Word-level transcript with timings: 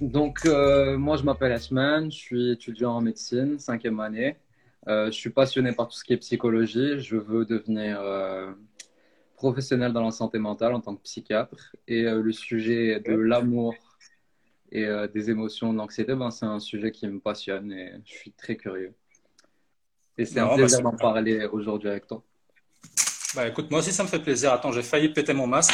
Donc, 0.00 0.46
euh, 0.46 0.96
moi, 0.96 1.16
je 1.16 1.24
m'appelle 1.24 1.52
Asman, 1.52 2.10
je 2.10 2.16
suis 2.16 2.50
étudiant 2.52 2.92
en 2.92 3.00
médecine, 3.00 3.58
cinquième 3.58 3.98
année. 3.98 4.36
Euh, 4.86 5.06
je 5.06 5.12
suis 5.12 5.30
passionné 5.30 5.72
par 5.72 5.88
tout 5.88 5.96
ce 5.96 6.04
qui 6.04 6.12
est 6.12 6.18
psychologie. 6.18 7.00
Je 7.00 7.16
veux 7.16 7.44
devenir 7.44 8.00
euh, 8.00 8.52
professionnel 9.36 9.92
dans 9.92 10.04
la 10.04 10.12
santé 10.12 10.38
mentale 10.38 10.74
en 10.74 10.80
tant 10.80 10.94
que 10.94 11.02
psychiatre. 11.02 11.74
Et 11.88 12.02
le 12.02 12.32
sujet 12.32 13.00
de 13.00 13.12
l'amour 13.12 13.74
et 14.70 14.86
des 15.12 15.30
émotions, 15.30 15.72
de 15.72 15.78
l'anxiété, 15.78 16.14
ben, 16.14 16.30
c'est 16.30 16.46
un 16.46 16.60
sujet 16.60 16.92
qui 16.92 17.06
me 17.08 17.18
passionne 17.18 17.72
et 17.72 17.92
je 18.04 18.12
suis 18.12 18.32
très 18.32 18.56
curieux. 18.56 18.94
Et 20.16 20.24
c'est 20.24 20.40
un 20.40 20.46
bah, 20.46 20.54
plaisir 20.56 20.82
d'en 20.82 20.96
parler 20.96 21.46
aujourd'hui 21.46 21.88
avec 21.88 22.06
toi. 22.06 22.22
Bah 23.34 23.46
écoute, 23.46 23.70
moi 23.70 23.80
aussi 23.80 23.92
ça 23.92 24.02
me 24.02 24.08
fait 24.08 24.18
plaisir. 24.18 24.52
Attends, 24.52 24.72
j'ai 24.72 24.82
failli 24.82 25.10
péter 25.10 25.34
mon 25.34 25.46
masque. 25.46 25.72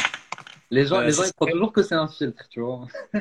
Les 0.71 0.85
gens, 0.85 1.01
les 1.01 1.11
gens 1.11 1.23
ils 1.23 1.33
croient 1.33 1.51
toujours 1.51 1.71
que 1.71 1.83
c'est 1.83 1.95
un 1.95 2.07
filtre, 2.07 2.43
tu 2.49 2.61
vois. 2.61 2.87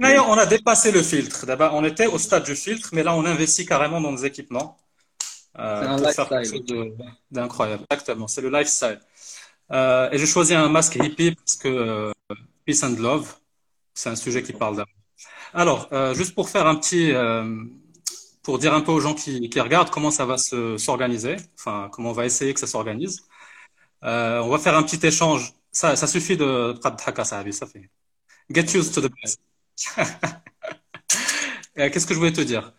D'ailleurs, 0.00 0.28
on 0.28 0.34
a 0.34 0.46
dépassé 0.46 0.92
le 0.92 1.02
filtre. 1.02 1.46
D'abord, 1.46 1.74
on 1.74 1.84
était 1.84 2.06
au 2.06 2.18
stade 2.18 2.44
du 2.44 2.54
filtre, 2.54 2.90
mais 2.92 3.02
là, 3.02 3.14
on 3.14 3.24
investit 3.24 3.64
carrément 3.64 4.00
dans 4.00 4.12
nos 4.12 4.18
équipements. 4.24 4.76
Euh, 5.58 5.96
c'est 6.12 6.20
un 6.20 6.38
lifestyle. 6.38 6.94
D'incroyable. 7.30 7.84
Exactement, 7.90 8.28
c'est 8.28 8.42
le 8.42 8.50
lifestyle. 8.50 9.00
Euh, 9.72 10.10
et 10.12 10.18
j'ai 10.18 10.26
choisi 10.26 10.54
un 10.54 10.68
masque 10.68 10.96
hippie 10.96 11.34
parce 11.34 11.56
que 11.56 11.68
euh, 11.68 12.12
peace 12.66 12.84
and 12.84 13.00
love, 13.00 13.34
c'est 13.94 14.10
un 14.10 14.16
sujet 14.16 14.42
qui 14.42 14.52
parle 14.52 14.76
d'amour. 14.76 14.92
Alors, 15.54 15.88
euh, 15.92 16.14
juste 16.14 16.34
pour 16.34 16.50
faire 16.50 16.66
un 16.66 16.76
petit, 16.76 17.12
euh, 17.12 17.64
pour 18.42 18.58
dire 18.58 18.74
un 18.74 18.80
peu 18.80 18.92
aux 18.92 19.00
gens 19.00 19.14
qui, 19.14 19.48
qui 19.48 19.60
regardent 19.60 19.90
comment 19.90 20.10
ça 20.10 20.26
va 20.26 20.36
s'organiser, 20.38 21.36
enfin 21.58 21.88
comment 21.92 22.10
on 22.10 22.12
va 22.12 22.26
essayer 22.26 22.52
que 22.54 22.60
ça 22.60 22.66
s'organise. 22.66 23.22
Euh, 24.04 24.40
on 24.40 24.48
va 24.50 24.58
faire 24.58 24.76
un 24.76 24.82
petit 24.82 25.04
échange 25.06 25.54
ça, 25.76 25.94
ça 25.94 26.06
suffit 26.06 26.36
de 26.38 26.74
ça 27.52 27.66
fait. 27.66 27.90
Get 28.50 28.66
used 28.74 28.94
to 28.94 29.02
the 29.02 29.12
best. 29.22 29.40
Qu'est-ce 31.76 32.06
que 32.06 32.14
je 32.14 32.18
voulais 32.18 32.32
te 32.32 32.40
dire? 32.40 32.72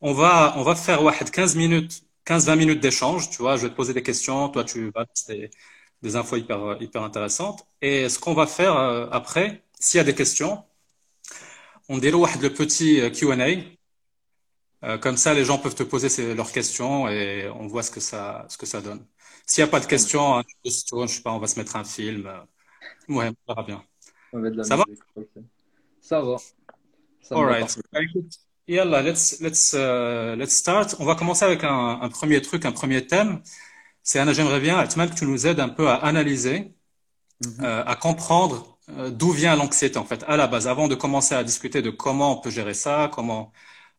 On 0.00 0.12
va, 0.12 0.54
on 0.56 0.62
va 0.62 0.76
faire 0.76 1.00
15 1.32 1.56
minutes, 1.56 2.04
15-20 2.26 2.56
minutes 2.56 2.80
d'échange. 2.80 3.30
Tu 3.30 3.38
vois, 3.38 3.56
je 3.56 3.62
vais 3.62 3.70
te 3.70 3.74
poser 3.74 3.92
des 3.92 4.04
questions. 4.04 4.48
Toi, 4.50 4.62
tu 4.64 4.90
vas 4.92 5.04
des, 5.28 5.50
des 6.02 6.16
infos 6.16 6.36
hyper, 6.36 6.80
hyper 6.80 7.02
intéressantes. 7.02 7.66
Et 7.82 8.08
ce 8.08 8.20
qu'on 8.20 8.34
va 8.34 8.46
faire 8.46 8.76
euh, 8.76 9.08
après, 9.10 9.64
s'il 9.80 9.98
y 9.98 10.00
a 10.00 10.04
des 10.04 10.14
questions, 10.14 10.64
on 11.88 11.98
déroule 11.98 12.28
le 12.40 12.50
petit 12.54 13.00
euh, 13.00 13.10
Q&A. 13.10 13.48
Euh, 14.84 14.98
comme 14.98 15.16
ça, 15.16 15.34
les 15.34 15.44
gens 15.44 15.58
peuvent 15.58 15.74
te 15.74 15.82
poser 15.82 16.34
leurs 16.34 16.52
questions 16.52 17.08
et 17.08 17.48
on 17.48 17.66
voit 17.66 17.82
ce 17.82 17.90
que 17.90 18.00
ça, 18.00 18.46
ce 18.48 18.56
que 18.58 18.66
ça 18.66 18.80
donne. 18.80 19.04
S'il 19.46 19.62
n'y 19.62 19.68
a 19.68 19.70
pas 19.70 19.80
de 19.80 19.86
questions, 19.86 20.38
hein, 20.38 20.42
je 20.64 20.70
sais 20.70 21.22
pas, 21.22 21.32
on 21.32 21.38
va 21.38 21.46
se 21.46 21.58
mettre 21.58 21.76
un 21.76 21.84
film. 21.84 22.30
Ouais, 23.08 23.28
on 23.28 23.54
verra 23.54 23.62
bien. 23.62 23.84
ça 24.62 24.76
va? 24.76 24.84
Ça 26.00 26.20
va. 26.20 26.36
Ça 27.22 27.36
All 27.36 27.44
right. 27.44 27.78
Yalla, 28.66 29.02
let's, 29.02 29.40
let's, 29.40 29.74
uh, 29.74 30.36
let's 30.36 30.54
start. 30.54 30.96
On 30.98 31.04
va 31.04 31.14
commencer 31.14 31.44
avec 31.44 31.64
un, 31.64 32.00
un, 32.00 32.08
premier 32.08 32.40
truc, 32.40 32.64
un 32.64 32.72
premier 32.72 33.06
thème. 33.06 33.42
C'est 34.02 34.18
Anna, 34.18 34.32
j'aimerais 34.32 34.60
bien, 34.60 34.78
Atman, 34.78 35.08
que 35.10 35.14
tu 35.14 35.26
nous 35.26 35.46
aides 35.46 35.60
un 35.60 35.68
peu 35.68 35.88
à 35.88 35.96
analyser, 35.96 36.74
mm-hmm. 37.42 37.64
euh, 37.64 37.84
à 37.84 37.96
comprendre 37.96 38.78
euh, 38.90 39.10
d'où 39.10 39.30
vient 39.32 39.56
l'anxiété, 39.56 39.98
en 39.98 40.04
fait, 40.04 40.24
à 40.28 40.36
la 40.36 40.46
base, 40.46 40.66
avant 40.68 40.88
de 40.88 40.94
commencer 40.94 41.34
à 41.34 41.44
discuter 41.44 41.82
de 41.82 41.90
comment 41.90 42.38
on 42.38 42.40
peut 42.40 42.50
gérer 42.50 42.74
ça, 42.74 43.10
comment 43.12 43.52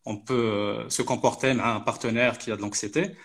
on 0.05 0.17
peut 0.17 0.33
euh, 0.33 0.89
se 0.89 1.01
comporter 1.01 1.49
à 1.59 1.75
un 1.75 1.79
partenaire 1.79 2.38
qui 2.38 2.51
a 2.51 2.55
de 2.55 2.61
l'anxiété. 2.61 3.16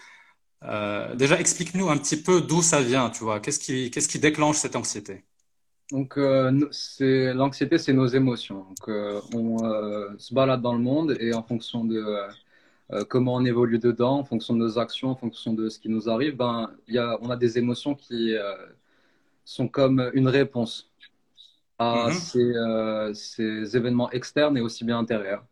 Euh, 0.64 1.14
déjà, 1.14 1.40
explique-nous 1.40 1.88
un 1.88 1.96
petit 1.96 2.20
peu 2.20 2.40
d'où 2.40 2.62
ça 2.62 2.82
vient, 2.82 3.10
tu 3.10 3.24
vois. 3.24 3.40
Qu'est-ce 3.40 3.58
qui, 3.58 3.90
qu'est-ce 3.90 4.08
qui 4.08 4.18
déclenche 4.18 4.56
cette 4.56 4.76
anxiété? 4.76 5.24
Donc, 5.90 6.18
euh, 6.18 6.68
c'est 6.70 7.32
l'anxiété, 7.32 7.78
c'est 7.78 7.92
nos 7.92 8.06
émotions. 8.06 8.64
Donc, 8.64 8.88
euh, 8.88 9.20
on 9.34 9.58
se 10.18 10.34
balade 10.34 10.60
dans 10.60 10.74
le 10.74 10.80
monde 10.80 11.16
et 11.18 11.34
en 11.34 11.42
fonction 11.42 11.84
de 11.84 12.04
comment 13.08 13.36
on 13.36 13.44
évolue 13.44 13.78
dedans, 13.78 14.18
en 14.18 14.24
fonction 14.24 14.52
de 14.52 14.58
nos 14.58 14.78
actions, 14.78 15.10
en 15.10 15.16
fonction 15.16 15.52
de 15.52 15.68
ce 15.68 15.78
qui 15.78 15.88
nous 15.88 16.10
arrive, 16.10 16.36
ben, 16.36 16.70
y 16.88 16.98
a, 16.98 17.18
on 17.22 17.30
a 17.30 17.36
des 17.36 17.56
émotions 17.56 17.94
qui 17.94 18.34
sont 19.44 19.68
comme 19.68 20.10
une 20.12 20.28
réponse 20.28 20.90
à 21.78 22.08
mm-hmm. 22.10 23.14
ces, 23.14 23.64
ces, 23.64 23.76
événements 23.76 24.10
externes 24.10 24.58
et 24.58 24.60
aussi 24.60 24.84
bien 24.84 24.98
intérieurs. 24.98 25.44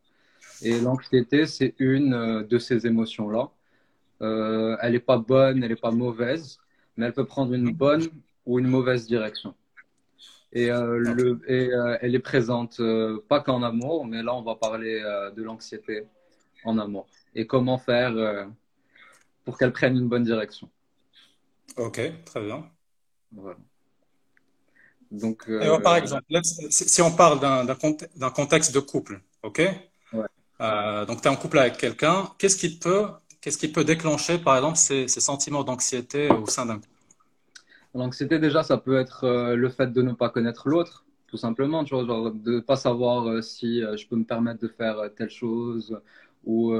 Et 0.63 0.81
l'anxiété, 0.81 1.47
c'est 1.47 1.75
une 1.79 2.43
de 2.43 2.59
ces 2.59 2.87
émotions-là. 2.87 3.51
Euh, 4.21 4.77
elle 4.81 4.93
n'est 4.93 5.01
pas 5.01 5.19
bonne, 5.19 5.63
elle 5.63 5.71
n'est 5.71 5.77
pas 5.77 5.91
mauvaise, 5.91 6.59
mais 6.97 7.07
elle 7.07 7.13
peut 7.13 7.25
prendre 7.27 7.53
une 7.55 7.73
bonne 7.73 8.09
ou 8.47 8.59
une 8.59 8.67
mauvaise 8.67 9.07
direction. 9.07 9.55
Et, 10.53 10.71
euh, 10.71 10.99
le, 10.99 11.41
et 11.47 11.73
euh, 11.73 11.99
elle 12.01 12.15
est 12.15 12.21
présente 12.21 12.81
pas 13.29 13.41
qu'en 13.41 13.63
amour, 13.63 14.07
mais 14.07 14.23
là 14.23 14.35
on 14.35 14.43
va 14.43 14.57
parler 14.57 15.01
de 15.37 15.43
l'anxiété 15.43 16.07
en 16.65 16.79
amour 16.79 17.07
et 17.35 17.47
comment 17.47 17.79
faire 17.79 18.49
pour 19.45 19.59
qu'elle 19.59 19.73
prenne 19.73 19.97
une 19.97 20.09
bonne 20.09 20.25
direction. 20.25 20.69
Ok, 21.77 22.01
très 22.25 22.41
bien. 22.41 22.69
Voilà. 23.31 23.59
Donc, 25.11 25.49
par 25.83 25.97
exemple, 25.97 26.25
si 26.71 27.03
on 27.03 27.15
parle 27.15 27.41
d'un 27.41 28.31
contexte 28.31 28.75
de 28.75 28.81
couple, 28.81 29.21
ok? 29.43 29.63
Ouais. 30.13 31.07
Donc 31.07 31.23
tu 31.23 31.29
es 31.29 31.31
en 31.31 31.37
couple 31.37 31.59
avec 31.59 31.77
quelqu'un, 31.77 32.31
qu'est-ce 32.39 32.57
qui 32.57 32.79
peut 32.79 33.07
Qu'est-ce 33.49 33.57
qui 33.57 33.69
peut 33.69 33.83
déclencher, 33.83 34.37
par 34.37 34.57
exemple, 34.57 34.77
ces, 34.77 35.09
sentiments 35.09 35.65
d'anxiété 35.65 36.29
au 36.31 36.45
sein 36.45 36.67
d'un 36.67 36.75
couple? 36.75 36.89
L'anxiété, 37.95 38.39
déjà, 38.39 38.63
ça 38.63 38.77
peut 38.77 38.99
être 38.99 39.25
euh, 39.25 39.57
le 39.57 39.71
fait 39.71 39.91
de 39.91 40.03
ne 40.03 40.13
pas 40.13 40.29
connaître 40.29 40.69
l'autre, 40.69 41.07
tout 41.29 41.39
simplement, 41.39 41.83
genre 41.87 42.31
de 42.31 42.57
ne 42.57 42.61
pas 42.61 42.77
savoir 42.77 43.27
euh, 43.27 43.41
si 43.41 43.83
euh, 43.83 43.97
je 43.97 44.07
peux 44.07 44.17
me 44.17 44.25
permettre 44.25 44.61
de 44.61 44.69
faire 44.69 44.99
telle 45.17 45.31
chose, 45.31 45.99
ou 46.45 46.75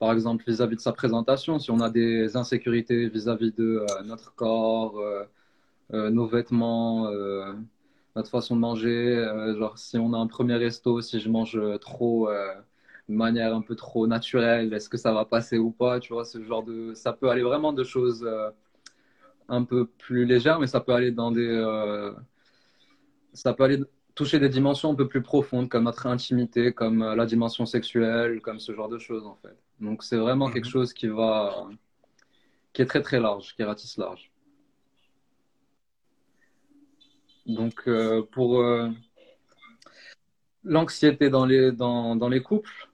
par 0.00 0.10
exemple 0.12 0.42
vis-à-vis 0.48 0.74
-vis 0.74 0.78
de 0.78 0.80
sa 0.80 0.92
présentation, 0.92 1.60
si 1.60 1.70
on 1.70 1.78
a 1.78 1.88
des 1.88 2.36
insécurités 2.36 3.08
vis-à-vis 3.08 3.50
-vis 3.50 3.56
de 3.56 3.86
notre 4.06 4.34
corps, 4.34 5.00
nos 5.92 6.26
vêtements, 6.26 7.08
notre 8.16 8.30
façon 8.30 8.56
de 8.56 8.60
manger, 8.60 9.00
genre 9.56 9.78
si 9.78 9.98
on 9.98 10.12
a 10.14 10.18
un 10.18 10.26
premier 10.26 10.56
resto, 10.56 11.00
si 11.00 11.20
je 11.20 11.28
mange 11.28 11.56
trop 11.80 12.28
de 13.08 13.14
manière 13.14 13.54
un 13.54 13.62
peu 13.62 13.76
trop 13.76 14.06
naturelle, 14.06 14.72
est-ce 14.74 14.88
que 14.88 14.96
ça 14.96 15.12
va 15.12 15.24
passer 15.24 15.58
ou 15.58 15.70
pas, 15.70 16.00
tu 16.00 16.12
vois, 16.12 16.24
ce 16.24 16.42
genre 16.42 16.64
de, 16.64 16.92
ça 16.94 17.12
peut 17.12 17.30
aller 17.30 17.42
vraiment 17.42 17.72
de 17.72 17.84
choses 17.84 18.24
euh, 18.24 18.50
un 19.48 19.64
peu 19.64 19.86
plus 19.86 20.24
légères, 20.24 20.58
mais 20.58 20.66
ça 20.66 20.80
peut 20.80 20.92
aller 20.92 21.12
dans 21.12 21.30
des, 21.30 21.46
euh, 21.48 22.12
ça 23.32 23.54
peut 23.54 23.64
aller 23.64 23.80
toucher 24.14 24.40
des 24.40 24.48
dimensions 24.48 24.90
un 24.92 24.94
peu 24.96 25.06
plus 25.08 25.22
profondes, 25.22 25.68
comme 25.68 25.84
notre 25.84 26.06
intimité, 26.06 26.72
comme 26.72 27.02
euh, 27.02 27.14
la 27.14 27.26
dimension 27.26 27.64
sexuelle, 27.66 28.40
comme 28.40 28.58
ce 28.58 28.74
genre 28.74 28.88
de 28.88 28.98
choses 28.98 29.24
en 29.26 29.36
fait. 29.36 29.56
Donc 29.80 30.02
c'est 30.02 30.16
vraiment 30.16 30.50
quelque 30.50 30.66
mhm. 30.66 30.72
chose 30.72 30.92
qui 30.92 31.06
va, 31.06 31.68
qui 32.72 32.82
est 32.82 32.86
très 32.86 33.02
très 33.02 33.20
large, 33.20 33.54
qui 33.54 33.62
ratisse 33.62 33.98
large. 33.98 34.32
Donc 37.46 37.88
pour 38.32 38.60
l'anxiété 40.64 41.30
dans 41.30 41.46
les, 41.46 41.70
dans, 41.70 42.16
dans 42.16 42.28
les 42.28 42.42
couples, 42.42 42.85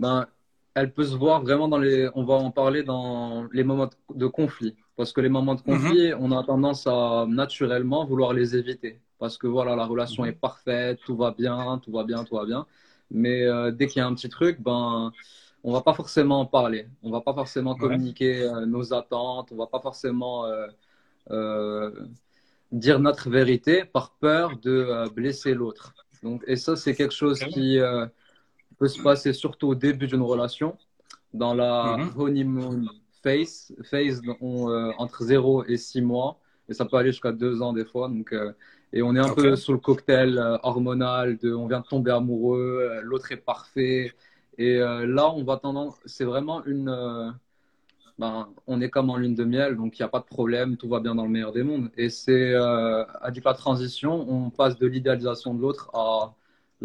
ben, 0.00 0.26
elle 0.74 0.92
peut 0.92 1.04
se 1.04 1.16
voir 1.16 1.42
vraiment 1.42 1.68
dans 1.68 1.78
les. 1.78 2.08
On 2.14 2.24
va 2.24 2.34
en 2.34 2.50
parler 2.50 2.82
dans 2.82 3.46
les 3.52 3.64
moments 3.64 3.90
de 4.22 4.26
conflit. 4.26 4.74
Parce 4.96 5.12
que 5.12 5.20
les 5.20 5.28
moments 5.28 5.56
de 5.60 5.62
conflit, 5.70 6.08
mm 6.08 6.14
-hmm. 6.14 6.24
on 6.24 6.38
a 6.38 6.42
tendance 6.52 6.82
à 6.86 7.26
naturellement 7.42 8.02
vouloir 8.10 8.30
les 8.40 8.48
éviter. 8.60 8.92
Parce 9.22 9.36
que 9.40 9.48
voilà, 9.56 9.72
la 9.82 9.86
relation 9.92 10.22
est 10.30 10.38
parfaite, 10.48 10.96
tout 11.06 11.16
va 11.24 11.30
bien, 11.42 11.60
tout 11.82 11.92
va 11.98 12.02
bien, 12.10 12.20
tout 12.26 12.36
va 12.40 12.44
bien. 12.52 12.62
Mais 13.22 13.38
euh, 13.42 13.70
dès 13.76 13.86
qu'il 13.88 13.98
y 14.02 14.04
a 14.06 14.08
un 14.12 14.14
petit 14.18 14.32
truc, 14.38 14.54
ben, 14.68 14.86
on 15.66 15.70
va 15.76 15.82
pas 15.88 15.94
forcément 16.00 16.38
en 16.44 16.48
parler. 16.58 16.82
On 17.06 17.10
va 17.16 17.22
pas 17.28 17.34
forcément 17.40 17.74
communiquer 17.84 18.34
ouais. 18.42 18.54
euh, 18.54 18.74
nos 18.74 18.86
attentes. 19.00 19.48
On 19.54 19.58
va 19.64 19.68
pas 19.74 19.82
forcément 19.88 20.36
euh, 21.36 21.90
dire 22.84 22.98
notre 23.08 23.26
vérité 23.38 23.74
par 23.96 24.06
peur 24.24 24.46
de 24.66 24.76
blesser 25.18 25.52
l'autre. 25.60 25.86
Donc, 26.24 26.38
et 26.52 26.56
ça, 26.64 26.72
c'est 26.82 26.94
quelque 27.00 27.16
chose 27.22 27.38
qui 27.54 27.68
peut 28.80 28.88
se 28.88 29.00
passer 29.00 29.34
surtout 29.34 29.68
au 29.68 29.74
début 29.74 30.06
d'une 30.06 30.22
relation, 30.22 30.76
dans 31.34 31.54
la 31.54 31.96
mm 31.98 32.00
-hmm. 32.00 32.20
honeymoon 32.22 32.80
phase, 33.22 33.72
phase 33.90 34.22
on, 34.40 34.70
euh, 34.70 34.90
entre 35.04 35.18
0 35.22 35.64
et 35.72 35.76
6 35.76 36.00
mois, 36.00 36.30
et 36.68 36.72
ça 36.78 36.84
peut 36.86 36.96
aller 36.96 37.12
jusqu'à 37.12 37.32
2 37.32 37.60
ans 37.64 37.74
des 37.80 37.84
fois. 37.92 38.08
Donc, 38.08 38.28
euh, 38.32 38.52
et 38.94 39.02
on 39.02 39.12
est 39.16 39.24
un 39.28 39.32
okay. 39.32 39.42
peu 39.42 39.56
sous 39.64 39.74
le 39.78 39.82
cocktail 39.88 40.30
euh, 40.38 40.56
hormonal 40.68 41.26
de 41.42 41.52
on 41.62 41.66
vient 41.70 41.82
de 41.86 41.90
tomber 41.94 42.12
amoureux, 42.22 42.68
l'autre 43.08 43.28
est 43.32 43.44
parfait. 43.54 44.02
Et 44.66 44.74
là, 45.16 45.24
on 45.38 45.42
va 45.50 45.56
tendance, 45.66 45.94
c'est 46.14 46.28
vraiment 46.32 46.58
une. 46.74 46.90
Ben, 48.20 48.36
on 48.72 48.76
est 48.84 48.90
comme 48.94 49.08
en 49.14 49.18
lune 49.22 49.36
de 49.42 49.46
miel, 49.54 49.70
donc 49.80 49.90
il 49.96 50.00
n'y 50.02 50.08
a 50.10 50.12
pas 50.16 50.22
de 50.26 50.30
problème, 50.36 50.70
tout 50.80 50.88
va 50.94 51.00
bien 51.06 51.14
dans 51.18 51.26
le 51.30 51.34
meilleur 51.36 51.52
des 51.58 51.64
mondes. 51.70 51.88
Et 52.02 52.08
c'est 52.20 52.54
à 53.26 53.30
la 53.50 53.54
transition, 53.64 54.12
on 54.36 54.50
passe 54.60 54.76
de 54.82 54.86
l'idéalisation 54.92 55.50
de 55.56 55.60
l'autre 55.64 55.84
à 55.94 56.34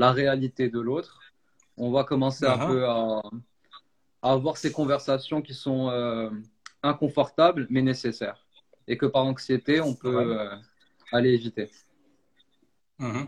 la 0.04 0.10
réalité 0.20 0.64
de 0.76 0.82
l'autre 0.88 1.14
on 1.78 1.92
va 1.92 2.04
commencer 2.04 2.46
uh 2.46 2.50
-huh. 2.50 2.54
un 2.54 2.58
uh-huh. 2.58 2.68
peu 2.72 2.86
à, 2.86 3.22
à, 4.22 4.32
avoir 4.34 4.58
ces 4.58 4.72
conversations 4.72 5.42
qui 5.42 5.54
sont 5.54 5.90
euh, 5.90 6.30
inconfortables 6.84 7.68
mais 7.70 7.82
nécessaires. 7.82 8.40
Et 8.88 8.98
que 8.98 9.08
par 9.08 9.24
anxiété, 9.26 9.82
on 9.82 9.96
peut 9.96 10.18
euh, 10.18 10.56
aller 11.12 11.32
éviter. 11.40 11.70
Uh 13.00 13.06
-huh. 13.06 13.28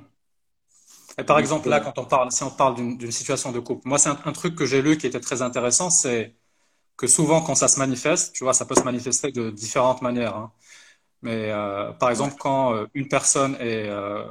Et 1.19 1.23
par 1.23 1.39
exemple, 1.39 1.67
là, 1.67 1.79
quand 1.79 1.97
on 1.97 2.05
parle, 2.05 2.31
si 2.31 2.43
on 2.43 2.51
parle 2.51 2.75
d'une 2.75 3.11
situation 3.11 3.51
de 3.51 3.59
couple, 3.59 3.87
moi, 3.87 3.97
c'est 3.97 4.09
un, 4.09 4.31
truc 4.33 4.55
que 4.55 4.65
j'ai 4.65 4.81
lu 4.83 4.97
qui 4.99 5.07
était 5.07 5.19
très 5.19 5.41
intéressant, 5.41 5.89
c'est 5.89 6.35
que 6.95 7.07
souvent, 7.07 7.41
quand 7.41 7.55
ça 7.55 7.67
se 7.67 7.79
manifeste, 7.79 8.35
tu 8.35 8.43
vois, 8.43 8.53
ça 8.53 8.65
peut 8.65 8.75
se 8.75 8.83
manifester 8.83 9.31
de 9.31 9.49
différentes 9.49 10.01
manières. 10.03 10.35
Hein. 10.35 10.51
Mais 11.21 11.51
euh, 11.51 11.91
par 11.93 12.09
exemple, 12.11 12.35
quand 12.39 12.73
euh, 12.73 12.85
une 12.93 13.07
personne 13.07 13.55
est, 13.59 13.89
euh, 13.89 14.25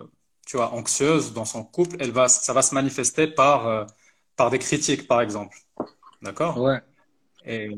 tu 0.47 0.57
vois, 0.57 0.73
anxieuse 0.75 1.33
dans 1.33 1.45
son 1.45 1.65
couple, 1.65 1.97
elle 2.01 2.13
va, 2.13 2.29
ça 2.29 2.53
va 2.53 2.63
se 2.63 2.75
manifester 2.75 3.27
par, 3.27 3.87
par 4.37 4.51
des 4.51 4.59
critiques, 4.59 5.07
par 5.07 5.21
exemple. 5.21 5.57
D'accord? 6.23 6.59
Ouais. 6.61 6.81
Et, 7.45 7.71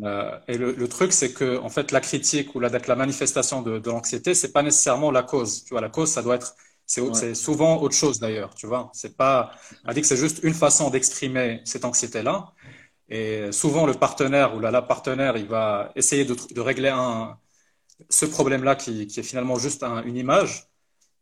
et 0.49 0.57
le, 0.57 0.73
le, 0.73 0.89
truc, 0.89 1.13
c'est 1.13 1.33
que 1.33 1.59
en 1.59 1.69
fait, 1.69 1.93
la 1.93 2.01
critique 2.01 2.55
ou 2.55 2.61
la, 2.61 2.71
la 2.71 2.97
manifestation 2.97 3.61
de, 3.63 3.79
de 3.79 3.91
l'anxiété, 3.91 4.35
c'est 4.35 4.53
pas 4.53 4.63
nécessairement 4.63 5.11
la 5.11 5.23
cause. 5.23 5.65
Tu 5.65 5.75
vois, 5.75 5.83
la 5.83 5.91
cause, 5.91 6.11
ça 6.11 6.23
doit 6.23 6.37
être 6.37 6.55
c'est 6.89 7.35
souvent 7.35 7.83
autre 7.83 7.95
chose 7.95 8.19
d'ailleurs, 8.19 8.55
tu 8.55 8.67
vois. 8.67 8.91
C'est 8.95 9.15
pas, 9.17 9.51
on 9.85 9.93
dit 9.93 10.01
que 10.01 10.07
c'est 10.07 10.17
juste 10.17 10.41
une 10.43 10.55
façon 10.55 10.89
d'exprimer 10.89 11.61
cette 11.65 11.85
anxiété-là. 11.85 12.53
Et 13.11 13.53
souvent, 13.53 13.87
le 13.87 13.93
partenaire 13.95 14.55
ou 14.55 14.61
la, 14.61 14.71
la 14.71 14.83
partenaire, 14.83 15.37
il 15.37 15.47
va 15.47 15.93
essayer 15.97 16.25
de, 16.25 16.35
de 16.55 16.61
régler 16.61 16.89
un, 16.89 17.37
ce 18.09 18.27
problème-là 18.27 18.75
qui, 18.75 19.07
qui, 19.07 19.21
est 19.21 19.23
finalement 19.23 19.59
juste 19.59 19.83
un, 19.83 20.03
une 20.05 20.17
image 20.17 20.69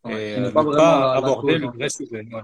et 0.09 0.39
ne 0.39 0.51
pas, 0.51 0.65
pas 0.65 1.15
aborder 1.15 1.59
le 1.59 1.67
vrai 1.69 1.89
sujet. 1.89 2.27
Ouais. 2.33 2.43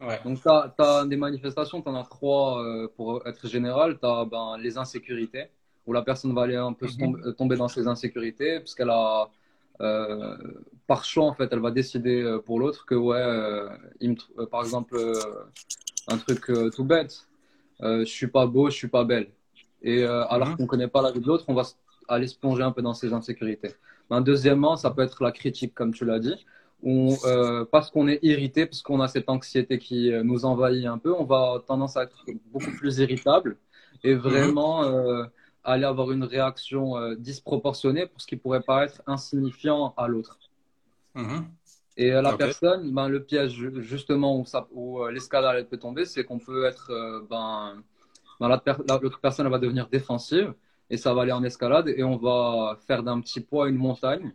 Donc, 0.00 0.40
tu 0.42 0.48
as, 0.48 1.04
des 1.06 1.16
manifestations, 1.16 1.80
tu 1.80 1.88
en 1.88 1.94
as 1.94 2.04
trois 2.04 2.62
euh, 2.62 2.88
pour 2.96 3.26
être 3.26 3.46
général. 3.48 3.98
Tu 3.98 4.06
as 4.06 4.24
ben, 4.24 4.56
les 4.58 4.76
insécurités, 4.76 5.46
où 5.86 5.92
la 5.92 6.02
personne 6.02 6.34
va 6.34 6.42
aller 6.42 6.56
un 6.56 6.72
peu 6.72 6.86
mm-hmm. 6.86 7.34
tomber, 7.36 7.56
dans 7.56 7.68
ses 7.68 7.86
insécurités, 7.86 8.60
puisqu'elle 8.60 8.90
a 8.90 9.30
euh, 9.80 10.36
par 10.86 11.04
choix, 11.04 11.24
en 11.24 11.34
fait, 11.34 11.48
elle 11.52 11.60
va 11.60 11.70
décider 11.70 12.22
euh, 12.22 12.38
pour 12.38 12.58
l'autre 12.60 12.86
que, 12.86 12.94
ouais, 12.94 13.16
euh, 13.16 13.68
il 14.00 14.16
par 14.50 14.62
exemple, 14.62 14.96
un 16.08 16.18
truc 16.18 16.52
tout 16.74 16.84
bête, 16.84 17.26
je 17.80 18.04
suis 18.04 18.28
pas 18.28 18.46
beau, 18.46 18.70
je 18.70 18.76
suis 18.76 18.88
pas 18.88 19.04
belle. 19.04 19.28
Et 19.82 20.04
alors 20.04 20.48
mhm. 20.48 20.56
qu'on 20.56 20.66
connaît 20.66 20.88
pas 20.88 21.02
la 21.02 21.10
vie 21.12 21.20
de 21.20 21.26
l'autre, 21.26 21.44
on 21.48 21.54
va 21.54 21.64
aller 22.08 22.26
se 22.26 22.38
plonger 22.38 22.62
un 22.62 22.72
peu 22.72 22.82
dans 22.82 22.94
ses 22.94 23.12
insécurités. 23.12 23.74
Ben, 24.10 24.20
deuxièmement, 24.20 24.76
ça 24.76 24.90
peut 24.90 25.02
être 25.02 25.22
la 25.22 25.32
critique, 25.32 25.74
comme 25.74 25.92
tu 25.92 26.04
l'as 26.04 26.18
dit. 26.18 26.44
On, 26.86 27.16
parce 27.72 27.90
qu'on 27.90 28.08
est 28.08 28.18
irrité, 28.22 28.66
parce 28.66 28.82
qu'on 28.82 29.00
a 29.00 29.08
cette 29.08 29.30
anxiété 29.30 29.78
qui 29.78 30.12
nous 30.22 30.44
envahit 30.44 30.84
un 30.84 30.98
peu, 30.98 31.14
on 31.14 31.24
va 31.24 31.62
tendance 31.66 31.96
à 31.96 32.02
être 32.02 32.26
beaucoup 32.52 32.72
plus 32.72 32.98
irritable 32.98 33.56
et 34.02 34.14
mhm. 34.14 34.20
vraiment 34.20 34.82
aller 35.64 35.84
avoir 35.84 36.12
une 36.12 36.24
réaction 36.24 36.96
euh, 36.96 37.14
disproportionnée 37.16 38.06
pour 38.06 38.20
ce 38.20 38.26
qui 38.26 38.36
pourrait 38.36 38.60
paraître 38.60 39.02
insignifiant 39.06 39.94
à 39.96 40.06
l'autre. 40.06 40.38
Mhm. 41.14 41.46
Et 41.96 42.12
euh, 42.12 42.22
la 42.22 42.36
personne, 42.36 42.92
ben, 42.92 43.08
le 43.08 43.22
piège 43.22 43.70
justement 43.78 44.38
où, 44.38 44.44
ça, 44.44 44.68
où 44.72 45.00
euh, 45.00 45.10
l'escalade 45.10 45.68
peut 45.68 45.78
tomber, 45.78 46.04
c'est 46.04 46.24
qu'on 46.24 46.38
peut 46.38 46.64
être, 46.66 46.90
ben, 47.30 47.82
ben 48.40 48.48
l'autre 48.48 49.20
personne 49.20 49.48
va 49.48 49.58
devenir 49.58 49.88
défensive 49.88 50.54
et 50.90 50.96
ça 50.96 51.14
va 51.14 51.22
aller 51.22 51.32
en 51.32 51.44
escalade 51.44 51.88
et 51.88 52.04
on 52.04 52.16
va 52.16 52.78
faire 52.86 53.02
d'un 53.02 53.20
petit 53.20 53.40
poids 53.40 53.68
une 53.68 53.76
montagne 53.76 54.34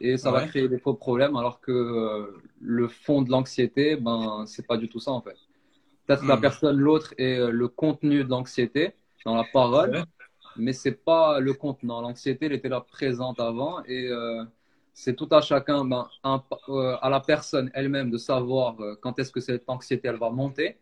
et 0.00 0.16
ça 0.16 0.30
va 0.30 0.46
créer 0.46 0.68
des 0.68 0.78
faux 0.78 0.94
problèmes 0.94 1.36
alors 1.36 1.60
que 1.60 2.34
le 2.60 2.88
fond 2.88 3.22
de 3.22 3.30
l'anxiété, 3.30 3.96
ben, 3.96 4.44
c'est 4.46 4.66
pas 4.66 4.76
du 4.76 4.88
tout 4.88 5.00
ça 5.00 5.12
en 5.12 5.20
fait. 5.20 5.36
Peut-être 6.06 6.24
la 6.26 6.36
mhm. 6.36 6.42
personne, 6.42 6.76
l'autre, 6.76 7.14
est 7.16 7.38
le 7.50 7.68
contenu 7.68 8.24
de 8.24 8.28
l'anxiété 8.28 8.92
dans 9.24 9.34
la 9.34 9.44
parole 9.52 10.04
mais 10.56 10.72
c'est 10.72 11.04
pas 11.04 11.40
le 11.40 11.52
contenant. 11.52 12.00
L'anxiété, 12.00 12.46
elle 12.46 12.52
était 12.52 12.68
là 12.68 12.80
présente 12.80 13.40
avant 13.40 13.82
et 13.84 14.08
euh, 14.08 14.44
c'est 14.92 15.16
tout 15.16 15.28
à 15.30 15.40
chacun, 15.40 15.84
ben, 15.84 16.08
euh, 16.68 16.96
à 17.00 17.08
la 17.08 17.20
personne 17.20 17.70
elle-même 17.74 18.10
de 18.10 18.18
savoir 18.18 18.80
euh, 18.80 18.96
quand 19.00 19.18
est-ce 19.18 19.32
que 19.32 19.40
cette 19.40 19.68
anxiété 19.68 20.08
elle 20.08 20.18
va 20.18 20.30
monter 20.30 20.78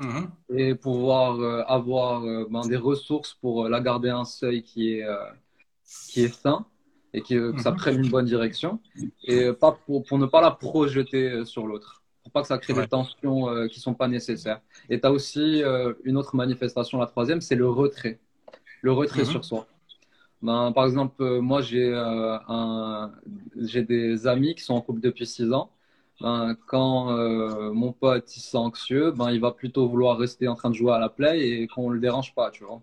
mm-hmm. 0.00 0.28
et 0.56 0.74
pouvoir 0.74 1.40
avoir 1.68 2.20
ben, 2.48 2.66
des 2.68 2.76
ressources 2.76 3.34
pour 3.34 3.68
la 3.68 3.80
garder 3.80 4.10
un 4.10 4.24
seuil 4.24 4.62
qui 4.62 4.94
est 4.94 5.06
qui 6.08 6.24
est 6.24 6.34
sain 6.34 6.66
et 7.14 7.22
que 7.22 7.58
ça 7.58 7.70
mm-hmm. 7.70 7.76
prenne 7.76 8.04
une 8.04 8.10
bonne 8.10 8.26
direction 8.26 8.80
et 9.24 9.52
pas 9.52 9.72
pour, 9.86 10.04
pour 10.04 10.18
ne 10.18 10.26
pas 10.26 10.40
la 10.40 10.50
projeter 10.50 11.44
sur 11.44 11.66
l'autre 11.66 12.02
pour 12.22 12.30
pas 12.30 12.42
que 12.42 12.48
ça 12.48 12.58
crée 12.58 12.72
des 12.72 12.86
tensions 12.86 13.48
qui 13.68 13.80
sont 13.80 13.94
pas 13.94 14.06
nécessaires. 14.06 14.60
Et 14.88 15.00
tu 15.00 15.06
as 15.08 15.10
aussi 15.10 15.60
une 16.04 16.16
autre 16.16 16.36
manifestation, 16.36 16.98
la 17.00 17.06
troisième, 17.06 17.40
c'est 17.40 17.56
le 17.56 17.68
retrait 17.68 18.20
le 18.82 18.92
retrait 18.92 19.22
mhm. 19.22 19.30
sur 19.30 19.44
soi. 19.44 19.66
Ben, 20.42 20.72
par 20.72 20.84
exemple, 20.86 21.22
euh, 21.22 21.40
moi, 21.40 21.62
j'ai 21.62 21.86
euh, 21.86 22.36
un, 22.48 23.12
j'ai 23.56 23.82
des 23.82 24.26
amis 24.26 24.54
qui 24.56 24.62
sont 24.62 24.74
en 24.74 24.80
couple 24.80 25.00
depuis 25.00 25.26
6 25.26 25.52
ans. 25.52 25.70
Ben, 26.20 26.56
quand 26.66 27.16
euh, 27.16 27.72
mon 27.72 27.92
pote 27.92 28.36
il 28.36 28.40
sent 28.40 28.56
anxieux, 28.56 29.12
ben, 29.12 29.30
il 29.30 29.40
va 29.40 29.52
plutôt 29.52 29.88
vouloir 29.88 30.18
rester 30.18 30.48
en 30.48 30.54
train 30.56 30.70
de 30.70 30.74
jouer 30.74 30.92
à 30.92 30.98
la 30.98 31.08
play 31.08 31.48
et 31.48 31.66
qu'on 31.68 31.90
ne 31.90 31.94
le 31.94 32.00
dérange 32.00 32.34
pas, 32.34 32.50
tu 32.50 32.64
vois. 32.64 32.80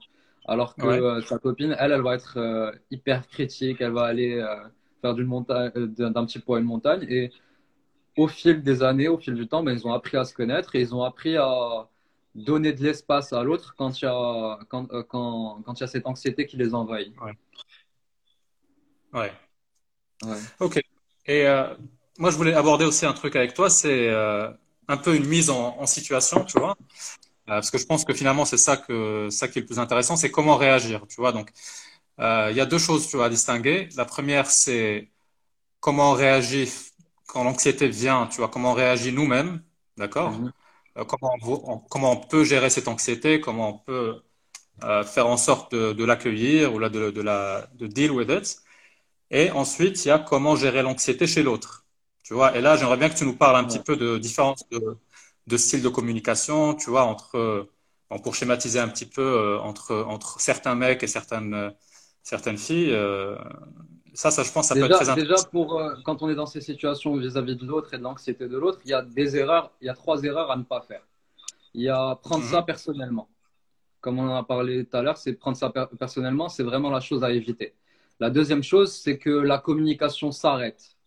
Alors 0.50 0.76
que 0.76 1.22
sa 1.22 1.38
copine, 1.38 1.76
elle, 1.80 1.92
elle 1.92 2.02
va 2.02 2.16
être 2.16 2.74
hyper 2.92 3.28
critique, 3.28 3.82
elle 3.82 3.92
va 3.92 4.04
aller 4.04 4.44
faire 5.02 5.14
d'une 5.14 5.28
montagne, 5.28 5.72
d'un 5.76 6.26
petit 6.26 6.40
poids 6.40 6.60
une 6.60 6.66
montagne. 6.66 7.06
Et 7.10 7.32
au 8.18 8.28
fil 8.28 8.64
des 8.64 8.84
années, 8.84 9.08
au 9.08 9.18
fil 9.18 9.36
du 9.36 9.48
temps, 9.48 9.64
ben, 9.64 9.72
ils 9.72 9.88
ont 9.88 9.94
appris 9.94 10.18
à 10.18 10.26
se 10.26 10.34
connaître 10.34 10.76
et 10.76 10.82
ils 10.82 10.94
ont 10.94 11.04
appris 11.04 11.38
à, 11.38 11.88
donner 12.36 12.74
de 12.74 12.84
l'espace 12.84 13.34
à 13.34 13.44
l'autre 13.44 13.76
quand 13.78 14.02
il 14.02 14.06
y 14.06 14.08
a 14.08 14.60
quand, 14.70 14.92
euh, 14.92 15.04
quand, 15.04 15.80
y 15.80 15.84
a 15.84 15.88
cette 15.88 16.06
anxiété 16.06 16.46
qui 16.46 16.58
les 16.58 16.74
envahit. 16.74 17.14
Ouais. 19.14 19.32
ouais. 20.24 20.40
Ok. 20.60 20.82
Et 21.26 21.48
euh, 21.48 21.74
moi, 22.18 22.32
je 22.32 22.38
voulais 22.38 22.54
aborder 22.54 22.86
aussi 22.86 23.06
un 23.06 23.14
truc 23.14 23.36
avec 23.36 23.54
toi, 23.54 23.70
c'est 23.70 24.10
euh, 24.10 24.50
un 24.88 24.98
peu 24.98 25.16
une 25.16 25.28
mise 25.28 25.50
en, 25.50 25.78
en 25.78 25.86
situation, 25.86 26.46
tu 26.46 26.60
vois. 26.60 26.76
Parce 27.50 27.72
que 27.72 27.78
je 27.78 27.86
pense 27.86 28.06
que 28.06 28.14
finalement, 28.14 28.46
c'est 28.46 28.58
ça 28.58 28.78
que 28.78 29.30
ça 29.30 29.48
qui 29.48 29.60
est 29.60 29.62
le 29.62 29.66
plus 29.68 29.80
intéressant, 29.80 30.16
c'est 30.16 30.32
comment 30.32 30.56
réagir, 30.58 31.06
tu 31.08 31.18
vois. 31.18 31.32
Donc, 31.32 31.52
il 32.20 32.56
y 32.56 32.62
a 32.62 32.66
deux 32.66 32.80
choses, 32.80 33.08
tu 33.08 33.18
vois, 33.18 33.28
à 33.28 33.30
distinguer. 33.30 33.90
La 33.96 34.06
première, 34.06 34.48
c'est 34.52 35.10
comment 35.80 36.12
on 36.12 36.14
réagit 36.14 36.70
quand 37.28 37.44
l'anxiété 37.44 37.88
vient, 37.88 38.28
tu 38.28 38.38
vois, 38.38 38.50
comment 38.50 38.72
on 38.72 38.74
réagit 38.76 39.12
nous-mêmes, 39.12 39.62
d'accord. 39.98 40.32
Mm-hmm. 40.32 40.52
Euh, 40.98 41.06
comment 41.06 41.32
on, 41.44 41.78
comment 41.78 42.12
on 42.14 42.18
peut 42.18 42.44
gérer 42.44 42.70
cette 42.70 42.88
anxiété, 42.88 43.40
comment 43.40 43.70
on 43.70 43.78
peut 43.80 44.22
euh, 44.84 45.04
faire 45.04 45.28
en 45.28 45.38
sorte 45.38 45.74
de, 45.76 46.04
l'accueillir 46.06 46.74
ou 46.74 46.80
de, 46.80 47.12
de, 47.12 47.22
la, 47.22 47.68
de 47.76 47.88
deal 47.88 48.12
with 48.12 48.30
it. 48.30 48.58
Et 49.32 49.52
ensuite, 49.52 50.06
il 50.06 50.10
y 50.10 50.12
a 50.12 50.20
comment 50.20 50.56
gérer 50.56 50.82
l'anxiété 50.82 51.28
chez 51.28 51.44
l'autre. 51.44 51.86
Tu 52.24 52.34
vois, 52.34 52.56
et 52.58 52.62
là, 52.62 52.78
j'aimerais 52.78 52.98
bien 52.98 53.10
que 53.10 53.18
tu 53.18 53.26
nous 53.26 53.36
parles 53.36 53.58
un 53.58 53.64
petit 53.64 53.80
peu 53.80 53.96
de 53.96 54.18
différence 54.18 54.68
de, 54.70 54.98
de 55.48 55.58
style 55.58 55.82
de 55.82 55.90
communication, 55.90 56.76
tu 56.76 56.90
vois, 56.90 57.04
entre, 57.04 57.68
pour 58.24 58.36
schématiser 58.36 58.80
un 58.80 58.88
petit 58.88 59.06
peu, 59.06 59.22
euh, 59.22 59.60
entre, 59.60 59.96
entre 60.08 60.40
certains 60.40 60.76
mecs 60.76 61.04
et 61.04 61.08
certaines, 61.08 61.74
certaines 62.24 62.58
filles. 62.58 62.96
Ça, 64.14 64.32
ça, 64.32 64.44
je 64.44 64.52
pense, 64.52 64.68
ça 64.68 64.76
déjà, 64.76 64.88
peut 64.88 64.94
être 64.94 65.00
très 65.00 65.10
intéressant. 65.10 65.36
Déjà, 65.36 65.50
pour, 65.50 65.80
euh, 65.80 65.96
quand 66.04 66.22
on 66.22 66.30
est 66.30 66.36
dans 66.36 66.46
ces 66.46 66.62
situations 66.62 67.16
vis-à-vis 67.16 67.56
de 67.56 67.66
l'autre 67.66 67.94
et 67.94 67.98
de 67.98 68.04
l'anxiété 68.04 68.48
de 68.48 68.58
l'autre, 68.58 68.80
il 68.86 68.92
y 68.92 68.94
a 68.94 69.02
des 69.02 69.38
erreurs, 69.38 69.72
il 69.82 69.86
y 69.86 69.90
a 69.90 69.94
trois 69.94 70.24
erreurs 70.24 70.52
à 70.52 70.58
ne 70.58 70.64
pas 70.64 70.82
faire. 70.82 71.08
Il 71.74 71.82
y 71.84 71.90
a 71.90 72.16
prendre 72.16 72.44
ça 72.44 72.60
mhm. 72.60 72.66
personnellement. 72.66 73.30
Comme 74.02 74.20
on 74.20 74.30
en 74.30 74.36
a 74.36 74.44
parlé 74.44 74.86
tout 74.86 74.98
à 74.98 75.02
l'heure, 75.02 75.18
c'est 75.18 75.34
prendre 75.34 75.58
ça 75.58 75.72
personnellement, 75.98 76.50
c'est 76.50 76.64
vraiment 76.64 76.90
la 76.90 77.00
chose 77.00 77.24
à 77.24 77.32
éviter. 77.32 77.76
La 78.20 78.30
deuxième 78.30 78.64
chose, 78.64 78.92
c'est 78.94 79.18
que 79.18 79.30
la 79.30 79.58
communication 79.60 80.32
s'arrête 80.32 80.98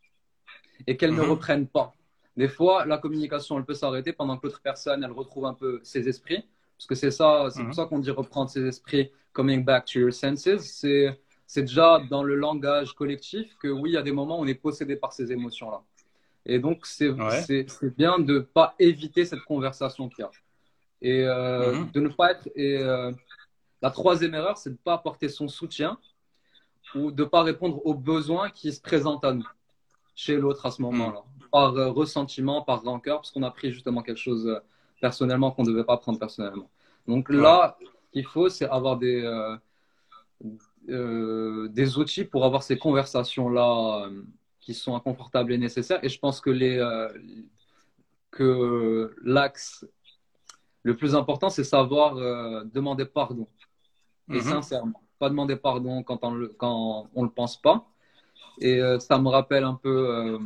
et 0.86 0.96
qu'elle 0.96 1.14
ne 1.14 1.22
mhm. 1.22 1.30
reprenne 1.30 1.66
pas. 1.66 1.92
Des 2.36 2.48
fois, 2.48 2.86
la 2.86 2.98
communication, 2.98 3.58
elle 3.58 3.64
peut 3.64 3.74
s'arrêter 3.74 4.12
pendant 4.12 4.38
que 4.38 4.46
l'autre 4.46 4.60
personne, 4.62 5.04
elle 5.04 5.12
retrouve 5.12 5.46
un 5.46 5.54
peu 5.54 5.80
ses 5.82 6.08
esprits. 6.08 6.44
Parce 6.78 6.86
que 6.86 6.94
c'est 6.94 7.10
ça, 7.10 7.48
c'est 7.50 7.60
pour 7.60 7.68
mhm. 7.68 7.74
ça 7.74 7.84
qu'on 7.84 7.98
dit 7.98 8.10
reprendre 8.10 8.50
ses 8.50 8.66
esprits, 8.66 9.10
coming 9.32 9.64
back 9.64 9.84
to 9.84 10.00
your 10.00 10.12
senses. 10.12 10.48
C'est 10.58 11.18
c'est 11.52 11.64
déjà 11.64 12.00
dans 12.08 12.22
le 12.22 12.34
langage 12.34 12.94
collectif 12.94 13.54
que 13.58 13.68
oui, 13.68 13.90
il 13.90 13.92
y 13.92 13.98
a 13.98 14.02
des 14.02 14.10
moments 14.10 14.40
où 14.40 14.42
on 14.42 14.46
est 14.46 14.54
possédé 14.54 14.96
par 14.96 15.12
ces 15.12 15.32
émotions-là. 15.32 15.82
Et 16.46 16.58
donc, 16.58 16.86
c'est 16.86 17.10
bien 17.94 18.18
de 18.18 18.34
ne 18.34 18.38
pas 18.38 18.74
éviter 18.78 19.26
cette 19.26 19.42
conversation 19.42 20.08
qu'il 20.08 20.20
y 20.20 20.22
a. 20.22 20.30
Et 21.02 21.24
euh, 21.24 21.74
mhm. 21.74 21.90
de 21.90 22.00
ne 22.00 22.08
pas 22.08 22.30
être. 22.30 22.48
Et, 22.54 22.78
euh, 22.78 23.12
la 23.82 23.90
troisième 23.90 24.34
erreur, 24.34 24.56
c'est 24.56 24.70
de 24.70 24.76
ne 24.76 24.78
pas 24.78 24.94
apporter 24.94 25.28
son 25.28 25.46
soutien 25.46 25.98
ou 26.94 27.10
de 27.10 27.22
ne 27.22 27.28
pas 27.28 27.42
répondre 27.42 27.84
aux 27.84 27.94
besoins 27.94 28.48
qui 28.48 28.72
se 28.72 28.80
présentent 28.80 29.24
à 29.26 29.34
nous, 29.34 29.48
chez 30.14 30.36
l'autre 30.36 30.66
à 30.66 30.70
ce 30.70 30.82
moment-là. 30.82 31.24
Mhm. 31.40 31.48
Par 31.50 31.76
euh, 31.76 31.90
ressentiment, 31.90 32.62
par 32.62 32.82
rancœur, 32.82 33.18
parce 33.18 33.30
qu'on 33.30 33.42
a 33.42 33.50
pris 33.50 33.72
justement 33.72 34.02
quelque 34.02 34.20
chose 34.20 34.60
personnellement 35.00 35.50
qu'on 35.50 35.62
ne 35.62 35.70
devait 35.70 35.84
pas 35.84 35.96
prendre 35.96 36.18
personnellement. 36.18 36.70
Donc 37.06 37.28
là, 37.28 37.76
ce 37.80 38.10
qu'il 38.12 38.24
faut, 38.24 38.48
c'est 38.48 38.68
avoir 38.68 38.96
des 38.96 39.22
euh, 40.88 41.68
des 41.68 41.96
outils 41.96 42.24
pour 42.24 42.44
avoir 42.44 42.64
ces 42.64 42.76
conversations-là 42.76 44.06
euh, 44.06 44.22
qui 44.60 44.74
sont 44.74 44.96
inconfortables 44.96 45.52
et 45.52 45.58
nécessaires. 45.58 46.00
Et 46.02 46.08
je 46.08 46.18
pense 46.18 46.40
que 46.40 46.50
les, 46.50 46.76
euh, 46.76 47.08
que 48.32 49.14
l'axe 49.22 49.86
le 50.82 50.96
plus 50.96 51.14
important, 51.14 51.50
c'est 51.50 51.62
savoir 51.62 52.16
demander 52.64 53.04
pardon. 53.04 53.46
Et 54.28 54.34
mhm. 54.34 54.40
sincèrement, 54.40 55.00
pas 55.20 55.28
demander 55.28 55.54
pardon 55.54 56.02
quand 56.02 56.24
on 56.24 56.34
le, 56.34 56.48
quand 56.48 57.08
on 57.14 57.22
le 57.22 57.30
pense 57.30 57.56
pas. 57.56 57.86
Et 58.60 58.80
ça 59.00 59.18
me 59.18 59.28
rappelle 59.28 59.64
un 59.64 59.74
peu 59.74 60.38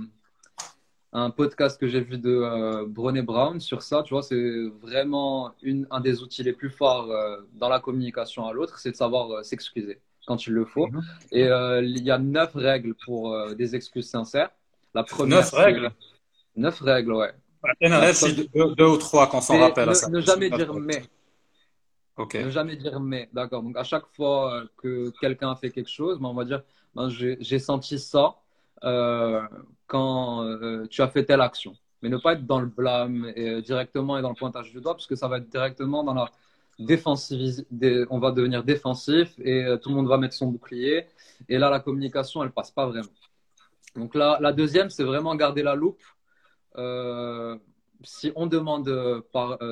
un 1.19 1.31
podcast 1.31 1.81
que 1.81 1.89
j'ai 1.89 2.01
vu 2.01 2.19
de 2.19 2.31
euh, 2.31 2.85
Brené 2.87 3.23
Brown 3.23 3.59
sur 3.59 3.83
ça. 3.83 4.03
Tu 4.03 4.13
vois, 4.13 4.23
c'est 4.23 4.69
vraiment 4.83 5.53
une, 5.63 5.87
un 5.91 6.01
des 6.01 6.23
outils 6.23 6.43
les 6.43 6.53
plus 6.53 6.69
forts 6.69 7.11
euh, 7.11 7.39
dans 7.55 7.71
la 7.71 7.81
communication 7.81 8.47
à 8.47 8.53
l'autre, 8.53 8.79
c'est 8.79 8.91
de 8.91 8.97
savoir 8.97 9.31
euh, 9.31 9.43
s'excuser 9.43 9.99
quand 10.27 10.47
il 10.47 10.53
le 10.53 10.67
faut. 10.67 10.89
Mhm. 10.89 11.03
Et 11.33 11.45
il 11.45 12.03
y 12.03 12.11
a 12.11 12.19
neuf 12.19 12.53
règles 12.55 12.95
pour 13.05 13.55
des 13.55 13.77
excuses 13.77 14.09
sincères. 14.09 14.51
La 14.93 15.05
première, 15.05 15.39
neuf 15.39 15.51
règles 15.53 15.91
Neuf 16.57 16.81
règles, 16.81 17.13
ouais. 17.13 17.33
Deux, 17.81 18.75
deux, 18.75 18.87
ou 18.87 18.97
trois 18.97 19.29
qu'on 19.29 19.41
s'en 19.41 19.59
rappelle. 19.59 19.87
Ne, 19.87 19.91
à 19.91 19.95
ça. 19.95 20.09
ne 20.09 20.21
jamais 20.21 20.51
dire 20.51 20.75
mais. 20.75 21.03
Ok. 22.17 22.35
Ne 22.35 22.51
jamais 22.51 22.77
dire 22.77 22.99
mais, 22.99 23.29
d'accord. 23.33 23.63
Donc 23.63 23.77
à 23.77 23.85
chaque 23.85 24.07
fois 24.15 24.65
que 24.77 25.13
quelqu'un 25.21 25.55
fait 25.55 25.71
quelque 25.71 25.91
chose, 25.91 26.19
ben, 26.19 26.29
on 26.29 26.35
va 26.35 26.45
dire 26.45 26.63
j'ai 27.09 27.59
senti 27.59 27.99
ça 27.99 28.37
euh, 28.85 29.43
quand 29.87 30.45
euh, 30.45 30.87
tu 30.89 31.03
as 31.03 31.09
fait 31.09 31.25
telle 31.25 31.41
action. 31.41 31.75
Mais 32.03 32.09
ne 32.09 32.19
pas 32.19 32.35
être 32.35 32.47
dans 32.47 32.61
le 32.61 32.67
blâme 32.67 33.33
et, 33.37 33.63
directement 33.63 34.19
et 34.19 34.23
dans 34.23 34.29
le 34.29 34.35
pointage 34.35 34.71
du 34.71 34.81
doigt, 34.81 34.95
parce 34.95 35.07
que 35.07 35.17
ça 35.17 35.29
va 35.29 35.39
être 35.39 35.49
directement 35.49 36.05
dans 36.05 36.15
la 36.15 36.31
défensive. 36.79 37.65
On 38.11 38.19
va 38.19 38.33
devenir 38.33 38.65
défensif 38.65 39.33
et 39.39 39.65
euh, 39.65 39.77
tout 39.79 39.89
le 39.89 39.95
monde 39.95 40.09
va 40.09 40.19
mettre 40.19 40.35
son 40.35 40.49
bouclier. 40.49 41.07
Et 41.49 41.59
là, 41.59 41.71
la 41.71 41.81
communication, 41.81 42.43
elle 42.45 42.51
passe 42.51 42.71
pas 42.71 42.87
vraiment. 42.87 43.09
Donc 43.95 44.15
là, 44.15 44.39
la 44.41 44.53
deuxième, 44.53 44.91
c'est 44.91 45.05
vraiment 45.05 45.35
garder 45.35 45.63
la 45.63 45.75
loupe. 45.75 46.03
si 48.03 48.33
on 48.37 48.47
demande, 48.47 49.25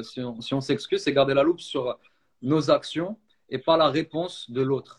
si 0.03 0.55
on 0.55 0.61
s'excuse, 0.61 1.03
c'est 1.03 1.13
garder 1.13 1.35
la 1.35 1.43
loupe 1.43 1.61
sur 1.61 1.99
nos 2.43 2.71
actions 2.71 3.19
et 3.51 3.59
pas 3.59 3.77
la 3.77 3.89
réponse 3.89 4.51
de 4.51 4.63
l'autre. 4.63 4.99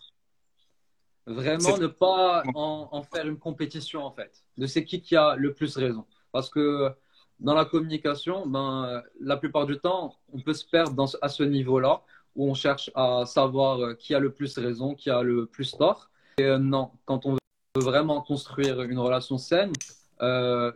Vraiment 1.28 1.78
ne 1.78 1.88
pas 1.88 2.44
en, 2.54 3.02
faire 3.02 3.28
une 3.28 3.40
compétition 3.40 4.04
en 4.04 4.12
fait, 4.12 4.44
de 4.58 4.68
c'est 4.68 4.86
qui 4.86 5.02
qui 5.02 5.16
a 5.16 5.36
le 5.36 5.54
plus 5.54 5.76
raison. 5.76 6.06
Parce 6.32 6.50
que 6.50 6.92
dans 7.40 7.56
la 7.56 7.66
communication, 7.66 8.46
ben, 8.46 9.02
la 9.20 9.38
plupart 9.38 9.66
du 9.66 9.80
temps, 9.80 10.16
on 10.32 10.40
peut 10.40 10.54
se 10.54 10.66
perdre 10.66 10.94
dans, 10.94 11.08
à 11.22 11.30
ce 11.30 11.44
niveau-là 11.44 12.04
où 12.36 12.50
on 12.50 12.54
cherche 12.54 12.92
à 12.96 13.26
savoir 13.26 13.98
qui 13.98 14.14
a 14.14 14.20
le 14.20 14.32
plus 14.32 14.58
raison, 14.58 14.94
qui 14.94 15.10
a 15.10 15.24
le 15.24 15.46
plus 15.48 15.72
tort. 15.72 16.10
Et 16.38 16.44
euh, 16.44 16.60
non, 16.60 16.92
quand 17.06 17.26
on 17.26 17.34
veut 17.34 17.40
vraiment 17.82 18.22
construire 18.22 18.82
une 18.84 19.00
relation 19.00 19.38
saine, 19.38 19.72
euh, 20.22 20.72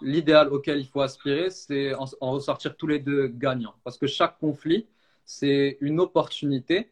l'idéal 0.00 0.48
auquel 0.48 0.80
il 0.80 0.86
faut 0.86 1.02
aspirer, 1.02 1.50
c'est 1.50 1.94
en, 1.94 2.06
en 2.20 2.32
ressortir 2.32 2.76
tous 2.76 2.86
les 2.86 2.98
deux 2.98 3.28
gagnants. 3.28 3.74
Parce 3.84 3.98
que 3.98 4.06
chaque 4.06 4.38
conflit, 4.38 4.86
c'est 5.24 5.78
une 5.80 6.00
opportunité 6.00 6.90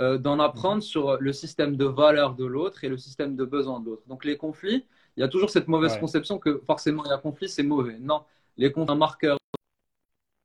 euh, 0.00 0.16
d'en 0.16 0.38
apprendre 0.38 0.80
sur 0.80 1.20
le 1.20 1.32
système 1.32 1.76
de 1.76 1.84
valeur 1.84 2.36
de 2.36 2.44
l'autre 2.44 2.84
et 2.84 2.88
le 2.88 2.96
système 2.96 3.34
de 3.34 3.44
besoin 3.44 3.80
de 3.80 3.86
l'autre. 3.86 4.02
Donc 4.06 4.24
les 4.24 4.36
conflits, 4.36 4.86
il 5.16 5.20
y 5.20 5.22
a 5.24 5.28
toujours 5.28 5.50
cette 5.50 5.66
mauvaise 5.66 5.98
conception 5.98 6.38
que 6.38 6.58
forcément 6.58 7.04
il 7.04 7.08
y 7.08 7.12
a 7.12 7.18
conflit, 7.18 7.48
c'est 7.48 7.64
mauvais. 7.64 7.98
Non, 7.98 8.22
les 8.56 8.70
conflits 8.70 8.86
sont 8.86 8.92
un 8.92 8.96
marqueur 8.96 9.38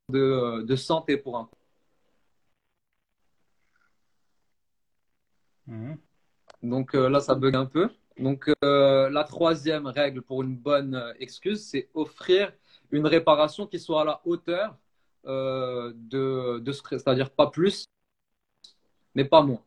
de, 0.09 0.19
euh, 0.19 0.63
de, 0.63 0.75
santé 0.75 1.17
pour 1.17 1.37
un 1.37 1.49
mhm. 5.67 5.97
Donc 6.63 6.95
euh, 6.95 7.07
là, 7.09 7.19
ça 7.19 7.35
bug 7.35 7.55
un 7.55 7.67
peu. 7.67 7.89
Donc 8.17 8.51
la 8.63 9.23
troisième 9.23 9.85
règle 9.85 10.23
pour 10.23 10.41
une 10.41 10.55
bonne 10.55 11.13
excuse, 11.19 11.63
c'est 11.63 11.89
offrir 11.93 12.53
une 12.91 13.05
réparation 13.05 13.67
qui 13.67 13.79
soit 13.79 14.01
à 14.01 14.05
la 14.05 14.21
hauteur 14.25 14.77
de, 15.25 16.59
de 16.59 16.71
c'est-à-dire 16.71 17.29
pas 17.31 17.47
plus 17.47 17.87
mais 19.15 19.25
pas 19.25 19.41
moins. 19.41 19.61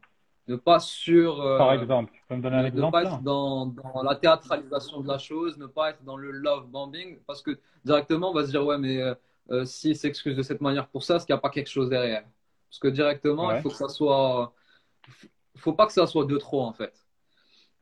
Ne 0.48 0.56
pas 0.56 0.78
sur. 0.78 1.40
Euh, 1.40 1.58
Par 1.58 1.72
exemple, 1.72 2.12
tu 2.14 2.22
peux 2.28 2.36
me 2.36 2.42
donner 2.42 2.56
un 2.56 2.64
exemple 2.64 2.86
Ne 2.86 2.90
pas 2.92 3.02
être 3.02 3.22
dans, 3.22 3.74
la 4.04 4.14
théâtralisation 4.14 5.00
de 5.00 5.08
la 5.08 5.18
chose, 5.18 5.58
ne 5.58 5.66
pas 5.66 5.90
être 5.90 6.04
dans 6.04 6.16
le 6.16 6.30
love 6.30 6.68
bombing, 6.68 7.18
parce 7.26 7.42
que 7.42 7.58
directement, 7.84 8.30
on 8.30 8.34
va 8.34 8.44
se 8.44 8.50
dire, 8.50 8.64
ouais, 8.64 8.78
mais 8.78 9.02
euh, 9.02 9.14
euh 9.50 9.64
s'il 9.64 9.96
s'excuse 9.96 10.36
de 10.36 10.42
cette 10.42 10.60
manière 10.60 10.86
pour 10.88 11.02
ça, 11.02 11.16
est-ce 11.16 11.26
qu'il 11.26 11.34
n'y 11.34 11.38
a 11.38 11.40
pas 11.40 11.50
quelque 11.50 11.70
chose 11.70 11.88
derrière? 11.88 12.24
Parce 12.68 12.78
que 12.78 12.88
directement, 12.88 13.50
il 13.52 13.60
faut 13.60 13.70
que 13.70 13.76
ça 13.76 13.88
soit. 13.88 14.54
Il 15.54 15.60
faut 15.60 15.72
pas 15.72 15.86
que 15.86 15.92
ça 15.92 16.06
soit 16.06 16.26
de 16.26 16.36
trop, 16.36 16.62
en 16.62 16.72
fait. 16.72 16.94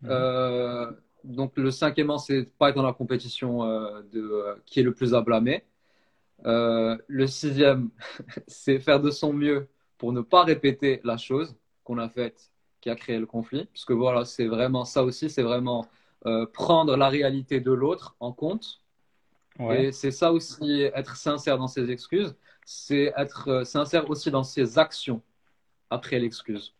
Mhm. 0.00 0.08
Euh, 0.10 0.90
donc, 1.24 1.56
le 1.56 1.70
cinquième, 1.70 2.16
c'est 2.18 2.44
pas 2.56 2.70
être 2.70 2.76
dans 2.76 2.82
la 2.82 2.92
compétition 2.92 3.64
de 4.12 4.62
qui 4.64 4.80
est 4.80 4.82
le 4.82 4.94
plus 4.94 5.14
à 5.14 5.20
blâmer. 5.20 5.64
le 6.44 7.26
sixième, 7.26 7.90
c'est 8.46 8.78
faire 8.78 9.00
de 9.00 9.10
son 9.10 9.34
mieux 9.34 9.68
pour 9.98 10.12
ne 10.12 10.20
pas 10.20 10.44
répéter 10.44 11.00
la 11.04 11.16
chose 11.16 11.56
qu'on 11.84 11.98
a 11.98 12.08
faite 12.08 12.50
qui 12.80 12.90
a 12.90 12.96
créé 12.96 13.18
le 13.18 13.26
conflit. 13.26 13.66
Parce 13.66 13.84
que 13.84 13.92
voilà, 13.92 14.24
c'est 14.24 14.46
vraiment 14.46 14.84
ça 14.84 15.04
aussi, 15.04 15.30
c'est 15.30 15.42
vraiment 15.42 15.86
euh, 16.26 16.46
prendre 16.46 16.96
la 16.96 17.08
réalité 17.08 17.60
de 17.60 17.72
l'autre 17.72 18.16
en 18.20 18.32
compte. 18.32 18.80
Et 19.70 19.92
c'est 19.92 20.10
ça 20.10 20.32
aussi, 20.32 20.82
être 20.94 21.16
sincère 21.16 21.58
dans 21.58 21.68
ses 21.68 21.90
excuses, 21.90 22.34
c'est 22.64 23.12
être 23.16 23.48
euh, 23.48 23.64
sincère 23.64 24.10
aussi 24.10 24.30
dans 24.30 24.42
ses 24.42 24.78
actions 24.78 25.22
après 25.90 26.18
l'excuse. 26.18 26.74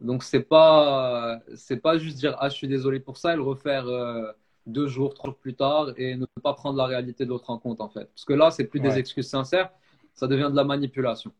Donc 0.00 0.24
c'est 0.24 0.42
pas 0.42 1.40
c'est 1.54 1.76
pas 1.78 1.96
juste 1.98 2.18
dire 2.18 2.36
ah 2.40 2.48
je 2.48 2.54
suis 2.56 2.68
désolé 2.68 2.98
pour 3.00 3.16
ça 3.18 3.34
et 3.34 3.36
le 3.36 3.42
refaire 3.42 3.86
euh, 3.86 4.32
deux 4.66 4.88
jours, 4.88 5.14
trois 5.14 5.30
jours 5.30 5.38
plus 5.38 5.54
tard 5.54 5.92
et 5.96 6.16
ne 6.16 6.26
pas 6.42 6.54
prendre 6.54 6.76
la 6.76 6.86
réalité 6.86 7.24
de 7.24 7.30
l'autre 7.30 7.50
en 7.50 7.58
compte 7.58 7.80
en 7.80 7.88
fait. 7.88 8.06
Parce 8.06 8.24
que 8.24 8.32
là 8.32 8.50
c'est 8.50 8.64
plus 8.64 8.80
des 8.80 8.98
excuses 8.98 9.28
sincères, 9.28 9.70
ça 10.14 10.26
devient 10.26 10.48
de 10.50 10.56
la 10.56 10.64
manipulation. 10.64 11.32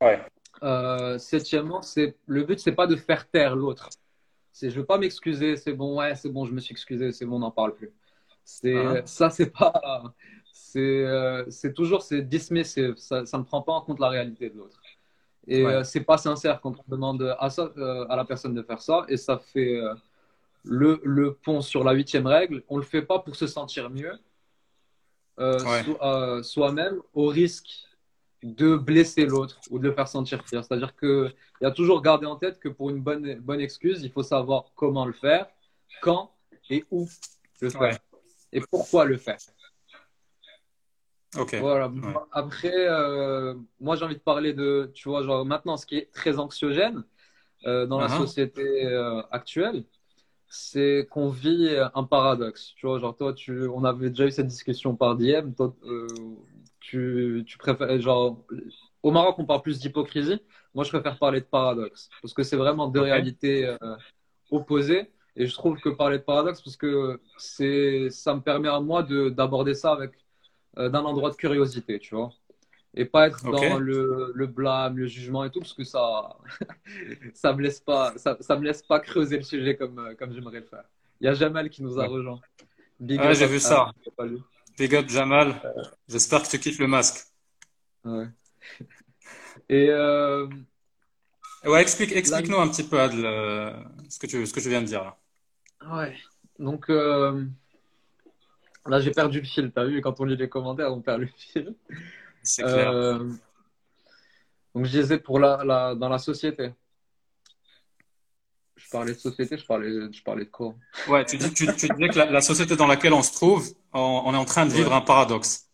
Ouais. 0.00 0.20
Euh, 0.62 1.18
septièmement, 1.18 1.82
c'est 1.82 2.16
le 2.26 2.44
but, 2.44 2.58
c'est 2.60 2.72
pas 2.72 2.86
de 2.86 2.96
faire 2.96 3.28
taire 3.28 3.56
l'autre. 3.56 3.88
C'est 4.52 4.70
je 4.70 4.80
veux 4.80 4.86
pas 4.86 4.98
m'excuser, 4.98 5.56
c'est 5.56 5.72
bon, 5.72 5.98
ouais, 5.98 6.14
c'est 6.14 6.30
bon, 6.30 6.46
je 6.46 6.52
me 6.52 6.60
suis 6.60 6.72
excusé, 6.72 7.12
c'est 7.12 7.26
bon, 7.26 7.36
on 7.36 7.40
n'en 7.40 7.50
parle 7.50 7.74
plus. 7.74 7.92
C'est 8.44 8.76
ah. 8.76 9.02
ça, 9.04 9.28
c'est 9.28 9.50
pas, 9.50 10.14
c'est 10.52 11.04
euh, 11.04 11.44
c'est 11.50 11.74
toujours 11.74 12.02
c'est 12.02 12.22
dismissive, 12.22 12.96
ça, 12.96 13.26
ça 13.26 13.38
ne 13.38 13.42
prend 13.42 13.60
pas 13.62 13.72
en 13.72 13.80
compte 13.82 14.00
la 14.00 14.08
réalité 14.08 14.50
de 14.50 14.56
l'autre. 14.56 14.80
Et 15.48 15.64
euh, 15.64 15.84
c'est 15.84 16.00
pas 16.00 16.18
sincère 16.18 16.60
quand 16.60 16.74
on 16.78 16.84
demande 16.88 17.36
à 17.38 17.50
ça, 17.50 17.70
à 18.08 18.16
la 18.16 18.24
personne 18.24 18.54
de 18.54 18.62
faire 18.62 18.80
ça, 18.80 19.04
et 19.08 19.16
ça 19.16 19.38
fait 19.38 19.78
le, 20.64 21.00
le 21.04 21.34
pont 21.34 21.60
sur 21.60 21.84
la 21.84 21.92
huitième 21.92 22.26
règle. 22.26 22.64
On 22.68 22.78
le 22.78 22.82
fait 22.82 23.02
pas 23.02 23.20
pour 23.20 23.36
se 23.36 23.46
sentir 23.46 23.90
mieux 23.90 24.18
soi-même, 26.42 27.00
au 27.14 27.26
risque 27.28 27.85
de 28.54 28.76
blesser 28.76 29.26
l'autre 29.26 29.60
ou 29.70 29.78
de 29.78 29.88
le 29.88 29.94
faire 29.94 30.08
sentir 30.08 30.42
pire. 30.44 30.64
C'est-à-dire 30.64 30.94
qu'il 30.96 31.34
y 31.60 31.64
a 31.64 31.70
toujours 31.70 32.00
garder 32.00 32.26
en 32.26 32.36
tête 32.36 32.58
que 32.60 32.68
pour 32.68 32.90
une 32.90 33.00
bonne, 33.00 33.34
bonne 33.40 33.60
excuse, 33.60 34.02
il 34.02 34.10
faut 34.10 34.22
savoir 34.22 34.66
comment 34.74 35.04
le 35.04 35.12
faire, 35.12 35.46
quand 36.00 36.30
et 36.70 36.84
où 36.90 37.08
le 37.60 37.70
faire. 37.70 37.98
Et 38.52 38.60
pourquoi 38.70 39.04
le 39.04 39.16
faire. 39.16 39.38
Ok. 41.36 41.56
Voilà. 41.56 41.90
Après, 42.32 42.72
euh, 42.74 43.54
moi 43.80 43.96
j'ai 43.96 44.04
envie 44.04 44.14
de 44.14 44.20
parler 44.20 44.52
de, 44.52 44.90
tu 44.94 45.08
vois, 45.08 45.22
genre 45.22 45.44
maintenant, 45.44 45.76
ce 45.76 45.84
qui 45.84 45.96
est 45.96 46.12
très 46.12 46.38
anxiogène 46.38 47.04
euh, 47.66 47.86
dans 47.86 48.00
la 48.00 48.06
uh-huh. 48.06 48.18
société 48.18 48.86
euh, 48.86 49.22
actuelle, 49.30 49.84
c'est 50.48 51.08
qu'on 51.10 51.28
vit 51.28 51.68
un 51.94 52.04
paradoxe. 52.04 52.72
Tu 52.76 52.86
vois, 52.86 52.98
genre 53.00 53.16
toi, 53.16 53.32
tu, 53.32 53.66
on 53.66 53.84
avait 53.84 54.10
déjà 54.10 54.26
eu 54.26 54.30
cette 54.30 54.46
discussion 54.46 54.94
par 54.94 55.16
DM. 55.16 55.52
Toi, 55.54 55.74
tu, 56.86 57.44
tu 57.46 57.58
préfères, 57.58 58.00
genre, 58.00 58.44
au 59.02 59.10
Maroc, 59.10 59.36
on 59.38 59.44
parle 59.44 59.62
plus 59.62 59.80
d'hypocrisie. 59.80 60.40
Moi, 60.74 60.84
je 60.84 60.90
préfère 60.90 61.18
parler 61.18 61.40
de 61.40 61.46
paradoxe 61.46 62.08
parce 62.22 62.32
que 62.32 62.42
c'est 62.42 62.56
vraiment 62.56 62.86
deux 62.88 63.00
réalités 63.00 63.66
euh, 63.66 63.96
opposées. 64.50 65.10
Et 65.34 65.46
je 65.46 65.54
trouve 65.54 65.78
que 65.80 65.88
parler 65.88 66.18
de 66.18 66.22
paradoxe, 66.22 66.62
parce 66.62 66.76
que 66.76 67.20
c'est, 67.36 68.08
ça 68.10 68.34
me 68.34 68.40
permet 68.40 68.68
à 68.68 68.80
moi 68.80 69.02
de, 69.02 69.28
d'aborder 69.28 69.74
ça 69.74 69.92
avec 69.92 70.12
euh, 70.78 70.88
d'un 70.88 71.04
endroit 71.04 71.30
de 71.30 71.36
curiosité, 71.36 71.98
tu 71.98 72.14
vois. 72.14 72.30
Et 72.94 73.04
pas 73.04 73.26
être 73.26 73.44
dans 73.44 73.78
le, 73.78 74.32
le, 74.34 74.46
blâme, 74.46 74.96
le 74.96 75.06
jugement 75.06 75.44
et 75.44 75.50
tout, 75.50 75.60
parce 75.60 75.74
que 75.74 75.84
ça, 75.84 76.38
ça 77.34 77.52
me 77.52 77.60
laisse 77.60 77.80
pas, 77.80 78.14
ça, 78.16 78.38
ça, 78.40 78.56
me 78.56 78.64
laisse 78.64 78.82
pas 78.82 79.00
creuser 79.00 79.36
le 79.36 79.42
sujet 79.42 79.76
comme, 79.76 79.98
euh, 79.98 80.14
comme 80.14 80.32
j'aimerais 80.32 80.60
le 80.60 80.66
faire. 80.66 80.84
Il 81.20 81.26
y 81.26 81.28
a 81.28 81.34
Jamal 81.34 81.68
qui 81.68 81.82
nous 81.82 81.98
a 81.98 82.06
rejoint. 82.06 82.40
ouais, 83.00 83.34
j'ai 83.34 83.46
vu 83.46 83.58
ça. 83.58 83.90
Big 84.76 84.94
up 84.94 85.08
Jamal. 85.08 85.54
J'espère 86.08 86.42
que 86.42 86.48
tu 86.48 86.58
kiffes 86.58 86.78
le 86.78 86.86
masque. 86.86 87.26
Ouais. 88.04 88.26
Et 89.68 89.88
euh... 89.90 90.46
ouais, 91.64 91.82
explique, 91.82 92.12
explique-nous 92.12 92.58
un 92.58 92.68
petit 92.68 92.84
peu 92.84 93.00
Adl, 93.00 93.22
ce 94.08 94.18
que 94.18 94.26
tu, 94.26 94.46
ce 94.46 94.52
que 94.52 94.60
je 94.60 94.68
viens 94.68 94.82
de 94.82 94.86
dire 94.86 95.02
là. 95.02 95.16
Ouais. 95.90 96.16
Donc 96.58 96.88
euh... 96.90 97.44
là, 98.86 99.00
j'ai 99.00 99.10
perdu 99.10 99.40
le 99.40 99.46
fil. 99.46 99.72
T'as 99.72 99.84
vu 99.84 100.00
quand 100.00 100.20
on 100.20 100.24
lit 100.24 100.36
les 100.36 100.48
commentaires, 100.48 100.92
on 100.92 101.00
perd 101.00 101.22
le 101.22 101.26
fil. 101.26 101.74
C'est 102.42 102.62
clair. 102.62 102.90
Euh... 102.90 103.28
Donc 104.74 104.84
je 104.84 105.00
disais 105.00 105.18
pour 105.18 105.38
la, 105.38 105.64
la, 105.64 105.94
dans 105.94 106.08
la 106.08 106.18
société 106.18 106.72
je 108.86 108.90
parlais 108.92 109.14
de 109.14 109.18
société, 109.18 109.58
je 109.58 109.66
parlais, 109.66 109.90
je 110.12 110.22
parlais 110.22 110.44
de 110.44 110.50
quoi? 110.50 110.74
Ouais, 111.08 111.24
tu, 111.24 111.36
dis, 111.36 111.52
tu, 111.52 111.66
tu 111.66 111.88
disais 111.88 112.08
que 112.08 112.18
la, 112.18 112.40
société 112.40 112.76
dans 112.76 112.86
laquelle 112.86 113.14
on 113.14 113.22
se 113.22 113.32
trouve, 113.32 113.66
on, 113.92 114.32
est 114.32 114.36
en 114.36 114.44
train 114.44 114.64
de 114.64 114.70
vivre 114.70 114.94
un 114.94 115.00
paradoxe. 115.00 115.68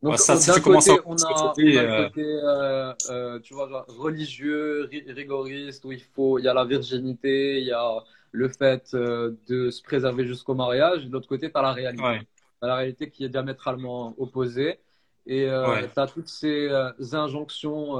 Donc, 0.00 0.18
ça, 0.18 0.36
si 0.36 0.50
tu 0.50 0.62
commences 0.62 0.88
à... 0.88 0.94
on 1.04 1.14
a, 1.14 1.48
côté, 1.48 1.78
euh, 1.78 2.08
côté 2.08 2.24
euh, 2.24 2.94
euh, 3.10 3.38
tu 3.40 3.52
vois, 3.52 3.84
religieux, 3.88 4.88
rigoriste, 5.08 5.84
où 5.84 5.92
il 5.92 6.00
faut, 6.00 6.38
il 6.38 6.46
y 6.46 6.48
a 6.48 6.54
la 6.54 6.64
virginité, 6.64 7.60
il 7.60 7.66
y 7.66 7.72
a 7.72 8.02
le 8.32 8.48
fait 8.48 8.94
de 8.94 9.70
se 9.70 9.82
préserver 9.82 10.26
jusqu'au 10.26 10.54
mariage. 10.54 11.04
De 11.06 11.12
l'autre 11.12 11.28
côté, 11.28 11.50
tu 11.50 11.58
as 11.58 11.62
la 11.62 11.72
réalité. 11.72 12.26
à 12.62 12.66
la 12.66 12.76
réalité 12.76 13.10
qui 13.10 13.24
est 13.24 13.28
diamétralement 13.28 14.14
opposée. 14.16 14.78
Et 15.26 15.50
tu 15.94 16.00
as 16.00 16.06
toutes 16.06 16.28
ces 16.28 16.70
injonctions 17.12 17.98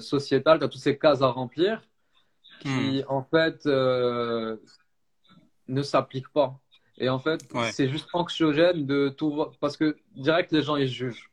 sociétales, 0.00 0.58
tu 0.58 0.64
as 0.64 0.68
toutes 0.68 0.80
ces 0.80 0.96
cases 0.96 1.20
à 1.20 1.26
remplir 1.26 1.82
qui, 2.60 3.02
hmm. 3.02 3.04
en 3.08 3.22
fait, 3.22 3.66
ne 3.66 4.58
s'appliquent 5.82 6.32
pas. 6.32 6.58
Et 6.98 7.08
en 7.08 7.18
fait, 7.18 7.46
c'est 7.72 7.88
juste 7.88 8.08
anxiogène 8.12 8.86
de 8.86 9.08
tout 9.10 9.30
voir. 9.30 9.50
Parce 9.60 9.76
que 9.76 9.96
direct, 10.14 10.52
les 10.52 10.62
gens, 10.62 10.76
ils 10.76 10.88
jugent. 10.88 11.30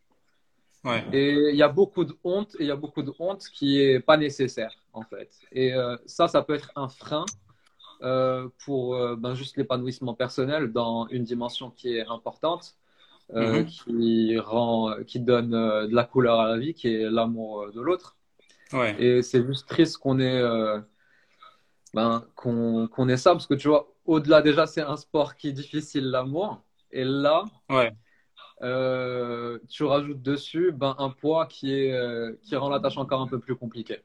Et 1.14 1.50
il 1.52 1.56
y 1.56 1.64
a 1.64 1.70
beaucoup 1.70 2.04
de 2.04 2.14
honte, 2.24 2.56
et 2.60 2.64
il 2.64 2.68
y 2.68 2.72
a 2.72 2.76
beaucoup 2.76 3.04
de 3.04 3.14
honte 3.18 3.44
qui 3.54 3.80
est 3.80 4.00
pas 4.00 4.18
nécessaire, 4.18 4.74
en 4.92 5.04
fait. 5.04 5.32
Et 5.52 5.74
euh, 5.74 5.96
ça, 6.06 6.28
ça 6.28 6.42
peut 6.42 6.56
être 6.56 6.72
un 6.76 6.90
frein 6.90 7.26
euh, 8.02 8.50
pour 8.66 8.96
euh, 8.96 9.16
ben, 9.16 9.34
juste 9.34 9.56
l'épanouissement 9.56 10.14
personnel 10.14 10.74
dans 10.74 11.08
une 11.08 11.24
dimension 11.24 11.70
qui 11.72 11.96
est 11.96 12.06
importante, 12.08 12.76
mm-hmm. 13.34 13.66
qui, 13.66 14.38
rend, 14.40 14.96
qui 15.08 15.22
donne 15.22 15.52
de 15.52 15.96
la 15.96 16.04
couleur 16.04 16.42
à 16.42 16.50
la 16.50 16.58
vie, 16.58 16.74
qui 16.74 16.94
est 16.94 17.10
l'amour 17.10 17.72
de 17.72 17.80
l'autre. 17.80 18.18
Et 18.98 19.22
c'est 19.22 19.46
juste 19.46 19.70
triste 19.70 19.98
qu'on 20.00 20.20
ait, 20.20 20.42
ben, 21.94 22.26
qu'on 22.36 23.10
ait 23.10 23.18
ça, 23.18 23.32
parce 23.32 23.48
que 23.48 23.54
tu 23.54 23.68
vois, 23.68 23.94
au-delà 24.06 24.42
déjà, 24.42 24.66
c'est 24.66 24.82
un 24.82 24.98
sport 24.98 25.36
qui 25.36 25.50
est 25.50 25.54
difficile, 25.54 26.06
l'amour. 26.06 26.62
Et 26.92 27.04
là, 27.04 27.46
ouais. 27.70 27.92
Euh, 28.62 29.60
tu 29.70 29.84
rajoutes 29.84 30.22
dessus 30.22 30.72
ben, 30.72 30.96
un 30.98 31.10
poids 31.10 31.48
qui, 31.48 31.74
est, 31.74 31.92
euh, 31.92 32.34
qui 32.44 32.56
rend 32.56 32.70
la 32.70 32.80
tâche 32.80 32.98
encore 32.98 33.22
un 33.22 33.28
peu 33.28 33.40
plus 33.40 33.56
compliquée. 33.56 34.00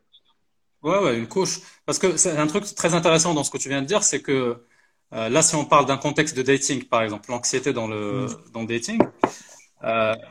Ouais, 0.83 0.99
ouais, 0.99 1.19
une 1.19 1.29
couche. 1.29 1.61
Parce 1.87 1.99
que 1.99 2.17
c'est 2.17 2.37
un 2.37 2.47
truc 2.47 2.65
très 2.75 2.95
intéressant 2.95 3.35
dans 3.35 3.45
ce 3.45 3.51
que 3.51 3.59
tu 3.59 3.69
viens 3.69 3.83
de 3.83 3.87
dire, 3.87 4.03
c'est 4.03 4.21
que 4.21 4.65
euh, 5.13 5.29
là, 5.29 5.43
si 5.43 5.55
on 5.55 5.65
parle 5.65 5.87
d'un 5.87 5.97
contexte 5.97 6.37
de 6.37 6.43
dating, 6.43 6.85
par 6.85 7.03
exemple, 7.03 7.31
l'anxiété 7.31 7.73
dans 7.73 7.87
le, 7.87 8.27
mm. 8.27 8.53
dans 8.53 8.61
le 8.63 8.67
dating, 8.67 9.01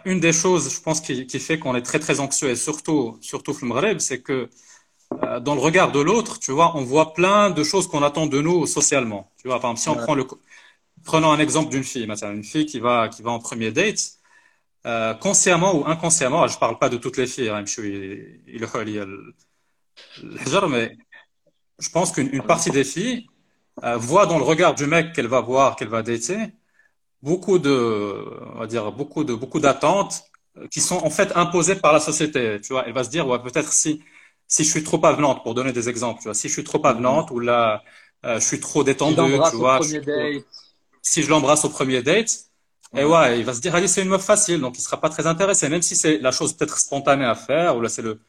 une 0.05 0.19
des 0.19 0.33
choses, 0.33 0.75
je 0.75 0.81
pense, 0.81 0.99
qui, 0.99 1.25
qui 1.25 1.39
fait 1.39 1.57
qu'on 1.57 1.75
est 1.75 1.81
très, 1.81 1.99
très 1.99 2.19
anxieux, 2.19 2.49
et 2.49 2.55
surtout, 2.55 3.17
surtout 3.21 3.55
c'est 3.99 4.21
que 4.21 4.49
dans 5.41 5.55
le 5.55 5.61
regard 5.61 5.91
de 5.91 5.99
l'autre, 5.99 6.39
tu 6.39 6.51
vois, 6.51 6.75
on 6.75 6.83
voit 6.83 7.13
plein 7.13 7.49
de 7.49 7.63
choses 7.63 7.87
qu'on 7.87 8.03
attend 8.03 8.27
de 8.27 8.41
nous 8.41 8.65
socialement. 8.65 9.31
Tu 9.41 9.47
vois, 9.47 9.59
par 9.59 9.71
exemple, 9.71 9.81
si 9.81 9.89
on 9.89 10.03
prend 10.03 10.15
le, 10.15 10.25
prenons 11.03 11.31
un 11.31 11.39
exemple 11.39 11.69
d'une 11.71 11.83
fille, 11.83 12.05
maintenant, 12.07 12.31
une 12.31 12.43
fille 12.43 12.65
qui 12.65 12.79
va, 12.79 13.09
qui 13.09 13.21
va 13.23 13.31
en 13.31 13.39
premier 13.39 13.71
date, 13.71 14.17
euh, 14.85 15.13
consciemment 15.15 15.75
ou 15.75 15.85
inconsciemment, 15.87 16.47
je 16.47 16.55
ne 16.55 16.59
parle 16.59 16.77
pas 16.79 16.89
de 16.89 16.97
toutes 16.97 17.17
les 17.17 17.27
filles, 17.27 17.49
hein, 17.49 17.63
mais 20.69 20.97
je 21.79 21.89
pense 21.89 22.11
qu'une 22.11 22.41
partie 22.43 22.71
des 22.71 22.83
filles 22.83 23.27
euh, 23.83 23.97
voit 23.97 24.25
dans 24.25 24.37
le 24.37 24.43
regard 24.43 24.75
du 24.75 24.85
mec 24.85 25.13
qu'elle 25.13 25.27
va 25.27 25.41
voir, 25.41 25.75
qu'elle 25.75 25.89
va 25.89 26.01
dater, 26.03 26.37
beaucoup 27.21 27.59
de, 27.59 28.25
on 28.55 28.59
va 28.59 28.67
dire, 28.67 28.91
beaucoup 28.91 29.23
de, 29.23 29.33
beaucoup 29.33 29.59
d'attentes 29.59 30.23
qui 30.71 30.81
sont 30.81 30.97
en 30.97 31.09
fait 31.09 31.31
imposées 31.35 31.75
par 31.75 31.93
la 31.93 31.99
société. 31.99 32.59
Tu 32.61 32.73
vois, 32.73 32.85
elle 32.87 32.93
va 32.93 33.03
se 33.03 33.09
dire, 33.09 33.27
ouais, 33.27 33.39
peut-être 33.39 33.71
si, 33.73 34.03
si 34.47 34.63
je 34.63 34.69
suis 34.69 34.83
trop 34.83 35.03
avenante, 35.05 35.43
pour 35.43 35.53
donner 35.53 35.71
des 35.71 35.89
exemples, 35.89 36.21
tu 36.21 36.27
vois, 36.27 36.33
si 36.33 36.47
je 36.47 36.53
suis 36.53 36.63
trop 36.63 36.85
avenante 36.85 37.31
ou 37.31 37.39
là, 37.39 37.83
euh, 38.25 38.39
je 38.39 38.45
suis 38.45 38.59
trop 38.59 38.83
détendue, 38.83 39.39
tu 39.51 39.57
vois, 39.57 39.79
si 41.01 41.23
je 41.23 41.29
l'embrasse 41.29 41.65
au 41.65 41.69
premier 41.69 42.01
date, 42.01 42.31
et 42.95 43.03
ouais, 43.03 43.39
il 43.39 43.45
va 43.45 43.53
se 43.53 43.61
dire, 43.61 43.75
allez, 43.75 43.87
c'est 43.87 44.01
une 44.01 44.09
meuf 44.09 44.23
facile, 44.23 44.61
donc 44.61 44.77
il 44.77 44.81
sera 44.81 44.99
pas 44.99 45.09
très 45.09 45.27
intéressé, 45.27 45.67
même 45.69 45.81
si 45.81 45.95
c'est 45.95 46.19
la 46.19 46.31
chose 46.31 46.53
peut-être 46.53 46.77
spontanée 46.79 47.25
à 47.25 47.35
faire, 47.35 47.75
ou 47.75 47.81
là 47.81 47.89
c'est 47.89 48.01
le, 48.01 48.19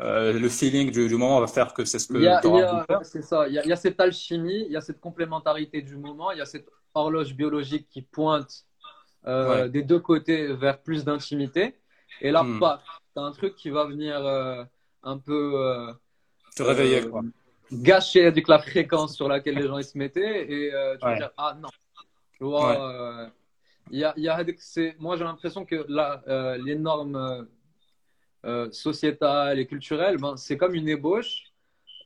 euh, 0.00 0.32
le 0.32 0.48
feeling 0.48 0.90
du, 0.90 1.08
du, 1.08 1.16
moment 1.16 1.40
va 1.40 1.46
faire 1.46 1.72
que 1.72 1.84
c'est 1.84 1.98
ce 1.98 2.08
que 2.08 2.20
C'est 3.02 3.22
ça, 3.22 3.48
il 3.48 3.54
y, 3.54 3.58
a, 3.58 3.64
il 3.64 3.68
y, 3.68 3.72
a, 3.72 3.76
cette 3.76 4.00
alchimie, 4.00 4.64
il 4.66 4.72
y 4.72 4.76
a 4.76 4.80
cette 4.80 5.00
complémentarité 5.00 5.82
du 5.82 5.96
moment, 5.96 6.32
il 6.32 6.38
y 6.38 6.40
a 6.40 6.46
cette 6.46 6.68
horloge 6.94 7.34
biologique 7.34 7.88
qui 7.88 8.02
pointe 8.02 8.64
euh, 9.26 9.68
des 9.68 9.82
deux 9.82 9.98
côtés 9.98 10.52
vers 10.54 10.80
plus 10.80 11.04
d'intimité. 11.04 11.74
Et 12.20 12.30
là, 12.30 12.42
hmm. 12.42 12.60
pas, 12.60 12.82
tu 13.14 13.20
as 13.20 13.24
un 13.24 13.32
truc 13.32 13.56
qui 13.56 13.70
va 13.70 13.84
venir 13.84 14.24
euh, 14.24 14.64
un 15.08 15.18
peu. 15.18 15.52
Euh, 15.56 15.92
Te 16.56 16.62
réveiller, 16.62 17.08
quoi. 17.08 17.22
Gâcher 17.70 18.26
avec 18.26 18.48
la 18.48 18.58
fréquence 18.58 19.14
sur 19.14 19.28
laquelle 19.28 19.56
les 19.56 19.66
gens 19.66 19.78
ils 19.78 19.84
se 19.84 19.98
mettaient, 19.98 20.50
et 20.50 20.70
tu 21.00 21.04
vas 21.04 21.16
dire, 21.16 21.30
ah 21.36 21.56
non. 21.60 21.68
Tu 22.36 22.44
vois, 22.44 23.30
il 23.90 23.98
y 23.98 24.04
a, 24.04 24.12
il 24.16 24.24
y 24.24 24.28
a, 24.28 24.44
moi, 24.98 25.16
j'ai 25.16 25.24
l'impression 25.24 25.64
que 25.64 25.86
là, 25.88 26.22
euh, 26.28 26.58
les 26.58 26.74
normes 26.74 27.16
euh, 27.16 27.42
euh, 28.44 28.70
sociétales 28.70 29.58
et 29.58 29.66
culturelles, 29.66 30.18
ben, 30.18 30.36
c'est 30.36 30.56
comme 30.56 30.74
une 30.74 30.88
ébauche 30.88 31.44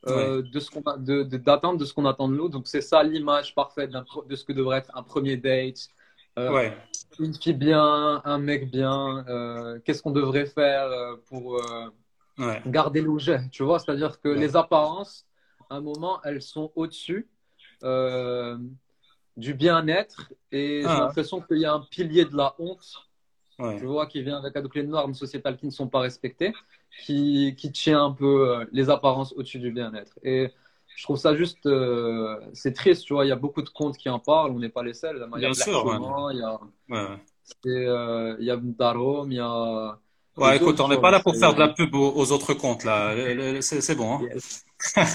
de 0.05 0.59
ce 0.59 0.69
qu'on 0.69 0.81
de, 0.97 1.23
d'attendre 1.23 1.79
de 1.79 1.85
ce 1.85 1.93
qu'on 1.93 2.05
attend 2.05 2.27
de 2.27 2.35
nous. 2.35 2.49
Donc, 2.49 2.67
c'est 2.67 2.81
ça 2.81 3.03
l'image 3.03 3.55
parfaite 3.55 3.89
de 3.91 4.35
ce 4.35 4.43
que 4.43 4.51
devrait 4.51 4.79
être 4.79 4.91
un 4.95 5.03
premier 5.03 5.37
date. 5.37 5.87
Une 7.19 7.33
fille 7.33 7.53
bien, 7.53 8.21
un 8.25 8.37
mec 8.37 8.69
bien. 8.69 9.23
Qu'est-ce 9.85 10.03
qu'on 10.03 10.11
devrait 10.11 10.45
faire 10.45 10.89
pour 11.27 11.61
garder 12.67 13.01
l'objet 13.01 13.41
Tu 13.51 13.63
vois, 13.63 13.79
c'est-à-dire 13.79 14.19
que 14.19 14.29
les 14.29 14.55
apparences, 14.55 15.25
à 15.69 15.75
un 15.75 15.81
moment, 15.81 16.19
elles 16.23 16.41
sont 16.41 16.71
au-dessus 16.75 17.27
du 19.35 19.53
bien-être 19.53 20.31
et 20.51 20.81
j'ai 20.81 20.87
ah. 20.87 20.99
l'impression 20.99 21.41
qu'il 21.41 21.57
y 21.57 21.65
a 21.65 21.73
un 21.73 21.81
pilier 21.81 22.25
de 22.25 22.35
la 22.35 22.55
honte, 22.59 23.09
tu 23.57 23.85
vois, 23.85 24.07
qui 24.07 24.21
vient 24.21 24.43
avec 24.43 24.75
les 24.75 24.83
normes 24.83 25.13
sociétales 25.13 25.57
qui 25.57 25.65
ne 25.65 25.71
sont 25.71 25.87
pas 25.87 25.99
respectées, 25.99 26.53
qui, 27.01 27.55
qui 27.57 27.71
tient 27.71 28.05
un 28.05 28.11
peu 28.11 28.49
euh, 28.49 28.65
les 28.71 28.89
apparences 28.89 29.33
au-dessus 29.33 29.59
du 29.59 29.71
bien-être. 29.71 30.19
Et 30.23 30.51
je 30.95 31.03
trouve 31.03 31.17
ça 31.17 31.35
juste, 31.35 31.65
euh, 31.65 32.39
c'est 32.53 32.73
triste, 32.73 33.05
tu 33.05 33.13
vois, 33.13 33.25
il 33.25 33.29
y 33.29 33.31
a 33.31 33.35
beaucoup 33.37 33.61
de 33.61 33.69
comptes 33.69 33.97
qui 33.97 34.09
en 34.09 34.19
parlent, 34.19 34.51
on 34.51 34.59
n'est 34.59 34.69
pas 34.69 34.83
les 34.83 34.93
seuls. 34.93 35.27
Il 35.35 35.41
y 35.41 35.45
a 35.45 35.49
Bien 35.49 35.53
sûr, 35.53 36.29
il 36.31 36.39
y 36.39 36.43
a, 36.43 36.59
euh, 37.65 38.35
il 38.39 38.45
y 38.45 38.51
a 38.51 38.57
Darom, 38.57 39.31
il 39.31 39.35
y 39.35 39.39
a 39.39 39.99
Ouais, 40.37 40.57
écoute, 40.57 40.79
on 40.79 40.87
n'est 40.87 40.99
pas 40.99 41.11
là 41.11 41.19
pour 41.19 41.35
faire 41.35 41.53
de 41.53 41.59
la 41.59 41.69
pub 41.69 41.93
aux, 41.95 42.31
autres 42.31 42.53
comptes, 42.53 42.83
là. 42.83 43.13
C'est 43.61 43.95
bon. 43.95 44.15
Hein 44.15 44.21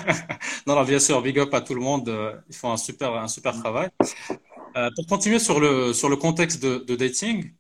non, 0.67 0.77
non, 0.77 0.85
bien 0.85 0.99
sûr, 0.99 1.21
big 1.23 1.39
up 1.39 1.53
à 1.53 1.61
tout 1.61 1.75
le 1.75 1.81
monde. 1.81 2.09
Euh, 2.09 2.35
ils 2.49 2.55
font 2.55 2.73
un 2.73 2.77
super, 2.77 3.15
un 3.15 3.29
super 3.29 3.59
travail. 3.59 3.91
Euh, 4.77 4.91
pour 4.95 5.07
continuer 5.07 5.39
sur 5.39 5.61
le, 5.61 5.93
sur 5.93 6.09
le 6.09 6.17
contexte 6.17 6.63
de, 6.63 6.79
de 6.79 6.97
dating, 6.97 7.53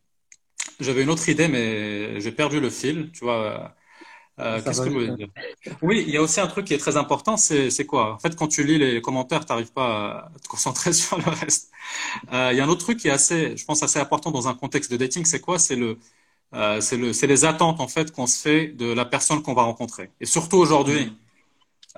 j'avais 0.80 1.02
une 1.02 1.10
autre 1.10 1.28
idée, 1.28 1.48
mais 1.48 2.20
j'ai 2.20 2.32
perdu 2.32 2.60
le 2.60 2.70
fil. 2.70 3.10
Tu 3.12 3.24
vois, 3.24 3.74
euh, 4.40 4.60
qu'est-ce 4.62 4.80
que 4.80 4.86
je 4.88 4.92
voulais 4.92 5.16
dire? 5.16 5.28
Oui, 5.82 6.04
il 6.06 6.14
y 6.14 6.16
a 6.16 6.22
aussi 6.22 6.40
un 6.40 6.46
truc 6.46 6.66
qui 6.66 6.74
est 6.74 6.78
très 6.78 6.96
important, 6.96 7.36
c'est 7.36 7.86
quoi? 7.86 8.14
En 8.14 8.18
fait, 8.18 8.36
quand 8.36 8.46
tu 8.46 8.62
lis 8.62 8.78
les 8.78 9.00
commentaires, 9.00 9.44
tu 9.44 9.52
n'arrives 9.52 9.72
pas 9.72 10.30
à 10.34 10.38
te 10.42 10.48
concentrer 10.48 10.92
sur 10.94 11.18
le 11.18 11.30
reste. 11.30 11.70
Euh, 12.32 12.50
il 12.52 12.58
y 12.58 12.60
a 12.60 12.64
un 12.64 12.68
autre 12.68 12.84
truc 12.84 12.98
qui 12.98 13.08
est 13.08 13.12
assez, 13.12 13.56
je 13.56 13.64
pense, 13.64 13.82
assez 13.82 13.98
important 13.98 14.30
dans 14.30 14.46
un 14.48 14.54
contexte 14.54 14.90
de 14.92 14.96
dating, 14.96 15.24
c'est 15.24 15.40
quoi? 15.40 15.58
C'est 15.58 15.76
le, 15.76 15.98
euh, 16.54 16.80
c'est 16.80 17.26
les 17.26 17.44
attentes 17.44 17.80
en 17.80 17.88
fait 17.88 18.10
qu'on 18.10 18.26
se 18.26 18.40
fait 18.40 18.68
de 18.68 18.90
la 18.92 19.04
personne 19.04 19.42
qu'on 19.42 19.54
va 19.54 19.62
rencontrer. 19.62 20.10
Et 20.20 20.26
surtout 20.26 20.56
aujourd'hui, 20.56 21.06
mm. 21.06 21.16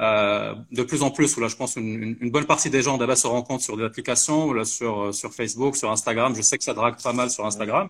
euh, 0.01 0.55
de 0.73 0.83
plus 0.83 1.03
en 1.03 1.11
plus, 1.11 1.37
où 1.37 1.41
là, 1.41 1.49
je 1.49 1.57
pense 1.57 1.77
une, 1.77 2.17
une 2.21 2.31
bonne 2.31 2.47
partie 2.47 2.71
des 2.71 2.83
gens 2.83 2.99
d'abord 2.99 3.17
se 3.17 3.27
rencontrent 3.27 3.63
sur 3.63 3.77
des 3.77 3.85
applications, 3.85 4.47
ou 4.47 4.55
là 4.55 4.65
sur 4.65 5.03
euh, 5.03 5.13
sur 5.13 5.33
Facebook, 5.33 5.77
sur 5.77 5.91
Instagram. 5.91 6.35
Je 6.35 6.43
sais 6.43 6.59
que 6.59 6.65
ça 6.65 6.75
drague 6.75 7.01
pas 7.01 7.13
mal 7.13 7.31
sur 7.31 7.47
Instagram. 7.47 7.89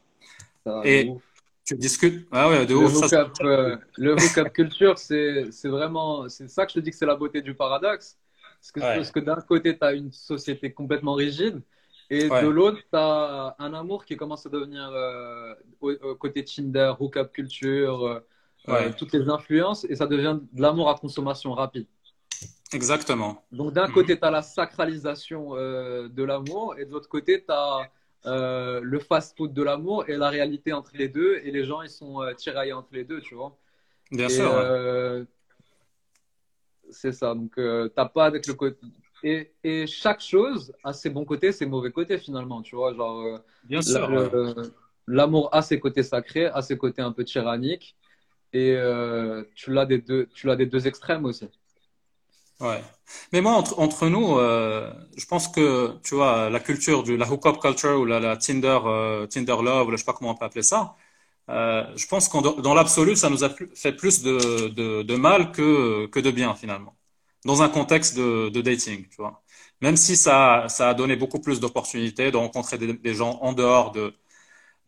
et 0.84 1.10
tu 1.64 1.76
discutes. 1.76 2.26
Ah 2.30 2.48
ouais, 2.48 2.66
de 2.66 2.74
le 2.74 3.46
euh, 3.46 3.76
le 3.96 4.14
hookup 4.14 4.52
culture, 4.54 4.98
c'est 4.98 5.50
c'est 5.50 5.68
vraiment 5.68 6.28
c'est 6.28 6.48
ça 6.48 6.66
que 6.66 6.72
je 6.72 6.80
te 6.80 6.80
dis 6.80 6.90
que 6.90 6.96
c'est 6.96 7.06
la 7.06 7.16
beauté 7.16 7.40
du 7.42 7.54
paradoxe. 7.54 8.18
Parce 8.60 8.72
que, 8.72 8.80
parce 8.80 9.10
que 9.10 9.20
d'un 9.20 9.36
côté, 9.36 9.78
tu 9.78 9.82
as 9.84 9.94
une 9.94 10.12
société 10.12 10.70
complètement 10.70 11.14
rigide 11.14 11.62
et 12.10 12.28
de 12.28 12.48
l'autre, 12.48 12.78
tu 12.78 12.98
as 12.98 13.54
un 13.58 13.72
amour 13.72 14.04
qui 14.04 14.16
commence 14.16 14.44
à 14.44 14.48
devenir 14.48 14.90
euh, 14.92 15.54
côté 16.18 16.44
Tinder, 16.44 16.92
hookup 16.98 17.30
culture, 17.32 18.04
euh, 18.04 18.20
euh, 18.68 18.90
toutes 18.98 19.12
les 19.12 19.28
influences, 19.28 19.84
et 19.84 19.94
ça 19.94 20.08
devient 20.08 20.38
de 20.52 20.60
l'amour 20.60 20.90
à 20.90 20.96
consommation 20.96 21.52
rapide. 21.52 21.86
Exactement. 22.72 23.44
Donc 23.52 23.72
d'un 23.72 23.88
côté, 23.88 24.18
tu 24.18 24.24
as 24.24 24.30
la 24.30 24.42
sacralisation 24.42 25.54
de 25.54 26.24
l'amour, 26.24 26.74
et 26.78 26.84
de 26.84 26.90
l'autre 26.90 27.08
côté, 27.08 27.44
tu 27.44 27.52
as 27.52 27.88
le 28.24 28.98
fast-food 28.98 29.52
de 29.52 29.62
l'amour 29.62 30.08
et 30.08 30.16
la 30.16 30.30
réalité 30.30 30.72
entre 30.72 30.90
les 30.94 31.08
deux, 31.08 31.40
et 31.44 31.52
les 31.52 31.64
gens, 31.64 31.82
ils 31.82 31.90
sont 31.90 32.20
tiraillés 32.36 32.72
entre 32.72 32.90
les 32.92 33.04
deux, 33.04 33.20
tu 33.20 33.36
vois. 33.36 33.56
Bien 34.10 34.28
sûr. 34.28 34.50
C'est 36.90 37.12
ça. 37.12 37.36
Donc, 37.36 37.52
t'as 37.94 38.06
pas 38.06 38.24
avec 38.24 38.48
le 38.48 38.54
côté 38.54 38.84
et, 39.22 39.52
et, 39.64 39.86
chaque 39.86 40.20
chose 40.20 40.72
a 40.84 40.92
ses 40.92 41.10
bons 41.10 41.24
côtés, 41.24 41.52
ses 41.52 41.66
mauvais 41.66 41.90
côtés 41.90 42.18
finalement, 42.18 42.62
tu 42.62 42.76
vois. 42.76 42.94
Genre, 42.94 43.20
euh, 43.20 43.38
Bien 43.64 43.82
sûr. 43.82 44.08
L'amour 45.06 45.48
a 45.52 45.62
ses 45.62 45.80
côtés 45.80 46.02
sacrés, 46.04 46.46
a 46.46 46.62
ses 46.62 46.78
côtés 46.78 47.02
un 47.02 47.12
peu 47.12 47.24
tyranniques, 47.24 47.96
et 48.52 48.76
euh, 48.76 49.42
tu 49.54 49.72
l'as 49.72 49.86
des 49.86 49.98
deux, 49.98 50.28
tu 50.34 50.46
l'as 50.46 50.56
des 50.56 50.66
deux 50.66 50.86
extrêmes 50.86 51.24
aussi. 51.24 51.48
Ouais. 52.60 52.82
Mais 53.32 53.40
moi, 53.40 53.52
entre, 53.52 53.78
entre 53.78 54.08
nous, 54.08 54.36
euh, 54.38 54.92
je 55.16 55.24
pense 55.26 55.48
que, 55.48 55.98
tu 56.04 56.14
vois, 56.14 56.50
la 56.50 56.60
culture 56.60 57.02
du, 57.02 57.16
la 57.16 57.30
hookup 57.30 57.58
culture 57.58 57.98
ou 58.00 58.04
la, 58.04 58.20
la 58.20 58.36
Tinder, 58.36 58.78
euh, 58.84 59.26
Tinder 59.26 59.56
love, 59.62 59.88
ou 59.88 59.90
là, 59.90 59.96
je 59.96 60.02
sais 60.02 60.04
pas 60.04 60.12
comment 60.12 60.30
on 60.32 60.34
peut 60.34 60.44
appeler 60.44 60.62
ça, 60.62 60.94
euh, 61.48 61.84
je 61.96 62.06
pense 62.06 62.28
qu'en 62.28 62.42
dans 62.42 62.74
l'absolu, 62.74 63.16
ça 63.16 63.30
nous 63.30 63.44
a 63.44 63.50
fait 63.74 63.92
plus 63.92 64.22
de, 64.22 64.68
de, 64.68 65.02
de 65.02 65.16
mal 65.16 65.52
que, 65.52 66.06
que 66.06 66.20
de 66.20 66.30
bien 66.30 66.54
finalement 66.54 66.94
dans 67.44 67.62
un 67.62 67.68
contexte 67.68 68.16
de, 68.16 68.48
de, 68.50 68.60
dating, 68.60 69.08
tu 69.08 69.16
vois. 69.16 69.42
Même 69.80 69.96
si 69.96 70.16
ça, 70.16 70.66
ça 70.68 70.90
a 70.90 70.94
donné 70.94 71.16
beaucoup 71.16 71.40
plus 71.40 71.60
d'opportunités 71.60 72.30
de 72.30 72.36
rencontrer 72.36 72.78
des, 72.78 73.14
gens 73.14 73.38
en 73.42 73.52
dehors 73.52 73.92
de, 73.92 74.14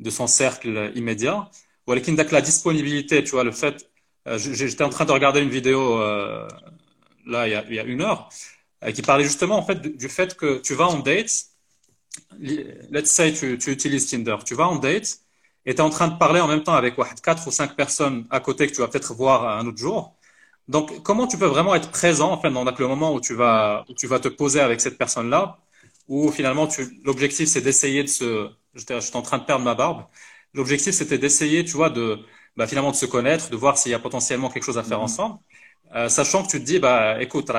de 0.00 0.10
son 0.10 0.26
cercle 0.26 0.92
immédiat. 0.94 1.50
Ou 1.86 1.94
la 1.94 2.40
disponibilité, 2.42 3.24
tu 3.24 3.32
vois, 3.32 3.44
le 3.44 3.52
fait. 3.52 3.88
Euh, 4.28 4.38
j'étais 4.38 4.84
en 4.84 4.90
train 4.90 5.04
de 5.04 5.12
regarder 5.12 5.40
une 5.40 5.50
vidéo 5.50 6.00
euh, 6.00 6.46
là 7.26 7.48
il 7.48 7.52
y, 7.52 7.54
a, 7.56 7.64
il 7.68 7.74
y, 7.74 7.80
a, 7.80 7.82
une 7.82 8.02
heure 8.02 8.28
qui 8.94 9.02
parlait 9.02 9.24
justement 9.24 9.56
en 9.58 9.64
fait 9.64 9.80
du, 9.82 10.08
fait 10.08 10.36
que 10.36 10.58
tu 10.58 10.74
vas 10.74 10.86
en 10.86 11.00
date. 11.00 11.46
Let's 12.40 13.10
say 13.10 13.32
tu, 13.32 13.58
tu 13.58 13.70
utilises 13.72 14.08
Tinder, 14.10 14.36
tu 14.44 14.54
vas 14.54 14.68
en 14.68 14.76
date 14.76 15.18
et 15.66 15.74
tu 15.74 15.78
es 15.78 15.80
en 15.80 15.90
train 15.90 16.08
de 16.08 16.18
parler 16.18 16.40
en 16.40 16.48
même 16.48 16.62
temps 16.62 16.74
avec 16.74 16.94
quatre 17.22 17.46
ou 17.46 17.50
cinq 17.50 17.76
personnes 17.76 18.26
à 18.30 18.40
côté 18.40 18.66
que 18.66 18.72
tu 18.72 18.80
vas 18.80 18.88
peut-être 18.88 19.14
voir 19.14 19.58
un 19.58 19.66
autre 19.66 19.78
jour. 19.78 20.16
Donc, 20.72 21.02
comment 21.02 21.26
tu 21.26 21.36
peux 21.36 21.46
vraiment 21.46 21.74
être 21.74 21.90
présent, 21.90 22.32
en 22.32 22.40
fait, 22.40 22.50
dans 22.50 22.64
le 22.64 22.88
moment 22.88 23.12
où 23.12 23.20
tu 23.20 23.34
vas, 23.34 23.84
où 23.90 23.92
tu 23.94 24.06
vas 24.06 24.18
te 24.18 24.28
poser 24.28 24.60
avec 24.60 24.80
cette 24.80 24.96
personne-là, 24.96 25.58
où 26.08 26.32
finalement, 26.32 26.66
l'objectif, 27.04 27.46
c'est 27.48 27.60
d'essayer 27.60 28.02
de 28.02 28.08
se, 28.08 28.48
je 28.74 29.00
suis 29.00 29.16
en 29.16 29.22
train 29.22 29.38
de 29.38 29.44
perdre 29.44 29.64
ma 29.64 29.74
barbe. 29.74 30.06
L'objectif, 30.54 30.94
c'était 30.94 31.18
d'essayer, 31.18 31.62
tu 31.64 31.72
vois, 31.72 31.90
de, 31.90 32.18
bah, 32.56 32.66
finalement, 32.66 32.90
de 32.90 32.96
se 32.96 33.04
connaître, 33.06 33.50
de 33.50 33.56
voir 33.56 33.76
s'il 33.76 33.92
y 33.92 33.94
a 33.94 33.98
potentiellement 33.98 34.48
quelque 34.48 34.64
chose 34.64 34.78
à 34.78 34.82
faire 34.82 35.00
mm-hmm. 35.00 35.16
ensemble. 35.20 35.38
Euh, 35.94 36.08
sachant 36.08 36.42
que 36.42 36.50
tu 36.50 36.58
te 36.58 36.64
dis, 36.64 36.78
bah, 36.78 37.22
écoute, 37.22 37.50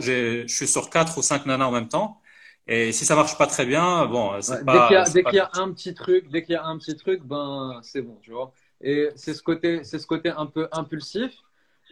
je 0.00 0.44
suis 0.46 0.68
sur 0.68 0.90
quatre 0.90 1.18
ou 1.18 1.22
cinq 1.22 1.46
nanas 1.46 1.66
en 1.66 1.72
même 1.72 1.88
temps. 1.88 2.20
Et 2.68 2.92
si 2.92 3.04
ça 3.04 3.16
marche 3.16 3.36
pas 3.36 3.48
très 3.48 3.66
bien, 3.66 4.06
bon, 4.06 4.40
c'est 4.40 4.64
pas. 4.64 4.88
Dès 5.12 5.24
qu'il 5.24 5.34
y 5.34 5.40
a, 5.40 5.50
un 5.54 5.72
petit 5.72 5.92
truc, 5.92 6.30
dès 6.30 6.42
qu'il 6.42 6.54
y 6.54 6.56
a 6.56 6.64
un 6.64 6.78
petit 6.78 6.96
truc, 6.96 7.20
ben, 7.24 7.80
c'est 7.82 8.00
bon, 8.00 8.16
tu 8.22 8.30
vois. 8.30 8.52
Et 8.80 9.10
c'est 9.16 9.34
ce 9.34 9.42
côté, 9.42 9.82
c'est 9.82 9.98
ce 9.98 10.06
côté 10.06 10.30
un 10.30 10.46
peu 10.46 10.68
impulsif. 10.72 11.32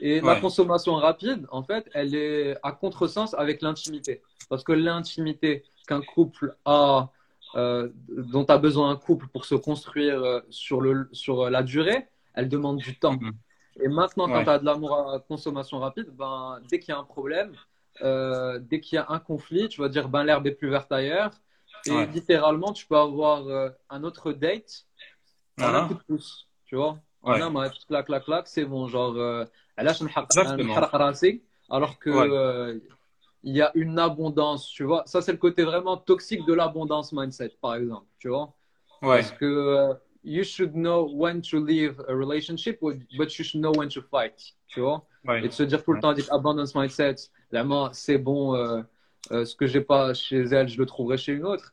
Et 0.04 0.20
la 0.20 0.34
consommation 0.34 0.96
rapide, 0.96 1.46
en 1.52 1.62
fait, 1.62 1.88
elle 1.94 2.16
est 2.16 2.56
à 2.64 2.72
contresens 2.72 3.34
avec 3.34 3.62
l'intimité. 3.62 4.20
Parce 4.48 4.64
que 4.64 4.72
l'intimité 4.72 5.62
qu'un 5.86 6.00
couple 6.02 6.56
a, 6.64 7.10
euh, 7.54 7.88
dont 8.08 8.44
a 8.46 8.58
besoin 8.58 8.90
un 8.90 8.96
couple 8.96 9.28
pour 9.28 9.44
se 9.44 9.54
construire 9.54 10.20
euh, 10.20 10.40
sur, 10.50 10.80
le, 10.80 11.08
sur 11.12 11.48
la 11.48 11.62
durée, 11.62 12.08
elle 12.34 12.48
demande 12.48 12.78
du 12.78 12.98
temps. 12.98 13.14
Mm-hmm. 13.14 13.84
Et 13.84 13.88
maintenant, 13.88 14.26
quand 14.26 14.42
tu 14.42 14.50
as 14.50 14.58
de 14.58 14.64
l'amour 14.64 15.08
à 15.08 15.20
consommation 15.20 15.78
rapide, 15.78 16.08
ben, 16.18 16.60
dès 16.68 16.80
qu'il 16.80 16.88
y 16.88 16.96
a 16.96 16.98
un 16.98 17.04
problème, 17.04 17.52
euh, 18.02 18.58
dès 18.58 18.80
qu'il 18.80 18.96
y 18.96 18.98
a 18.98 19.06
un 19.08 19.20
conflit, 19.20 19.68
tu 19.68 19.80
vas 19.80 19.88
dire 19.88 20.08
ben, 20.08 20.24
l'herbe 20.24 20.48
est 20.48 20.52
plus 20.52 20.68
verte 20.68 20.90
ailleurs. 20.90 21.30
Et 21.86 22.06
littéralement, 22.06 22.72
tu 22.72 22.86
peux 22.86 22.96
avoir 22.96 23.44
un 23.88 24.04
autre 24.04 24.32
date 24.32 24.86
en 25.60 25.74
un 25.74 25.88
coup 25.88 25.94
de 25.94 26.02
pouce. 26.02 26.48
Tu 26.64 26.74
vois 26.74 26.98
clac, 27.88 28.06
clac, 28.06 28.24
clac, 28.24 28.48
c'est 28.48 28.64
bon. 28.64 28.88
Genre, 28.88 29.14
euh, 29.16 29.44
alors 31.70 31.98
que 31.98 32.11
euh, 32.11 32.78
il 33.42 33.56
y 33.56 33.62
a 33.62 33.70
une 33.74 33.98
abondance, 33.98 34.68
tu 34.68 34.85
vois. 34.85 35.02
Ça, 35.06 35.22
c'est 35.22 35.32
le 35.32 35.38
côté 35.38 35.64
vraiment 35.64 35.96
toxique 35.96 36.44
de 36.46 36.54
l'abondance 36.54 37.12
mindset, 37.12 37.52
par 37.61 37.76
exemple, 37.76 38.06
tu 38.18 38.28
vois. 38.28 38.54
Parce 39.00 39.32
que 39.32 39.94
you 40.24 40.44
should 40.44 40.74
know 40.74 41.08
when 41.12 41.42
to 41.42 41.58
leave 41.58 42.00
a 42.08 42.14
relationship, 42.14 42.80
but 42.80 43.38
you 43.38 43.44
should 43.44 43.61
know 43.61 43.72
when 43.72 43.88
to 43.88 44.00
fight, 44.02 44.54
tu 44.68 44.80
vois. 44.80 45.04
Et 45.37 45.42
de 45.42 45.52
se 45.52 45.62
dire 45.62 45.85
tout 45.85 45.92
le 45.92 46.00
temps 46.00 46.14
abundance 46.30 46.74
mindset, 46.74 47.16
c'est 47.92 48.18
bon, 48.18 48.54
euh, 48.54 48.82
euh, 49.30 49.44
ce 49.44 49.54
que 49.54 49.66
j'ai 49.66 49.80
pas 49.80 50.14
chez 50.14 50.40
elle, 50.40 50.68
je 50.68 50.78
le 50.78 50.87
trouverai 50.87 51.16
chez 51.16 51.32
une 51.32 51.44
autre. 51.44 51.72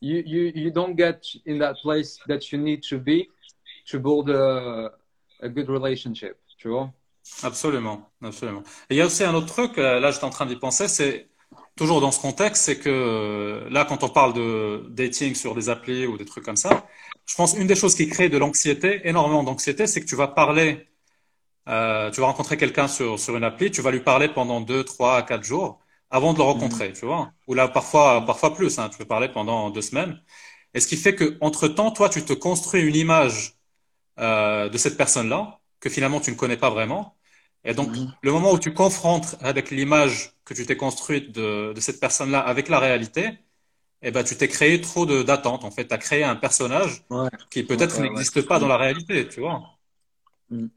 You, 0.00 0.22
you, 0.24 0.52
you 0.54 0.70
don't 0.70 0.96
get 0.96 1.20
in 1.46 1.58
that 1.58 1.74
place 1.82 2.18
that 2.26 2.50
you 2.52 2.58
need 2.58 2.82
to 2.88 2.98
be 2.98 3.28
to 3.86 3.98
build 3.98 4.30
a, 4.30 4.92
a 5.42 5.48
good 5.48 5.68
relationship, 5.68 6.36
tu 6.56 6.68
vois? 6.68 6.92
Absolument, 7.42 8.10
absolument. 8.22 8.62
Et 8.88 8.94
il 8.94 8.96
y 8.96 9.00
a 9.00 9.06
aussi 9.06 9.24
un 9.24 9.34
autre 9.34 9.46
truc, 9.46 9.78
euh, 9.78 10.00
là 10.00 10.10
j'étais 10.10 10.24
en 10.24 10.30
train 10.30 10.46
d'y 10.46 10.56
penser, 10.56 10.88
c'est 10.88 11.28
toujours 11.76 12.00
dans 12.00 12.10
ce 12.10 12.20
contexte, 12.20 12.64
c'est 12.64 12.78
que 12.78 13.66
là 13.70 13.84
quand 13.84 14.02
on 14.02 14.08
parle 14.08 14.32
de 14.32 14.86
dating 14.90 15.34
sur 15.34 15.54
des 15.54 15.68
applis 15.68 16.06
ou 16.06 16.16
des 16.16 16.24
trucs 16.24 16.44
comme 16.44 16.56
ça, 16.56 16.86
je 17.26 17.34
pense 17.36 17.54
une 17.54 17.66
des 17.66 17.76
choses 17.76 17.94
qui 17.94 18.08
crée 18.08 18.28
de 18.28 18.38
l'anxiété, 18.38 19.06
énormément 19.08 19.44
d'anxiété, 19.44 19.86
c'est 19.86 20.00
que 20.00 20.06
tu 20.06 20.16
vas 20.16 20.28
parler 20.28 20.90
euh, 21.68 22.10
tu 22.10 22.20
vas 22.20 22.26
rencontrer 22.26 22.56
quelqu'un 22.56 22.88
sur, 22.88 23.18
sur 23.18 23.36
une 23.36 23.44
appli, 23.44 23.70
tu 23.70 23.82
vas 23.82 23.90
lui 23.90 24.00
parler 24.00 24.28
pendant 24.28 24.60
deux, 24.60 24.84
trois, 24.84 25.22
quatre 25.22 25.44
jours 25.44 25.80
avant 26.10 26.32
de 26.32 26.38
le 26.38 26.44
rencontrer, 26.44 26.90
mm. 26.90 26.92
tu 26.94 27.06
vois? 27.06 27.32
Ou 27.46 27.54
là, 27.54 27.68
parfois, 27.68 28.24
parfois 28.26 28.54
plus, 28.54 28.78
hein, 28.78 28.88
tu 28.88 28.98
peux 28.98 29.04
parler 29.04 29.28
pendant 29.28 29.70
deux 29.70 29.82
semaines. 29.82 30.20
Et 30.74 30.80
ce 30.80 30.88
qui 30.88 30.96
fait 30.96 31.14
que, 31.14 31.36
entre 31.40 31.68
temps, 31.68 31.90
toi, 31.92 32.08
tu 32.08 32.24
te 32.24 32.32
construis 32.32 32.82
une 32.82 32.96
image 32.96 33.54
euh, 34.20 34.68
de 34.68 34.78
cette 34.78 34.96
personne-là 34.96 35.60
que 35.80 35.88
finalement 35.90 36.20
tu 36.20 36.30
ne 36.30 36.36
connais 36.36 36.56
pas 36.56 36.70
vraiment. 36.70 37.16
Et 37.64 37.74
donc, 37.74 37.90
mm. 37.90 38.14
le 38.22 38.32
moment 38.32 38.52
où 38.52 38.58
tu 38.58 38.72
confrontes 38.72 39.36
avec 39.40 39.70
l'image 39.70 40.32
que 40.44 40.54
tu 40.54 40.64
t'es 40.66 40.76
construite 40.76 41.32
de, 41.32 41.72
de 41.74 41.80
cette 41.80 42.00
personne-là 42.00 42.40
avec 42.40 42.68
la 42.68 42.78
réalité, 42.78 43.38
eh 44.02 44.10
ben, 44.10 44.24
tu 44.24 44.36
t'es 44.36 44.48
créé 44.48 44.80
trop 44.80 45.04
d'attentes. 45.06 45.64
En 45.64 45.70
fait, 45.70 45.86
tu 45.86 45.94
as 45.94 45.98
créé 45.98 46.24
un 46.24 46.36
personnage 46.36 47.04
qui 47.50 47.62
peut-être 47.64 48.00
n'existe 48.00 48.42
pas 48.46 48.58
dans 48.58 48.68
la 48.68 48.78
réalité, 48.78 49.28
tu 49.28 49.40
vois. 49.40 49.62
Mm 50.50 50.68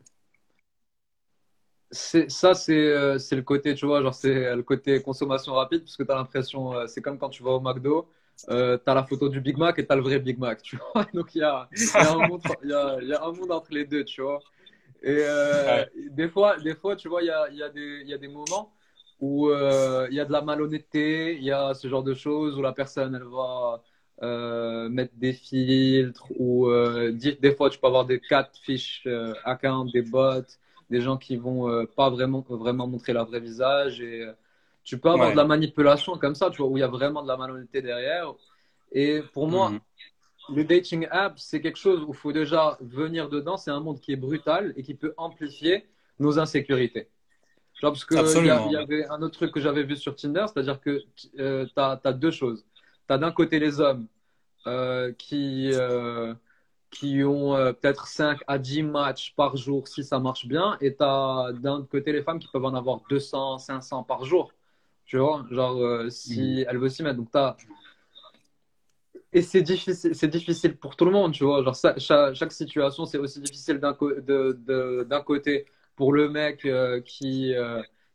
ça, 1.93 2.53
euh, 2.69 3.17
c'est 3.17 3.36
le 3.36 3.41
côté, 3.41 3.75
tu 3.75 3.86
vois, 3.86 4.01
genre, 4.01 4.13
c'est 4.13 4.56
le 4.56 4.63
côté 4.63 5.01
consommation 5.01 5.53
rapide, 5.53 5.82
parce 5.82 5.97
que 5.97 6.03
tu 6.03 6.12
as 6.12 6.15
l'impression, 6.15 6.73
euh, 6.73 6.88
c'est 6.88 7.01
comme 7.01 7.17
quand 7.17 7.29
tu 7.29 7.43
vas 7.43 7.51
au 7.51 7.60
McDo, 7.60 8.10
euh, 8.49 8.77
tu 8.77 8.91
as 8.91 8.93
la 8.93 9.03
photo 9.03 9.29
du 9.29 9.41
Big 9.41 9.57
Mac 9.57 9.79
et 9.79 9.85
tu 9.85 9.91
as 9.91 9.95
le 9.95 10.01
vrai 10.01 10.19
Big 10.19 10.37
Mac, 10.37 10.61
tu 10.61 10.77
vois. 10.77 11.05
Donc, 11.13 11.35
il 11.35 11.39
y 11.39 11.43
a, 11.43 11.67
y, 11.75 11.97
a 11.97 12.11
un 12.11 12.27
monde, 12.27 12.41
y, 12.63 12.73
a, 12.73 13.01
y 13.01 13.13
a 13.13 13.23
un 13.23 13.31
monde 13.31 13.51
entre 13.51 13.73
les 13.73 13.85
deux, 13.85 14.03
tu 14.03 14.21
vois. 14.21 14.39
Et 15.01 15.17
euh, 15.19 15.85
des, 16.11 16.29
fois, 16.29 16.57
des 16.57 16.75
fois, 16.75 16.95
tu 16.95 17.09
vois, 17.09 17.21
il 17.21 17.27
y 17.27 17.31
a, 17.31 17.49
y, 17.49 17.63
a 17.63 18.17
des, 18.17 18.27
moments 18.27 18.73
où 19.19 19.49
il 19.51 20.15
y 20.15 20.19
a 20.19 20.25
de 20.25 20.31
la 20.31 20.41
malhonnêteté, 20.41 21.35
il 21.35 21.43
y 21.43 21.51
a 21.51 21.73
ce 21.73 21.87
genre 21.87 22.03
de 22.03 22.13
choses 22.13 22.57
où 22.57 22.61
la 22.61 22.73
personne, 22.73 23.15
elle 23.15 23.23
va 23.23 23.81
mettre 24.89 25.13
des 25.15 25.33
filtres, 25.33 26.25
ou 26.39 26.69
des 27.11 27.55
fois, 27.55 27.69
tu 27.69 27.79
peux 27.79 27.87
avoir 27.87 28.05
des 28.05 28.19
catfish 28.19 29.05
accounts, 29.43 29.91
des 29.91 30.01
bots 30.01 30.43
des 30.93 31.01
gens 31.01 31.17
qui 31.17 31.37
vont 31.37 31.69
euh, 31.69 31.85
pas 31.85 32.09
vraiment, 32.09 32.45
vraiment 32.47 32.87
montrer 32.87 33.13
leur 33.13 33.25
vrai 33.25 33.39
visage. 33.39 33.99
Et 34.01 34.21
euh, 34.23 34.33
tu 34.83 34.97
peux 34.99 35.09
avoir 35.09 35.31
de 35.31 35.37
la 35.37 35.45
manipulation 35.45 36.17
comme 36.17 36.35
ça, 36.35 36.49
tu 36.49 36.61
vois, 36.61 36.67
où 36.69 36.77
il 36.77 36.81
y 36.81 36.83
a 36.83 36.87
vraiment 36.87 37.21
de 37.23 37.27
la 37.27 37.37
malhonnêteté 37.37 37.81
derrière. 37.81 38.33
Et 38.91 39.21
pour 39.33 39.47
moi, 39.47 39.69
mhm. 39.69 39.79
le 40.55 40.63
dating 40.63 41.07
app, 41.09 41.39
c'est 41.39 41.61
quelque 41.61 41.79
chose 41.79 42.03
où 42.03 42.09
il 42.09 42.17
faut 42.17 42.33
déjà 42.33 42.77
venir 42.81 43.29
dedans. 43.29 43.57
C'est 43.57 43.71
un 43.71 43.79
monde 43.79 43.99
qui 43.99 44.11
est 44.11 44.17
brutal 44.17 44.73
et 44.75 44.83
qui 44.83 44.93
peut 44.93 45.13
amplifier 45.17 45.85
nos 46.19 46.37
insécurités. 46.39 47.09
Genre, 47.81 47.91
parce 47.91 48.05
qu'il 48.05 48.17
y, 48.17 48.47
y, 48.47 48.75
avait 48.75 49.05
un 49.07 49.21
autre 49.21 49.35
truc 49.35 49.51
que 49.51 49.59
j'avais 49.59 49.83
vu 49.83 49.95
sur 49.95 50.15
Tinder, 50.15 50.45
c'est-à-dire 50.47 50.79
que 50.79 51.01
euh, 51.39 51.65
tu 51.65 51.73
as, 51.77 52.13
deux 52.13 52.31
choses. 52.31 52.65
Tu 53.07 53.13
as 53.13 53.17
d'un 53.17 53.31
côté 53.31 53.59
les 53.59 53.79
hommes 53.79 54.07
qui, 55.17 55.73
qui 56.93 57.23
ont 57.23 57.55
euh, 57.55 57.73
peut-être 57.73 58.07
5 58.07 58.39
à 58.47 58.59
10 58.59 58.83
matchs 58.83 59.33
par 59.35 59.57
jour 59.57 59.87
si 59.87 60.03
ça 60.03 60.19
marche 60.19 60.45
bien. 60.45 60.77
Et 60.79 60.95
tu 60.95 61.03
as 61.03 61.51
d'un 61.53 61.83
côté 61.83 62.13
les 62.13 62.21
femmes 62.21 62.39
qui 62.39 62.47
peuvent 62.47 62.65
en 62.65 62.75
avoir 62.75 63.01
200, 63.09 63.57
500 63.57 64.03
par 64.03 64.23
jour. 64.23 64.53
Tu 65.05 65.17
vois, 65.17 65.45
genre 65.51 65.77
euh, 65.81 66.09
si 66.09 66.61
mm. 66.61 66.65
elles 66.69 66.77
veulent 66.77 66.91
s'y 66.91 67.03
mettre. 67.03 67.17
Donc, 67.17 67.29
as... 67.33 67.57
Et 69.31 69.41
c'est 69.41 69.61
difficile, 69.61 70.15
c'est 70.15 70.27
difficile 70.27 70.77
pour 70.77 70.95
tout 70.95 71.05
le 71.05 71.11
monde, 71.11 71.33
tu 71.33 71.43
vois. 71.43 71.63
Genre, 71.63 71.75
chaque, 72.35 72.51
situation, 72.51 73.05
c'est 73.05 73.17
aussi 73.17 73.41
difficile 73.41 73.79
d'un 73.79 75.21
côté 75.21 75.65
pour 75.95 76.13
le 76.13 76.29
mec 76.29 76.65
euh, 76.65 77.01
qui, 77.01 77.53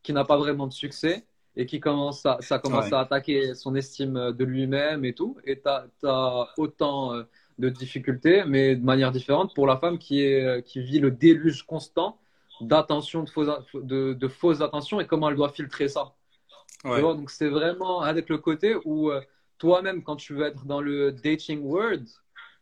qui 0.03 0.13
n'a 0.13 0.25
pas 0.25 0.37
vraiment 0.37 0.67
de 0.67 0.73
succès 0.73 1.25
et 1.57 1.67
qui 1.67 1.81
commence 1.81 2.25
à, 2.25 2.39
ça 2.41 2.61
commence 2.61 2.93
à 2.93 3.01
attaquer 3.01 3.55
son 3.55 3.75
estime 3.75 4.33
de 4.33 4.45
lui-même 4.45 5.05
et 5.05 5.13
tout. 5.13 5.37
Et 5.45 5.61
tu 5.61 5.69
as, 5.69 6.49
autant 6.57 7.25
de 7.59 7.69
difficultés, 7.69 8.45
mais 8.47 8.77
de 8.77 8.85
manière 8.85 9.11
différente 9.11 9.55
pour 9.57 9.67
la 9.67 9.77
femme 9.77 9.99
qui, 9.99 10.21
est, 10.23 10.65
qui 10.65 10.81
vit 10.81 11.01
le 11.01 11.11
déluge 11.11 11.65
constant 11.65 12.17
d'attention, 12.61 13.25
de, 13.75 14.13
de 14.13 14.29
fausses 14.29 14.61
attentions 14.61 15.01
et 15.01 15.07
comment 15.07 15.29
elle 15.29 15.37
doit 15.37 15.51
filtrer 15.51 15.89
ça. 15.89 16.15
Donc 16.85 17.31
c'est 17.31 17.49
vraiment 17.49 18.01
avec 18.03 18.29
le 18.29 18.39
côté 18.39 18.77
où 18.85 19.11
euh, 19.11 19.21
toi-même, 19.59 20.03
quand 20.03 20.17
tu 20.17 20.35
veux 20.35 20.47
être 20.47 20.65
dans 20.65 20.81
le 20.81 21.13
dating 21.13 21.63
world, 21.63 22.09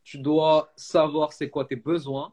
tu 0.04 0.18
dois 0.18 0.72
savoir 0.76 1.32
c'est 1.32 1.50
quoi 1.50 1.64
tes 1.64 1.76
besoins, 1.76 2.32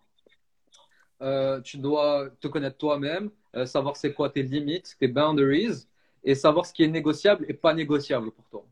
euh, 1.21 1.61
tu 1.61 1.77
dois 1.77 2.29
te 2.39 2.47
connaître 2.47 2.77
toi-même, 2.77 3.31
euh, 3.55 3.65
savoir 3.65 3.97
c'est 3.97 4.13
quoi 4.13 4.29
tes 4.29 4.43
limites, 4.43 4.95
tes 4.99 5.07
boundaries, 5.07 5.87
et 6.23 6.35
savoir 6.35 6.65
ce 6.65 6.73
qui 6.73 6.83
est 6.83 6.87
négociable 6.87 7.45
et 7.49 7.53
pas 7.53 7.73
négociable 7.73 8.31
pour 8.31 8.47
toi. 8.49 8.65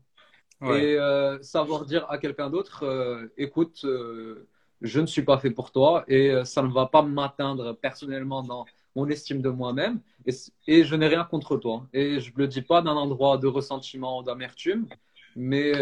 Et 0.70 0.96
savoir 1.42 1.84
dire 1.84 2.06
à 2.08 2.18
quelqu'un 2.18 2.48
d'autre, 2.48 2.84
écoute, 3.36 3.84
je 4.80 5.00
ne 5.00 5.06
suis 5.06 5.24
pas 5.24 5.38
fait 5.38 5.50
pour 5.50 5.72
toi 5.72 6.04
et 6.06 6.44
ça 6.44 6.62
ne 6.62 6.72
va 6.72 6.86
pas 6.86 7.02
m'atteindre 7.02 7.72
personnellement 7.72 8.44
dans 8.44 8.64
mon 8.94 9.08
estime 9.08 9.40
de 9.40 9.48
moi-même 9.48 10.00
et, 10.26 10.32
et, 10.66 10.84
je 10.84 10.94
n'ai 10.94 11.08
rien 11.08 11.24
contre 11.24 11.56
toi. 11.56 11.86
Et 11.92 12.20
je 12.20 12.30
ne 12.30 12.38
le 12.38 12.48
dis 12.48 12.62
pas 12.62 12.82
d'un 12.82 12.92
endroit 12.92 13.38
de 13.38 13.46
ressentiment 13.46 14.22
d'amertume, 14.22 14.86
mais 15.36 15.72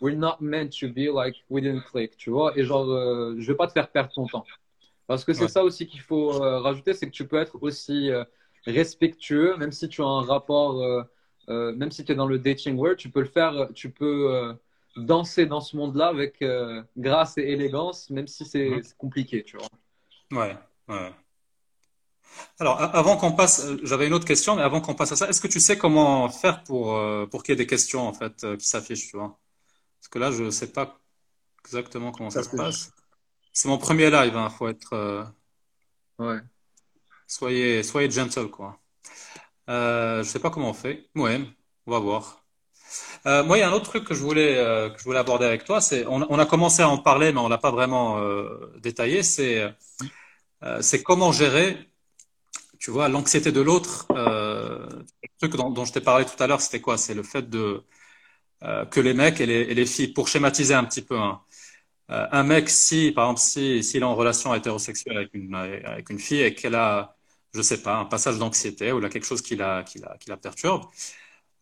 we're 0.00 0.16
not 0.16 0.36
meant 0.40 0.70
to 0.80 0.88
be 0.88 1.12
like 1.12 1.36
we 1.50 1.62
didn't 1.62 1.82
click, 1.82 2.16
tu 2.16 2.30
vois. 2.30 2.56
Et 2.56 2.64
genre, 2.64 2.86
je 2.86 3.46
vais 3.46 3.56
pas 3.56 3.66
te 3.66 3.72
faire 3.72 3.90
perdre 3.90 4.10
ton 4.14 4.26
temps. 4.26 4.44
Parce 5.06 5.24
que 5.24 5.32
c'est 5.32 5.48
ça 5.48 5.64
aussi 5.64 5.86
qu'il 5.86 6.00
faut 6.00 6.30
rajouter, 6.30 6.94
c'est 6.94 7.06
que 7.06 7.12
tu 7.12 7.26
peux 7.26 7.38
être 7.38 7.58
aussi 7.62 8.10
respectueux, 8.66 9.56
même 9.56 9.72
si 9.72 9.88
tu 9.88 10.02
as 10.02 10.06
un 10.06 10.22
rapport 10.22 11.06
euh, 11.48 11.74
même 11.74 11.90
si 11.90 12.04
tu 12.04 12.12
es 12.12 12.14
dans 12.14 12.26
le 12.26 12.38
dating 12.38 12.76
world, 12.76 12.98
tu 12.98 13.10
peux 13.10 13.20
le 13.20 13.26
faire, 13.26 13.68
tu 13.74 13.90
peux, 13.90 14.34
euh, 14.34 14.54
danser 14.96 15.46
dans 15.46 15.60
ce 15.60 15.76
monde-là 15.76 16.08
avec 16.08 16.44
grâce 16.96 17.38
et 17.38 17.42
élégance, 17.42 18.10
même 18.10 18.26
si 18.26 18.44
c'est 18.44 18.70
mhm. 18.70 18.82
compliqué, 18.96 19.44
tu 19.44 19.56
vois. 19.56 19.68
Ouais, 20.32 20.56
ouais. 20.88 21.12
Alors, 22.60 22.80
avant 22.80 23.16
qu'on 23.16 23.32
passe, 23.32 23.66
j'avais 23.82 24.06
une 24.06 24.14
autre 24.14 24.26
question, 24.26 24.56
mais 24.56 24.62
avant 24.62 24.80
qu'on 24.80 24.94
passe 24.94 25.12
à 25.12 25.16
ça, 25.16 25.28
est-ce 25.28 25.40
que 25.40 25.48
tu 25.48 25.60
sais 25.60 25.78
comment 25.78 26.28
faire 26.28 26.62
pour, 26.64 27.00
pour 27.30 27.42
qu'il 27.42 27.52
y 27.52 27.54
ait 27.54 27.56
des 27.56 27.66
questions 27.66 28.06
en 28.06 28.12
fait 28.12 28.46
qui 28.58 28.66
s'affichent, 28.66 29.08
tu 29.08 29.16
vois? 29.16 29.38
Parce 30.00 30.08
que 30.08 30.18
là, 30.18 30.32
je 30.32 30.42
ne 30.44 30.50
sais 30.50 30.72
pas 30.72 30.98
exactement 31.64 32.12
comment 32.12 32.30
ça, 32.30 32.42
se 32.42 32.56
passe. 32.56 32.92
C'est 33.52 33.68
mon 33.68 33.78
premier 33.78 34.10
live, 34.10 34.32
il 34.34 34.38
hein, 34.38 34.50
faut 34.50 34.68
être. 34.68 35.26
Ouais. 36.18 36.40
Soyez, 37.28 37.82
soyez 37.82 38.10
gentle, 38.10 38.48
quoi. 38.48 38.80
Euh, 39.68 40.22
je 40.22 40.28
sais 40.28 40.38
pas 40.38 40.50
comment 40.50 40.70
on 40.70 40.74
fait. 40.74 41.08
Ouais, 41.14 41.40
on 41.86 41.90
va 41.92 41.98
voir. 41.98 42.44
Euh, 43.26 43.44
moi, 43.44 43.58
il 43.58 43.60
y 43.60 43.62
a 43.62 43.68
un 43.68 43.72
autre 43.72 43.90
truc 43.90 44.04
que 44.04 44.14
je 44.14 44.22
voulais, 44.22 44.56
euh, 44.56 44.88
que 44.88 44.98
je 44.98 45.04
voulais 45.04 45.18
aborder 45.18 45.44
avec 45.44 45.64
toi. 45.64 45.80
C'est, 45.80 46.06
on, 46.06 46.26
on, 46.30 46.38
a 46.38 46.46
commencé 46.46 46.82
à 46.82 46.88
en 46.88 46.98
parler, 46.98 47.32
mais 47.32 47.40
on 47.40 47.48
l'a 47.48 47.58
pas 47.58 47.70
vraiment 47.70 48.18
euh, 48.18 48.72
détaillé. 48.78 49.22
C'est, 49.22 49.74
euh, 50.62 50.80
c'est 50.80 51.02
comment 51.02 51.30
gérer, 51.32 51.90
tu 52.78 52.90
vois, 52.90 53.08
l'anxiété 53.08 53.52
de 53.52 53.60
l'autre. 53.60 54.06
le 54.10 55.04
truc 55.38 55.56
dont, 55.56 55.84
je 55.84 55.92
t'ai 55.92 56.00
parlé 56.00 56.24
tout 56.24 56.42
à 56.42 56.46
l'heure, 56.46 56.60
c'était 56.60 56.80
quoi? 56.80 56.98
C'est 56.98 57.14
le 57.14 57.22
fait 57.22 57.48
de 57.48 57.84
que 58.90 59.00
les 59.00 59.14
mecs 59.14 59.40
et 59.40 59.46
les, 59.46 59.86
filles, 59.86 60.08
pour 60.08 60.28
schématiser 60.28 60.74
un 60.74 60.84
petit 60.84 61.02
peu, 61.02 61.18
hein, 61.18 61.40
un 62.08 62.42
mec, 62.42 62.68
si, 62.70 63.12
par 63.12 63.26
exemple, 63.26 63.40
si, 63.40 63.84
s'il 63.84 64.02
est 64.02 64.04
en 64.04 64.14
relation 64.16 64.54
hétérosexuelle 64.54 65.16
avec 65.18 65.34
une, 65.34 66.18
fille 66.18 66.42
et 66.42 66.54
qu'elle 66.54 66.74
a 66.74 67.16
je 67.54 67.62
sais 67.62 67.82
pas, 67.82 67.96
un 67.96 68.04
passage 68.04 68.38
d'anxiété 68.38 68.92
ou 68.92 69.00
là 69.00 69.08
quelque 69.08 69.26
chose 69.26 69.42
qui 69.42 69.56
la, 69.56 69.82
qui 69.84 69.98
la, 70.28 70.36
perturbe. 70.36 70.84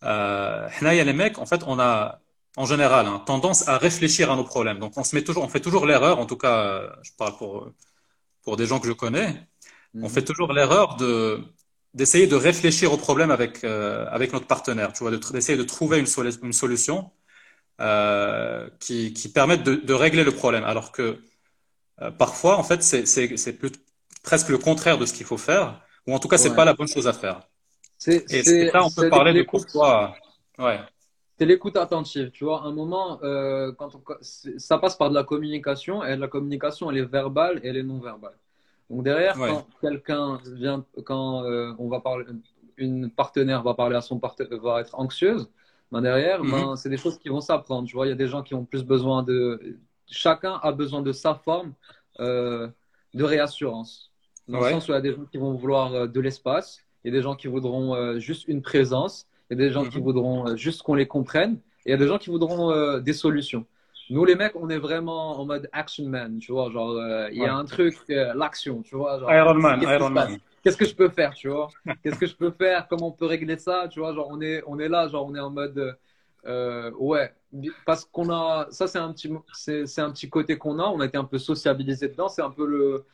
Euh, 0.04 0.68
les 0.82 1.12
mecs, 1.12 1.38
en 1.38 1.46
fait, 1.46 1.62
on 1.66 1.78
a 1.80 2.20
en 2.56 2.66
général 2.66 3.06
hein, 3.06 3.22
tendance 3.26 3.68
à 3.68 3.78
réfléchir 3.78 4.30
à 4.30 4.36
nos 4.36 4.44
problèmes. 4.44 4.78
Donc 4.78 4.96
on 4.96 5.04
se 5.04 5.14
met 5.16 5.22
toujours, 5.24 5.44
on 5.44 5.48
fait 5.48 5.60
toujours 5.60 5.86
l'erreur, 5.86 6.18
en 6.18 6.26
tout 6.26 6.36
cas, 6.36 6.58
euh, 6.64 6.90
je 7.02 7.12
parle 7.16 7.36
pour 7.36 7.70
pour 8.42 8.56
des 8.56 8.66
gens 8.66 8.80
que 8.80 8.86
je 8.88 8.92
connais, 8.92 9.48
on 9.96 10.06
mhm. 10.06 10.08
fait 10.08 10.22
toujours 10.22 10.52
l'erreur 10.52 10.96
de 10.96 11.40
d'essayer 11.94 12.26
de 12.26 12.36
réfléchir 12.36 12.92
au 12.92 12.98
problème 12.98 13.30
avec 13.30 13.64
euh, 13.64 14.06
avec 14.10 14.32
notre 14.32 14.46
partenaire, 14.46 14.92
tu 14.92 15.02
vois, 15.02 15.10
d'essayer 15.10 15.56
de, 15.56 15.62
trouver 15.64 15.98
une, 15.98 16.06
une 16.42 16.52
solution 16.52 17.10
euh, 17.80 18.68
qui 18.80 19.14
qui 19.14 19.30
permette 19.30 19.62
de, 19.62 19.76
de, 19.76 19.94
régler 19.94 20.24
le 20.24 20.32
problème, 20.32 20.64
alors 20.64 20.92
que 20.92 21.18
euh, 22.02 22.10
parfois, 22.10 22.58
en 22.58 22.62
fait, 22.62 22.82
c'est 22.82 23.58
presque 24.22 24.48
le 24.48 24.58
contraire 24.58 24.98
de 24.98 25.06
ce 25.06 25.14
qu'il 25.14 25.26
faut 25.26 25.38
faire, 25.38 25.80
ou 26.06 26.14
en 26.14 26.18
tout 26.18 26.28
cas, 26.28 26.38
c'est 26.38 26.54
pas 26.54 26.64
la 26.64 26.74
bonne 26.74 26.88
chose 26.88 27.08
à 27.08 27.12
faire. 27.12 27.40
Et 28.06 28.22
c'est 28.28 28.70
ça, 28.70 28.84
on 28.84 28.90
peut 28.90 29.08
parler 29.08 29.32
de 29.32 29.42
pourquoi. 29.42 30.14
Ouais. 30.58 30.80
C'est 31.38 31.46
l'écoute 31.46 31.76
attentive. 31.76 32.30
Tu 32.30 32.44
vois, 32.44 32.62
un 32.62 32.72
moment, 32.72 33.20
euh, 33.22 33.72
quand 33.72 33.90
ça 34.22 34.78
passe 34.78 34.96
par 34.96 35.10
de 35.10 35.14
la 35.14 35.24
communication, 35.24 36.04
et 36.04 36.16
la 36.16 36.28
communication, 36.28 36.90
elle 36.90 36.98
est 36.98 37.04
verbale 37.04 37.60
et 37.62 37.68
elle 37.68 37.76
est 37.76 37.82
non 37.82 38.00
verbale. 38.00 38.36
Donc 38.88 39.02
derrière, 39.02 39.36
quand 39.36 39.66
quelqu'un 39.80 40.38
vient, 40.52 40.84
quand 41.04 41.44
euh, 41.44 41.74
on 41.78 41.88
va 41.88 42.00
parler, 42.00 42.24
une 42.76 43.10
partenaire 43.10 43.62
va 43.62 43.74
parler 43.74 43.96
à 43.96 44.00
son 44.00 44.18
partenaire, 44.18 44.60
va 44.60 44.80
être 44.80 44.98
anxieuse, 44.98 45.50
ben 45.92 46.02
derrière, 46.02 46.42
mhm. 46.42 46.50
ben, 46.50 46.76
c'est 46.76 46.88
des 46.88 46.96
choses 46.96 47.18
qui 47.18 47.28
vont 47.28 47.40
s'apprendre. 47.40 47.88
Tu 47.88 47.94
vois, 47.94 48.06
il 48.06 48.10
y 48.10 48.12
a 48.12 48.16
des 48.16 48.28
gens 48.28 48.42
qui 48.42 48.54
ont 48.54 48.64
plus 48.64 48.84
besoin 48.84 49.22
de, 49.22 49.78
chacun 50.08 50.58
a 50.62 50.72
besoin 50.72 51.02
de 51.02 51.12
sa 51.12 51.34
forme 51.34 51.72
euh, 52.20 52.68
de 53.14 53.24
réassurance. 53.24 54.12
Dans 54.48 54.60
le 54.60 54.70
sens 54.70 54.88
où 54.88 54.92
il 54.92 54.94
y 54.94 54.98
a 54.98 55.00
des 55.00 55.12
gens 55.12 55.24
qui 55.24 55.38
vont 55.38 55.54
vouloir 55.54 55.92
euh, 55.92 56.06
de 56.06 56.20
l'espace, 56.20 56.80
il 57.04 57.12
y 57.12 57.14
a 57.14 57.18
des 57.18 57.22
gens 57.22 57.34
qui 57.34 57.48
voudront 57.48 57.94
euh, 57.94 58.18
juste 58.18 58.46
une 58.46 58.62
présence, 58.62 59.26
il 59.50 59.58
y 59.58 59.62
a 59.62 59.64
des 59.64 59.72
gens 59.72 59.84
qui 59.84 59.98
mhm. 59.98 60.04
voudront 60.04 60.56
juste 60.56 60.82
qu'on 60.82 60.94
les 60.94 61.06
comprenne, 61.06 61.58
et 61.84 61.90
il 61.90 61.90
y 61.90 61.94
a 61.94 61.96
des 61.96 62.06
gens 62.06 62.18
qui 62.18 62.30
voudront 62.30 62.98
des 62.98 63.12
solutions. 63.12 63.64
Nous, 64.10 64.24
les 64.24 64.36
mecs, 64.36 64.54
on 64.56 64.68
est 64.70 64.78
vraiment 64.78 65.38
en 65.38 65.44
mode 65.44 65.68
action 65.72 66.08
man, 66.08 66.38
tu 66.38 66.52
vois. 66.52 66.70
Genre, 66.70 67.28
il 67.30 67.38
y 67.38 67.44
a 67.44 67.54
un 67.54 67.64
truc, 67.64 67.96
l'action, 68.08 68.82
tu 68.82 68.96
vois. 68.96 69.18
Genre, 69.18 69.32
Iron 69.32 69.54
Man, 69.54 69.82
Iron 69.82 70.10
Man. 70.10 70.38
Qu'est-ce 70.62 70.76
que 70.76 70.84
je 70.84 70.94
peux 70.94 71.08
faire, 71.08 71.34
tu 71.34 71.48
vois? 71.48 71.68
Qu'est-ce 72.02 72.18
que 72.18 72.26
je 72.26 72.34
peux 72.34 72.50
faire? 72.50 72.88
Comment 72.88 73.08
on 73.08 73.12
peut 73.12 73.26
régler 73.26 73.56
ça, 73.56 73.86
tu 73.88 74.00
vois? 74.00 74.12
Genre, 74.14 74.28
on 74.30 74.40
est, 74.40 74.62
on 74.66 74.78
est 74.78 74.88
là, 74.88 75.08
genre, 75.08 75.26
on 75.26 75.34
est 75.34 75.40
en 75.40 75.50
mode, 75.50 75.96
ouais, 76.98 77.32
parce 77.84 78.04
qu'on 78.04 78.30
a, 78.30 78.66
ça, 78.70 78.86
c'est 78.86 78.98
un 78.98 79.12
petit, 79.12 79.32
c'est, 79.52 80.00
un 80.00 80.10
petit 80.10 80.28
côté 80.28 80.58
qu'on 80.58 80.78
a. 80.78 80.84
On 80.84 81.00
a 81.00 81.06
été 81.06 81.16
un 81.16 81.24
peu 81.24 81.38
sociabilisé 81.38 82.08
dedans. 82.08 82.28
C'est 82.28 82.42
un 82.42 82.50
peu 82.50 82.66
le, 82.66 83.04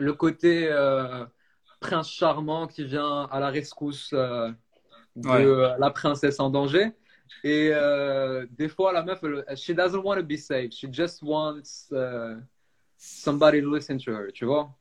le 0.00 0.12
côté 0.12 0.68
euh, 0.70 1.24
prince 1.78 2.10
charmant 2.10 2.66
qui 2.66 2.84
vient 2.84 3.28
à 3.30 3.40
la 3.40 3.50
rescousse 3.50 4.10
euh, 4.12 4.50
de 5.16 5.78
la 5.78 5.90
princesse 5.90 6.40
en 6.40 6.50
danger. 6.50 6.92
Et 7.44 7.70
euh, 7.72 8.46
des 8.50 8.68
fois, 8.68 8.92
la 8.92 9.02
meuf, 9.02 9.20
elle, 9.22 9.56
she 9.56 9.70
doesn't 9.70 10.02
want 10.02 10.16
to 10.16 10.22
be 10.22 10.36
saved. 10.36 10.72
She 10.72 10.86
just 10.92 11.22
wants 11.22 11.92
somebody 12.96 13.62
to 13.62 13.74
listen 13.74 13.98
to 13.98 14.12
her, 14.12 14.32
tu 14.32 14.44
vois? 14.44 14.74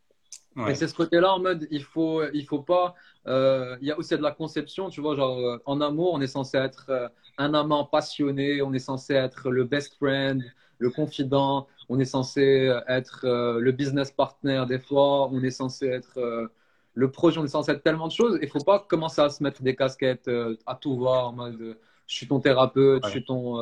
Et 0.67 0.75
c'est 0.75 0.89
ce 0.89 0.93
côté-là 0.93 1.33
en 1.33 1.39
mode, 1.39 1.67
il 1.71 1.83
faut, 1.83 2.21
il 2.33 2.43
faut 2.45 2.61
pas. 2.61 2.93
Il 3.25 3.87
y 3.87 3.91
a 3.91 3.97
aussi 3.97 4.17
de 4.17 4.21
la 4.21 4.31
conception, 4.31 4.89
tu 4.89 4.99
vois, 4.99 5.15
genre 5.15 5.59
en 5.65 5.79
amour, 5.79 6.13
on 6.13 6.19
est 6.19 6.27
censé 6.27 6.57
être 6.57 7.11
un 7.37 7.53
amant 7.53 7.85
passionné, 7.85 8.61
on 8.61 8.73
est 8.73 8.79
censé 8.79 9.13
être 9.13 9.49
le 9.49 9.63
best 9.63 9.95
friend, 9.95 10.43
le 10.79 10.89
confident, 10.89 11.67
on 11.89 11.99
est 11.99 12.05
censé 12.05 12.71
être 12.87 13.25
euh, 13.25 13.59
le 13.59 13.71
business 13.71 14.11
partner 14.11 14.63
des 14.67 14.79
fois, 14.79 15.29
on 15.29 15.41
est 15.43 15.51
censé 15.51 15.87
être 15.87 16.17
euh, 16.17 16.47
le 16.93 17.11
projet, 17.11 17.39
on 17.39 17.45
est 17.45 17.49
censé 17.49 17.71
être 17.71 17.83
tellement 17.83 18.07
de 18.07 18.13
choses. 18.13 18.39
Il 18.41 18.49
faut 18.49 18.63
pas 18.63 18.79
commencer 18.79 19.21
à 19.21 19.29
se 19.29 19.43
mettre 19.43 19.61
des 19.61 19.75
casquettes 19.75 20.27
euh, 20.27 20.55
à 20.65 20.75
tout 20.75 20.95
voir 20.95 21.27
en 21.27 21.33
mode 21.33 21.77
je 22.09 22.15
suis 22.15 22.27
ton 22.27 22.41
thérapeute, 22.41 23.05
je 23.05 23.09
suis 23.11 23.23
ton. 23.23 23.61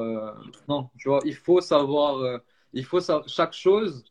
non, 0.68 0.90
tu 0.98 1.10
vois, 1.10 1.20
il 1.26 1.36
faut 1.36 1.62
savoir, 1.62 2.42
il 2.74 2.86
faut 2.86 3.00
chaque 3.28 3.54
chose 3.54 4.06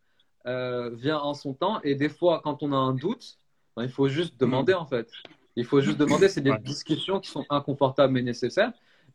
vient 0.44 1.18
en 1.18 1.35
son 1.35 1.55
temps 1.55 1.81
et 1.83 1.96
des 1.96 2.09
fois 2.09 2.40
quand 2.44 2.62
on 2.62 2.72
a 2.72 2.77
un 2.77 2.94
doute, 2.94 3.38
ben, 3.77 3.83
il 3.83 3.90
faut 3.90 4.09
juste 4.09 4.38
demander 4.38 4.75
mm. 4.75 4.79
en 4.79 4.87
fait. 4.87 5.11
Il 5.57 5.64
faut 5.64 5.81
juste 5.81 5.99
demander, 5.99 6.29
c'est 6.29 6.42
des 6.42 6.57
discussions 6.59 7.18
qui 7.18 7.31
sont 7.31 7.46
inconfortables 7.49 8.12
mais 8.12 8.22
nécessaires. 8.22 8.72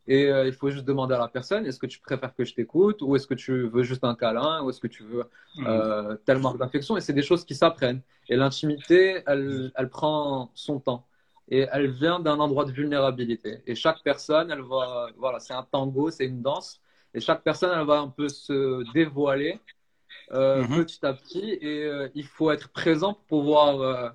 Et 0.08 0.26
euh, 0.26 0.46
il 0.46 0.52
faut 0.52 0.68
juste 0.70 0.84
demander 0.84 1.14
à 1.14 1.18
la 1.18 1.28
personne 1.28 1.64
est-ce 1.64 1.78
que 1.78 1.86
tu 1.86 2.00
préfères 2.00 2.34
que 2.34 2.44
je 2.44 2.54
t'écoute 2.54 3.02
ou 3.02 3.14
est-ce 3.14 3.28
que 3.28 3.34
tu 3.34 3.68
veux 3.68 3.84
juste 3.84 4.02
un 4.02 4.16
câlin 4.16 4.62
ou 4.62 4.70
est-ce 4.70 4.80
que 4.80 4.88
tu 4.88 5.04
veux 5.04 5.24
euh, 5.64 6.16
telle 6.24 6.38
marque 6.38 6.58
d'affection? 6.58 6.96
Et 6.96 7.00
c'est 7.00 7.12
des 7.12 7.22
choses 7.22 7.44
qui 7.44 7.54
s'apprennent. 7.54 8.00
Et 8.28 8.34
l'intimité, 8.34 9.22
elle, 9.26 9.70
elle, 9.76 9.88
prend 9.88 10.50
son 10.54 10.80
temps 10.80 11.06
et 11.52 11.68
elle 11.70 11.90
vient 11.90 12.18
d'un 12.18 12.40
endroit 12.40 12.64
de 12.64 12.72
vulnérabilité. 12.72 13.62
Et 13.66 13.74
chaque 13.74 14.02
personne, 14.02 14.50
elle 14.50 14.62
va, 14.62 15.08
voilà, 15.18 15.38
c'est 15.38 15.52
un 15.52 15.62
tango, 15.62 16.10
c'est 16.10 16.24
une 16.24 16.40
danse. 16.40 16.80
Et 17.12 17.20
chaque 17.20 17.42
personne, 17.42 17.78
elle 17.78 17.86
va 17.86 18.00
un 18.00 18.08
peu 18.08 18.30
se 18.30 18.90
dévoiler 18.94 19.60
euh, 20.32 20.62
hmm. 20.62 20.76
petit 20.76 21.04
à 21.04 21.12
petit. 21.12 21.58
Et 21.60 21.84
euh, 21.84 22.08
il 22.14 22.24
faut 22.24 22.50
être 22.50 22.70
présent 22.70 23.12
pour 23.12 23.42
pouvoir 23.42 23.82
euh, 23.82 24.08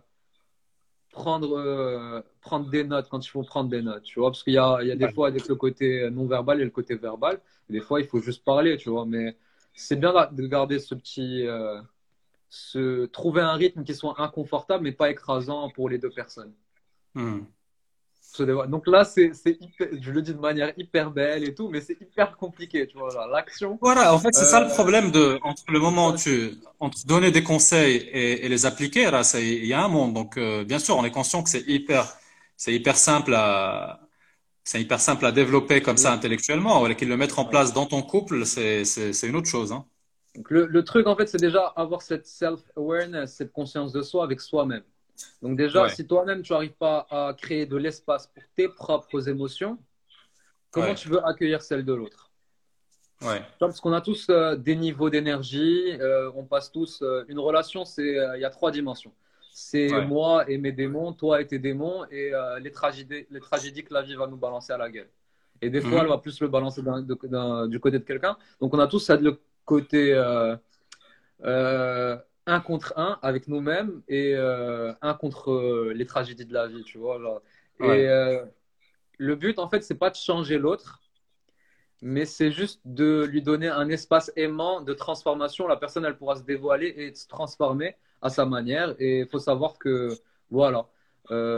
prendre, 1.11 2.23
prendre 2.41 2.71
des 2.71 2.83
notes 2.83 3.07
quand 3.07 3.23
il 3.23 3.29
faut 3.29 3.43
prendre 3.43 3.69
des 3.69 3.83
notes, 3.83 4.01
tu 4.01 4.19
vois, 4.19 4.31
parce 4.31 4.41
qu'il 4.43 4.53
y 4.53 4.57
a, 4.57 4.79
il 4.81 4.87
y 4.87 4.91
a 4.91 4.95
des 4.95 5.11
fois 5.11 5.27
avec 5.27 5.47
le 5.47 5.53
côté 5.53 6.09
non 6.09 6.25
verbal 6.25 6.59
et 6.59 6.63
le 6.63 6.71
côté 6.71 6.95
verbal, 6.95 7.39
des 7.69 7.81
fois 7.81 8.01
il 8.01 8.07
faut 8.07 8.19
juste 8.19 8.43
parler, 8.43 8.77
tu 8.77 8.89
vois, 8.89 9.05
mais 9.05 9.37
c'est 9.75 9.95
bien 9.95 10.11
de 10.31 10.47
garder 10.47 10.79
ce 10.79 10.95
petit, 10.95 11.47
se 12.49 13.05
trouver 13.07 13.41
un 13.41 13.53
rythme 13.53 13.83
qui 13.83 13.95
soit 13.95 14.21
inconfortable 14.21 14.83
mais 14.83 14.91
pas 14.91 15.09
écrasant 15.09 15.69
pour 15.69 15.89
les 15.89 15.97
deux 15.97 16.11
personnes. 16.11 16.53
Hmm. 17.17 17.39
Donc 18.67 18.85
là, 18.85 19.03
c'est, 19.03 19.31
je 19.33 20.11
le 20.11 20.21
dis 20.21 20.33
de 20.33 20.39
manière 20.39 20.71
hyper 20.77 21.09
belle 21.09 21.43
et 21.43 21.55
tout, 21.55 21.69
mais 21.69 21.81
c'est 21.81 21.99
hyper 21.99 22.37
compliqué, 22.37 22.85
tu 22.85 22.95
vois, 22.95 23.09
l'action. 23.31 23.79
Voilà, 23.81 24.13
en 24.13 24.19
fait, 24.19 24.29
c'est 24.33 24.45
ça 24.45 24.59
le 24.59 24.67
euh, 24.67 24.73
problème 24.73 25.09
de, 25.09 25.39
entre 25.41 25.63
le 25.69 25.79
moment 25.79 26.09
où 26.09 26.15
tu, 26.15 26.51
entre 26.79 27.07
donner 27.07 27.31
des 27.31 27.41
conseils 27.41 28.07
et, 28.13 28.47
les 28.47 28.65
appliquer, 28.67 29.09
là, 29.09 29.23
il 29.33 29.65
y 29.65 29.73
a 29.73 29.83
un 29.83 29.87
monde. 29.87 30.13
Donc, 30.13 30.37
euh, 30.37 30.63
bien 30.63 30.77
sûr, 30.77 30.95
on 30.97 31.03
est 31.03 31.11
conscient 31.11 31.41
que 31.41 31.49
c'est 31.49 31.67
hyper, 31.67 32.05
c'est 32.55 32.73
hyper 32.73 32.95
simple 32.95 33.33
à, 33.33 34.01
c'est 34.63 34.79
hyper 34.79 34.99
simple 34.99 35.25
à 35.25 35.31
développer 35.31 35.81
comme 35.81 35.97
ça 35.97 36.13
intellectuellement. 36.13 36.77
Voilà, 36.79 36.93
qu'ils 36.93 37.09
le 37.09 37.17
mettre 37.17 37.39
en 37.39 37.45
place 37.45 37.73
dans 37.73 37.87
ton 37.87 38.03
couple, 38.03 38.45
c'est, 38.45 38.85
c'est, 38.85 39.27
une 39.27 39.35
autre 39.35 39.49
chose, 39.49 39.71
hein. 39.71 39.85
Donc 40.35 40.51
le, 40.51 40.67
le 40.67 40.83
truc, 40.83 41.07
en 41.07 41.15
fait, 41.15 41.27
c'est 41.27 41.41
déjà 41.41 41.65
avoir 41.75 42.03
cette 42.03 42.27
self-awareness, 42.27 43.33
cette 43.33 43.51
conscience 43.51 43.91
de 43.91 44.03
soi 44.03 44.23
avec 44.23 44.39
soi-même. 44.39 44.83
Donc 45.41 45.57
déjà, 45.57 45.89
si 45.89 46.05
toi-même, 46.05 46.41
tu 46.41 46.53
n'arrives 46.53 46.73
pas 46.73 47.07
à 47.09 47.33
créer 47.37 47.65
de 47.65 47.77
l'espace 47.77 48.27
pour 48.27 48.43
tes 48.55 48.67
propres 48.67 49.29
émotions, 49.29 49.77
comment 50.71 50.93
tu 50.93 51.09
veux 51.09 51.25
accueillir 51.25 51.61
celles 51.61 51.85
de 51.85 51.93
l'autre? 51.93 52.31
Ouais. 53.21 53.41
Parce 53.59 53.81
qu'on 53.81 53.93
a 53.93 54.01
tous 54.01 54.27
euh, 54.29 54.55
des 54.55 54.75
niveaux 54.75 55.09
d'énergie, 55.09 55.97
euh, 55.99 56.29
on 56.35 56.43
passe 56.43 56.71
tous... 56.71 57.01
Euh, 57.01 57.25
une 57.27 57.39
relation, 57.39 57.83
c'est 57.83 58.15
il 58.35 58.39
y 58.39 58.45
a 58.45 58.49
trois 58.49 58.71
dimensions. 58.71 59.11
C'est 59.51 59.89
moi 60.05 60.47
et 60.47 60.59
mes 60.59 60.71
démons, 60.71 61.13
toi 61.13 61.41
et 61.41 61.47
tes 61.47 61.57
démons, 61.57 62.05
et 62.11 62.31
les, 62.61 62.71
tragédies, 62.71 63.25
les 63.31 63.39
tragédies 63.39 63.83
que 63.83 63.91
la 63.91 64.03
vie 64.03 64.13
va 64.13 64.27
nous 64.27 64.37
balancer 64.37 64.71
à 64.71 64.77
la 64.77 64.87
gueule. 64.87 65.09
Et 65.63 65.71
des 65.71 65.81
fois, 65.81 65.93
mhm. 65.93 65.97
elle 66.01 66.07
va 66.09 66.19
plus 66.19 66.39
le 66.41 66.47
balancer 66.47 66.83
du 67.67 67.79
côté 67.79 67.97
de 67.97 68.03
quelqu'un. 68.03 68.37
Donc 68.61 68.75
on 68.75 68.79
a 68.79 68.85
tous 68.85 68.99
ça 68.99 69.17
de 69.17 69.23
le 69.23 69.39
côté 69.65 70.13
un 72.47 72.61
contre 72.61 72.93
un 72.97 73.19
avec 73.21 73.47
nous-mêmes 73.47 74.01
et 74.07 74.33
euh, 74.35 74.93
un 75.01 75.13
contre 75.13 75.51
euh, 75.51 75.93
les 75.93 76.05
tragédies 76.05 76.45
de 76.45 76.53
la 76.53 76.67
vie, 76.67 76.83
tu 76.83 76.97
vois. 76.97 77.19
Et 77.81 77.83
euh, 77.83 78.43
le 79.17 79.35
but, 79.35 79.59
en 79.59 79.69
fait, 79.69 79.83
c'est 79.83 79.95
pas 79.95 80.09
de 80.09 80.15
changer 80.15 80.57
l'autre, 80.57 81.01
mais 82.01 82.25
c'est 82.25 82.51
juste 82.51 82.81
de 82.85 83.25
lui 83.25 83.41
donner 83.41 83.67
un 83.67 83.89
espace 83.89 84.31
aimant 84.35 84.81
de 84.81 84.93
transformation. 84.93 85.67
La 85.67 85.75
personne, 85.75 86.05
elle 86.05 86.17
pourra 86.17 86.37
se 86.37 86.43
dévoiler 86.43 86.87
et 86.87 87.13
se 87.13 87.27
transformer 87.27 87.95
à 88.21 88.29
sa 88.29 88.45
manière. 88.45 88.95
Et 88.97 89.19
il 89.19 89.27
faut 89.27 89.39
savoir 89.39 89.77
que, 89.77 90.09
voilà, 90.49 90.87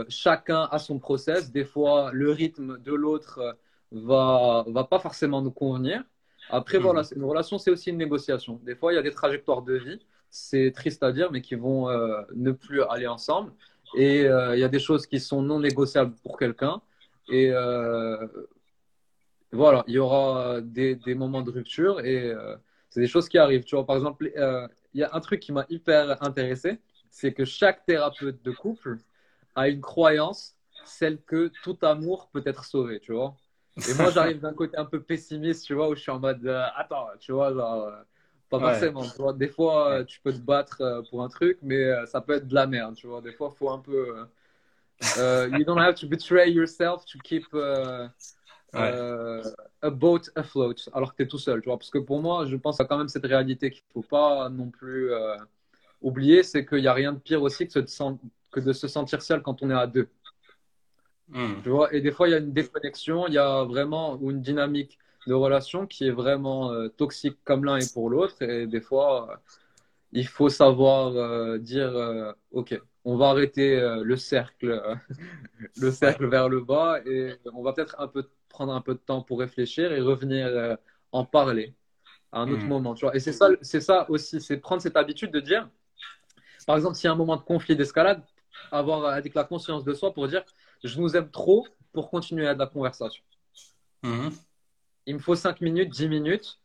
chacun 0.08 0.68
a 0.72 0.78
son 0.78 0.98
process. 0.98 1.52
Des 1.52 1.64
fois, 1.64 2.10
le 2.12 2.32
rythme 2.32 2.78
de 2.78 2.92
l'autre 2.92 3.56
va, 3.92 4.64
va 4.66 4.84
pas 4.84 4.98
forcément 4.98 5.40
nous 5.40 5.52
convenir. 5.52 6.02
Après, 6.48 6.78
mhm. 6.78 6.84
voilà, 6.84 7.02
une 7.14 7.24
relation, 7.24 7.58
c'est 7.58 7.70
aussi 7.70 7.90
une 7.90 7.98
négociation. 7.98 8.60
Des 8.64 8.74
fois, 8.74 8.92
il 8.92 8.96
y 8.96 8.98
a 8.98 9.02
des 9.02 9.12
trajectoires 9.12 9.62
de 9.62 9.74
vie, 9.74 10.00
c'est 10.30 10.72
triste 10.72 11.02
à 11.02 11.12
dire, 11.12 11.30
mais 11.32 11.42
qui 11.42 11.56
vont 11.56 11.90
euh, 11.90 12.22
ne 12.34 12.52
plus 12.52 12.82
aller 12.84 13.06
ensemble. 13.06 13.52
Et 13.96 14.24
euh, 14.26 14.56
il 14.56 14.60
y 14.60 14.64
a 14.64 14.68
des 14.68 14.78
choses 14.78 15.06
qui 15.06 15.18
sont 15.18 15.42
non 15.42 15.60
négociables 15.60 16.14
pour 16.22 16.38
quelqu'un. 16.38 16.80
Et 17.28 17.50
euh, 17.50 18.26
voilà, 19.52 19.84
il 19.88 19.94
y 19.94 19.98
aura 19.98 20.60
des, 20.60 20.96
moments 21.14 21.42
de 21.42 21.50
rupture 21.50 22.00
et 22.00 22.32
c'est 22.88 23.00
des 23.00 23.08
choses 23.08 23.28
qui 23.28 23.38
arrivent. 23.38 23.64
Tu 23.64 23.74
vois, 23.74 23.84
par 23.84 23.96
exemple, 23.96 24.30
il 24.94 25.00
y 25.00 25.02
a 25.02 25.10
un 25.12 25.20
truc 25.20 25.40
qui 25.40 25.52
m'a 25.52 25.66
hyper 25.68 26.22
intéressé, 26.22 26.78
c'est 27.10 27.32
que 27.32 27.44
chaque 27.44 27.84
thérapeute 27.84 28.42
de 28.44 28.50
couple 28.52 28.98
a 29.56 29.68
une 29.68 29.80
croyance, 29.80 30.54
celle 30.84 31.20
que 31.22 31.50
tout 31.64 31.78
amour 31.82 32.30
peut 32.32 32.42
être 32.46 32.64
sauvé, 32.64 33.00
tu 33.00 33.12
vois. 33.12 33.34
Et 33.88 33.94
moi, 33.94 34.10
j'arrive 34.10 34.40
d'un 34.40 34.54
côté 34.54 34.76
un 34.76 34.84
peu 34.84 35.02
pessimiste, 35.02 35.64
tu 35.66 35.74
vois, 35.74 35.88
où 35.88 35.96
je 35.96 36.00
suis 36.00 36.10
en 36.12 36.20
mode, 36.20 36.46
attends, 36.76 37.08
tu 37.18 37.32
vois, 37.32 37.52
genre, 37.52 37.90
euh, 38.52 38.58
pas 38.58 38.72
forcément, 38.72 39.02
tu 39.02 39.16
vois. 39.22 39.32
Des 39.32 39.48
fois, 39.48 39.92
euh, 39.92 40.04
tu 40.04 40.20
peux 40.20 40.32
te 40.32 40.38
battre 40.38 41.02
pour 41.10 41.22
un 41.22 41.28
truc, 41.28 41.58
mais 41.62 42.06
ça 42.06 42.20
peut 42.20 42.34
être 42.34 42.48
de 42.48 42.54
la 42.54 42.66
merde, 42.66 42.94
tu 42.94 43.06
vois. 43.06 43.20
Des 43.20 43.32
fois, 43.32 43.50
il 43.54 43.56
faut 43.56 43.70
un 43.70 43.78
peu. 43.78 44.26
you 45.56 45.64
don't 45.64 45.78
have 45.78 45.94
to 45.94 46.06
betray 46.06 46.50
yourself 46.50 47.04
to 47.04 47.18
keep 47.22 47.46
a 48.72 49.90
boat 49.90 50.22
afloat, 50.34 50.88
alors 50.92 51.12
que 51.12 51.16
tu 51.18 51.22
es 51.22 51.26
tout 51.26 51.38
seul, 51.38 51.60
tu 51.60 51.68
vois. 51.68 51.78
Parce 51.78 51.90
que 51.90 51.98
pour 51.98 52.20
moi, 52.20 52.46
je 52.46 52.56
pense 52.56 52.80
à 52.80 52.84
quand 52.84 52.98
même 52.98 53.08
cette 53.08 53.26
réalité 53.26 53.70
qu'il 53.70 53.82
faut 53.92 54.02
pas 54.02 54.48
non 54.48 54.70
plus 54.70 55.10
oublier, 56.02 56.42
c'est 56.42 56.64
qu'il 56.66 56.80
n'y 56.80 56.88
a 56.88 56.94
rien 56.94 57.12
de 57.12 57.18
pire 57.18 57.42
aussi 57.42 57.68
que, 57.68 57.78
que 58.50 58.60
de 58.60 58.72
se 58.72 58.88
sentir 58.88 59.22
seul 59.22 59.42
quand 59.42 59.62
on 59.62 59.70
est 59.70 59.74
à 59.74 59.86
deux. 59.86 60.08
Hmm. 61.28 61.62
Tu 61.62 61.68
vois, 61.68 61.94
et 61.94 62.00
des 62.00 62.10
fois, 62.10 62.28
il 62.28 62.32
y 62.32 62.34
a 62.34 62.38
une 62.38 62.52
déconnexion, 62.52 63.28
il 63.28 63.34
y 63.34 63.38
a 63.38 63.62
vraiment 63.64 64.18
une 64.20 64.40
dynamique 64.40 64.98
de 65.26 65.34
relation 65.34 65.86
qui 65.86 66.06
est 66.06 66.10
vraiment 66.10 66.72
euh, 66.72 66.88
toxique 66.88 67.38
comme 67.44 67.64
l'un 67.64 67.76
et 67.76 67.86
pour 67.92 68.10
l'autre. 68.10 68.42
Et 68.42 68.66
des 68.66 68.80
fois, 68.80 69.30
euh, 69.30 69.36
il 70.12 70.26
faut 70.26 70.48
savoir 70.48 71.14
euh, 71.14 71.58
dire 71.58 72.34
OK, 72.52 72.80
on 73.04 73.16
va 73.16 73.28
arrêter 73.28 73.80
le 74.02 74.16
cercle, 74.16 74.98
le 75.76 75.90
cercle 75.90 76.26
vers 76.26 76.48
le 76.48 76.60
bas 76.60 77.00
et 77.06 77.36
on 77.52 77.62
va 77.62 77.72
peut-être 77.72 77.96
un 77.98 78.08
peu 78.08 78.28
prendre 78.48 78.72
un 78.72 78.80
peu 78.80 78.94
de 78.94 79.00
temps 79.00 79.22
pour 79.22 79.40
réfléchir 79.40 79.92
et 79.92 80.00
revenir 80.00 80.76
en 81.12 81.24
parler 81.24 81.74
à 82.32 82.40
un 82.40 82.50
autre 82.50 82.64
hmm. 82.64 82.68
moment. 82.68 82.94
Tu 82.94 83.04
vois. 83.04 83.14
Et 83.14 83.20
c'est 83.20 83.32
ça, 83.32 83.48
c'est 83.62 83.80
ça 83.80 84.08
aussi, 84.10 84.40
c'est 84.40 84.56
prendre 84.56 84.82
cette 84.82 84.96
habitude 84.96 85.30
de 85.30 85.40
dire, 85.40 85.68
par 86.66 86.76
exemple, 86.76 86.96
s'il 86.96 87.06
y 87.06 87.08
a 87.08 87.12
un 87.12 87.16
moment 87.16 87.36
de 87.36 87.42
conflit, 87.42 87.76
d'escalade, 87.76 88.22
avoir 88.70 89.04
avec 89.06 89.34
la 89.34 89.44
conscience 89.44 89.84
de 89.84 89.94
soi 89.94 90.12
pour 90.12 90.28
dire 90.28 90.44
je 90.84 91.00
nous 91.00 91.16
aime 91.16 91.30
trop 91.30 91.66
pour 91.92 92.10
continuer 92.10 92.46
à 92.46 92.54
de 92.54 92.58
la 92.58 92.66
conversation. 92.66 93.22
Mhm. 94.02 94.30
Il 95.10 95.14
me 95.14 95.20
faut 95.20 95.34
5 95.34 95.60
minutes, 95.60 95.90
10 95.90 96.08
minutes 96.08 96.58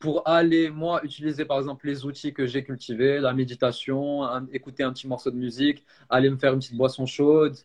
pour 0.00 0.26
aller, 0.26 0.70
moi, 0.70 1.00
utiliser 1.04 1.44
par 1.44 1.58
exemple 1.58 1.86
les 1.86 2.04
outils 2.04 2.34
que 2.34 2.46
j'ai 2.46 2.64
cultivés, 2.64 3.20
la 3.20 3.32
méditation, 3.32 4.28
écouter 4.52 4.82
un 4.82 4.92
petit 4.92 5.06
morceau 5.06 5.30
de 5.30 5.36
musique, 5.36 5.86
aller 6.10 6.28
me 6.28 6.36
faire 6.36 6.52
une 6.52 6.58
petite 6.58 6.76
boisson 6.76 7.06
chaude, 7.06 7.56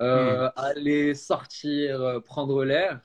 euh, 0.00 0.46
mhm. 0.46 0.52
aller 0.56 1.14
sortir, 1.14 2.02
euh, 2.02 2.18
prendre 2.18 2.64
l'air. 2.64 3.00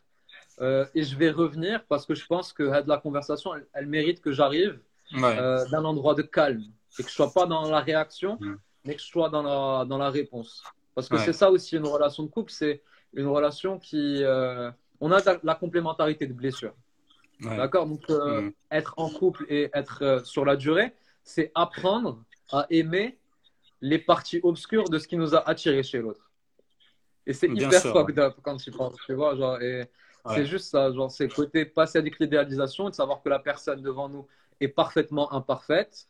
Euh, 0.61 0.87
et 0.95 1.03
je 1.03 1.15
vais 1.15 1.29
revenir 1.29 1.85
parce 1.87 2.07
que 2.07 2.15
je 2.15 2.25
pense 2.25 2.51
que 2.51 2.63
de 2.63 2.89
la 2.89 2.97
conversation, 2.97 3.51
elle, 3.73 3.85
mérite 3.85 4.21
que 4.21 4.31
j'arrive 4.31 4.79
d'un 5.11 5.85
endroit 5.85 6.15
de 6.15 6.23
calme 6.23 6.63
et 6.97 7.03
que 7.03 7.09
je 7.09 7.13
ne 7.13 7.27
sois 7.27 7.31
pas 7.31 7.45
dans 7.45 7.69
la 7.69 7.81
réaction, 7.81 8.39
mhm. 8.41 8.57
mais 8.85 8.95
que 8.95 9.01
je 9.01 9.07
sois 9.07 9.29
dans 9.29 9.43
la, 9.43 9.85
dans 9.85 9.99
la 9.99 10.09
réponse. 10.09 10.63
Parce 10.95 11.07
que 11.07 11.19
c'est 11.19 11.33
ça 11.33 11.51
aussi 11.51 11.77
une 11.77 11.85
relation 11.85 12.23
de 12.23 12.29
couple, 12.29 12.51
c'est 12.51 12.81
une 13.13 13.27
relation 13.27 13.77
qui. 13.77 14.23
On 15.01 15.11
a 15.11 15.21
la 15.43 15.55
complémentarité 15.55 16.27
de 16.27 16.33
blessures. 16.33 16.73
D'accord? 17.41 17.87
Donc, 17.87 18.01
euh, 18.09 18.41
mm. 18.41 18.53
être 18.71 18.93
en 18.97 19.09
couple 19.09 19.45
et 19.49 19.69
être 19.73 20.03
euh, 20.03 20.23
sur 20.23 20.43
la 20.43 20.55
durée, 20.55 20.93
c'est 21.23 21.51
apprendre 21.55 22.23
à 22.51 22.65
aimer 22.69 23.17
les 23.81 23.99
parties 23.99 24.41
obscures 24.43 24.89
de 24.89 24.99
ce 24.99 25.07
qui 25.07 25.15
nous 25.15 25.35
a 25.35 25.47
attirés 25.47 25.83
chez 25.83 25.99
l'autre. 25.99 26.29
Et 27.25 27.33
c'est 27.33 27.47
hyper 27.47 27.81
fucked 27.81 28.19
up 28.19 28.35
quand 28.41 28.57
tu 28.57 28.71
penses, 28.71 28.95
tu 29.05 29.13
vois. 29.13 29.35
Genre, 29.35 29.61
et 29.61 29.89
c'est 30.33 30.45
juste 30.45 30.69
ça, 30.69 30.91
genre, 30.91 31.09
c'est 31.09 31.29
côté 31.29 31.63
passer 31.63 31.97
avec 31.97 32.19
l'idéalisation 32.19 32.87
et 32.87 32.91
de 32.91 32.95
savoir 32.95 33.21
que 33.21 33.29
la 33.29 33.39
personne 33.39 33.81
devant 33.81 34.09
nous 34.09 34.27
est 34.59 34.67
parfaitement 34.67 35.31
imparfaite 35.31 36.07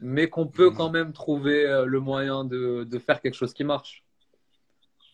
mais 0.00 0.28
qu'on 0.28 0.46
peut 0.46 0.70
mm. 0.70 0.74
quand 0.74 0.90
même 0.90 1.12
trouver 1.12 1.66
euh, 1.66 1.86
le 1.86 2.00
moyen 2.00 2.44
de, 2.44 2.84
de, 2.84 2.98
faire 2.98 3.20
quelque 3.20 3.34
chose 3.34 3.54
qui 3.54 3.64
marche. 3.64 4.04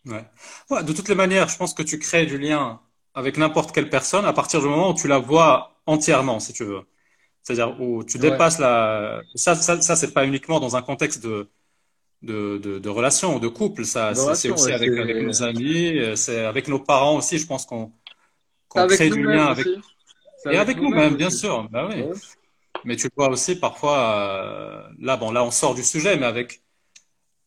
Ouais. 0.07 0.25
ouais. 0.71 0.83
De 0.83 0.93
toutes 0.93 1.09
les 1.09 1.15
manières, 1.15 1.49
je 1.49 1.57
pense 1.57 1.75
que 1.75 1.83
tu 1.83 1.99
crées 1.99 2.27
du 2.27 2.39
lien 2.39 2.81
avec 3.15 3.37
n'importe 3.37 3.73
quelle 3.73 3.91
personne 3.91 4.25
à 4.25 4.33
partir 4.33 4.61
du 4.61 4.69
moment 4.69 4.91
où 4.91 4.95
tu 4.95 5.09
la 5.09 5.19
vois 5.19 5.81
entièrement, 5.87 6.41
si 6.41 6.53
tu 6.53 6.65
veux. 6.65 6.83
C'est-à-dire 7.43 7.81
où 7.81 8.05
tu 8.05 8.19
dépasses 8.19 8.59
la. 8.59 9.23
Ça, 9.35 9.55
ça, 9.55 9.81
ça 9.81 9.97
c'est 9.97 10.13
pas 10.13 10.27
uniquement 10.27 10.61
dans 10.61 10.77
un 10.77 10.83
contexte 10.83 11.23
de, 11.23 11.49
de, 12.23 12.59
de, 12.59 12.79
de 12.79 12.89
relation 12.89 13.37
ou 13.37 13.41
de 13.41 13.49
couple. 13.49 13.85
Ça, 13.85 14.15
c'est 14.35 14.51
aussi 14.51 14.73
avec, 14.73 14.91
avec, 14.91 15.23
nos 15.23 15.43
amis, 15.43 15.99
c'est 16.15 16.45
avec 16.45 16.69
nos 16.69 16.79
parents 16.79 17.17
aussi. 17.17 17.39
Je 17.39 17.47
pense 17.47 17.65
qu'on 17.67 17.93
crée 18.69 19.11
du 19.11 19.23
lien 19.23 19.47
avec. 19.47 19.67
Et 20.51 20.57
avec 20.57 20.79
nous-mêmes, 20.79 21.17
bien 21.17 21.31
sûr. 21.31 21.69
Bah 21.71 21.89
oui. 21.91 22.05
Mais 22.85 22.97
tu 22.97 23.09
vois 23.17 23.29
aussi 23.29 23.57
parfois, 23.57 23.99
euh, 23.99 24.83
là, 25.01 25.17
bon, 25.17 25.31
là, 25.31 25.45
on 25.45 25.51
sort 25.51 25.75
du 25.75 25.83
sujet, 25.83 26.17
mais 26.17 26.27
avec, 26.27 26.63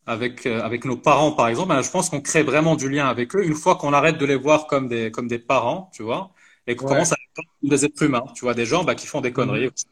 avec, 0.06 0.46
euh, 0.46 0.62
avec 0.62 0.86
nos 0.86 0.98
parents, 0.98 1.32
par 1.32 1.48
exemple, 1.48 1.70
ben, 1.70 1.82
je 1.82 1.92
pense 1.92 2.10
qu'on 2.10 2.22
crée 2.22 2.44
vraiment 2.44 2.76
du 2.76 2.90
lien 2.90 3.08
avec 3.08 3.36
eux 3.36 3.46
une 3.46 3.56
fois 3.56 3.76
qu'on 3.76 3.94
arrête 3.94 4.18
de 4.18 4.26
les 4.26 4.36
voir 4.36 4.68
comme 4.68 4.88
des, 4.88 5.12
comme 5.12 5.28
des 5.28 5.40
parents, 5.40 5.90
tu 5.94 6.04
vois, 6.04 6.32
et 6.68 6.76
qu'on 6.76 6.88
commence 6.88 7.12
à 7.12 7.16
les 7.16 7.44
comme 7.44 7.70
des 7.70 7.86
êtres 7.86 8.04
humains, 8.04 8.24
tu 8.36 8.46
vois, 8.46 8.54
des 8.54 8.66
gens 8.66 8.84
bah, 8.84 8.96
qui 8.96 9.08
font 9.08 9.22
des 9.22 9.32
conneries 9.32 9.68
aussi, 9.68 9.86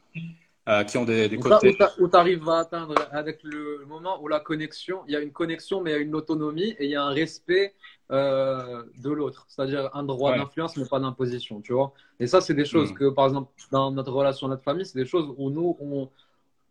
euh, 0.68 0.84
qui 0.84 0.98
ont 0.98 1.04
des, 1.04 1.28
des 1.28 1.38
côtés. 1.38 1.76
Où 1.98 2.08
tu 2.08 2.16
arrives 2.16 2.48
à 2.48 2.58
atteindre 2.58 2.94
avec 3.12 3.40
le 3.44 3.84
moment 3.86 4.20
où 4.20 4.28
la 4.28 4.40
connexion, 4.40 5.02
il 5.06 5.12
y 5.14 5.16
a 5.16 5.20
une 5.20 5.32
connexion, 5.32 5.80
mais 5.80 5.90
il 5.90 5.94
y 5.94 5.96
a 5.96 6.00
une 6.00 6.14
autonomie 6.14 6.74
et 6.78 6.84
il 6.84 6.90
y 6.90 6.96
a 6.96 7.04
un 7.04 7.12
respect 7.12 7.74
euh, 8.10 8.82
de 8.98 9.10
l'autre, 9.10 9.46
c'est-à-dire 9.48 9.88
un 9.94 10.02
droit 10.02 10.36
d'influence 10.36 10.76
mais 10.76 10.84
pas 10.84 10.98
d'imposition, 10.98 11.60
tu 11.60 11.72
vois. 11.72 11.92
Et 12.18 12.26
ça, 12.26 12.40
c'est 12.40 12.54
des 12.54 12.64
choses 12.64 12.90
mm. 12.90 12.94
que, 12.94 13.08
par 13.10 13.26
exemple, 13.26 13.52
dans 13.70 13.92
notre 13.92 14.12
relation, 14.12 14.48
notre 14.48 14.64
famille, 14.64 14.84
c'est 14.84 14.98
des 14.98 15.06
choses 15.06 15.32
où 15.38 15.48
nous, 15.48 15.76
on, 15.80 16.10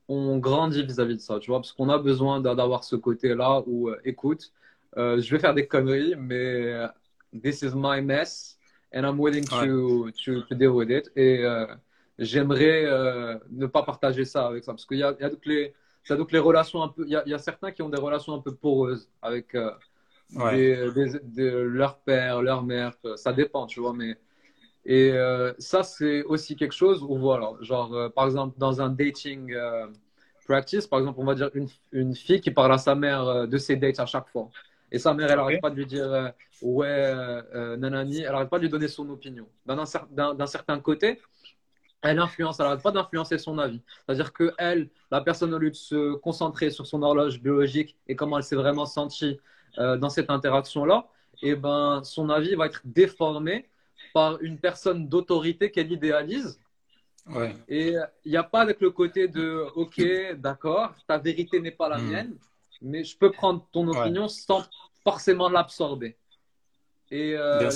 on 0.09 0.37
grandit 0.39 0.83
vis-à-vis 0.83 1.15
de 1.15 1.21
ça, 1.21 1.39
tu 1.39 1.51
vois, 1.51 1.59
parce 1.59 1.71
qu'on 1.71 1.89
a 1.89 1.97
besoin 1.97 2.41
d'avoir 2.41 2.83
ce 2.83 2.95
côté-là 2.95 3.63
où, 3.67 3.89
euh, 3.89 3.99
écoute, 4.03 4.51
euh, 4.97 5.21
je 5.21 5.31
vais 5.31 5.39
faire 5.39 5.53
des 5.53 5.67
conneries, 5.67 6.15
mais 6.17 6.73
this 7.41 7.61
is 7.61 7.71
my 7.75 8.01
mess 8.01 8.57
and 8.93 9.03
I'm 9.03 9.19
willing 9.19 9.45
to, 9.45 10.09
to, 10.11 10.41
to, 10.41 10.55
deal 10.55 10.69
with 10.69 10.89
it. 10.89 11.11
Et 11.15 11.45
j'aimerais 12.17 12.85
ne 13.51 13.67
pas 13.67 13.83
partager 13.83 14.25
ça 14.25 14.47
avec 14.47 14.63
ça, 14.63 14.73
parce 14.73 14.85
qu'il 14.85 14.97
y 14.97 15.03
a, 15.03 15.15
y 15.19 15.23
a 15.23 15.29
toutes 15.29 15.45
les, 15.45 15.73
ça 16.03 16.15
donc 16.15 16.31
les 16.31 16.39
relations 16.39 16.81
un 16.81 16.87
peu, 16.89 17.03
il 17.05 17.11
y, 17.11 17.15
a, 17.15 17.27
y, 17.27 17.33
a 17.33 17.37
certains 17.37 17.71
qui 17.71 17.83
ont 17.83 17.89
des 17.89 18.01
relations 18.01 18.33
un 18.33 18.39
peu 18.39 18.55
poreuses 18.55 19.09
avec 19.21 19.55
de 20.33 21.49
leur 21.61 21.99
père, 21.99 22.41
leur 22.41 22.63
mère, 22.63 22.93
ça 23.15 23.31
dépend, 23.31 23.67
tu 23.67 23.79
vois. 23.79 23.93
Mais 23.93 24.17
et 24.89 25.11
euh, 25.11 25.53
ça, 25.59 25.83
c'est 25.83 26.23
aussi 26.23 26.55
quelque 26.55 26.73
chose 26.73 27.03
où 27.03 27.15
voilà, 27.15 27.51
genre 27.61 27.93
euh, 27.93 28.09
par 28.09 28.25
exemple 28.25 28.57
dans 28.57 28.81
un 28.81 28.89
dating 28.89 29.53
euh, 29.53 29.85
practice, 30.47 30.87
par 30.87 30.97
exemple, 30.97 31.19
on 31.21 31.25
va 31.25 31.35
dire 31.35 31.51
une, 31.53 31.67
une, 31.91 32.15
fille 32.15 32.41
qui 32.41 32.49
parle 32.49 32.73
à 32.73 32.79
sa 32.79 32.95
mère 32.95 33.47
de 33.47 33.57
ses 33.59 33.75
dates 33.75 33.99
à 33.99 34.07
chaque 34.07 34.27
fois. 34.29 34.49
Et 34.91 34.97
sa 34.97 35.13
mère, 35.13 35.29
elle 35.29 35.37
n'arrête 35.37 35.61
pas 35.61 35.69
de 35.69 35.75
lui 35.75 35.85
dire 35.85 36.33
ouais, 36.63 37.13
nanani, 37.77 38.21
elle 38.21 38.31
n'arrête 38.31 38.49
pas 38.49 38.57
de 38.57 38.63
lui 38.63 38.69
donner 38.69 38.87
son 38.87 39.07
opinion. 39.11 39.47
D'un 39.67 40.47
certain 40.47 40.79
côté, 40.79 41.21
elle 42.01 42.17
influence, 42.17 42.59
elle 42.59 42.65
n'arrête 42.65 42.81
pas 42.81 42.91
d'influencer 42.91 43.37
son 43.37 43.59
avis. 43.59 43.81
C'est-à-dire 44.07 44.33
que 44.33 44.53
elle, 44.57 44.89
la 45.11 45.21
personne, 45.21 45.53
au 45.53 45.59
lieu 45.59 45.69
de 45.69 45.75
se 45.75 46.15
concentrer 46.15 46.71
sur 46.71 46.87
son 46.87 47.03
horloge 47.03 47.39
biologique 47.39 47.95
et 48.07 48.15
comment 48.15 48.37
elle 48.37 48.43
s'est 48.43 48.55
vraiment 48.55 48.87
sentie 48.87 49.39
dans 49.77 50.09
cette 50.09 50.31
interaction-là, 50.31 51.07
et 51.43 51.49
eh 51.49 51.55
ben, 51.55 52.01
son 52.03 52.31
avis 52.31 52.55
va 52.55 52.65
être 52.65 52.81
déformé 52.85 53.68
par 54.13 54.41
une 54.41 54.57
personne 54.57 55.07
d'autorité 55.07 55.71
qu'elle 55.71 55.91
idéalise. 55.91 56.59
Ouais. 57.27 57.55
Et 57.67 57.95
il 58.25 58.31
n'y 58.31 58.37
a 58.37 58.43
pas 58.43 58.61
avec 58.61 58.81
le 58.81 58.91
côté 58.91 59.27
de 59.27 59.65
OK, 59.75 60.01
d'accord, 60.37 60.93
ta 61.07 61.17
vérité 61.17 61.59
n'est 61.59 61.71
pas 61.71 61.89
la 61.89 61.97
hmm. 61.97 62.09
mienne, 62.09 62.35
mais 62.81 63.03
je 63.03 63.17
peux 63.17 63.31
prendre 63.31 63.67
ton 63.71 63.87
opinion 63.87 64.27
sans 64.27 64.65
forcément 65.03 65.49
l'absorber. 65.49 66.15
Et 67.11 67.33
euh, 67.35 67.67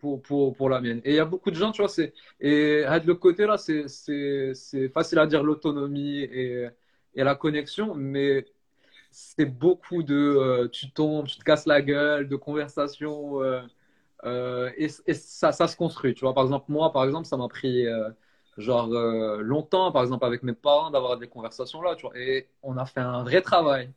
pour, 0.00 0.22
pour, 0.22 0.54
pour, 0.54 0.68
la 0.68 0.82
mienne. 0.82 1.00
Et 1.02 1.12
il 1.12 1.16
y 1.16 1.18
a 1.18 1.24
beaucoup 1.24 1.50
de 1.50 1.56
gens, 1.56 1.72
tu 1.72 1.80
vois, 1.80 1.88
c'est, 1.88 2.12
et 2.38 2.82
de 2.82 3.06
le 3.06 3.14
côté 3.14 3.46
là, 3.46 3.56
c'est, 3.56 3.88
c'est, 3.88 4.88
facile 4.90 5.18
à 5.18 5.26
dire 5.26 5.42
l'autonomie 5.42 6.18
et, 6.20 6.68
et 7.14 7.24
la 7.24 7.34
connexion, 7.34 7.94
mais 7.94 8.44
c'est 9.10 9.46
beaucoup 9.46 10.02
de 10.02 10.14
euh, 10.14 10.68
tu 10.68 10.90
tombes, 10.90 11.26
tu 11.26 11.38
te 11.38 11.44
casses 11.44 11.66
la 11.66 11.82
gueule, 11.82 12.28
de 12.28 12.36
conversations 12.36 13.42
euh, 13.42 13.60
et, 14.24 14.88
ça, 14.88 15.52
se 15.52 15.76
construit. 15.76 16.14
Tu 16.14 16.20
vois, 16.24 16.34
par 16.34 16.44
exemple, 16.44 16.66
moi, 16.68 16.92
par 16.92 17.04
exemple, 17.04 17.26
ça 17.26 17.36
m'a 17.36 17.48
pris 17.48 17.86
genre 18.58 18.88
longtemps, 18.88 19.92
par 19.92 20.02
exemple, 20.02 20.24
avec 20.24 20.42
mes 20.42 20.52
parents, 20.52 20.90
d'avoir 20.90 21.16
des 21.18 21.28
conversations 21.28 21.82
là, 21.82 21.94
tu 21.96 22.06
vois. 22.06 22.18
Et 22.18 22.48
on 22.62 22.76
a 22.76 22.84
fait 22.86 23.00
un 23.00 23.22
vrai 23.22 23.42
travail. 23.42 23.92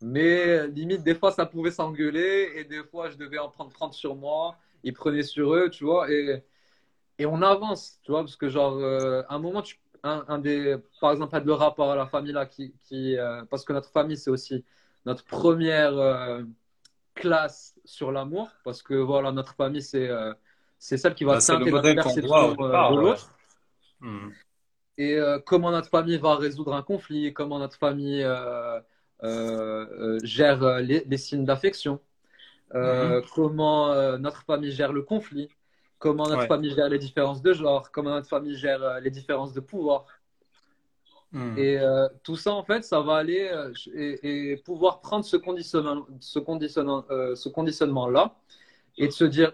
Mais 0.00 0.68
limite, 0.68 1.02
des 1.02 1.14
fois, 1.14 1.32
ça 1.32 1.46
pouvait 1.46 1.70
s'engueuler 1.72 2.52
et 2.56 2.64
des 2.64 2.84
fois, 2.84 3.10
je 3.10 3.16
devais 3.16 3.38
en 3.38 3.48
prendre 3.50 3.72
30 3.72 3.94
sur 3.94 4.14
moi. 4.16 4.56
Ils 4.84 4.92
prenaient 4.92 5.22
sur 5.24 5.54
eux, 5.54 5.70
tu 5.70 5.84
vois. 5.84 6.10
Et, 6.10 6.42
et 7.18 7.26
on 7.26 7.42
avance, 7.42 8.00
tu 8.02 8.12
vois, 8.12 8.20
parce 8.22 8.36
que, 8.36 8.48
genre, 8.48 8.76
euh, 8.78 9.22
à 9.28 9.34
un 9.36 9.38
moment, 9.40 9.62
tu, 9.62 9.80
un, 10.04 10.38
des, 10.38 10.76
par 11.00 11.12
exemple, 11.12 11.38
le 11.44 11.52
rapport 11.52 11.90
à 11.90 11.96
la 11.96 12.06
famille 12.06 12.32
là, 12.32 12.46
qui, 12.46 12.74
qui 12.84 13.18
euh, 13.18 13.44
parce 13.46 13.64
que 13.64 13.72
notre 13.72 13.90
famille, 13.90 14.16
c'est 14.16 14.30
aussi 14.30 14.64
notre 15.04 15.24
première 15.24 15.96
euh, 15.98 16.42
classe 17.18 17.74
sur 17.84 18.12
l'amour, 18.12 18.48
parce 18.64 18.82
que 18.82 18.94
voilà, 18.94 19.32
notre 19.32 19.54
famille, 19.54 19.82
c'est 19.82 20.10
c'est 20.78 20.96
celle 20.96 21.14
qui 21.14 21.24
va 21.24 21.34
bah, 21.34 21.40
teinter 21.40 21.70
notre 21.70 21.94
perception 21.94 22.52
de 22.54 23.00
l'autre. 23.00 23.34
Hmm. 24.00 24.30
Et 24.96 25.18
comment 25.46 25.70
notre 25.70 25.88
famille 25.88 26.18
va 26.18 26.36
résoudre 26.36 26.74
un 26.74 26.82
conflit, 26.82 27.32
comment 27.32 27.58
notre 27.58 27.76
famille 27.76 28.24
euh, 28.24 28.80
euh, 29.24 30.18
gère 30.22 30.62
euh, 30.62 30.80
les, 30.80 31.16
signes 31.16 31.44
d'affection, 31.44 32.00
mhm. 32.72 33.22
comment 33.34 34.18
notre 34.18 34.44
famille 34.44 34.70
gère 34.70 34.92
le 34.92 35.02
conflit, 35.02 35.48
comment 35.98 36.28
notre 36.28 36.46
famille 36.46 36.72
gère 36.74 36.88
les 36.88 36.98
différences 36.98 37.42
de 37.42 37.52
genre, 37.52 37.90
comment 37.90 38.10
notre 38.10 38.28
famille 38.28 38.56
gère 38.56 39.00
les 39.00 39.10
différences 39.10 39.52
de 39.52 39.60
pouvoir. 39.60 40.06
Mhm. 41.32 41.58
Et 41.58 41.78
tout 42.22 42.36
ça, 42.36 42.52
en 42.54 42.64
fait, 42.64 42.84
ça 42.84 43.00
va 43.00 43.16
aller 43.16 43.50
et, 43.94 44.56
pouvoir 44.64 45.00
prendre 45.00 45.24
ce 45.24 45.36
conditionnement, 45.36 46.06
ce 46.20 46.38
conditionnement, 46.38 47.04
ce 47.34 47.48
conditionnement-là 47.48 48.34
et 48.96 49.08
de 49.08 49.12
se 49.12 49.24
dire, 49.24 49.52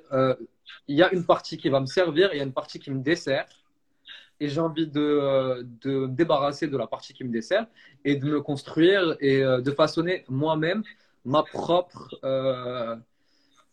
il 0.87 0.97
y 0.97 1.03
a 1.03 1.12
une 1.12 1.27
partie 1.27 1.57
qui 1.57 1.68
va 1.68 1.81
me 1.81 1.87
servir, 1.87 2.31
il 2.33 2.39
y 2.39 2.41
a 2.41 2.45
une 2.45 2.53
partie 2.53 2.79
qui 2.79 2.91
me 2.93 3.03
dessert 3.03 3.49
et 4.41 4.49
j'ai 4.49 4.61
envie 4.61 4.87
de, 4.87 5.66
de, 5.83 5.91
me 5.91 6.09
débarrasser 6.09 6.66
de 6.68 6.77
la 6.77 6.87
partie 6.87 7.14
qui 7.14 7.25
me 7.25 7.33
dessert 7.33 7.66
et 8.05 8.16
de 8.16 8.27
me 8.27 8.41
construire 8.41 9.16
et 9.20 9.43
euh, 9.43 9.61
de 9.61 9.70
façonner 9.70 10.25
moi-même 10.29 10.83
ma 11.25 11.43
propre, 11.43 12.18
euh, 12.25 12.97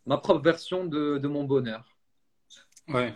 ma 0.06 0.18
propre 0.18 0.42
version 0.42 0.86
de, 0.86 1.18
de, 1.18 1.28
mon 1.28 1.44
bonheur. 1.44 1.86
Ouais. 2.88 3.14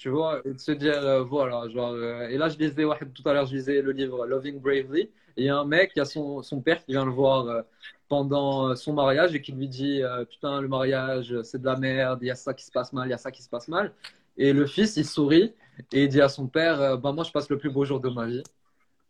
Tu 0.00 0.08
vois, 0.08 0.40
et 0.46 0.54
de 0.54 0.58
se 0.58 0.72
dire, 0.72 0.96
euh, 0.96 1.22
voilà, 1.22 1.68
genre, 1.68 1.94
et 1.94 2.38
là 2.38 2.48
je 2.48 2.56
lisais, 2.56 2.86
tout 3.14 3.28
à 3.28 3.34
l'heure, 3.34 3.44
je 3.44 3.54
lisais 3.54 3.82
le 3.82 3.92
livre 3.92 4.26
Loving 4.26 4.58
Bravely, 4.58 5.02
et 5.02 5.10
il 5.36 5.44
y 5.44 5.50
a 5.50 5.58
un 5.58 5.66
mec, 5.66 5.92
il 5.94 5.98
y 5.98 6.02
a 6.02 6.06
son, 6.06 6.42
son 6.42 6.62
père 6.62 6.82
qui 6.84 6.92
vient 6.92 7.04
le 7.04 7.10
voir 7.10 7.64
pendant 8.08 8.74
son 8.76 8.94
mariage 8.94 9.34
et 9.34 9.42
qui 9.42 9.52
lui 9.52 9.68
dit, 9.68 10.02
putain, 10.30 10.62
le 10.62 10.68
mariage, 10.68 11.34
c'est 11.42 11.60
de 11.60 11.66
la 11.66 11.76
merde, 11.76 12.20
il 12.22 12.28
y 12.28 12.30
a 12.30 12.34
ça 12.34 12.54
qui 12.54 12.64
se 12.64 12.72
passe 12.72 12.94
mal, 12.94 13.08
il 13.08 13.10
y 13.10 13.14
a 13.14 13.18
ça 13.18 13.30
qui 13.30 13.42
se 13.42 13.48
passe 13.50 13.68
mal. 13.68 13.92
Et 14.38 14.54
le 14.54 14.66
fils, 14.66 14.96
il 14.96 15.04
sourit 15.04 15.52
et 15.92 16.04
il 16.04 16.08
dit 16.08 16.22
à 16.22 16.30
son 16.30 16.46
père, 16.46 16.96
bah, 16.98 17.12
moi 17.12 17.24
je 17.24 17.30
passe 17.32 17.50
le 17.50 17.58
plus 17.58 17.70
beau 17.70 17.84
jour 17.84 18.00
de 18.00 18.08
ma 18.08 18.26
vie. 18.26 18.42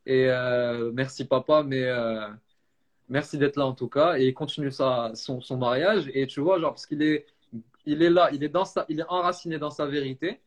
Et 0.07 0.27
euh, 0.29 0.91
merci 0.93 1.25
papa, 1.25 1.63
mais 1.63 1.85
euh, 1.85 2.29
merci 3.09 3.39
d'être 3.39 3.57
là 3.57 3.67
en 3.67 3.75
tout 3.75 3.89
cas. 3.89 4.19
Et 4.19 4.29
il 4.29 4.35
continue 4.35 4.71
sa, 4.73 5.13
son, 5.15 5.41
son, 5.41 5.57
mariage. 5.57 6.11
Et 6.15 6.27
tu 6.27 6.41
vois, 6.41 6.59
genre, 6.59 6.73
parce 6.73 6.87
qu'il 6.87 7.03
est, 7.03 7.27
il 7.87 8.03
est 8.03 8.11
là, 8.11 8.31
il 8.33 8.43
est, 8.45 8.49
dans 8.49 8.65
sa, 8.65 8.87
il 8.89 9.01
est 9.01 9.09
enraciné 9.09 9.59
dans 9.59 9.71
sa 9.71 9.87
vérité. 9.87 10.41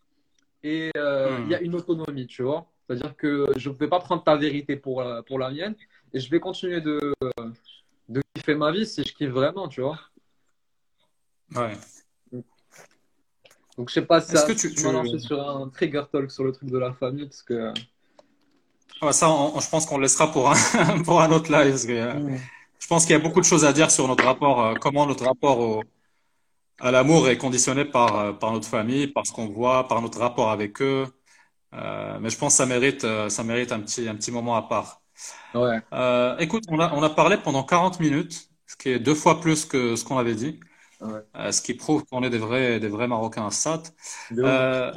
Et 0.64 0.92
euh, 0.98 1.40
il 1.46 1.52
y 1.52 1.56
a 1.56 1.60
hmm. 1.60 1.66
une 1.66 1.76
autonomie, 1.76 2.28
tu 2.28 2.44
vois. 2.44 2.66
C'est-à-dire 2.88 3.16
que 3.16 3.48
je 3.58 3.70
ne 3.70 3.76
vais 3.76 3.88
pas 3.88 4.00
prendre 4.00 4.24
ta 4.24 4.36
vérité 4.36 4.76
pour, 4.76 5.04
pour 5.28 5.40
la 5.40 5.52
mienne. 5.52 5.76
Et 6.14 6.20
je 6.20 6.30
vais 6.30 6.40
continuer 6.40 6.82
de, 6.82 7.14
de 8.10 8.22
kiffer 8.34 8.56
ma 8.56 8.72
vie 8.72 8.86
si 8.86 9.04
je 9.04 9.14
kiffe 9.14 9.30
vraiment, 9.30 9.68
tu 9.68 9.82
vois. 9.82 10.00
Ouais. 11.56 11.74
Donc 13.78 13.90
je 13.90 13.94
sais 13.96 14.06
pas 14.06 14.22
si 14.22 14.32
ça, 14.32 14.46
que 14.46 14.54
tu, 14.54 14.74
tu 14.74 14.84
m'as 14.84 15.18
sur 15.18 15.50
un 15.50 15.70
trigger 15.70 16.04
talk 16.12 16.30
sur 16.30 16.44
le 16.44 16.52
truc 16.52 16.70
de 16.70 16.78
la 16.78 16.94
famille 16.94 17.26
parce 17.26 17.42
que 17.42 17.74
ça, 19.12 19.28
je 19.60 19.70
pense 19.70 19.86
qu'on 19.86 19.98
laissera 19.98 20.32
pour 20.32 20.50
un, 20.50 20.56
pour 21.06 21.22
un 21.22 21.32
autre 21.32 21.52
live. 21.52 21.78
Euh, 21.90 22.38
je 22.80 22.88
pense 22.88 23.06
qu'il 23.06 23.14
y 23.14 23.20
a 23.20 23.20
beaucoup 23.20 23.40
de 23.40 23.46
choses 23.46 23.66
à 23.66 23.74
dire 23.74 23.92
sur 23.92 24.08
notre 24.08 24.24
rapport, 24.24 24.64
euh, 24.64 24.74
comment 24.80 25.06
notre 25.06 25.26
rapport 25.26 25.60
au, 25.60 25.84
l'amour 26.82 27.30
est 27.30 27.38
conditionné 27.38 27.86
par, 27.86 28.18
euh, 28.20 28.34
par 28.34 28.52
notre 28.52 28.68
famille, 28.68 29.08
par 29.08 29.26
ce 29.26 29.32
qu'on 29.32 29.48
voit, 29.48 29.88
par 29.88 30.02
notre 30.02 30.20
rapport 30.20 30.50
avec 30.52 30.82
eux. 30.82 31.06
mais 31.72 32.30
je 32.30 32.38
pense 32.38 32.54
que 32.54 32.58
ça 32.58 32.66
mérite, 32.66 33.06
ça 33.30 33.44
mérite 33.44 33.72
un 33.72 33.80
petit, 33.80 34.08
un 34.08 34.16
petit 34.16 34.32
moment 34.32 34.56
à 34.56 34.64
part. 34.64 35.02
Ouais. 35.54 35.80
écoute, 36.40 36.64
on 36.70 36.80
a, 36.80 36.94
on 36.94 37.04
a 37.04 37.10
parlé 37.10 37.38
pendant 37.38 37.64
40 37.64 38.00
minutes, 38.00 38.50
ce 38.68 38.76
qui 38.76 38.90
est 38.90 39.00
deux 39.00 39.16
fois 39.16 39.42
plus 39.42 39.66
que 39.66 39.96
ce 39.96 40.04
qu'on 40.04 40.18
avait 40.18 40.36
dit. 40.36 40.60
Ouais. 41.02 41.52
ce 41.52 41.62
qui 41.62 41.74
prouve 41.74 42.06
qu'on 42.06 42.24
est 42.24 42.30
des 42.30 42.38
vrais, 42.38 42.80
des 42.80 42.88
vrais 42.88 43.08
Marocains 43.08 43.50
SAT. 43.50 43.84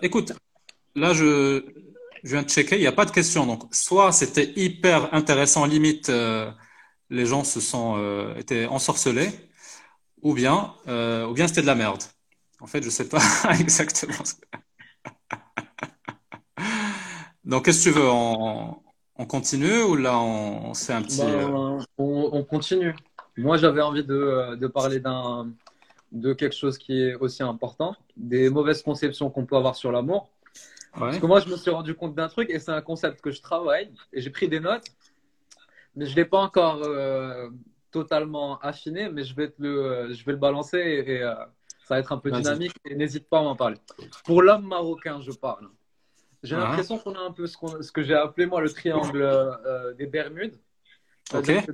écoute, 0.02 0.32
là, 0.94 1.12
je, 1.12 1.64
je 2.24 2.30
viens 2.32 2.42
de 2.42 2.48
checker, 2.48 2.76
il 2.76 2.80
n'y 2.80 2.86
a 2.86 2.92
pas 2.92 3.04
de 3.04 3.10
question. 3.12 3.46
Donc, 3.46 3.62
soit 3.72 4.12
c'était 4.12 4.52
hyper 4.56 5.14
intéressant, 5.14 5.64
limite, 5.64 6.08
euh, 6.08 6.50
les 7.10 7.26
gens 7.26 7.44
se 7.44 7.60
sont 7.60 7.94
euh, 7.98 8.34
étaient 8.36 8.66
ensorcelés, 8.66 9.30
ou 10.26 10.34
bien, 10.34 10.74
euh, 10.88 11.24
ou 11.26 11.34
bien 11.34 11.46
c'était 11.46 11.62
de 11.62 11.66
la 11.66 11.76
merde. 11.76 12.02
En 12.58 12.66
fait, 12.66 12.82
je 12.82 12.90
sais 12.90 13.08
pas 13.08 13.20
exactement. 13.60 14.24
Donc, 17.44 17.64
qu'est-ce 17.64 17.84
que 17.84 17.90
tu 17.90 17.96
veux 17.96 18.08
on, 18.08 18.82
continue 19.28 19.82
ou 19.82 19.94
là 19.94 20.18
on, 20.18 20.74
c'est 20.74 20.92
un 20.92 21.02
petit. 21.02 21.20
Ben, 21.20 21.78
on, 21.96 22.42
continue. 22.42 22.92
Moi, 23.36 23.56
j'avais 23.56 23.82
envie 23.82 24.02
de, 24.02 24.56
de 24.56 24.66
parler 24.66 24.98
d'un 24.98 25.52
de 26.10 26.32
quelque 26.32 26.56
chose 26.56 26.76
qui 26.76 27.02
est 27.02 27.14
aussi 27.14 27.44
important, 27.44 27.94
des 28.16 28.50
mauvaises 28.50 28.82
conceptions 28.82 29.30
qu'on 29.30 29.46
peut 29.46 29.56
avoir 29.56 29.76
sur 29.76 29.92
l'amour. 29.92 30.30
Parce 30.98 31.18
que 31.18 31.26
moi, 31.26 31.38
je 31.40 31.48
me 31.48 31.56
suis 31.56 31.70
rendu 31.70 31.94
compte 31.94 32.16
d'un 32.16 32.28
truc 32.28 32.50
et 32.50 32.58
c'est 32.58 32.72
un 32.72 32.80
concept 32.80 33.20
que 33.20 33.30
je 33.30 33.40
travaille 33.42 33.92
et 34.12 34.20
j'ai 34.20 34.30
pris 34.30 34.48
des 34.48 34.60
notes, 34.60 34.86
mais 35.94 36.06
je 36.06 36.12
ne 36.12 36.16
l'ai 36.16 36.24
pas 36.24 36.38
encore 36.38 36.82
euh, 36.82 37.48
totalement 37.90 38.58
affiné, 38.60 39.08
mais 39.08 39.24
je 39.24 39.34
vais, 39.34 39.52
le, 39.58 40.12
je 40.12 40.24
vais 40.24 40.32
le 40.32 40.38
balancer 40.38 40.78
et, 40.78 41.22
euh, 41.22 41.34
ça 41.84 41.94
va 41.94 42.00
être 42.00 42.12
un 42.12 42.18
peu 42.18 42.30
dynamique 42.30 42.74
et 42.84 42.94
n'hésite 42.96 43.28
pas 43.28 43.38
à 43.38 43.42
m'en 43.42 43.56
parler. 43.56 43.76
Pour 44.24 44.42
l'homme 44.42 44.66
marocain, 44.66 45.20
je 45.20 45.30
parle. 45.30 45.68
J'ai 46.42 46.56
l'impression 46.56 46.98
qu'on 46.98 47.14
a 47.14 47.20
un 47.20 47.32
peu 47.32 47.46
ce, 47.46 47.56
ce 47.80 47.92
que 47.92 48.02
j'ai 48.02 48.14
appelé 48.14 48.46
moi 48.46 48.60
le 48.60 48.70
triangle 48.70 49.22
euh, 49.22 49.94
des 49.94 50.06
Bermudes. 50.06 50.58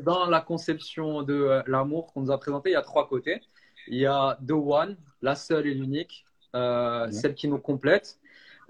Dans 0.02 0.26
la 0.26 0.40
conception 0.40 1.22
de 1.22 1.62
l'amour 1.66 2.12
qu'on 2.12 2.22
nous 2.22 2.30
a 2.30 2.38
présenté, 2.38 2.70
il 2.70 2.72
y 2.72 2.76
a 2.76 2.82
trois 2.82 3.06
côtés. 3.06 3.40
Il 3.86 3.98
y 3.98 4.06
a 4.06 4.38
The 4.46 4.52
One, 4.52 4.96
la 5.20 5.34
seule 5.34 5.66
et 5.66 5.74
l'unique, 5.74 6.24
celle 6.52 7.34
qui 7.34 7.48
nous 7.48 7.58
complète. 7.58 8.18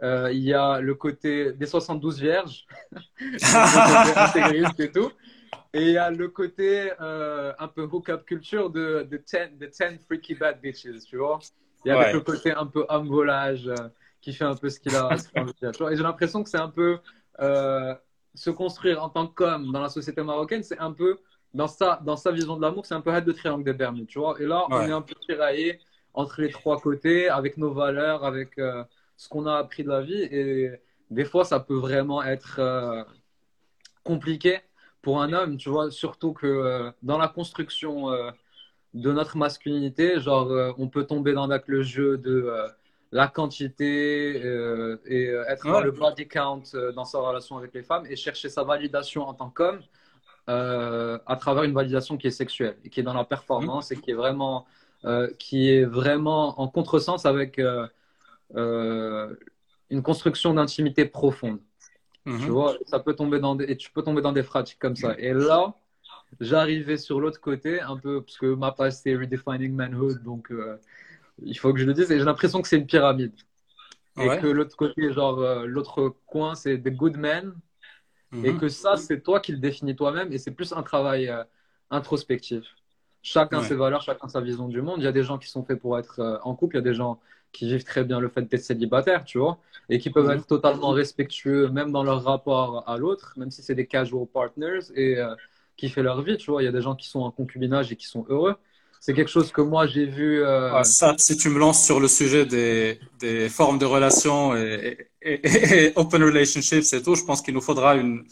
Euh, 0.02 0.32
il 0.32 0.40
y 0.40 0.52
a 0.52 0.80
le 0.80 0.94
côté 0.94 1.52
des 1.52 1.66
72 1.66 2.20
vierges, 2.20 2.66
intégriste 4.16 4.80
et 4.80 4.90
tout. 4.90 5.12
Et 5.74 5.82
il 5.82 5.90
y 5.92 5.98
a 5.98 6.10
le 6.10 6.28
côté 6.28 6.92
euh, 7.00 7.52
un 7.58 7.68
peu 7.68 7.82
hook-up 7.82 8.24
culture 8.26 8.70
de, 8.70 9.06
de 9.10 9.16
10, 9.16 10.04
freaky 10.06 10.34
bad 10.34 10.60
bitches, 10.60 11.04
tu 11.06 11.16
vois. 11.16 11.38
Il 11.84 11.88
y 11.88 11.90
a 11.92 12.12
le 12.12 12.20
côté 12.20 12.52
un 12.52 12.66
peu 12.66 12.84
homme 12.88 13.08
volage 13.08 13.66
euh, 13.66 13.88
qui 14.20 14.32
fait 14.32 14.44
un 14.44 14.54
peu 14.54 14.68
ce 14.68 14.78
qu'il 14.78 14.94
a, 14.94 15.06
envie 15.06 15.52
de 15.60 15.70
dire. 15.70 15.90
Et 15.90 15.96
j'ai 15.96 16.02
l'impression 16.02 16.42
que 16.42 16.50
c'est 16.50 16.58
un 16.58 16.68
peu 16.68 16.98
se 18.34 18.50
construire 18.50 19.02
en 19.02 19.08
tant 19.08 19.26
qu'homme 19.26 19.72
dans 19.72 19.80
la 19.80 19.88
société 19.88 20.22
marocaine, 20.22 20.62
c'est 20.62 20.78
un 20.78 20.92
peu 20.92 21.18
dans 21.52 21.68
sa, 21.68 22.00
dans 22.02 22.16
sa 22.16 22.32
vision 22.32 22.56
de 22.56 22.62
l'amour, 22.62 22.86
c'est 22.86 22.94
un 22.94 23.02
peu 23.02 23.12
head 23.12 23.24
de 23.24 23.32
triangle 23.32 23.64
des 23.64 23.74
Bermudes, 23.74 24.06
tu 24.06 24.18
vois. 24.18 24.40
Et 24.40 24.46
là, 24.46 24.64
on 24.70 24.80
est 24.80 24.92
un 24.92 25.02
peu 25.02 25.14
tiraillé 25.26 25.80
entre 26.14 26.40
les 26.40 26.50
trois 26.50 26.78
côtés, 26.78 27.28
avec 27.28 27.56
nos 27.56 27.72
valeurs, 27.72 28.24
avec 28.24 28.58
ce 29.22 29.28
qu'on 29.28 29.46
a 29.46 29.56
appris 29.56 29.84
de 29.84 29.88
la 29.88 30.00
vie. 30.00 30.22
Et 30.22 30.70
des 31.12 31.24
fois, 31.24 31.44
ça 31.44 31.60
peut 31.60 31.76
vraiment 31.76 32.22
être 32.22 32.58
euh, 32.58 33.04
compliqué 34.02 34.60
pour 35.02 35.20
un 35.20 35.32
homme, 35.32 35.56
tu 35.56 35.68
vois, 35.68 35.90
surtout 35.90 36.32
que 36.32 36.46
euh, 36.46 36.90
dans 37.02 37.18
la 37.18 37.28
construction 37.28 38.10
euh, 38.10 38.30
de 38.94 39.12
notre 39.12 39.36
masculinité, 39.36 40.20
genre, 40.20 40.74
on 40.78 40.88
peut 40.88 41.04
tomber 41.04 41.32
dans 41.32 41.48
le 41.66 41.82
jeu 41.82 42.18
de 42.18 42.52
la 43.10 43.26
quantité 43.28 44.36
et 45.06 45.24
être 45.48 45.66
dans 45.66 45.80
le 45.80 45.90
body 45.90 46.28
count 46.28 46.62
dans 46.94 47.04
sa 47.04 47.18
relation 47.18 47.56
avec 47.56 47.72
les 47.74 47.82
femmes 47.82 48.04
et 48.08 48.16
chercher 48.16 48.50
sa 48.50 48.64
validation 48.64 49.26
en 49.26 49.32
tant 49.32 49.48
qu'homme 49.48 49.80
à 50.46 51.36
travers 51.40 51.62
une 51.62 51.72
validation 51.72 52.18
qui 52.18 52.26
est 52.26 52.32
sexuelle 52.32 52.76
et 52.84 52.90
qui 52.90 53.00
est 53.00 53.02
dans 53.02 53.14
la 53.14 53.24
performance 53.24 53.90
et 53.92 53.96
qui 53.96 54.10
est 54.10 54.14
vraiment, 54.14 54.66
qui 55.38 55.70
est 55.70 55.84
vraiment 55.86 56.60
en 56.60 56.68
contresens 56.68 57.24
avec 57.24 57.58
euh, 58.56 59.34
une 59.90 60.02
construction 60.02 60.54
d'intimité 60.54 61.04
profonde. 61.04 61.60
Tu 62.24 62.30
mhm. 62.30 62.50
vois, 62.50 62.76
ça 62.86 63.00
peut 63.00 63.14
tomber 63.14 63.40
dans 63.40 63.56
des, 63.56 63.64
et 63.64 63.76
tu 63.76 63.90
peux 63.90 64.02
tomber 64.02 64.22
dans 64.22 64.32
des 64.32 64.44
pratiques 64.44 64.78
comme 64.78 64.94
ça. 64.94 65.14
Et 65.18 65.32
là, 65.32 65.74
j'arrivais 66.40 66.96
sur 66.96 67.20
l'autre 67.20 67.40
côté, 67.40 67.80
un 67.80 67.96
peu, 67.96 68.22
parce 68.22 68.38
que 68.38 68.54
ma 68.54 68.70
page 68.70 68.92
c'est 68.92 69.16
Redefining 69.16 69.74
Manhood, 69.74 70.22
donc 70.22 70.52
euh, 70.52 70.76
il 71.42 71.58
faut 71.58 71.72
que 71.72 71.80
je 71.80 71.84
le 71.84 71.94
dise, 71.94 72.12
et 72.12 72.18
j'ai 72.18 72.24
l'impression 72.24 72.62
que 72.62 72.68
c'est 72.68 72.78
une 72.78 72.86
pyramide. 72.86 73.32
Et 74.20 74.28
que 74.38 74.46
l'autre 74.46 74.76
côté, 74.76 75.12
genre, 75.12 75.40
euh, 75.40 75.66
l'autre 75.66 76.14
coin, 76.26 76.54
c'est 76.54 76.78
des 76.78 76.92
good 76.92 77.16
men, 77.16 77.54
et 78.32 78.52
mhm. 78.52 78.60
que 78.60 78.68
ça, 78.68 78.96
c'est 78.96 79.20
toi 79.20 79.40
qui 79.40 79.50
le 79.50 79.58
définis 79.58 79.96
toi-même, 79.96 80.32
et 80.32 80.38
c'est 80.38 80.52
plus 80.52 80.72
un 80.72 80.82
travail 80.82 81.32
introspectif. 81.90 82.64
Chacun 83.20 83.62
ses 83.62 83.74
valeurs, 83.74 84.02
chacun 84.02 84.28
sa 84.28 84.40
vision 84.40 84.68
du 84.68 84.80
monde. 84.80 85.00
Il 85.00 85.04
y 85.04 85.08
a 85.08 85.12
des 85.12 85.22
gens 85.22 85.38
qui 85.38 85.48
sont 85.48 85.64
faits 85.64 85.78
pour 85.78 85.98
être 85.98 86.40
en 86.42 86.54
couple, 86.54 86.76
il 86.76 86.78
y 86.78 86.80
a 86.80 86.82
des 86.82 86.94
gens 86.94 87.20
qui 87.52 87.66
vivent 87.66 87.84
très 87.84 88.04
bien 88.04 88.18
le 88.18 88.28
fait 88.28 88.42
d'être 88.42 88.62
célibataire, 88.62 89.24
tu 89.24 89.38
vois, 89.38 89.58
et 89.88 89.98
qui 89.98 90.10
peuvent 90.10 90.26
mhm. 90.26 90.38
être 90.38 90.46
totalement 90.46 90.90
respectueux, 90.90 91.68
même 91.68 91.92
dans 91.92 92.02
leur 92.02 92.24
rapport 92.24 92.88
à 92.88 92.96
l'autre, 92.96 93.34
même 93.36 93.50
si 93.50 93.62
c'est 93.62 93.74
des 93.74 93.86
casual 93.86 94.26
partners, 94.26 94.80
et 94.94 95.18
euh, 95.18 95.34
qui 95.76 95.88
font 95.88 96.02
leur 96.02 96.22
vie, 96.22 96.36
tu 96.36 96.50
vois. 96.50 96.62
Il 96.62 96.64
y 96.64 96.68
a 96.68 96.72
des 96.72 96.82
gens 96.82 96.94
qui 96.94 97.08
sont 97.08 97.20
en 97.20 97.30
concubinage 97.30 97.92
et 97.92 97.96
qui 97.96 98.06
sont 98.06 98.24
heureux. 98.28 98.56
C'est 99.00 99.14
quelque 99.14 99.30
chose 99.30 99.50
que 99.50 99.60
moi 99.60 99.86
j'ai 99.88 100.06
vu. 100.06 100.44
Euh, 100.44 100.82
ça, 100.84 101.14
si 101.18 101.36
tu 101.36 101.48
me 101.48 101.58
lances 101.58 101.84
sur 101.84 101.98
le 101.98 102.06
sujet 102.06 102.46
des, 102.46 103.00
des 103.18 103.48
formes 103.48 103.78
de 103.78 103.84
relations 103.84 104.54
et, 104.56 105.08
et, 105.22 105.92
open 105.96 106.22
relationships 106.22 106.92
et 106.92 107.02
tout, 107.02 107.16
je 107.16 107.24
pense 107.24 107.42
qu'il 107.42 107.52
nous 107.52 107.60
faudra 107.60 107.96
une, 107.96 108.24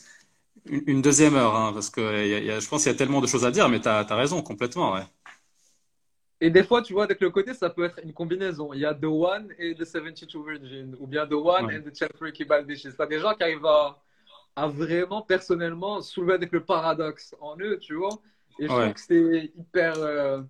une, 0.66 1.02
deuxième 1.02 1.34
heure, 1.34 1.56
hein, 1.56 1.72
parce 1.72 1.90
que 1.90 2.00
je 2.00 2.68
pense 2.68 2.84
qu'il 2.84 2.92
y 2.92 2.94
a 2.94 2.98
tellement 2.98 3.20
de 3.20 3.26
choses 3.26 3.44
à 3.44 3.50
dire, 3.50 3.68
mais 3.68 3.80
tu 3.80 3.88
as, 3.88 4.06
as, 4.08 4.14
raison 4.14 4.42
complètement. 4.42 4.92
Ouais. 4.94 5.02
Et 6.40 6.50
des 6.50 6.64
fois, 6.64 6.80
tu 6.80 6.94
vois, 6.94 7.04
avec 7.04 7.20
le 7.20 7.30
côté, 7.30 7.52
ça 7.52 7.68
peut 7.68 7.84
être 7.84 8.00
une 8.02 8.14
combinaison. 8.14 8.72
Il 8.72 8.80
y 8.80 8.86
a 8.86 8.94
The 8.94 9.04
One 9.04 9.52
et 9.58 9.74
The 9.74 9.84
72 9.84 10.46
Virgin, 10.46 10.96
ou 10.98 11.06
bien 11.06 11.26
The 11.26 11.34
One 11.34 11.66
ouais. 11.66 11.76
and 11.76 11.90
The 11.90 12.16
Freaky 12.16 12.44
Bad 12.44 12.66
Dishes. 12.66 12.94
T'as 12.96 13.06
des 13.06 13.18
gens 13.18 13.34
qui 13.34 13.42
arrivent 13.42 13.66
à, 13.66 13.98
à, 14.56 14.66
vraiment, 14.66 15.20
personnellement, 15.20 16.00
soulever 16.00 16.34
avec 16.34 16.50
le 16.52 16.64
paradoxe 16.64 17.34
en 17.40 17.58
eux, 17.58 17.78
tu 17.78 17.94
vois. 17.94 18.18
Et 18.58 18.64
je 18.64 18.68
trouve 18.68 18.92
que 18.92 19.00
c'est 19.00 19.52
hyper, 19.54 19.94
euh, 19.98 20.40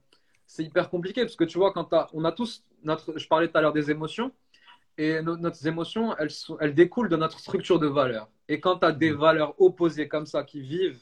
c'est 0.46 0.62
hyper 0.62 0.90
compliqué, 0.90 1.22
parce 1.22 1.36
que 1.36 1.44
tu 1.44 1.58
vois, 1.58 1.72
quand 1.72 1.88
on 2.12 2.24
a 2.24 2.32
tous, 2.32 2.64
notre, 2.84 3.18
je 3.18 3.26
parlais 3.26 3.48
tout 3.48 3.58
à 3.58 3.60
l'heure 3.60 3.72
des 3.72 3.90
émotions, 3.90 4.30
et 4.96 5.22
nos, 5.22 5.36
nos 5.36 5.50
émotions, 5.50 6.16
elles, 6.18 6.30
sont, 6.30 6.56
elles 6.60 6.74
découlent 6.74 7.08
de 7.08 7.16
notre 7.16 7.40
structure 7.40 7.78
de 7.80 7.86
valeurs. 7.88 8.28
Et 8.48 8.60
quand 8.60 8.78
tu 8.78 8.86
as 8.86 8.92
des 8.92 9.10
valeurs 9.10 9.54
opposées 9.60 10.06
comme 10.06 10.26
ça, 10.26 10.44
qui 10.44 10.60
vivent 10.60 11.00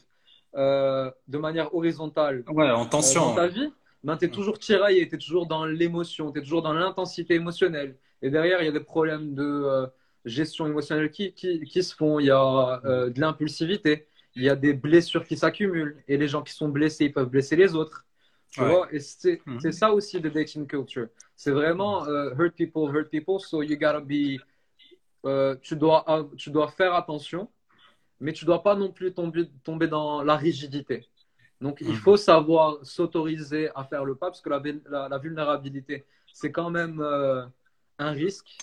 euh, 0.55 1.11
de 1.27 1.37
manière 1.37 1.75
horizontale 1.75 2.43
ouais, 2.47 2.71
en 2.71 2.87
tension. 2.87 3.21
Euh, 3.21 3.29
dans 3.29 3.35
ta 3.35 3.47
vie, 3.47 3.71
ben, 4.03 4.17
tu 4.17 4.25
es 4.25 4.29
toujours 4.29 4.59
tiraillé, 4.59 5.07
tu 5.09 5.15
es 5.15 5.17
toujours 5.17 5.47
dans 5.47 5.65
l'émotion, 5.65 6.31
tu 6.31 6.39
es 6.39 6.41
toujours 6.41 6.61
dans 6.61 6.73
l'intensité 6.73 7.35
émotionnelle. 7.35 7.97
Et 8.21 8.29
derrière, 8.29 8.61
il 8.61 8.65
y 8.65 8.69
a 8.69 8.71
des 8.71 8.79
problèmes 8.79 9.33
de 9.35 9.43
euh, 9.43 9.87
gestion 10.25 10.67
émotionnelle 10.67 11.11
qui, 11.11 11.33
qui, 11.33 11.61
qui, 11.61 11.83
se 11.83 11.95
font, 11.95 12.19
il 12.19 12.27
y 12.27 12.31
a 12.31 12.81
euh, 12.85 13.09
de 13.09 13.19
l'impulsivité, 13.19 14.07
il 14.35 14.43
y 14.43 14.49
a 14.49 14.55
des 14.55 14.73
blessures 14.73 15.25
qui 15.25 15.37
s'accumulent. 15.37 16.01
Et 16.07 16.17
les 16.17 16.27
gens 16.27 16.43
qui 16.43 16.53
sont 16.53 16.69
blessés, 16.69 17.05
ils 17.05 17.13
peuvent 17.13 17.29
blesser 17.29 17.55
les 17.55 17.75
autres. 17.75 18.05
Tu 18.51 18.61
vois? 18.61 18.87
Et 18.91 18.99
c'est 18.99 19.41
mm 19.45 19.71
ça 19.71 19.93
aussi 19.93 20.19
de 20.19 20.29
dating 20.29 20.65
culture. 20.65 21.07
C'est 21.35 21.51
vraiment 21.51 22.05
uh, 22.07 22.33
hurt 22.35 22.55
people, 22.55 22.89
hurt 22.89 23.09
people, 23.09 23.39
so 23.39 23.61
you 23.61 23.77
gotta 23.77 23.99
be. 23.99 24.39
Tu, 25.61 25.75
dois, 25.75 26.29
tu 26.37 26.49
dois 26.49 26.69
faire 26.69 26.93
attention, 26.95 27.49
mais 28.19 28.33
tu 28.33 28.45
dois 28.45 28.63
pas 28.63 28.75
non 28.75 28.91
plus 28.91 29.13
tomber, 29.13 29.49
tomber 29.63 29.87
dans 29.87 30.23
la 30.23 30.35
rigidité. 30.37 31.05
Donc, 31.61 31.79
il 31.81 31.91
mm. 31.91 31.95
faut 31.95 32.17
savoir 32.17 32.77
s'autoriser 32.83 33.69
à 33.75 33.83
faire 33.83 34.05
le 34.05 34.15
pas 34.15 34.27
parce 34.27 34.41
que 34.41 34.49
la, 34.49 34.61
la, 35.09 35.17
vulnérabilité, 35.17 36.05
c'est 36.31 36.51
quand 36.51 36.69
même 36.69 37.01
euh, 37.01 37.45
un 37.97 38.11
risque. 38.11 38.57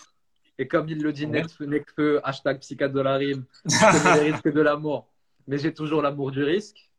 Et 0.59 0.67
comme 0.67 0.89
il 0.89 1.03
le 1.03 1.13
dit, 1.13 1.27
ouais. 1.27 1.43
Nekfeu, 1.61 2.21
hashtag 2.25 2.61
psychiatre 2.61 2.95
de 2.95 3.01
la 3.01 3.17
rime, 3.17 3.45
je 3.67 4.21
les 4.21 4.31
risques 4.33 4.51
de 4.51 4.61
l'amour, 4.61 5.07
mais 5.47 5.59
j'ai 5.59 5.75
toujours 5.75 6.01
l'amour 6.01 6.31
du 6.31 6.43
risque. 6.43 6.91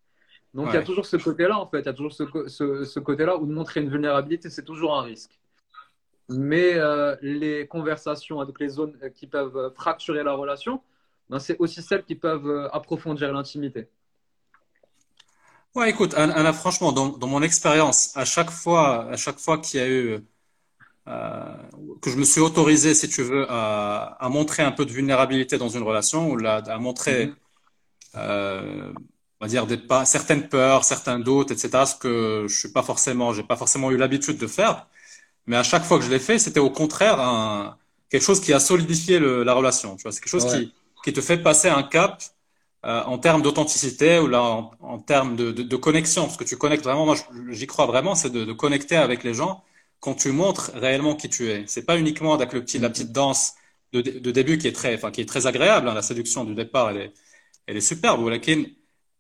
Donc, 0.54 0.70
il 0.70 0.76
y 0.76 0.78
a 0.78 0.84
toujours 0.84 1.06
ce 1.06 1.18
côté-là, 1.18 1.60
en 1.60 1.68
fait. 1.68 1.82
Il 1.82 1.86
y 1.86 1.90
a 1.90 1.94
toujours 1.94 2.14
ce, 2.14 2.24
ce, 2.48 2.84
ce 2.84 3.00
côté-là 3.00 3.38
où 3.38 3.46
de 3.46 3.52
montrer 3.52 3.82
une 3.82 3.90
vulnérabilité, 3.90 4.50
c'est 4.50 4.64
toujours 4.64 4.98
un 4.98 5.02
risque. 5.02 5.32
Mais 6.30 6.76
euh, 6.76 7.16
les 7.22 7.68
conversations 7.68 8.40
avec 8.40 8.60
les 8.60 8.70
zones 8.70 8.98
qui 9.16 9.28
peuvent 9.28 9.74
fracturer 9.76 10.24
la 10.24 10.34
relation, 10.34 10.82
ben, 11.30 11.40
c'est 11.40 11.58
aussi 11.60 11.82
celles 11.82 12.04
qui 12.04 12.16
peuvent 12.16 12.48
euh, 12.48 12.70
approfondir 12.70 13.32
l'intimité. 13.34 13.90
Ouais, 15.78 15.92
écoute, 15.92 16.16
Anna, 16.16 16.54
franchement, 16.54 16.92
dans, 16.92 17.10
dans 17.10 17.28
mon 17.28 17.44
expérience, 17.44 18.10
à 18.18 18.26
chaque 18.26 18.50
fois, 18.50 19.12
à 19.12 19.16
chaque 19.16 19.38
fois 19.38 19.60
qu'il 19.60 19.80
y 19.80 19.84
a 19.84 19.88
eu 19.88 20.26
euh, 21.08 21.56
que 22.02 22.10
je 22.10 22.18
me 22.18 22.24
suis 22.24 22.42
autorisé, 22.42 22.96
si 22.96 23.08
tu 23.08 23.22
veux, 23.22 23.46
à, 23.48 24.18
à, 24.20 24.28
montrer 24.30 24.64
un 24.64 24.72
peu 24.72 24.86
de 24.88 24.92
vulnérabilité 24.92 25.60
dans 25.60 25.70
une 25.70 25.84
relation, 25.84 26.32
ou 26.32 26.36
là, 26.38 26.64
à 26.66 26.80
montrer, 26.80 27.28
mm-hmm. 27.28 27.34
euh, 28.16 28.92
on 29.40 29.46
va 29.46 29.48
dire, 29.48 29.68
des, 29.68 29.78
pas, 29.78 30.04
certaines 30.06 30.50
peurs, 30.50 30.84
certains 30.84 31.20
doutes, 31.20 31.52
etc., 31.52 31.70
ce 31.86 31.94
que 31.96 32.46
je 32.50 32.56
suis 32.58 32.72
pas 32.72 32.82
forcément, 32.82 33.32
j'ai 33.34 33.44
pas 33.44 33.56
forcément 33.56 33.92
eu 33.92 33.98
l'habitude 33.98 34.40
de 34.40 34.48
faire. 34.48 34.88
Mais 35.46 35.58
à 35.58 35.64
chaque 35.64 35.84
fois 35.84 36.00
que 36.00 36.06
je 36.06 36.10
l'ai 36.10 36.18
fait, 36.20 36.40
c'était 36.40 36.60
au 36.60 36.72
contraire 36.72 37.20
un, 37.20 37.78
quelque 38.10 38.24
chose 38.24 38.42
qui 38.42 38.52
a 38.52 38.60
solidifié 38.60 39.20
le, 39.20 39.44
la 39.44 39.54
relation. 39.54 39.96
Tu 39.96 40.04
vois, 40.04 40.12
c'est 40.12 40.22
quelque 40.22 40.30
chose 40.30 40.46
ouais. 40.46 40.66
qui, 40.66 40.74
qui 41.04 41.14
te 41.14 41.22
fait 41.22 41.38
passer 41.38 41.70
un 41.70 41.84
cap 41.84 42.24
euh, 42.88 43.04
en 43.04 43.18
termes 43.18 43.42
d'authenticité 43.42 44.20
ou 44.20 44.28
là 44.28 44.42
en, 44.80 45.00
termes 45.00 45.36
de, 45.36 45.76
connexion, 45.76 46.24
parce 46.24 46.38
que 46.38 46.46
tu 46.46 46.58
connectes 46.58 46.84
vraiment, 46.86 47.06
moi 47.06 47.16
j'y 47.50 47.68
crois 47.68 47.86
vraiment, 47.86 48.16
c'est 48.16 48.30
de, 48.30 48.54
connecter 48.54 48.96
avec 48.96 49.24
les 49.24 49.34
gens 49.34 49.64
quand 50.00 50.14
tu 50.16 50.32
montres 50.32 50.72
réellement 50.74 51.16
qui 51.16 51.30
tu 51.30 51.50
es. 51.52 51.66
C'est 51.68 51.86
pas 51.86 51.98
uniquement 51.98 52.34
avec 52.34 52.54
le 52.54 52.62
petit, 52.64 52.80
la 52.80 52.90
petite 52.90 53.12
danse 53.12 53.56
de, 53.94 54.02
début 54.32 54.58
qui 54.58 54.68
est 54.68 54.74
très, 54.74 54.96
enfin 54.96 55.12
qui 55.12 55.22
est 55.22 55.26
très 55.26 55.48
agréable, 55.48 55.90
hein, 55.90 55.94
la 55.94 56.02
séduction 56.02 56.46
du 56.46 56.56
départ, 56.56 56.92
elle 56.92 57.14
est, 57.68 57.82
superbe. 57.82 58.28
Lakin, 58.30 58.64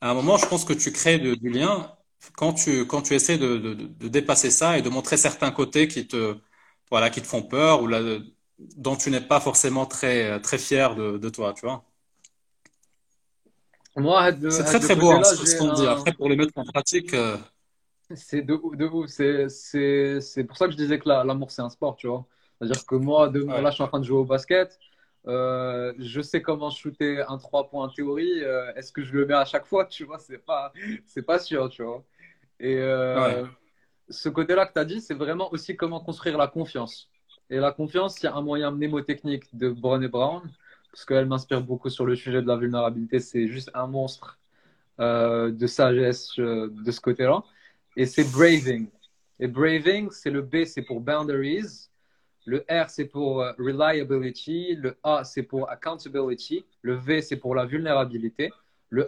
à 0.02 0.12
un 0.12 0.14
moment, 0.14 0.38
je 0.38 0.46
pense 0.48 0.64
que 0.66 0.74
tu 0.74 0.92
crées 0.92 1.20
du 1.20 1.50
lien 1.50 1.92
quand 2.36 2.54
tu 2.54 2.86
quand 2.88 3.02
tu 3.02 3.14
essaies 3.16 3.38
de, 3.38 3.74
dépasser 4.08 4.52
ça 4.52 4.78
et 4.78 4.82
de 4.82 4.90
montrer 4.90 5.18
certains 5.18 5.52
côtés 5.52 5.88
qui 5.88 6.08
te 6.08 6.38
voilà 6.92 7.10
qui 7.10 7.22
te 7.22 7.28
font 7.28 7.44
peur 7.44 7.84
ou 7.84 7.90
dont 8.78 8.96
tu 8.96 9.12
n'es 9.12 9.22
pas 9.22 9.40
forcément 9.42 9.86
très 9.86 10.42
très 10.42 10.58
fier 10.58 10.96
de, 10.96 11.18
de 11.18 11.30
toi, 11.30 11.54
tu 11.54 11.66
vois. 11.66 11.87
C'est 14.50 14.64
très 14.64 14.80
très 14.80 14.96
beau, 14.96 15.12
hein, 15.12 15.24
ce 15.24 15.58
qu'on 15.58 15.74
dit. 15.74 15.88
Après, 15.88 16.14
pour 16.14 16.30
les 16.30 16.36
mettre 16.36 16.54
en 16.56 16.64
pratique. 16.64 17.14
Euh... 17.14 17.38
C'est 18.14 18.42
de, 18.42 18.60
de 18.76 18.86
ouf. 18.86 19.08
C'est 19.10 20.44
pour 20.44 20.58
ça 20.58 20.66
que 20.66 20.72
je 20.72 20.78
disais 20.78 21.00
que 21.00 21.10
l'amour, 21.10 21.52
c'est 21.52 21.62
un 21.62 21.70
sport, 21.70 21.96
tu 21.96 22.08
vois. 22.08 22.26
C'est-à-dire 22.60 22.86
que 22.86 22.96
moi, 22.96 23.30
ouais. 23.30 23.62
là, 23.62 23.70
je 23.70 23.76
suis 23.76 23.84
en 23.84 23.88
train 23.88 24.00
de 24.00 24.06
jouer 24.06 24.20
au 24.20 24.26
basket. 24.26 24.80
Euh, 25.28 25.94
je 26.00 26.22
sais 26.22 26.42
comment 26.42 26.70
shooter 26.70 27.22
un 27.28 27.38
3 27.38 27.70
points 27.70 27.86
en 27.86 27.90
théorie. 27.90 28.44
Euh, 28.44 28.74
Est-ce 28.76 28.92
que 28.92 29.04
je 29.04 29.14
le 29.14 29.26
mets 29.26 29.34
à 29.34 29.46
chaque 29.46 29.66
fois 29.66 29.86
Tu 29.86 30.06
vois, 30.06 30.20
c'est 30.20 30.38
pas, 30.38 30.72
pas 31.26 31.40
sûr, 31.40 31.70
tu 31.70 31.84
vois. 31.84 32.04
Et 32.60 32.78
ouais. 32.78 33.44
ce 34.10 34.30
côté-là 34.30 34.68
que 34.68 34.74
tu 34.74 34.80
as 34.80 34.86
dit, 34.86 35.02
c'est 35.02 35.14
vraiment 35.16 35.52
aussi 35.52 35.76
comment 35.76 36.00
construire 36.00 36.38
la 36.38 36.48
confiance. 36.48 37.10
Et 37.50 37.58
la 37.58 37.72
confiance, 37.72 38.22
il 38.22 38.26
y 38.26 38.30
a 38.30 38.36
un 38.36 38.42
moyen 38.42 38.72
mnémotechnique 38.72 39.56
de 39.56 39.70
Brené 39.70 40.08
Brown 40.08 40.42
parce 40.98 41.06
qu'elle 41.06 41.28
m'inspire 41.28 41.62
beaucoup 41.62 41.92
sur 41.92 42.08
le 42.08 42.16
sujet 42.16 42.42
de 42.42 42.48
la 42.48 42.56
vulnérabilité. 42.56 43.20
C'est 43.20 43.48
juste 43.48 43.70
un 43.76 43.86
monstre 43.86 44.40
euh, 45.00 45.52
de 45.52 45.68
sagesse 45.68 46.40
euh, 46.40 46.72
de 46.72 46.90
ce 46.90 47.00
côté-là. 47.00 47.44
Et 47.96 48.08
c'est 48.08 48.24
braving. 48.32 48.88
Et 49.40 49.48
braving, 49.48 50.10
c'est 50.10 50.32
le 50.32 50.42
B, 50.42 50.64
c'est 50.66 50.82
pour 50.82 51.00
boundaries. 51.00 51.88
Le 52.46 52.66
R, 52.68 52.90
c'est 52.90 53.06
pour 53.06 53.44
uh, 53.44 53.52
reliability. 53.60 54.74
Le 54.74 54.98
A, 55.04 55.24
c'est 55.24 55.44
pour 55.44 55.70
accountability. 55.70 56.66
Le 56.82 56.96
V, 56.96 57.22
c'est 57.22 57.38
pour 57.38 57.54
la 57.54 57.68
vulnérabilité. 57.68 58.52
Le 58.90 59.08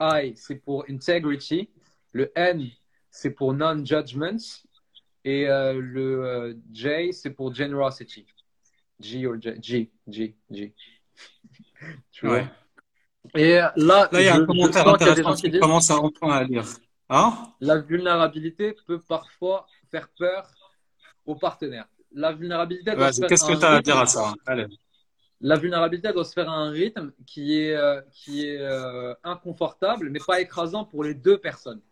I, 0.00 0.32
c'est 0.36 0.62
pour 0.62 0.84
integrity. 0.88 1.68
Le 2.12 2.30
N, 2.36 2.68
c'est 3.10 3.32
pour 3.32 3.52
non-judgment. 3.52 4.62
Et 5.24 5.48
euh, 5.48 5.72
le 5.72 6.56
J, 6.72 7.12
c'est 7.12 7.30
pour 7.30 7.52
generosity. 7.52 8.28
G 9.00 9.26
ou 9.26 9.40
J. 9.40 9.54
G, 9.60 9.90
G, 10.06 10.36
G 10.52 10.72
tu 12.12 12.26
vois. 12.26 12.42
Et 13.34 13.54
là, 13.54 13.72
là, 13.76 14.08
il 14.12 14.24
y 14.24 14.28
a 14.28 14.36
un 14.36 14.46
commentaire 14.46 14.88
intéressant 14.88 15.34
qui 15.34 15.50
disent, 15.50 15.60
commence 15.60 15.90
à 15.90 15.96
reprendre 15.96 16.34
à 16.34 16.44
lire. 16.44 16.64
Hein? 17.08 17.34
La 17.60 17.78
vulnérabilité 17.78 18.76
peut 18.86 19.00
parfois 19.00 19.66
faire 19.90 20.08
peur 20.18 20.48
aux 21.24 21.36
partenaires. 21.36 21.88
La 22.12 22.32
vulnérabilité 22.32 22.94
doit 22.94 23.12
se 23.12 23.20
faire 23.20 23.28
Qu'est-ce 23.28 23.46
que 23.46 23.58
tu 23.58 23.64
as 23.64 23.72
à 23.72 23.82
dire 23.82 23.98
à 23.98 24.06
ça? 24.06 24.34
Allez. 24.46 24.66
La 25.40 25.56
vulnérabilité 25.56 26.12
doit 26.12 26.24
se 26.24 26.32
faire 26.32 26.48
à 26.48 26.54
un 26.54 26.70
rythme 26.70 27.12
qui 27.26 27.60
est, 27.60 27.74
euh, 27.74 28.00
qui 28.10 28.46
est 28.46 28.58
euh, 28.58 29.14
inconfortable, 29.22 30.08
mais 30.08 30.18
pas 30.26 30.40
écrasant 30.40 30.84
pour 30.84 31.04
les 31.04 31.14
deux 31.14 31.38
personnes. 31.38 31.82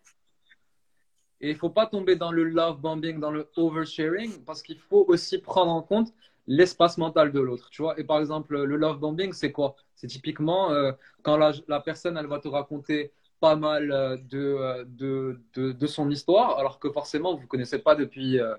Et 1.41 1.51
il 1.51 1.53
ne 1.53 1.59
faut 1.59 1.71
pas 1.71 1.87
tomber 1.87 2.17
dans 2.17 2.33
le 2.33 2.45
love 2.45 2.81
bombing, 2.81 3.21
dans 3.21 3.31
le 3.31 3.51
oversharing, 3.57 4.45
parce 4.45 4.63
qu'il 4.63 4.79
faut 4.79 5.05
aussi 5.09 5.39
prendre 5.39 5.73
en 5.73 5.83
compte 5.83 6.15
l'espace 6.47 6.99
mental 6.99 7.33
de 7.33 7.41
l'autre, 7.41 7.71
tu 7.71 7.83
vois. 7.83 7.99
Et 7.99 8.05
par 8.05 8.21
exemple, 8.21 8.63
le 8.63 8.77
love 8.77 8.99
bombing, 8.99 9.33
c'est 9.33 9.53
quoi? 9.53 9.77
C'est 9.95 10.09
typiquement 10.09 10.73
euh, 10.73 10.93
quand 11.23 11.37
la, 11.37 11.53
la, 11.69 11.81
personne, 11.81 12.17
elle 12.17 12.27
va 12.27 12.39
te 12.39 12.49
raconter 12.49 13.13
pas 13.41 13.57
mal 13.57 13.93
euh, 13.93 14.17
de, 14.17 14.39
euh, 14.39 14.85
de, 14.87 15.41
de, 15.55 15.73
de, 15.73 15.87
son 15.87 16.11
histoire, 16.11 16.59
alors 16.59 16.79
que 16.79 16.91
forcément, 16.91 17.35
vous 17.35 17.43
ne 17.43 17.47
connaissez 17.47 17.79
pas 17.79 17.95
depuis 17.95 18.41
euh, 18.41 18.55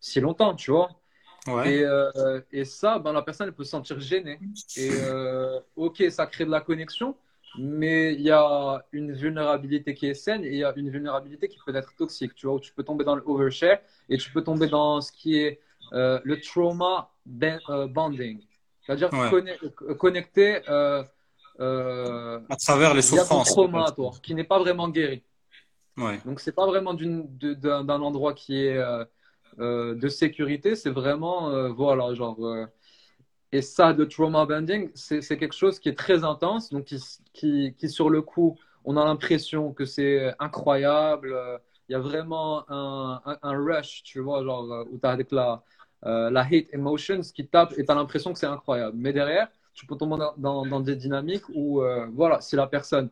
si 0.00 0.20
longtemps, 0.20 0.54
tu 0.54 0.70
vois. 0.70 0.90
Ouais. 1.46 1.72
Et, 1.72 1.82
euh, 1.82 2.40
et, 2.52 2.64
ça, 2.64 2.98
ben, 2.98 3.12
la 3.12 3.22
personne, 3.22 3.48
elle 3.48 3.54
peut 3.54 3.64
se 3.64 3.70
sentir 3.70 3.98
gênée. 4.00 4.38
Et 4.76 4.90
ok, 5.76 6.04
ça 6.10 6.26
crée 6.26 6.44
de 6.44 6.50
la 6.50 6.60
connexion, 6.60 7.16
mais 7.58 8.12
il 8.12 8.20
y 8.20 8.30
a 8.30 8.84
une 8.92 9.12
vulnérabilité 9.14 9.94
qui 9.94 10.06
est 10.06 10.14
saine 10.14 10.44
et 10.44 10.48
il 10.48 10.58
y 10.58 10.64
a 10.64 10.74
une 10.76 10.90
vulnérabilité 10.90 11.48
qui 11.48 11.58
peut 11.64 11.74
être 11.74 11.94
toxique, 11.96 12.34
tu 12.34 12.46
vois, 12.46 12.56
où 12.56 12.60
tu 12.60 12.74
peux 12.74 12.84
tomber 12.84 13.04
dans 13.04 13.14
le 13.14 13.22
overshare 13.24 13.78
et 14.10 14.18
tu 14.18 14.30
peux 14.30 14.44
tomber 14.44 14.66
dans 14.66 15.00
ce 15.00 15.10
qui 15.10 15.38
est 15.38 15.60
le 15.92 16.34
trauma 16.36 17.10
bonding, 17.28 18.40
c'est-à-dire 18.82 19.10
ouais. 19.12 19.96
connecter 19.96 20.60
euh, 20.68 21.02
à 22.48 22.56
travers 22.56 22.94
les 22.94 23.02
souffrances, 23.02 23.50
trauma, 23.50 23.90
toi, 23.92 24.12
qui 24.22 24.34
n'est 24.34 24.44
pas 24.44 24.58
vraiment 24.58 24.88
guéri. 24.88 25.22
Ouais. 25.96 26.20
Donc 26.24 26.40
c'est 26.40 26.52
pas 26.52 26.66
vraiment 26.66 26.94
d'un 26.94 27.88
endroit 27.88 28.32
qui 28.32 28.56
est 28.56 28.80
de 29.58 30.08
sécurité, 30.08 30.76
c'est 30.76 30.90
vraiment, 30.90 31.70
voilà, 31.72 32.14
genre, 32.14 32.68
et 33.50 33.62
ça, 33.62 33.92
de 33.92 34.04
trauma 34.04 34.44
bending, 34.46 34.90
c'est 34.94 35.36
quelque 35.38 35.54
chose 35.54 35.78
qui 35.78 35.88
est 35.88 35.98
très 35.98 36.22
intense, 36.22 36.70
donc 36.70 36.84
qui, 36.84 37.02
qui, 37.32 37.74
qui 37.76 37.88
sur 37.88 38.10
le 38.10 38.22
coup, 38.22 38.58
on 38.84 38.96
a 38.96 39.04
l'impression 39.04 39.72
que 39.72 39.84
c'est 39.84 40.34
incroyable. 40.38 41.36
Il 41.88 41.92
y 41.92 41.94
a 41.94 41.98
vraiment 41.98 42.70
un, 42.70 43.20
un, 43.42 43.52
rush, 43.52 44.02
tu 44.02 44.20
vois, 44.20 44.44
genre, 44.44 44.86
où 44.90 44.98
tu 44.98 45.06
as 45.06 45.10
avec 45.10 45.32
la, 45.32 45.62
la 46.02 46.40
hate 46.42 46.72
emotions 46.72 47.20
qui 47.34 47.46
tape 47.46 47.72
et 47.76 47.84
tu 47.84 47.90
as 47.90 47.94
l'impression 47.94 48.32
que 48.32 48.38
c'est 48.38 48.46
incroyable. 48.46 48.96
Mais 48.96 49.12
derrière, 49.12 49.48
tu 49.74 49.86
peux 49.86 49.96
tomber 49.96 50.24
dans, 50.36 50.80
des 50.80 50.96
dynamiques 50.96 51.48
où, 51.54 51.82
voilà, 52.12 52.40
si 52.40 52.56
la 52.56 52.66
personne 52.66 53.10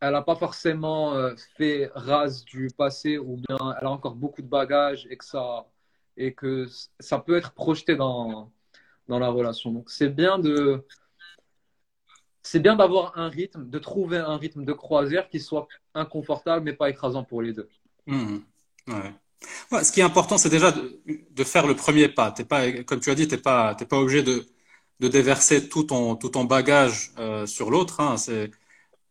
elle 0.00 0.12
n'a 0.12 0.22
pas 0.22 0.36
forcément 0.36 1.14
euh, 1.14 1.34
fait 1.56 1.90
rase 1.94 2.44
du 2.44 2.68
passé 2.76 3.18
ou 3.18 3.36
bien 3.36 3.74
elle 3.80 3.86
a 3.86 3.90
encore 3.90 4.14
beaucoup 4.14 4.42
de 4.42 4.46
bagages 4.46 5.06
et 5.10 5.16
que 5.16 5.24
ça, 5.24 5.66
et 6.16 6.34
que 6.34 6.66
ça 7.00 7.18
peut 7.18 7.36
être 7.36 7.52
projeté 7.52 7.96
dans, 7.96 8.52
dans 9.08 9.18
la 9.18 9.28
relation. 9.28 9.72
Donc 9.72 9.90
c'est 9.90 10.08
bien 10.08 10.38
de 10.38 10.84
c'est 12.42 12.60
bien 12.60 12.76
d'avoir 12.76 13.18
un 13.18 13.28
rythme, 13.28 13.68
de 13.68 13.78
trouver 13.78 14.16
un 14.16 14.36
rythme 14.36 14.64
de 14.64 14.72
croisière 14.72 15.28
qui 15.28 15.40
soit 15.40 15.68
inconfortable 15.94 16.64
mais 16.64 16.72
pas 16.72 16.88
écrasant 16.88 17.24
pour 17.24 17.42
les 17.42 17.52
deux. 17.52 17.68
Mmh. 18.06 18.38
Ce 19.82 19.92
qui 19.92 20.00
est 20.00 20.04
important, 20.04 20.38
c'est 20.38 20.48
déjà 20.50 20.72
de, 20.72 21.44
faire 21.44 21.66
le 21.66 21.76
premier 21.76 22.08
pas. 22.08 22.30
T'es 22.32 22.44
pas, 22.44 22.70
comme 22.82 23.00
tu 23.00 23.10
as 23.10 23.14
dit, 23.14 23.28
tu 23.28 23.34
n'es 23.34 23.40
pas, 23.40 23.74
pas 23.74 23.98
obligé 23.98 24.22
de, 24.22 24.46
de 25.00 25.08
déverser 25.08 25.68
tout 25.68 25.84
ton, 25.84 26.16
tout 26.16 26.30
ton 26.30 26.44
bagage 26.44 27.12
euh, 27.18 27.46
sur 27.46 27.70
l'autre. 27.70 28.00
Hein. 28.00 28.16
C'est 28.16 28.50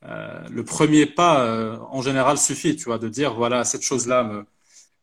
euh, 0.06 0.48
le 0.50 0.64
premier 0.66 1.06
pas, 1.06 1.44
euh, 1.46 1.78
en 1.92 2.02
général, 2.02 2.38
suffit, 2.38 2.76
tu 2.76 2.86
vois, 2.86 3.00
de 3.00 3.10
dire, 3.10 3.34
voilà, 3.36 3.64
cette 3.64 3.84
chose-là 3.84 4.24
me, 4.24 4.46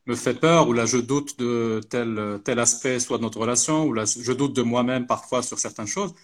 me 0.07 0.14
fait 0.16 0.35
peur, 0.35 0.68
ou 0.68 0.72
là, 0.72 0.87
je 0.87 0.99
doute 0.99 1.39
de 1.39 1.81
tel, 1.91 2.41
tel 2.45 2.59
aspect, 2.59 3.01
soit 3.01 3.18
de 3.18 3.22
notre 3.22 3.41
relation, 3.41 3.85
ou 3.87 3.93
là, 3.93 4.05
je 4.07 4.33
doute 4.33 4.55
de 4.55 4.62
moi-même 4.62 5.07
parfois 5.07 5.43
sur 5.43 5.59
certaines 5.59 5.87
choses. 5.87 6.14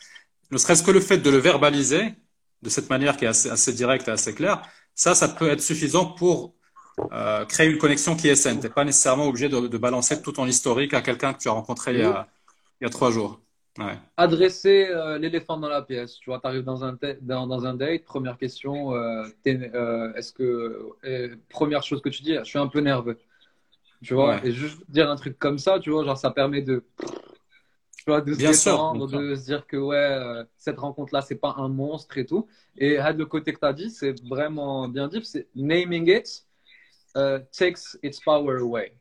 Ne 0.50 0.58
serait-ce 0.58 0.82
que 0.82 0.90
le 0.90 1.00
fait 1.00 1.18
de 1.18 1.30
le 1.30 1.38
verbaliser, 1.38 2.14
de 2.62 2.68
cette 2.70 2.90
manière 2.90 3.16
qui 3.16 3.24
est 3.24 3.28
assez, 3.28 3.50
assez 3.50 3.72
directe 3.72 4.08
et 4.08 4.10
assez 4.12 4.34
claire, 4.34 4.62
ça, 4.94 5.14
ça 5.14 5.28
peut 5.28 5.48
être 5.50 5.62
suffisant 5.62 6.06
pour 6.06 6.54
euh, 7.12 7.44
créer 7.44 7.68
une 7.68 7.78
connexion 7.78 8.16
qui 8.16 8.28
est 8.28 8.34
saine. 8.34 8.58
Tu 8.58 8.66
n'es 8.66 8.72
pas 8.72 8.84
nécessairement 8.84 9.26
obligé 9.26 9.48
de, 9.48 9.66
de, 9.66 9.78
balancer 9.78 10.20
tout 10.22 10.32
ton 10.32 10.46
historique 10.46 10.94
à 10.94 11.02
quelqu'un 11.02 11.32
que 11.32 11.38
tu 11.38 11.48
as 11.48 11.52
rencontré 11.52 11.92
il 11.92 12.00
y 12.00 12.02
a, 12.02 12.26
il 12.80 12.84
y 12.84 12.86
a 12.86 12.90
trois 12.90 13.10
jours. 13.10 13.40
Adresser 14.16 14.88
euh, 14.90 15.18
l'éléphant 15.18 15.56
dans 15.56 15.68
la 15.68 15.82
pièce. 15.82 16.18
Tu 16.18 16.28
vois, 16.28 16.40
tu 16.40 16.46
arrives 16.46 16.64
dans 16.64 16.84
un, 16.84 16.98
dans, 17.22 17.46
dans, 17.46 17.64
un 17.64 17.74
date, 17.74 18.04
première 18.04 18.36
question, 18.36 18.94
euh, 18.94 19.24
est-ce 19.44 20.32
que, 20.32 20.92
première 21.48 21.82
chose 21.82 22.02
que 22.02 22.08
tu 22.08 22.22
dis, 22.22 22.36
je 22.36 22.44
suis 22.44 22.58
un 22.58 22.68
peu 22.68 22.80
nerveux. 22.80 23.18
Tu 24.02 24.14
vois, 24.14 24.44
et 24.44 24.52
juste 24.52 24.78
dire 24.88 25.10
un 25.10 25.16
truc 25.16 25.38
comme 25.38 25.58
ça, 25.58 25.78
tu 25.78 25.90
vois, 25.90 26.04
genre 26.04 26.16
ça 26.16 26.30
permet 26.30 26.62
de, 26.62 26.84
tu 27.98 28.04
vois, 28.06 28.22
de 28.22 28.32
se 28.32 28.38
détendre, 28.38 29.06
de 29.08 29.34
se 29.34 29.44
dire 29.44 29.66
que 29.66 29.76
ouais, 29.76 30.44
cette 30.56 30.78
rencontre-là, 30.78 31.20
c'est 31.20 31.36
pas 31.36 31.54
un 31.58 31.68
monstre 31.68 32.16
et 32.16 32.24
tout. 32.24 32.46
Et 32.76 32.96
le 32.96 33.24
côté 33.24 33.52
que 33.52 33.58
tu 33.58 33.66
as 33.66 33.72
dit, 33.72 33.90
c'est 33.90 34.18
vraiment 34.26 34.88
bien 34.88 35.08
dit, 35.08 35.20
c'est 35.22 35.48
naming 35.54 36.08
it 36.08 36.46
takes 37.52 37.96
its 38.02 38.20
power 38.24 38.58
away. 38.60 38.92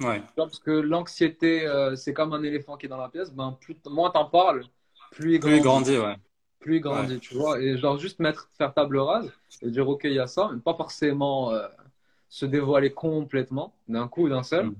Ouais. 0.00 0.22
Parce 0.34 0.58
que 0.58 0.70
l'anxiété, 0.70 1.66
euh, 1.66 1.94
c'est 1.94 2.14
comme 2.14 2.32
un 2.32 2.42
éléphant 2.42 2.76
qui 2.76 2.86
est 2.86 2.88
dans 2.88 2.96
la 2.96 3.08
pièce. 3.08 3.30
Ben, 3.30 3.56
plus, 3.60 3.76
moins 3.86 4.10
t'en 4.10 4.24
parles, 4.24 4.64
plus 5.12 5.34
il 5.34 5.40
grandit. 5.40 5.52
Plus 5.52 5.58
il 5.58 5.62
grandit, 5.62 5.98
ouais. 5.98 6.16
Plus 6.58 6.76
il 6.76 6.80
grandit, 6.80 7.20
tu 7.20 7.34
vois. 7.34 7.60
Et 7.60 7.76
genre, 7.76 7.98
juste 7.98 8.18
mettre, 8.18 8.48
faire 8.56 8.72
table 8.72 8.98
rase 8.98 9.30
et 9.62 9.70
dire, 9.70 9.88
OK, 9.88 10.02
il 10.04 10.12
y 10.12 10.18
a 10.18 10.26
ça, 10.26 10.50
mais 10.52 10.60
pas 10.60 10.74
forcément 10.74 11.52
euh, 11.52 11.66
se 12.28 12.46
dévoiler 12.46 12.92
complètement 12.92 13.74
d'un 13.88 14.08
coup, 14.08 14.28
d'un 14.28 14.42
seul. 14.42 14.66
Mm. 14.66 14.76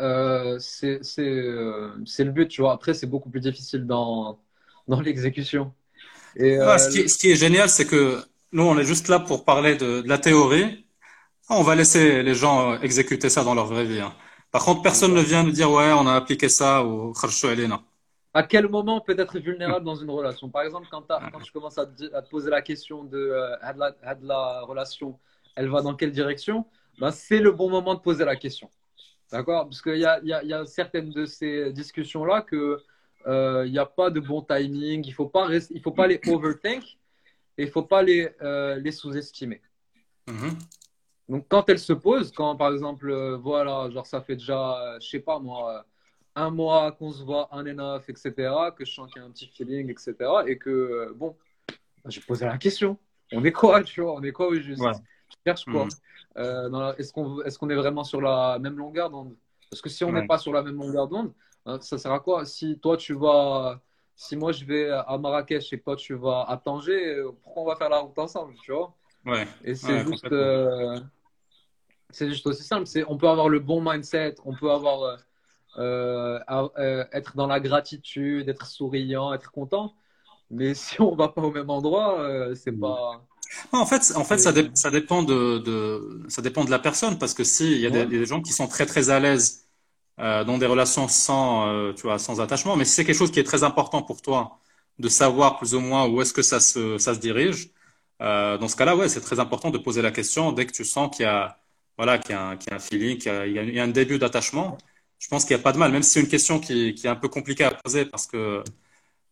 Euh, 0.00 0.58
c'est 0.58 1.00
le 1.18 2.30
but, 2.30 2.48
tu 2.48 2.60
vois. 2.60 2.72
Après, 2.72 2.94
c'est 2.94 3.06
beaucoup 3.06 3.30
plus 3.30 3.40
difficile 3.40 3.84
dans, 3.84 4.38
dans 4.86 5.00
l'exécution. 5.00 5.72
Et, 6.36 6.56
ce, 6.56 6.90
qui, 6.90 7.08
ce, 7.08 7.18
qui, 7.18 7.30
est 7.30 7.36
génial, 7.36 7.68
c'est 7.68 7.86
que 7.86 8.22
nous, 8.52 8.62
on 8.62 8.78
est 8.78 8.84
juste 8.84 9.08
là 9.08 9.18
pour 9.18 9.44
parler 9.44 9.74
de, 9.74 10.00
de 10.00 10.08
la 10.08 10.18
théorie 10.18 10.81
ah, 10.81 10.81
on 11.58 11.62
va 11.62 11.74
laisser 11.74 12.22
les 12.22 12.34
gens 12.34 12.80
exécuter 12.80 13.28
ça 13.28 13.44
dans 13.44 13.54
leur 13.54 13.66
vraie 13.66 13.84
vie. 13.84 14.00
Hein. 14.00 14.12
Par 14.50 14.64
contre, 14.64 14.82
personne 14.82 15.14
ne 15.14 15.20
vient 15.20 15.42
nous 15.42 15.50
dire 15.50 15.70
ouais, 15.70 15.92
on 15.92 16.06
a 16.06 16.14
appliqué 16.14 16.48
ça 16.48 16.84
ou 16.84 17.12
Elena. 17.44 17.80
À 18.34 18.42
quel 18.42 18.68
moment 18.68 19.00
peut 19.00 19.16
être 19.18 19.38
vulnérable 19.38 19.84
dans 19.84 19.94
une 19.94 20.10
relation? 20.10 20.48
Par 20.48 20.62
exemple, 20.62 20.88
quand, 20.90 21.06
quand 21.06 21.40
tu 21.40 21.52
commences 21.52 21.78
à 21.78 21.86
te, 21.86 22.28
poser 22.30 22.50
la 22.50 22.62
question 22.62 23.04
de, 23.04 23.18
euh, 23.18 23.56
la, 24.22 24.60
relation, 24.62 25.18
elle 25.54 25.68
va 25.68 25.82
dans 25.82 25.94
quelle 25.94 26.12
direction? 26.12 26.64
Ben, 26.98 27.10
C'est 27.10 27.40
le 27.40 27.50
bon 27.50 27.68
moment 27.68 27.94
de 27.94 28.00
poser 28.00 28.24
la 28.24 28.36
question. 28.36 28.70
D'accord? 29.30 29.64
Parce 29.64 29.82
qu'il 29.82 29.98
y 29.98 30.06
a, 30.06 30.20
y, 30.22 30.52
a, 30.52 30.66
certaines 30.66 31.10
de 31.10 31.26
ces 31.26 31.72
discussions-là 31.72 32.42
que 32.42 32.82
euh, 33.26 33.64
il 33.66 33.72
n'y 33.72 33.78
a 33.78 33.86
pas 33.86 34.10
de 34.10 34.20
bon 34.20 34.42
timing, 34.42 35.04
il 35.04 35.10
ne 35.10 35.14
faut, 35.14 35.26
pas 35.26 35.48
faut 35.82 35.92
pas 35.92 36.06
les 36.06 36.20
overthink 36.26 36.84
et 37.56 37.62
il 37.62 37.66
ne 37.66 37.70
faut 37.70 37.82
pas 37.82 38.02
les, 38.02 38.30
euh, 38.42 38.76
les 38.76 38.92
sous-estimer. 38.92 39.60
Mm-hmm. 40.28 40.52
Donc, 41.28 41.46
quand 41.48 41.68
elle 41.68 41.78
se 41.78 41.92
pose, 41.92 42.32
quand 42.32 42.56
par 42.56 42.72
exemple, 42.72 43.10
euh, 43.10 43.36
voilà, 43.36 43.88
genre 43.90 44.06
ça 44.06 44.20
fait 44.20 44.36
déjà, 44.36 44.82
euh, 44.82 44.98
je 45.00 45.08
sais 45.08 45.20
pas 45.20 45.38
moi, 45.38 45.78
euh, 45.78 45.82
un 46.34 46.50
mois 46.50 46.92
qu'on 46.92 47.12
se 47.12 47.22
voit 47.22 47.48
un 47.52 47.66
enough, 47.66 48.02
etc., 48.08 48.72
que 48.76 48.84
je 48.84 48.92
sens 48.92 49.10
qu'il 49.10 49.22
y 49.22 49.24
a 49.24 49.28
un 49.28 49.30
petit 49.30 49.46
feeling, 49.46 49.90
etc., 49.90 50.14
et 50.46 50.58
que, 50.58 51.12
bon, 51.14 51.36
bah, 51.68 52.10
j'ai 52.10 52.20
posé 52.20 52.44
la 52.44 52.58
question. 52.58 52.98
On 53.32 53.44
est 53.44 53.52
quoi, 53.52 53.82
tu 53.82 54.00
vois? 54.00 54.14
On 54.14 54.22
est 54.22 54.32
quoi 54.32 54.48
oui, 54.48 54.62
juste? 54.62 54.82
Je 54.82 55.36
cherche 55.46 55.64
quoi? 55.64 55.86
Mm. 55.86 56.94
Est-ce 56.98 57.12
qu'on 57.12 57.40
est, 57.42 57.58
qu'on 57.58 57.70
est 57.70 57.74
vraiment 57.74 58.04
sur 58.04 58.20
la 58.20 58.58
même 58.58 58.76
longueur 58.76 59.08
d'onde? 59.08 59.36
Parce 59.70 59.80
que 59.80 59.88
si 59.88 60.04
on 60.04 60.12
n'est 60.12 60.26
pas 60.26 60.38
sur 60.38 60.52
la 60.52 60.62
même 60.62 60.76
longueur 60.76 61.08
d'onde, 61.08 61.32
hein, 61.64 61.78
ça 61.80 61.96
sert 61.96 62.12
à 62.12 62.20
quoi? 62.20 62.44
Si 62.44 62.78
toi, 62.78 62.96
tu 62.96 63.14
vas. 63.14 63.80
Si 64.14 64.36
moi, 64.36 64.52
je 64.52 64.64
vais 64.64 64.90
à 64.90 65.16
Marrakech 65.16 65.72
et 65.72 65.80
toi, 65.80 65.96
tu 65.96 66.14
vas 66.14 66.44
à 66.46 66.56
Tanger, 66.58 67.22
pourquoi 67.42 67.62
on 67.62 67.66
va 67.66 67.76
faire 67.76 67.88
la 67.88 67.98
route 68.00 68.18
ensemble, 68.18 68.54
tu 68.62 68.72
vois? 68.72 68.94
Ouais. 69.24 69.46
Et 69.64 69.74
c'est 69.74 70.04
juste, 70.06 70.32
euh, 70.32 70.98
c'est 72.10 72.28
juste 72.28 72.46
aussi 72.46 72.64
simple. 72.64 72.86
C'est, 72.86 73.04
on 73.08 73.16
peut 73.16 73.28
avoir 73.28 73.48
le 73.48 73.60
bon 73.60 73.80
mindset, 73.80 74.34
on 74.44 74.54
peut 74.54 74.70
avoir 74.70 75.18
euh, 75.78 76.38
euh, 76.50 77.04
être 77.12 77.36
dans 77.36 77.46
la 77.46 77.60
gratitude, 77.60 78.48
être 78.48 78.66
souriant, 78.66 79.32
être 79.32 79.50
content. 79.52 79.94
Mais 80.50 80.74
si 80.74 81.00
on 81.00 81.14
va 81.14 81.28
pas 81.28 81.42
au 81.42 81.52
même 81.52 81.70
endroit, 81.70 82.26
c'est 82.54 82.72
pas. 82.72 83.24
en 83.72 83.86
fait, 83.86 84.12
en 84.16 84.24
fait, 84.24 84.38
ça, 84.38 84.52
ça 84.74 84.90
dépend 84.90 85.22
de, 85.22 85.58
de, 85.58 86.22
ça 86.28 86.42
dépend 86.42 86.64
de 86.64 86.70
la 86.70 86.78
personne 86.78 87.18
parce 87.18 87.34
que 87.34 87.44
si 87.44 87.72
il 87.72 87.80
y 87.80 87.86
a 87.86 88.04
des, 88.04 88.26
gens 88.26 88.42
qui 88.42 88.52
sont 88.52 88.66
très 88.66 88.86
très 88.86 89.10
à 89.10 89.20
l'aise 89.20 89.68
dans 90.18 90.58
des 90.58 90.66
relations 90.66 91.08
sans, 91.08 91.92
tu 91.94 92.02
vois, 92.02 92.18
sans 92.18 92.40
attachement, 92.40 92.76
mais 92.76 92.84
si 92.84 92.92
c'est 92.92 93.04
quelque 93.04 93.16
chose 93.16 93.30
qui 93.30 93.40
est 93.40 93.44
très 93.44 93.62
important 93.62 94.02
pour 94.02 94.20
toi 94.20 94.58
de 94.98 95.08
savoir 95.08 95.58
plus 95.58 95.74
ou 95.74 95.80
moins 95.80 96.06
où 96.06 96.20
est-ce 96.20 96.32
que 96.32 96.42
ça 96.42 96.60
se, 96.60 96.98
ça 96.98 97.14
se 97.14 97.18
dirige, 97.18 97.71
euh, 98.22 98.58
dans 98.58 98.68
ce 98.68 98.76
cas-là, 98.76 98.96
ouais, 98.96 99.08
c'est 99.08 99.20
très 99.20 99.40
important 99.40 99.70
de 99.70 99.78
poser 99.78 100.02
la 100.02 100.12
question 100.12 100.52
dès 100.52 100.66
que 100.66 100.72
tu 100.72 100.84
sens 100.84 101.14
qu'il 101.14 101.24
y 101.24 101.28
a, 101.28 101.58
voilà, 101.96 102.18
qu'il 102.18 102.32
y 102.32 102.34
a, 102.34 102.56
un, 102.70 102.78
feeling, 102.78 103.18
qu'il 103.18 103.32
y 103.52 103.78
a, 103.80 103.82
un 103.82 103.88
début 103.88 104.18
d'attachement. 104.18 104.78
Je 105.18 105.28
pense 105.28 105.44
qu'il 105.44 105.56
n'y 105.56 105.60
a 105.60 105.64
pas 105.64 105.72
de 105.72 105.78
mal, 105.78 105.92
même 105.92 106.02
si 106.02 106.10
c'est 106.10 106.20
une 106.20 106.28
question 106.28 106.60
qui, 106.60 106.90
est 106.90 107.06
un 107.06 107.16
peu 107.16 107.28
compliquée 107.28 107.64
à 107.64 107.72
poser 107.72 108.04
parce 108.06 108.26
que 108.26 108.62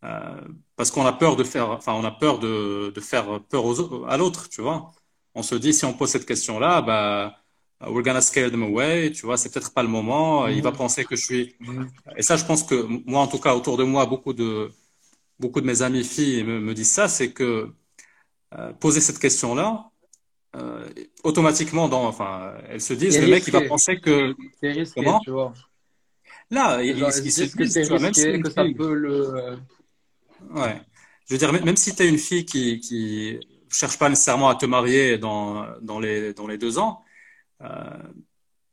euh, 0.05 0.41
parce 0.77 0.91
qu'on 0.91 1.05
a 1.07 1.13
peur 1.13 1.37
de 1.37 1.45
faire, 1.45 1.71
enfin, 1.71 1.93
on 1.95 2.05
a 2.05 2.11
peur 2.11 2.39
de, 2.39 2.91
de 2.95 3.01
faire 3.01 3.41
peur 3.51 3.65
à 4.09 4.17
l'autre, 4.17 4.49
tu 4.49 4.63
vois. 4.63 4.93
On 5.35 5.43
se 5.43 5.55
dit 5.55 5.75
si 5.75 5.85
on 5.85 5.93
pose 5.95 6.11
cette 6.11 6.27
question-là, 6.27 6.83
bah 6.83 7.37
we're 7.89 8.03
gonna 8.03 8.21
scare 8.21 8.51
them 8.51 8.63
away, 8.63 9.13
tu 9.13 9.27
vois, 9.27 9.37
c'est 9.37 9.53
peut-être 9.53 9.73
pas 9.75 9.83
le 9.83 9.89
moment. 9.89 10.49
Il 10.49 10.63
va 10.63 10.73
penser 10.73 11.05
que 11.05 11.17
je 11.17 11.25
suis. 11.25 11.57
Et 12.17 12.23
ça, 12.23 12.37
je 12.37 12.45
pense 12.45 12.63
que 12.65 12.75
moi, 13.07 13.21
en 13.23 13.27
tout 13.29 13.39
cas, 13.39 13.55
autour 13.55 13.77
de 13.77 13.85
moi, 13.85 14.07
beaucoup 14.07 14.33
de 14.33 14.71
beaucoup 15.39 15.61
de 15.61 15.67
mes 15.67 15.83
amis 15.83 16.05
filles 16.05 16.45
me, 16.45 16.61
me 16.61 16.75
disent 16.75 16.91
ça, 16.93 17.09
c'est 17.09 17.33
que 17.33 17.73
euh, 18.57 18.73
poser 18.73 19.01
cette 19.01 19.19
question-là, 19.19 19.91
euh, 20.57 20.89
automatiquement, 21.23 21.89
dans, 21.89 22.07
enfin, 22.07 22.55
elles 22.69 22.81
se 22.81 22.95
disent, 22.95 23.21
le 23.21 23.29
mec, 23.29 23.45
il 23.47 23.53
va 23.53 23.63
penser 23.63 24.01
que. 24.01 24.35
C'est 24.61 24.73
risqué, 24.73 25.03
Comment 25.03 25.21
tu 25.21 25.31
vois. 25.31 25.53
Là, 26.51 26.83
il, 26.83 26.99
il, 26.99 27.13
se 27.33 27.43
que 27.57 27.65
c'est 27.67 27.85
risqué, 27.85 28.41
que 28.41 28.51
ça 28.51 28.65
peut 28.77 28.95
le. 28.95 29.57
Ouais. 30.51 30.81
Je 31.27 31.35
veux 31.35 31.39
dire, 31.39 31.53
même 31.53 31.77
si 31.77 31.95
tu 31.95 32.03
es 32.03 32.09
une 32.09 32.19
fille 32.19 32.45
qui, 32.45 32.81
qui 32.81 33.39
cherche 33.71 33.99
pas 33.99 34.09
nécessairement 34.09 34.49
à 34.49 34.57
te 34.57 34.67
marier 34.67 35.17
dans, 35.17 35.65
dans, 35.81 36.01
les, 36.01 36.35
dans 36.35 36.49
les 36.49 36.59
deux 36.59 36.79
ans, 36.79 37.05
euh, 37.63 37.69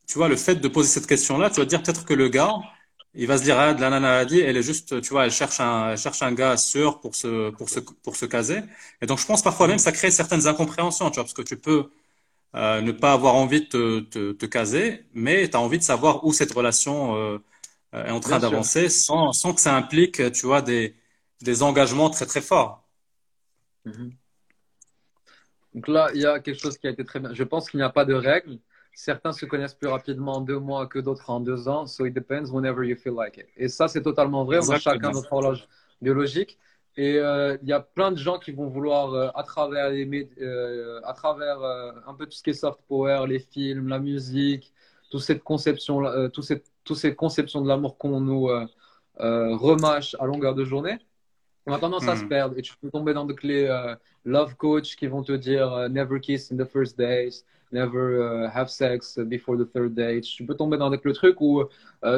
tu 0.08 0.18
vois, 0.18 0.28
le 0.28 0.36
fait 0.36 0.56
de 0.56 0.68
poser 0.68 0.90
cette 0.90 1.06
question-là, 1.06 1.52
tu 1.52 1.58
vas 1.60 1.66
te 1.66 1.70
dire 1.70 1.84
peut-être 1.84 2.04
que 2.04 2.16
le 2.16 2.30
gars, 2.30 2.56
il 3.18 3.28
va 3.28 3.38
se 3.38 3.44
dire, 3.44 3.58
ah, 3.60 3.74
la 3.74 3.90
nana 3.90 4.18
a 4.20 4.26
dit, 4.26 4.40
elle 4.40 4.58
est 4.58 4.64
juste, 4.64 5.02
tu 5.02 5.10
vois, 5.10 5.26
elle 5.26 5.32
cherche 5.32 5.60
un, 5.60 5.92
elle 5.92 5.98
cherche 5.98 6.22
un 6.22 6.34
gars 6.34 6.56
sûr 6.58 7.00
pour 7.02 7.16
se, 7.16 7.50
pour 7.52 7.70
se, 7.70 7.80
pour 7.80 8.16
se 8.16 8.26
caser. 8.26 8.62
Et 9.02 9.06
donc, 9.08 9.20
je 9.20 9.26
pense 9.26 9.42
parfois 9.44 9.68
même, 9.68 9.80
ça 9.80 9.92
crée 9.92 10.12
certaines 10.12 10.48
incompréhensions, 10.48 11.10
tu 11.10 11.16
vois, 11.16 11.24
parce 11.24 11.34
que 11.34 11.42
tu 11.42 11.58
peux 11.58 11.90
euh, 12.56 12.82
ne 12.82 12.92
pas 12.92 13.14
avoir 13.14 13.36
envie 13.36 13.62
de 13.62 13.66
te, 13.68 14.00
te, 14.02 14.32
te 14.34 14.46
caser, 14.46 15.06
mais 15.14 15.50
tu 15.50 15.58
as 15.58 15.60
envie 15.62 15.80
de 15.80 15.84
savoir 15.84 16.26
où 16.26 16.34
cette 16.34 16.54
relation 16.54 17.16
euh, 17.16 17.40
est 17.94 18.12
en 18.12 18.20
train 18.20 18.40
d'avancer 18.40 18.90
sans, 18.90 19.34
sans 19.34 19.54
que 19.54 19.62
ça 19.62 19.76
implique, 19.76 20.32
tu 20.32 20.46
vois, 20.46 20.62
des, 20.62 20.96
des 21.42 21.64
engagements 21.64 22.10
très, 22.10 22.26
très 22.26 22.42
forts. 22.42 22.84
Mm-hmm. 23.86 24.12
Donc 25.74 25.88
là, 25.88 26.10
il 26.14 26.22
y 26.22 26.26
a 26.26 26.40
quelque 26.40 26.60
chose 26.60 26.78
qui 26.78 26.88
a 26.88 26.90
été 26.92 27.06
très 27.06 27.20
bien. 27.20 27.34
Je 27.34 27.44
pense 27.44 27.70
qu'il 27.70 27.80
n'y 27.80 27.84
a 27.84 27.90
pas 27.90 28.06
de 28.06 28.14
règle 28.14 28.60
Certains 29.00 29.32
se 29.32 29.46
connaissent 29.46 29.76
plus 29.76 29.90
rapidement 29.90 30.38
en 30.38 30.42
deux 30.42 30.58
mois 30.58 30.88
que 30.88 30.98
d'autres 30.98 31.30
en 31.30 31.40
deux 31.40 31.68
ans. 31.68 31.86
So 31.86 32.08
it 32.08 32.16
depends 32.16 32.50
whenever 32.52 32.84
you 32.84 32.96
feel 32.96 33.14
like 33.14 33.38
it. 33.38 33.46
Et 33.56 33.68
ça, 33.68 33.88
c'est 33.88 34.02
totalement 34.02 34.44
vrai. 34.44 34.58
On 34.68 34.72
a 34.72 34.80
chacun 34.80 35.12
notre 35.12 35.32
horloge 35.32 35.68
biologique. 36.02 36.58
Et 36.96 37.20
euh, 37.20 37.56
il 37.62 37.70
y 37.70 37.74
a 37.74 37.80
plein 37.80 38.12
de 38.12 38.18
gens 38.18 38.40
qui 38.40 38.52
vont 38.52 38.66
vouloir, 38.66 39.14
euh, 39.14 39.30
à 39.36 39.44
travers, 39.44 39.92
les, 39.92 40.28
euh, 40.42 41.00
à 41.04 41.14
travers 41.14 41.62
un 42.08 42.14
peu 42.16 42.26
tout 42.26 42.32
ce 42.32 42.42
qui 42.42 42.50
est 42.50 42.54
soft 42.54 42.80
power, 42.88 43.28
les 43.28 43.38
films, 43.38 43.88
la 43.88 44.00
musique, 44.00 44.74
toute 45.12 45.22
cette 45.22 45.44
conception, 45.44 46.02
toutes 46.34 46.46
ces, 46.46 46.64
toutes 46.84 46.98
ces 46.98 47.14
conceptions 47.14 47.62
de 47.62 47.68
l'amour 47.68 48.00
qu'on 48.00 48.20
nous 48.20 48.50
remâche 49.20 50.16
à 50.20 50.26
longueur 50.26 50.56
de 50.56 50.66
journée, 50.66 50.98
on 51.68 51.74
a 51.74 51.80
tendance 51.80 52.08
à 52.08 52.16
se 52.16 52.24
hmm. 52.24 52.30
perdre. 52.30 52.58
Et 52.58 52.62
tu 52.62 52.74
peux 52.78 52.90
tomber 52.90 53.14
dans 53.14 53.26
des 53.26 53.36
clés 53.36 53.68
love 54.26 54.56
coach 54.56 54.96
qui 54.96 55.08
vont 55.08 55.24
te 55.24 55.34
dire 55.34 55.90
never 55.90 56.20
kiss 56.20 56.52
in 56.52 56.58
the 56.58 56.68
first 56.68 56.98
days, 56.98 57.44
never 57.72 58.50
have 58.54 58.70
sex 58.70 59.20
before 59.20 59.58
the 59.58 59.72
third 59.72 59.94
date. 59.94 60.24
Tu 60.24 60.46
peux 60.46 60.56
tomber 60.56 60.78
dans 60.78 60.90
des, 60.90 61.00
le 61.04 61.14
truc 61.14 61.40
où 61.42 61.64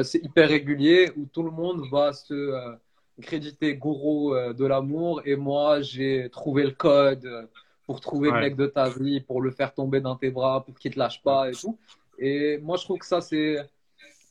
c'est 0.02 0.24
hyper 0.24 0.48
régulier, 0.48 1.10
où 1.16 1.26
tout 1.26 1.42
le 1.42 1.50
monde 1.50 1.82
va 1.90 2.12
se 2.12 2.78
crédité 3.20 3.76
gourou 3.76 4.34
euh, 4.34 4.52
de 4.52 4.64
l'amour 4.64 5.22
et 5.24 5.36
moi 5.36 5.80
j'ai 5.80 6.28
trouvé 6.30 6.64
le 6.64 6.72
code 6.72 7.24
euh, 7.24 7.46
pour 7.86 8.00
trouver 8.00 8.30
le 8.30 8.40
mec 8.40 8.56
de 8.56 8.66
ta 8.66 8.88
vie, 8.88 9.20
pour 9.20 9.42
le 9.42 9.50
faire 9.50 9.74
tomber 9.74 10.00
dans 10.00 10.14
tes 10.14 10.30
bras, 10.30 10.64
pour 10.64 10.78
qu'il 10.78 10.94
te 10.94 10.98
lâche 10.98 11.22
pas 11.22 11.50
et 11.50 11.52
tout. 11.52 11.76
Et 12.18 12.58
moi 12.58 12.76
je 12.76 12.84
trouve 12.84 12.98
que 12.98 13.06
ça 13.06 13.20
c'est 13.20 13.58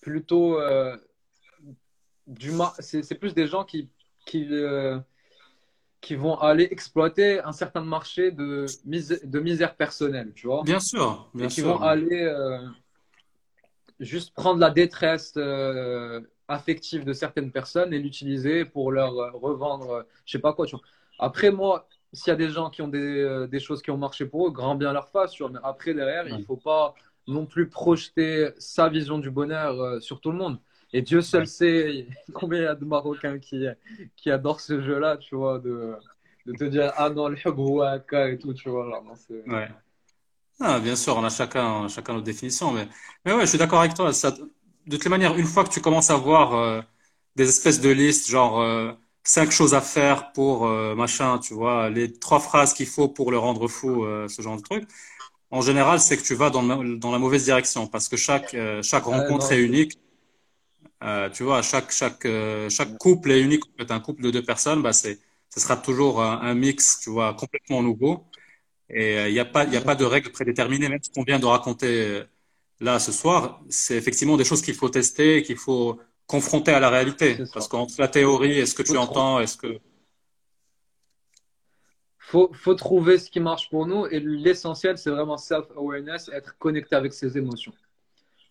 plutôt 0.01 0.59
euh, 0.59 0.95
du 2.25 2.51
c'est 2.79 3.15
plus 3.15 3.33
des 3.33 3.47
gens 3.47 3.65
qui 3.65 3.89
qui 4.29 4.47
qui 6.01 6.15
vont 6.15 6.39
aller 6.39 6.67
exploiter 6.71 7.41
un 7.41 7.51
certain 7.51 7.81
marché 7.81 8.31
de, 8.31 8.65
misère, 8.85 9.19
de 9.21 9.39
misère 9.39 9.75
personnelle, 9.75 10.31
tu 10.33 10.47
vois. 10.47 10.63
Bien 10.63 10.79
sûr, 10.79 11.29
bien 11.33 11.47
et 11.47 11.49
qui 11.49 11.61
vont 11.61 11.81
aller 11.81 12.33
juste 13.99 14.33
prendre 14.33 14.59
la 14.59 14.69
détresse 14.69 15.33
affective 16.49 17.05
de 17.05 17.13
certaines 17.13 17.51
personnes 17.51 17.93
et 17.93 17.99
l'utiliser 17.99 18.65
pour 18.65 18.91
leur 18.91 19.17
euh, 19.17 19.31
revendre, 19.31 19.91
euh, 19.91 20.03
je 20.25 20.33
sais 20.33 20.39
pas 20.39 20.53
quoi. 20.53 20.65
Tu 20.65 20.75
vois. 20.75 20.83
Après, 21.19 21.51
moi, 21.51 21.87
s'il 22.11 22.31
y 22.31 22.33
a 22.33 22.35
des 22.35 22.49
gens 22.49 22.69
qui 22.69 22.81
ont 22.81 22.87
des, 22.87 23.21
euh, 23.21 23.47
des, 23.47 23.59
choses 23.59 23.81
qui 23.81 23.91
ont 23.91 23.97
marché 23.97 24.25
pour 24.25 24.47
eux, 24.47 24.51
grand 24.51 24.75
bien 24.75 24.91
leur 24.91 25.09
face. 25.09 25.39
Mais 25.39 25.59
après, 25.63 25.93
derrière, 25.93 26.27
il 26.27 26.43
faut 26.43 26.57
pas 26.57 26.95
non 27.27 27.45
plus 27.45 27.69
projeter 27.69 28.49
sa 28.57 28.89
vision 28.89 29.19
du 29.19 29.29
bonheur 29.29 30.01
sur 30.01 30.19
tout 30.19 30.31
le 30.31 30.37
monde. 30.37 30.57
Et 30.93 31.01
Dieu 31.01 31.21
seul 31.21 31.47
sait 31.47 32.07
combien 32.33 32.59
il 32.59 32.63
y 32.63 32.67
a 32.67 32.75
de 32.75 32.85
Marocains 32.85 33.39
qui, 33.39 33.65
qui 34.15 34.31
adorent 34.31 34.59
ce 34.59 34.81
jeu-là, 34.81 35.17
tu 35.17 35.35
vois, 35.35 35.59
de, 35.59 35.95
de 36.45 36.53
te 36.53 36.63
dire 36.63 36.91
ah 36.97 37.09
non, 37.09 37.27
le 37.27 37.37
et 37.37 38.37
tout, 38.37 38.53
tu 38.53 38.69
vois. 38.69 39.03
ouais. 39.47 39.69
Ah, 40.61 40.79
bien 40.79 40.95
sûr, 40.95 41.15
on 41.15 41.23
a 41.23 41.29
chacun, 41.29 41.87
chacun 41.87 42.13
notre 42.13 42.25
définition, 42.25 42.71
mais, 42.71 42.87
mais 43.23 43.33
ouais, 43.33 43.41
je 43.41 43.45
suis 43.47 43.57
d'accord 43.57 43.79
avec 43.79 43.93
toi. 43.93 44.11
Ça, 44.11 44.31
de 44.31 44.97
toute 44.97 45.07
manière, 45.07 45.35
une 45.37 45.45
fois 45.45 45.63
que 45.63 45.69
tu 45.69 45.79
commences 45.79 46.09
à 46.09 46.17
voir 46.17 46.53
euh, 46.53 46.81
des 47.35 47.47
espèces 47.47 47.79
de 47.79 47.89
listes, 47.89 48.29
genre 48.29 48.59
euh, 48.59 48.91
cinq 49.23 49.51
choses 49.51 49.73
à 49.73 49.79
faire 49.81 50.33
pour 50.33 50.67
euh, 50.67 50.95
machin, 50.95 51.39
tu 51.39 51.53
vois, 51.53 51.89
les 51.89 52.11
trois 52.11 52.39
phrases 52.41 52.73
qu'il 52.73 52.87
faut 52.87 53.07
pour 53.07 53.31
le 53.31 53.37
rendre 53.37 53.67
fou, 53.69 54.05
ce 54.27 54.41
genre 54.41 54.57
de 54.57 54.61
truc, 54.61 54.83
en 55.51 55.61
général, 55.61 55.99
c'est 55.99 56.17
que 56.17 56.23
tu 56.23 56.35
vas 56.35 56.49
dans, 56.49 56.63
dans, 56.63 57.11
la 57.11 57.19
mauvaise 57.19 57.45
direction 57.45 57.87
parce 57.87 58.09
que 58.09 58.17
chaque, 58.17 58.55
chaque 58.83 59.03
rencontre 59.05 59.51
est 59.51 59.61
unique. 59.61 59.97
Tu 61.33 61.43
vois, 61.43 61.61
chaque, 61.61 61.91
chaque, 61.91 62.27
chaque 62.69 62.97
couple 62.97 63.31
est 63.31 63.41
unique. 63.41 63.63
En 63.79 63.93
un 63.93 63.99
couple 63.99 64.23
de 64.23 64.31
deux 64.31 64.43
personnes, 64.43 64.81
bah, 64.81 64.93
c'est, 64.93 65.19
ce 65.49 65.59
sera 65.59 65.77
toujours 65.77 66.21
un, 66.21 66.53
mix, 66.53 66.99
tu 67.01 67.09
vois, 67.09 67.33
complètement 67.33 67.81
nouveau. 67.81 68.25
Et 68.89 69.27
il 69.27 69.33
n'y 69.33 69.39
a, 69.39 69.45
pas, 69.45 69.61
a 69.61 69.81
pas 69.81 69.95
de 69.95 70.05
règles 70.05 70.31
prédéterminées, 70.31 70.89
même 70.89 70.99
ce 71.01 71.09
qu'on 71.11 71.23
vient 71.23 71.39
de 71.39 71.45
raconter 71.45 72.23
là 72.79 72.99
ce 72.99 73.11
soir, 73.11 73.61
c'est 73.69 73.95
effectivement 73.95 74.37
des 74.37 74.43
choses 74.43 74.61
qu'il 74.61 74.75
faut 74.75 74.89
tester, 74.89 75.43
qu'il 75.43 75.57
faut 75.57 75.99
confronter 76.27 76.71
à 76.71 76.79
la 76.79 76.89
réalité. 76.89 77.37
Parce 77.53 77.67
qu'entre 77.67 77.93
la 77.99 78.07
théorie 78.07 78.59
et 78.59 78.65
ce 78.65 78.75
que 78.75 78.83
tu 78.83 78.97
entends, 78.97 79.39
est-ce 79.39 79.57
que 79.57 79.79
faut, 82.17 82.51
faut 82.53 82.75
trouver 82.75 83.17
ce 83.17 83.31
qui 83.31 83.39
marche 83.39 83.69
pour 83.71 83.87
nous 83.87 84.05
et 84.05 84.19
l'essentiel 84.19 84.99
c'est 84.99 85.09
vraiment 85.09 85.37
self-awareness, 85.37 86.29
être 86.31 86.55
connecté 86.59 86.95
avec 86.95 87.11
ses 87.13 87.37
émotions. 87.37 87.73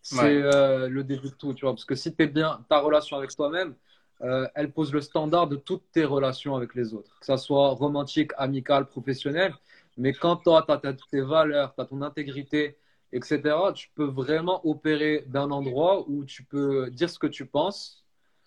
C'est 0.03 0.43
euh, 0.43 0.89
le 0.89 1.05
début 1.05 1.29
de 1.29 1.35
tout, 1.35 1.55
tu 1.55 1.65
vois. 1.65 1.73
Parce 1.73 1.85
que 1.85 1.95
si 1.95 2.15
tu 2.15 2.23
es 2.23 2.27
bien, 2.27 2.65
ta 2.69 2.79
relation 2.79 3.17
avec 3.17 3.35
toi-même, 3.35 3.75
euh, 4.23 4.49
elle 4.55 4.73
pose 4.73 4.93
le 4.93 5.01
standard 5.01 5.47
de 5.47 5.57
toutes 5.57 5.85
tes 5.93 6.05
relations 6.05 6.57
avec 6.57 6.75
les 6.75 6.95
autres, 6.95 7.19
que 7.21 7.27
ce 7.27 7.37
soit 7.37 7.71
romantique, 7.71 8.33
amical, 8.37 8.87
professionnel. 8.87 9.55
Mais 9.97 10.13
quand 10.13 10.37
toi, 10.37 10.65
tu 10.67 10.73
as, 10.73 10.95
tes 11.11 11.21
valeurs, 11.21 11.75
tu 11.75 11.81
as 11.81 11.85
ton 11.85 12.03
intégrité, 12.03 12.79
etc., 13.13 13.41
tu 13.75 13.91
peux 13.95 14.07
vraiment 14.07 14.67
opérer 14.67 15.25
d'un 15.29 15.51
endroit 15.51 16.09
où 16.09 16.25
tu 16.25 16.45
peux 16.45 16.91
dire 16.91 17.11
ce 17.11 17.19
que 17.19 17.27
tu 17.27 17.47
penses, 17.47 18.05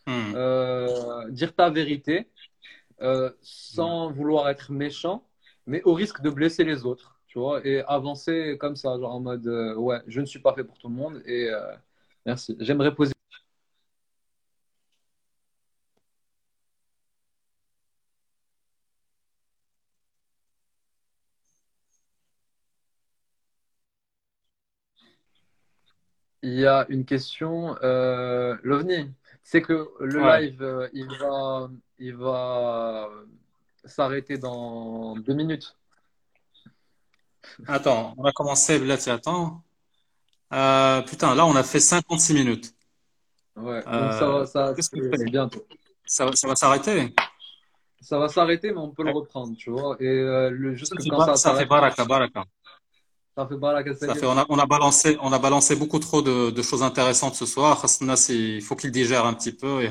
hmm. 0.07 0.33
euh, 0.35 1.29
dire 1.29 1.53
ta 1.55 1.69
vérité, 1.69 2.27
sans 3.41 4.11
vouloir 4.11 4.49
être 4.49 4.71
méchant, 4.71 5.27
mais 5.65 5.81
au 5.83 5.93
risque 5.93 6.21
de 6.21 6.29
blesser 6.29 6.63
les 6.63 6.85
autres, 6.85 7.20
tu 7.31 7.39
vois, 7.39 7.65
et 7.65 7.81
avancer 7.87 8.57
comme 8.59 8.75
ça, 8.75 8.89
genre 8.99 9.15
en 9.15 9.21
mode, 9.21 9.47
euh, 9.47 9.73
ouais, 9.75 9.99
je 10.07 10.19
ne 10.19 10.25
suis 10.25 10.39
pas 10.39 10.53
fait 10.53 10.65
pour 10.65 10.77
tout 10.77 10.89
le 10.89 10.95
monde, 10.95 11.21
et 11.25 11.49
merci. 12.25 12.57
J'aimerais 12.59 12.93
poser 12.93 13.13
Il 26.43 26.53
y 26.53 26.65
a 26.65 26.85
une 26.89 27.05
question. 27.05 27.75
Euh, 27.83 28.57
L'OVNI, 28.63 29.11
c'est 29.43 29.61
que 29.61 29.89
le 29.99 30.19
live, 30.19 30.61
euh, 30.63 30.87
il 30.93 31.07
va, 31.19 31.69
il 31.99 32.15
va 32.15 33.09
s'arrêter 33.85 34.37
dans 34.37 35.15
deux 35.17 35.33
minutes. 35.33 35.75
Attends, 37.67 38.13
on 38.17 38.23
va 38.23 38.31
commencer. 38.31 38.79
Là, 38.79 38.97
tu 38.97 39.09
attends. 39.09 39.63
Euh, 40.53 41.01
putain, 41.01 41.35
là, 41.35 41.45
on 41.45 41.55
a 41.55 41.63
fait 41.63 41.79
56 41.79 42.33
minutes. 42.33 42.73
Ouais, 43.55 43.81
donc 43.83 44.13
ça 44.13 44.27
va, 44.27 44.45
ça, 44.45 44.73
c'est 44.77 45.25
bientôt. 45.29 45.65
Ça, 46.05 46.25
va- 46.25 46.35
ça 46.35 46.47
va 46.47 46.55
s'arrêter. 46.55 47.13
Ça 48.01 48.17
va 48.17 48.27
s'arrêter, 48.27 48.71
mais 48.71 48.79
on 48.79 48.89
peut 48.89 49.03
le 49.03 49.11
reprendre, 49.11 49.55
tu 49.55 49.69
vois. 49.69 49.95
Et 49.99 50.05
le, 50.05 50.75
juste 50.75 50.93
quand 51.09 51.25
ça 51.25 51.35
ça 51.35 51.55
fait 51.55 51.65
baraka, 51.65 52.05
baraka. 52.05 52.43
Ça 53.35 53.47
fait 53.47 54.25
on, 54.25 54.37
a, 54.37 54.45
on, 54.49 54.59
a, 54.59 54.65
balancé, 54.65 55.17
on 55.21 55.31
a 55.31 55.39
balancé 55.39 55.75
beaucoup 55.75 55.99
trop 55.99 56.21
de, 56.21 56.49
de 56.49 56.61
choses 56.61 56.83
intéressantes 56.83 57.35
ce 57.35 57.45
soir. 57.45 57.85
il 58.29 58.61
faut 58.61 58.75
qu'il 58.75 58.91
digère 58.91 59.25
un 59.25 59.33
petit 59.33 59.53
peu. 59.53 59.81
Et 59.83 59.89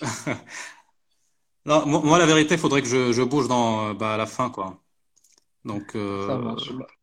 non, 1.66 1.86
moi, 1.86 2.18
la 2.18 2.26
vérité, 2.26 2.54
il 2.54 2.60
faudrait 2.60 2.82
que 2.82 2.88
je, 2.88 3.12
je 3.12 3.22
bouge 3.22 3.48
dans, 3.48 3.94
bah, 3.94 4.14
à 4.14 4.16
la 4.16 4.26
fin. 4.26 4.50
Quoi. 4.50 4.78
Donc, 5.64 5.94
euh, 5.94 6.56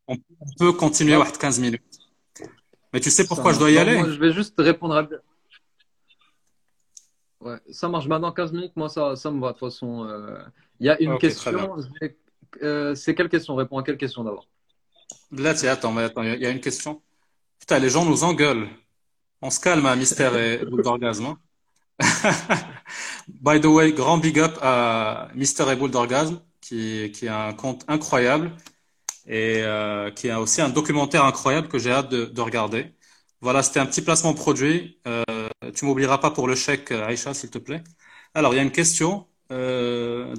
on, 0.07 0.15
peut 0.59 0.73
continuer 0.73 1.15
à 1.15 1.25
15 1.25 1.59
minutes. 1.59 1.81
Mais 2.93 2.99
tu 2.99 3.09
sais 3.09 3.25
pourquoi 3.25 3.53
je 3.53 3.59
dois 3.59 3.71
y 3.71 3.77
aller? 3.77 3.97
Moi, 3.97 4.09
Je 4.09 4.19
vais 4.19 4.31
juste 4.31 4.53
répondre 4.57 4.95
à. 4.95 5.07
Ouais, 7.39 7.57
ça 7.71 7.89
marche. 7.89 8.07
Maintenant, 8.07 8.31
15 8.31 8.51
minutes, 8.51 8.73
moi, 8.75 8.89
ça, 8.89 9.15
ça 9.15 9.31
me 9.31 9.39
va. 9.41 9.47
De 9.47 9.51
toute 9.53 9.69
façon, 9.71 10.05
euh, 10.05 10.37
il 10.79 10.85
y 10.85 10.89
a 10.89 11.01
une 11.01 11.17
question. 11.17 11.77
Euh, 12.61 12.93
c'est 12.95 13.15
quelle 13.15 13.29
question? 13.29 13.55
Réponds 13.55 13.77
à 13.77 13.83
quelle 13.83 13.97
question 13.97 14.23
d'abord? 14.23 14.47
Là, 15.31 15.53
tiens, 15.53 15.71
attends, 15.71 15.91
mais 15.91 16.03
attends, 16.03 16.23
il 16.23 16.41
y, 16.41 16.45
a 16.45 16.49
une 16.49 16.59
question. 16.59 17.01
Putain, 17.59 17.79
les 17.79 17.89
gens 17.89 18.05
nous 18.05 18.23
engueulent. 18.23 18.67
On 19.41 19.49
se 19.49 19.59
calme 19.59 19.85
à 19.85 19.95
Mystère 19.95 20.35
et 20.37 20.57
Boule 20.69 20.83
d'Orgasme. 20.83 21.25
Hein. 21.25 21.37
By 23.27 23.61
the 23.61 23.65
way, 23.65 23.93
grand 23.93 24.17
big 24.17 24.39
up 24.39 24.57
à 24.61 25.29
Mystère 25.33 25.69
et 25.71 25.75
Boule 25.75 25.91
d'Orgasme, 25.91 26.41
qui, 26.71 27.11
qui 27.11 27.27
a 27.27 27.47
un 27.47 27.53
compte 27.53 27.83
incroyable 27.89 28.51
et 29.27 29.61
euh, 29.63 30.09
qui 30.11 30.29
a 30.29 30.39
aussi 30.39 30.61
un 30.61 30.69
documentaire 30.69 31.25
incroyable 31.25 31.67
que 31.67 31.77
j'ai 31.79 31.91
hâte 31.91 32.09
de, 32.09 32.25
de 32.25 32.41
regarder. 32.41 32.95
Voilà, 33.41 33.61
c'était 33.63 33.81
un 33.81 33.85
petit 33.85 34.01
placement 34.01 34.33
produit. 34.33 34.99
Euh, 35.07 35.49
tu 35.75 35.85
m'oublieras 35.85 36.19
pas 36.19 36.31
pour 36.31 36.47
le 36.47 36.55
chèque, 36.55 36.91
Aïcha, 36.91 37.33
s'il 37.33 37.49
te 37.49 37.57
plaît. 37.57 37.83
Alors, 38.33 38.53
il 38.53 38.57
y 38.57 38.59
a 38.59 38.63
une 38.63 38.71
question. 38.71 39.27
Euh, 39.51 40.33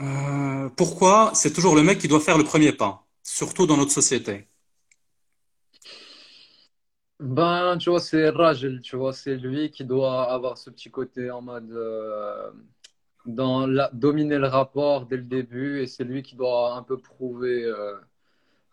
euh, 0.00 0.68
pourquoi 0.76 1.30
c'est 1.34 1.52
toujours 1.52 1.74
le 1.74 1.82
mec 1.82 1.98
qui 1.98 2.08
doit 2.08 2.20
faire 2.20 2.36
le 2.38 2.44
premier 2.44 2.72
pas, 2.72 3.06
surtout 3.22 3.66
dans 3.66 3.78
notre 3.78 3.92
société? 3.92 4.46
Ben, 7.20 7.76
tu 7.78 7.90
vois, 7.90 8.00
c'est 8.00 8.28
Rajel, 8.28 8.80
tu 8.80 8.96
vois, 8.96 9.12
c'est 9.12 9.36
lui 9.36 9.70
qui 9.70 9.84
doit 9.84 10.30
avoir 10.30 10.56
ce 10.56 10.70
petit 10.70 10.90
côté 10.90 11.30
en 11.30 11.42
mode 11.42 11.70
euh, 11.72 12.50
dans 13.28 13.66
la, 13.66 13.90
dominer 13.92 14.38
le 14.38 14.48
rapport 14.48 15.06
dès 15.06 15.16
le 15.16 15.22
début 15.22 15.80
et 15.80 15.86
c'est 15.86 16.04
lui 16.04 16.22
qui 16.22 16.34
doit 16.34 16.74
un 16.74 16.82
peu 16.82 16.98
prouver 16.98 17.64
euh, 17.64 17.94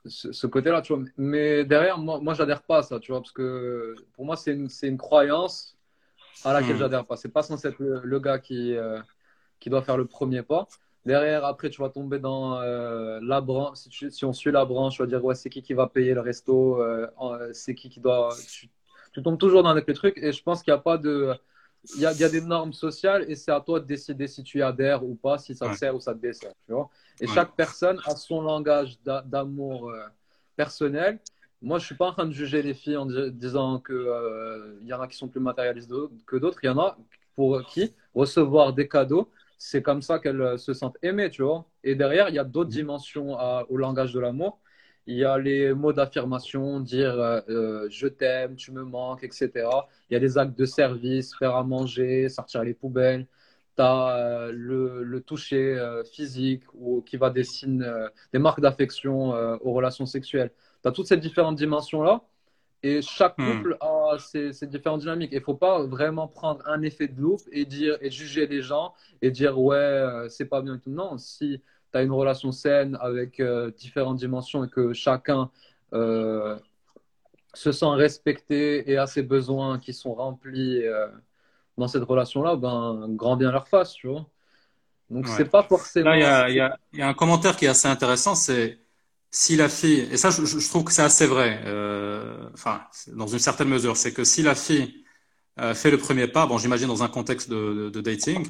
ce, 0.06 0.47
côté-là, 0.47 0.82
tu 0.82 0.93
vois. 0.93 1.03
Mais 1.18 1.66
derrière, 1.66 1.97
moi, 1.97 2.20
moi 2.20 2.34
j'adhère 2.34 2.64
pas 2.64 2.80
à 2.80 2.84
ça, 2.84 2.99
tu 2.99 3.12
vois, 3.12 3.22
parce 3.22 3.32
que 3.32 3.95
pour 4.14 4.26
moi, 4.26 4.36
c'est 4.36 4.53
une, 4.53 4.70
une, 4.84 4.97
croyance 4.97 5.78
à 6.43 6.53
laquelle 6.53 6.76
hmm. 6.76 6.80
j'adhère 6.80 7.06
pas. 7.06 7.18
C'est 7.18 7.30
pas 7.30 7.43
censé 7.43 7.68
être 7.68 7.80
le, 7.80 8.20
gars 8.20 8.39
qui, 8.39 8.76
qui 9.60 9.70
doit 9.70 9.82
faire 9.82 9.97
le 9.97 10.06
premier 10.06 10.41
pas. 10.43 10.68
Derrière, 11.06 11.45
après, 11.45 11.70
tu 11.70 11.82
vas 11.82 11.89
tomber 11.89 12.18
dans 12.18 12.60
euh, 12.60 13.20
la 13.22 13.39
branche. 13.39 13.78
Si, 13.78 14.12
si, 14.12 14.26
on 14.26 14.34
suit 14.34 14.51
la 14.51 14.66
branche, 14.66 14.95
tu 14.95 15.03
vas 15.03 15.08
dire, 15.08 15.24
ouais, 15.24 15.36
c'est 15.36 15.51
qui 15.51 15.62
qui 15.62 15.76
va 15.76 15.88
payer 15.88 16.16
le 16.16 16.22
resto 16.22 16.82
euh, 16.82 17.08
C'est 17.53 17.76
qui 17.76 17.89
qui 17.89 17.99
doit. 17.99 18.30
Tu, 19.14 19.22
tombes 19.22 19.38
toujours 19.38 19.62
dans 19.62 19.74
les 19.74 19.84
trucs. 19.93 20.18
Et 20.18 20.32
je 20.32 20.41
pense 20.41 20.64
qu'il 20.64 20.74
n'y 20.74 20.80
a 20.80 20.82
pas 20.82 20.97
de. 20.97 21.34
Il 21.95 22.01
y 22.01 22.05
a, 22.05 22.13
y 22.13 22.23
a, 22.23 22.29
des 22.29 22.41
normes 22.41 22.73
sociales 22.73 23.25
et 23.27 23.36
c'est 23.36 23.51
à 23.51 23.59
toi 23.59 23.79
de 23.79 23.86
décider 23.86 24.27
si 24.27 24.43
tu 24.43 24.59
y 24.59 24.61
adhères 24.61 25.03
ou 25.03 25.15
pas, 25.15 25.38
si 25.38 25.55
ça 25.55 25.69
te 25.69 25.75
sert 25.75 25.95
ou 25.95 25.99
ça 25.99 26.13
te 26.13 26.19
dessert. 26.19 26.53
Tu 26.65 26.73
vois 26.73 26.89
et 27.21 27.27
chaque 27.27 27.55
personne 27.55 27.99
a 28.05 28.15
son 28.15 28.41
langage 28.41 28.97
d'amour 29.03 29.89
euh, 29.89 30.03
personnel. 30.55 31.19
Moi, 31.61 31.79
je 31.79 31.86
suis 31.86 31.95
pas 31.95 32.07
en 32.07 32.11
train 32.11 32.25
de 32.25 32.33
juger 32.33 32.61
les 32.61 32.73
filles 32.73 32.97
en 32.97 33.05
disant 33.05 33.79
qu'il 33.79 33.95
euh, 33.95 34.77
y 34.83 34.93
en 34.93 35.01
a 35.01 35.07
qui 35.07 35.17
sont 35.17 35.27
plus 35.27 35.39
matérialistes 35.39 35.91
que 36.25 36.36
d'autres. 36.36 36.59
Il 36.63 36.67
y 36.67 36.69
en 36.69 36.77
a 36.77 36.97
pour 37.36 37.65
qui 37.65 37.93
recevoir 38.13 38.73
des 38.73 38.88
cadeaux, 38.88 39.29
c'est 39.57 39.81
comme 39.81 40.01
ça 40.01 40.19
qu'elles 40.19 40.41
euh, 40.41 40.57
se 40.57 40.73
sentent 40.73 40.97
aimées, 41.01 41.29
tu 41.29 41.43
vois. 41.43 41.65
Et 41.83 41.95
derrière, 41.95 42.29
il 42.29 42.36
y 42.36 42.39
a 42.39 42.43
d'autres 42.43 42.69
mmh. 42.69 42.73
dimensions 42.73 43.38
au 43.69 43.77
langage 43.77 44.13
de 44.13 44.19
l'amour. 44.19 44.59
Il 45.08 45.18
y 45.18 45.26
a 45.26 45.38
les 45.38 45.74
mots 45.74 45.93
d'affirmation, 45.93 46.80
dire 46.80 47.16
je 47.47 48.08
t'aime, 48.08 48.56
tu 48.56 48.72
me 48.72 48.84
manques, 48.84 49.24
etc. 49.24 49.51
Il 50.10 50.14
y 50.14 50.16
a 50.16 50.20
des 50.20 50.38
actes 50.38 50.58
de 50.58 50.66
service, 50.66 51.36
faire 51.36 51.56
à 51.56 51.64
manger, 51.64 52.30
sortir 52.30 52.64
les 52.64 52.74
poubelles 52.74 53.28
tu 53.76 53.82
as 53.82 54.16
euh, 54.18 54.51
le, 54.53 55.22
toucher 55.22 55.78
euh, 55.78 56.03
physique 56.03 56.64
ou 56.74 57.01
qui 57.01 57.18
va 57.18 57.30
des 57.30 57.43
signes, 57.43 57.84
euh, 57.84 58.10
des 58.34 58.39
marques 58.39 58.62
d'affection 58.62 59.30
aux 59.62 59.74
relations 59.74 60.06
sexuelles. 60.06 60.51
Tu 60.82 60.89
as 60.89 60.91
toutes 60.91 61.08
ces 61.08 61.18
différentes 61.18 61.56
dimensions-là. 61.56 62.22
Et 62.84 63.01
chaque 63.01 63.38
hmm. 63.39 63.58
couple 63.58 63.78
a 63.82 64.18
ces, 64.20 64.51
différentes 64.68 65.01
dynamiques. 65.01 65.32
Il 65.32 65.39
ne 65.39 65.43
faut 65.43 65.56
pas 65.56 65.84
vraiment 65.84 66.28
prendre 66.28 66.62
un 66.68 66.84
effet 66.84 67.08
de 67.08 67.20
loupe 67.20 67.41
et, 67.51 67.66
dire, 67.66 67.97
et 68.01 68.12
juger 68.12 68.45
les 68.45 68.62
gens 68.62 68.93
et 69.24 69.32
dire 69.32 69.60
ouais, 69.60 70.28
c'est 70.30 70.45
pas 70.45 70.62
bien. 70.62 70.80
Non, 70.86 71.18
si 71.18 71.64
tu 71.95 72.01
as 72.01 72.03
une 72.03 72.11
relation 72.11 72.51
saine 72.51 72.97
avec 72.99 73.41
différentes 73.77 74.17
dimensions 74.17 74.65
et 74.65 74.69
que 74.69 74.93
chacun 74.93 75.49
se 75.91 77.71
sent 77.71 77.85
respecté 77.85 78.91
et 78.91 78.97
a 78.97 79.07
ses 79.07 79.23
besoins 79.23 79.79
qui 79.79 79.93
sont 79.93 80.13
remplis 80.13 80.83
dans 81.77 81.87
cette 81.87 82.03
relation-là, 82.03 82.55
ben, 82.55 83.07
grand 83.09 83.35
bien 83.37 83.51
leur 83.51 83.67
face, 83.67 83.93
tu 83.93 84.07
vois. 84.07 84.25
Donc, 85.09 85.27
c'est 85.27 85.45
pas 85.45 85.63
forcément. 85.63 86.09
Là, 86.11 86.49
il 86.49 86.55
y 86.55 86.59
a, 86.59 86.77
y 86.93 87.01
a, 87.01 87.07
un 87.07 87.13
commentaire 87.13 87.55
qui 87.55 87.65
est 87.65 87.69
assez 87.69 87.87
intéressant, 87.87 88.35
c'est 88.35 88.79
si 89.29 89.55
la 89.55 89.69
fille, 89.69 90.07
et 90.11 90.17
ça, 90.17 90.29
je, 90.29 90.69
trouve 90.69 90.85
que 90.85 90.93
c'est 90.93 91.01
assez 91.01 91.27
vrai, 91.27 91.61
euh, 91.65 92.49
enfin, 92.53 92.81
dans 93.13 93.27
une 93.27 93.39
certaine 93.39 93.67
mesure, 93.67 93.97
c'est 93.97 94.13
que 94.13 94.23
si 94.23 94.41
la 94.41 94.55
fille 94.55 95.03
euh, 95.59 95.73
fait 95.73 95.91
le 95.91 95.97
premier 95.97 96.27
pas, 96.27 96.47
bon, 96.47 96.57
j'imagine 96.57 96.87
dans 96.87 97.03
un 97.03 97.09
contexte 97.09 97.49
de, 97.49 97.89
de, 97.89 98.01
dating, 98.01 98.47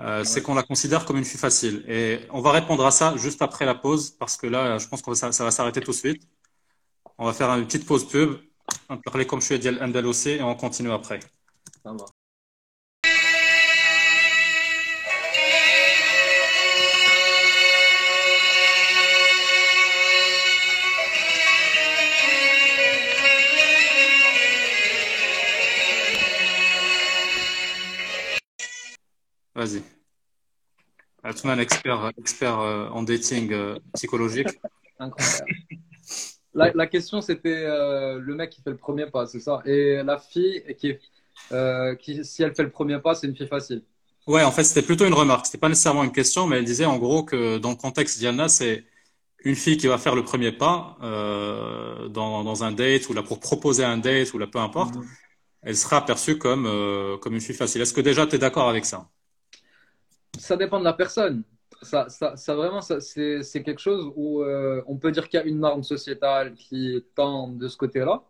euh, 0.00 0.24
c'est 0.24 0.42
qu'on 0.42 0.54
la 0.54 0.62
considère 0.62 1.04
comme 1.04 1.16
une 1.16 1.24
fille 1.24 1.40
facile. 1.40 1.84
Et 1.88 2.20
on 2.30 2.40
va 2.40 2.52
répondre 2.52 2.84
à 2.86 2.90
ça 2.90 3.16
juste 3.16 3.42
après 3.42 3.64
la 3.66 3.74
pause, 3.74 4.10
parce 4.10 4.36
que 4.36 4.46
là, 4.46 4.78
je 4.78 4.86
pense 4.88 5.02
que 5.02 5.14
ça, 5.14 5.30
va 5.30 5.50
s'arrêter 5.50 5.80
tout 5.80 5.90
de 5.92 5.96
suite. 5.96 6.22
On 7.18 7.26
va 7.26 7.32
faire 7.32 7.50
une 7.54 7.66
petite 7.66 7.86
pause 7.86 8.06
pub, 8.08 8.38
parler 9.04 9.26
comme 9.26 9.40
je 9.40 9.46
suis 9.46 9.58
dit 9.58 9.68
et 9.68 10.42
on 10.42 10.54
continue 10.54 10.92
après. 10.92 11.20
Vas-y. 29.58 29.82
Tu 31.34 31.48
es 31.48 31.50
un 31.50 31.58
expert, 31.58 32.12
expert 32.16 32.60
euh, 32.60 32.88
en 32.90 33.02
dating 33.02 33.52
euh, 33.52 33.76
psychologique. 33.94 34.46
Incroyable. 35.00 35.46
La, 36.54 36.86
question, 36.86 37.20
c'était 37.20 37.64
euh, 37.64 38.20
le 38.20 38.34
mec 38.36 38.50
qui 38.50 38.62
fait 38.62 38.70
le 38.70 38.76
premier 38.76 39.06
pas, 39.06 39.26
c'est 39.26 39.40
ça? 39.40 39.60
Et 39.64 40.00
la 40.04 40.18
fille, 40.18 40.62
qui, 40.78 40.94
qui, 42.00 42.24
si 42.24 42.42
elle 42.44 42.54
fait 42.54 42.62
le 42.62 42.70
premier 42.70 43.00
pas, 43.00 43.16
c'est 43.16 43.26
une 43.26 43.34
fille 43.34 43.48
facile. 43.48 43.82
Ouais, 44.28 44.44
en 44.44 44.52
fait, 44.52 44.62
c'était 44.62 44.82
plutôt 44.82 45.06
une 45.06 45.14
remarque. 45.14 45.46
C'était 45.46 45.58
pas 45.58 45.68
nécessairement 45.68 46.04
une 46.04 46.12
question, 46.12 46.46
mais 46.46 46.58
elle 46.58 46.64
disait 46.64 46.84
en 46.84 46.98
gros 46.98 47.24
que 47.24 47.58
dans 47.58 47.70
le 47.70 47.76
contexte 47.76 48.18
Diana, 48.18 48.48
c'est 48.48 48.84
une 49.44 49.56
fille 49.56 49.76
qui 49.76 49.88
va 49.88 49.98
faire 49.98 50.14
le 50.14 50.24
premier 50.24 50.52
pas 50.52 50.96
dans, 51.00 52.44
dans, 52.44 52.64
un 52.64 52.72
date 52.72 53.08
ou 53.08 53.12
là 53.12 53.22
pour 53.22 53.40
proposer 53.40 53.84
un 53.84 53.98
date 53.98 54.32
ou 54.34 54.38
là 54.38 54.46
peu 54.46 54.58
importe. 54.58 54.94
Mhm. 54.94 55.06
Elle 55.62 55.76
sera 55.76 56.04
perçue 56.04 56.38
comme, 56.38 56.68
comme 57.20 57.34
une 57.34 57.40
fille 57.40 57.56
facile. 57.56 57.82
Est-ce 57.82 57.92
que 57.92 58.00
déjà 58.00 58.26
tu 58.26 58.36
es 58.36 58.38
d'accord 58.38 58.68
avec 58.68 58.84
ça? 58.84 59.08
Ça 60.38 60.56
dépend 60.56 60.78
de 60.78 60.84
la 60.84 60.92
personne. 60.92 61.44
Ça, 61.82 62.08
ça, 62.08 62.36
ça 62.36 62.54
vraiment, 62.54 62.80
c'est 62.80 63.62
quelque 63.64 63.80
chose 63.80 64.12
où 64.16 64.42
euh, 64.42 64.82
on 64.86 64.96
peut 64.96 65.12
dire 65.12 65.28
qu'il 65.28 65.38
y 65.38 65.42
a 65.42 65.46
une 65.46 65.60
norme 65.60 65.82
sociétale 65.82 66.54
qui 66.54 67.04
tend 67.14 67.48
de 67.48 67.68
ce 67.68 67.76
côté-là. 67.76 68.24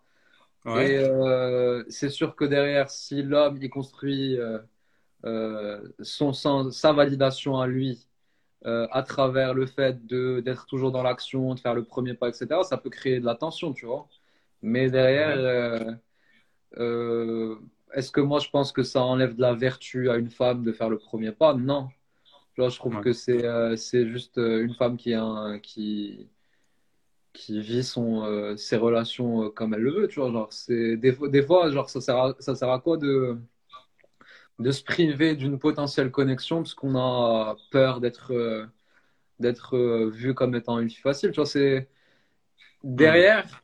Et 0.66 0.98
euh, 0.98 1.82
c'est 1.88 2.10
sûr 2.10 2.36
que 2.36 2.44
derrière, 2.44 2.90
si 2.90 3.22
l'homme 3.22 3.58
il 3.62 3.70
construit 3.70 4.38
euh, 5.24 5.80
son, 6.00 6.32
sa 6.70 6.92
validation 6.92 7.58
à 7.58 7.66
lui 7.66 8.06
à 8.64 9.02
travers 9.02 9.54
le 9.54 9.66
fait 9.66 10.04
d'être 10.06 10.66
toujours 10.66 10.92
dans 10.92 11.02
l'action, 11.02 11.54
de 11.54 11.60
faire 11.60 11.74
le 11.74 11.84
premier 11.84 12.14
pas, 12.14 12.28
etc., 12.28 12.62
ça 12.64 12.76
peut 12.76 12.90
créer 12.90 13.20
de 13.20 13.24
la 13.24 13.34
tension, 13.34 13.72
tu 13.72 13.86
vois. 13.86 14.08
Mais 14.62 14.90
derrière, 14.90 15.98
est-ce 17.94 18.10
que 18.10 18.20
moi 18.20 18.40
je 18.40 18.50
pense 18.50 18.72
que 18.72 18.82
ça 18.82 19.02
enlève 19.02 19.36
de 19.36 19.40
la 19.40 19.54
vertu 19.54 20.10
à 20.10 20.16
une 20.16 20.30
femme 20.30 20.62
de 20.64 20.72
faire 20.72 20.90
le 20.90 20.98
premier 20.98 21.32
pas? 21.32 21.54
Non. 21.54 21.88
Je 22.58 22.76
trouve 22.76 23.00
que 23.00 23.12
c'est 23.12 23.44
euh, 23.44 23.76
c'est 23.76 24.06
juste 24.08 24.38
euh, 24.38 24.64
une 24.64 24.74
femme 24.74 24.96
qui, 24.96 25.14
un, 25.14 25.58
qui, 25.60 26.28
qui 27.32 27.60
vit 27.60 27.84
son, 27.84 28.24
euh, 28.24 28.56
ses 28.56 28.76
relations 28.76 29.50
comme 29.50 29.74
elle 29.74 29.82
le 29.82 29.92
veut. 29.92 30.08
Tu 30.08 30.20
vois, 30.20 30.30
genre, 30.32 30.50
des, 30.68 30.96
des 30.96 31.42
fois, 31.42 31.70
genre, 31.70 31.88
ça, 31.90 32.00
sert 32.00 32.16
à, 32.16 32.34
ça 32.40 32.54
sert 32.54 32.70
à 32.70 32.80
quoi 32.80 32.96
de, 32.96 33.38
de 34.58 34.70
se 34.72 34.82
priver 34.82 35.36
d'une 35.36 35.58
potentielle 35.58 36.10
connexion 36.10 36.58
parce 36.58 36.74
qu'on 36.74 36.96
a 36.96 37.56
peur 37.70 38.00
d'être 38.00 38.32
d'être 39.38 39.76
vu 40.08 40.34
comme 40.34 40.54
étant 40.54 40.80
une 40.80 40.90
fille 40.90 41.02
facile. 41.02 41.30
Tu 41.30 41.36
vois, 41.36 41.46
c'est 41.46 41.88
derrière, 42.82 43.62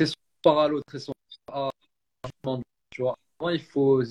c'est 0.00 0.06
son 0.44 0.58
à 0.58 0.68
l'autre 0.68 0.94
et 0.94 0.98
son 0.98 1.12
tu 2.90 3.02
vois, 3.02 3.16
il 3.52 3.60
faut, 3.60 4.02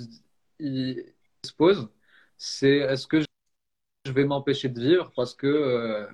il 0.60 1.14
se 1.43 1.53
pose, 1.53 1.89
c'est 2.38 2.78
est-ce 2.78 3.08
que 3.08 3.24
je 4.06 4.12
vais 4.12 4.24
m'empêcher 4.24 4.70
de 4.70 4.80
vivre 4.80 5.12
parce 5.16 5.34
que 5.34 5.47
euh, 5.47 6.06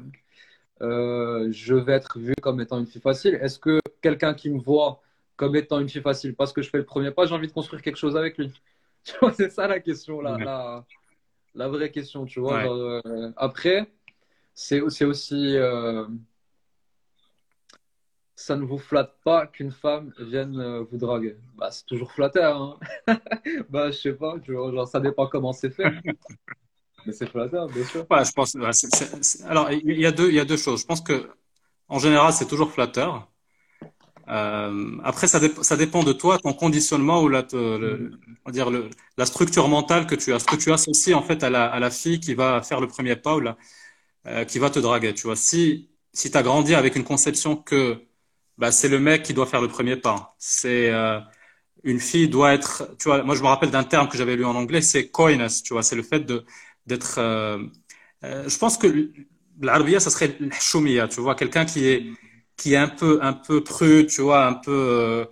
euh, 0.82 1.48
je 1.52 1.76
vais 1.76 1.94
être 1.94 2.18
vu 2.18 2.34
comme 2.42 2.62
étant 2.62 2.80
une 2.80 2.88
fille 2.88 3.02
facile 3.02 3.36
Est-ce 3.36 3.60
que 3.60 3.80
quelqu'un 4.02 4.34
qui 4.34 4.50
me 4.50 4.60
voit 4.60 5.02
comme 5.36 5.56
étant 5.56 5.80
une 5.80 5.90
fille 5.90 6.02
facile 6.02 6.36
parce 6.36 6.54
que 6.54 6.62
je 6.62 6.70
fais 6.70 6.78
le 6.78 6.86
premier 6.86 7.12
pas, 7.12 7.26
j'ai 7.26 7.36
envie 7.36 7.48
de 7.48 7.54
construire 7.54 7.82
quelque 7.82 7.98
chose 7.98 8.16
avec 8.18 8.38
lui? 8.38 8.52
Tu 9.04 9.16
vois, 9.20 9.34
c'est 9.34 9.50
ça 9.50 9.68
la 9.68 9.80
question, 9.80 10.22
la, 10.22 10.38
la, 10.38 10.86
la, 11.56 11.68
vraie 11.68 11.90
question, 11.90 12.26
tu 12.26 12.40
vois. 12.40 12.72
Euh, 12.72 13.32
après, 13.36 13.92
c'est 14.54 14.80
aussi 14.80 15.58
ça 18.36 18.56
ne 18.56 18.64
vous 18.64 18.78
flatte 18.78 19.16
pas 19.24 19.48
qu'une 19.48 19.72
femme 19.72 20.14
vienne 20.20 20.84
vous 20.92 20.98
draguer 20.98 21.36
bah, 21.56 21.72
C'est 21.72 21.88
toujours 21.88 22.12
flatteur. 22.12 22.62
Hein 22.62 22.80
bah, 23.72 23.90
je 23.90 23.98
sais 23.98 24.14
pas, 24.14 24.36
genre, 24.48 24.88
ça 24.88 25.00
dépend 25.00 25.26
comment 25.26 25.52
c'est 25.52 25.72
fait. 25.72 25.92
Mais 27.06 27.14
c'est 27.14 27.30
flatteur, 27.30 27.68
bien 27.68 27.86
sûr. 27.86 28.06
Je 28.10 28.32
pense, 28.32 28.56
Alors, 29.48 29.72
il 29.72 30.00
y, 30.00 30.06
a 30.06 30.12
deux, 30.12 30.58
choses. 30.58 30.82
Je 30.82 30.86
pense 30.86 31.02
que, 31.02 31.30
en 31.88 32.00
général, 32.00 32.34
c'est 32.34 32.48
toujours 32.48 32.72
flatteur. 32.72 33.28
Euh, 34.30 34.98
après, 35.04 35.28
ça, 35.28 35.40
dépend 35.78 36.04
de 36.04 36.14
toi, 36.14 36.38
ton 36.38 36.54
conditionnement 36.54 37.22
ou 37.22 37.28
le, 37.28 38.12
la 39.18 39.26
structure 39.26 39.68
mentale 39.68 40.08
que 40.08 40.16
tu 40.16 40.34
as, 40.34 40.40
ce 40.40 40.46
que 40.46 40.56
tu 40.56 40.72
associes 40.72 41.14
en 41.14 41.22
fait 41.22 41.44
à 41.44 41.50
la, 41.50 41.90
fille 41.92 42.20
qui 42.20 42.34
va 42.34 42.62
faire 42.62 42.80
le 42.80 42.88
premier 42.88 43.16
pas 43.16 43.36
ou 43.36 43.42
euh, 44.28 44.46
qui 44.46 44.60
va 44.60 44.70
te 44.70 44.80
draguer. 44.80 45.14
Tu 45.14 45.24
vois, 45.24 45.36
si 45.36 45.92
si 46.14 46.32
tu 46.32 46.38
as 46.38 46.44
grandi 46.44 46.76
avec 46.76 46.96
une 46.96 47.04
conception 47.04 47.56
que 47.56 48.02
bah, 48.58 48.72
c'est 48.72 48.90
le 48.90 49.00
mec 49.00 49.24
qui 49.24 49.34
doit 49.34 49.46
faire 49.46 49.62
le 49.62 49.68
premier 49.68 49.96
pas. 49.96 50.36
C'est 50.40 50.90
euh, 50.90 51.20
une 51.84 52.00
fille 52.00 52.30
doit 52.30 52.54
être, 52.54 52.96
moi 53.26 53.36
je 53.36 53.42
me 53.42 53.48
rappelle 53.48 53.72
d'un 53.72 53.84
terme 53.84 54.08
que 54.10 54.18
j'avais 54.18 54.36
lu 54.36 54.46
en 54.46 54.56
anglais, 54.56 54.82
c'est 54.82 55.10
coyness, 55.10 55.64
tu 55.64 55.74
vois, 55.74 55.84
c'est 55.84 55.96
le 55.96 56.04
fait 56.04 56.22
de 56.22 56.46
d'être. 56.88 57.16
Euh, 57.18 57.58
euh, 58.24 58.48
je 58.48 58.58
pense 58.58 58.78
que 58.78 59.12
l'arabia, 59.62 60.00
ça 60.00 60.10
serait 60.10 60.36
l'hshoumiya, 60.40 61.08
tu 61.08 61.22
vois, 61.22 61.36
quelqu'un 61.36 61.66
qui 61.66 61.88
est 61.88 62.06
qui 62.58 62.74
est 62.74 62.78
un 62.78 62.88
peu 62.88 63.20
un 63.22 63.34
peu 63.34 63.64
prude, 63.64 64.08
tu 64.08 64.22
vois, 64.22 64.46
un 64.46 64.54
peu. 64.54 64.72
Euh, 64.72 65.26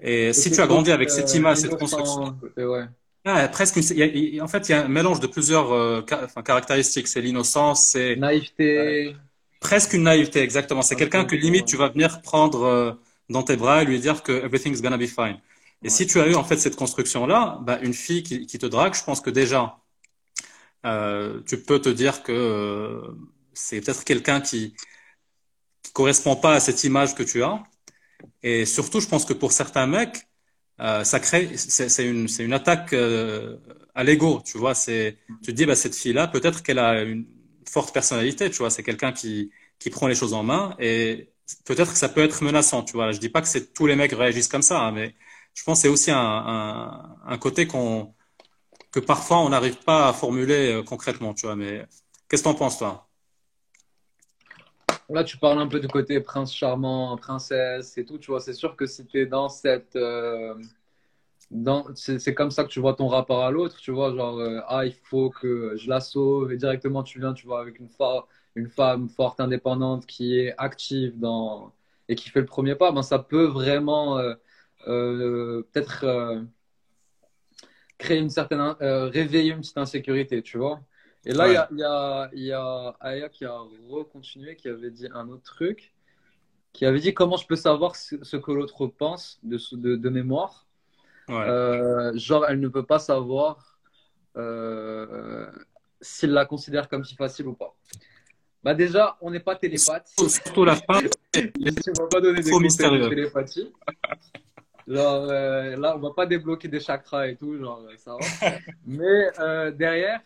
et 0.00 0.32
si 0.32 0.50
tu 0.50 0.60
as 0.60 0.66
grandi 0.66 0.92
avec 0.92 1.10
cette 1.10 1.34
image, 1.34 1.58
cette 1.58 1.76
construction. 1.76 2.38
Ouais. 2.56 3.48
presque 3.48 3.76
une, 3.76 4.42
en 4.42 4.48
fait, 4.48 4.68
il 4.68 4.72
y 4.72 4.74
a 4.74 4.84
un 4.84 4.88
mélange 4.88 5.20
de 5.20 5.26
plusieurs 5.26 6.04
caractéristiques. 6.44 7.08
C'est 7.08 7.20
l'innocence, 7.20 7.88
c'est 7.92 8.14
naïveté. 8.16 9.16
Presque 9.60 9.94
une 9.94 10.04
naïveté, 10.04 10.40
exactement. 10.40 10.82
C'est 10.82 10.94
quelqu'un 10.94 11.24
que 11.24 11.34
limite 11.34 11.66
tu 11.66 11.76
vas 11.76 11.88
venir 11.88 12.22
prendre 12.22 12.96
dans 13.28 13.42
tes 13.42 13.56
bras 13.56 13.82
et 13.82 13.86
lui 13.86 13.98
dire 13.98 14.22
que 14.22 14.32
everything's 14.32 14.80
gonna 14.80 14.96
be 14.96 15.06
fine. 15.06 15.38
Et 15.82 15.90
si 15.90 16.06
tu 16.06 16.20
as 16.20 16.26
eu 16.26 16.34
en 16.34 16.44
fait 16.44 16.56
cette 16.56 16.76
construction-là, 16.76 17.60
bah, 17.62 17.78
une 17.82 17.94
fille 17.94 18.22
qui, 18.22 18.46
qui, 18.46 18.58
te 18.58 18.66
drague, 18.66 18.94
je 18.94 19.04
pense 19.04 19.20
que 19.20 19.30
déjà, 19.30 19.78
euh, 20.88 21.42
tu 21.46 21.62
peux 21.62 21.80
te 21.80 21.88
dire 21.88 22.22
que 22.22 22.32
euh, 22.32 23.00
c'est 23.54 23.80
peut-être 23.80 24.04
quelqu'un 24.04 24.40
qui 24.40 24.74
qui 25.82 25.92
correspond 25.92 26.36
pas 26.36 26.54
à 26.54 26.60
cette 26.60 26.84
image 26.84 27.14
que 27.14 27.22
tu 27.22 27.42
as. 27.42 27.62
Et 28.42 28.66
surtout, 28.66 29.00
je 29.00 29.08
pense 29.08 29.24
que 29.24 29.34
pour 29.34 29.52
certains 29.52 29.86
mecs, 29.86 30.28
euh, 30.80 31.04
ça 31.04 31.20
crée, 31.20 31.56
c'est 31.58 32.06
une, 32.08 32.28
une 32.40 32.52
attaque 32.52 32.94
à 33.94 34.04
l'ego, 34.04 34.42
tu 34.44 34.58
vois. 34.58 34.74
C'est, 34.74 35.18
tu 35.42 35.52
te 35.52 35.56
dis, 35.56 35.66
bah 35.66 35.76
cette 35.76 35.94
fille-là, 35.96 36.28
peut-être 36.28 36.62
qu'elle 36.62 36.78
a 36.78 37.02
une 37.02 37.26
forte 37.70 37.92
personnalité, 37.92 38.50
tu 38.50 38.58
vois. 38.58 38.70
C'est 38.70 38.82
quelqu'un 38.82 39.12
qui 39.12 39.50
qui 39.78 39.90
prend 39.90 40.08
les 40.08 40.16
choses 40.16 40.34
en 40.34 40.42
main 40.42 40.74
et 40.80 41.30
peut-être 41.64 41.92
que 41.92 41.98
ça 41.98 42.08
peut 42.08 42.22
être 42.22 42.42
menaçant, 42.44 42.82
tu 42.82 42.94
vois. 42.94 43.12
Je 43.12 43.18
dis 43.20 43.28
pas 43.28 43.40
que 43.42 43.48
c'est 43.48 43.72
tous 43.72 43.86
les 43.86 43.94
mecs 43.96 44.12
réagissent 44.12 44.48
comme 44.48 44.62
ça, 44.62 44.80
hein, 44.82 44.92
mais 44.92 45.14
je 45.54 45.62
pense 45.64 45.78
que 45.78 45.82
c'est 45.82 45.88
aussi 45.88 46.10
un, 46.10 46.18
un 47.26 47.38
côté 47.38 47.66
qu'on 47.68 48.14
que 48.90 49.00
parfois 49.00 49.38
on 49.38 49.50
n'arrive 49.50 49.82
pas 49.84 50.08
à 50.08 50.12
formuler 50.12 50.72
euh, 50.72 50.82
concrètement, 50.82 51.34
tu 51.34 51.46
vois. 51.46 51.56
Mais 51.56 51.86
qu'est-ce 52.28 52.42
que 52.42 52.48
t'en 52.48 52.54
penses, 52.54 52.78
toi? 52.78 53.06
Là, 55.10 55.24
tu 55.24 55.38
parles 55.38 55.58
un 55.58 55.66
peu 55.66 55.80
du 55.80 55.88
côté 55.88 56.20
prince 56.20 56.52
charmant, 56.52 57.16
princesse 57.16 57.96
et 57.96 58.04
tout, 58.04 58.18
tu 58.18 58.30
vois. 58.30 58.40
C'est 58.40 58.52
sûr 58.52 58.76
que 58.76 58.86
si 58.86 59.06
tu 59.06 59.20
es 59.20 59.26
dans 59.26 59.48
cette. 59.48 59.96
euh, 59.96 60.54
c'est 61.94 62.34
comme 62.34 62.50
ça 62.50 62.64
que 62.64 62.68
tu 62.68 62.80
vois 62.80 62.92
ton 62.94 63.08
rapport 63.08 63.42
à 63.44 63.50
l'autre, 63.50 63.78
tu 63.78 63.90
vois. 63.90 64.14
Genre, 64.14 64.38
euh, 64.38 64.60
ah, 64.68 64.84
il 64.84 64.92
faut 64.92 65.30
que 65.30 65.76
je 65.76 65.88
la 65.88 66.00
sauve 66.00 66.52
et 66.52 66.56
directement 66.58 67.02
tu 67.02 67.20
viens, 67.20 67.32
tu 67.32 67.46
vois, 67.46 67.60
avec 67.60 67.78
une, 67.78 67.88
femme 68.68 69.08
forte, 69.08 69.40
indépendante 69.40 70.04
qui 70.06 70.38
est 70.38 70.54
active 70.58 71.18
dans, 71.18 71.72
et 72.08 72.14
qui 72.14 72.28
fait 72.28 72.40
le 72.40 72.46
premier 72.46 72.74
pas, 72.74 72.92
ben, 72.92 73.02
ça 73.02 73.18
peut 73.18 73.46
vraiment 73.46 74.20
peut-être 74.84 76.04
créer 77.98 78.18
une 78.18 78.30
certaine. 78.30 78.60
euh, 78.80 79.06
réveiller 79.08 79.52
une 79.52 79.60
petite 79.60 79.78
insécurité, 79.78 80.42
tu 80.42 80.58
vois. 80.58 80.80
Et 81.24 81.32
là, 81.32 81.48
il 81.48 81.54
y 81.54 81.56
a, 81.56 81.68
y 81.72 81.82
a, 81.84 82.30
y 82.32 82.52
a 82.52 82.96
Aya 83.00 83.28
qui 83.28 83.44
a 83.44 83.58
recontinué, 83.90 84.56
qui 84.56 84.68
avait 84.68 84.90
dit 84.90 85.08
un 85.12 85.28
autre 85.28 85.42
truc. 85.44 85.92
qui 86.72 86.86
avait 86.86 87.00
dit 87.00 87.12
comment 87.14 87.36
je 87.36 87.46
peux 87.46 87.56
savoir 87.56 87.96
ce, 87.96 88.36
que 88.36 88.52
l'autre 88.52 88.86
pense 88.86 89.38
de, 89.42 89.58
de, 89.76 89.96
de 89.96 90.08
mémoire? 90.10 90.66
ouais. 91.28 91.34
Euh, 91.36 92.12
genre, 92.16 92.46
elle 92.48 92.60
ne 92.60 92.68
peut 92.68 92.86
pas 92.86 92.98
savoir 92.98 93.78
euh, 94.36 95.50
s'il 96.00 96.30
la 96.30 96.46
considère 96.46 96.88
comme 96.88 97.04
si 97.04 97.16
facile 97.16 97.48
ou 97.48 97.54
pas. 97.54 97.74
Bah 98.62 98.74
déjà, 98.74 99.16
on 99.20 99.30
n'est 99.30 99.40
pas 99.40 99.56
télépathe. 99.56 100.08
surtout, 100.28 100.64
la 100.64 100.76
fin, 100.76 101.00
Tu 101.32 101.52
ne 101.56 101.98
vas 102.02 102.08
pas 102.08 102.20
donner 102.20 102.42
des 102.42 102.50
conseils 102.50 102.90
de 103.00 103.08
télépathie. 103.08 103.72
Genre, 104.88 105.26
euh, 105.28 105.76
là, 105.76 105.96
on 105.96 106.00
va 106.00 106.10
pas 106.16 106.24
débloquer 106.24 106.66
des 106.66 106.80
chakras 106.80 107.28
et 107.28 107.36
tout, 107.36 107.58
genre, 107.58 107.82
ça 107.98 108.16
va. 108.16 108.50
Mais 108.86 109.30
euh, 109.38 109.70
derrière, 109.70 110.20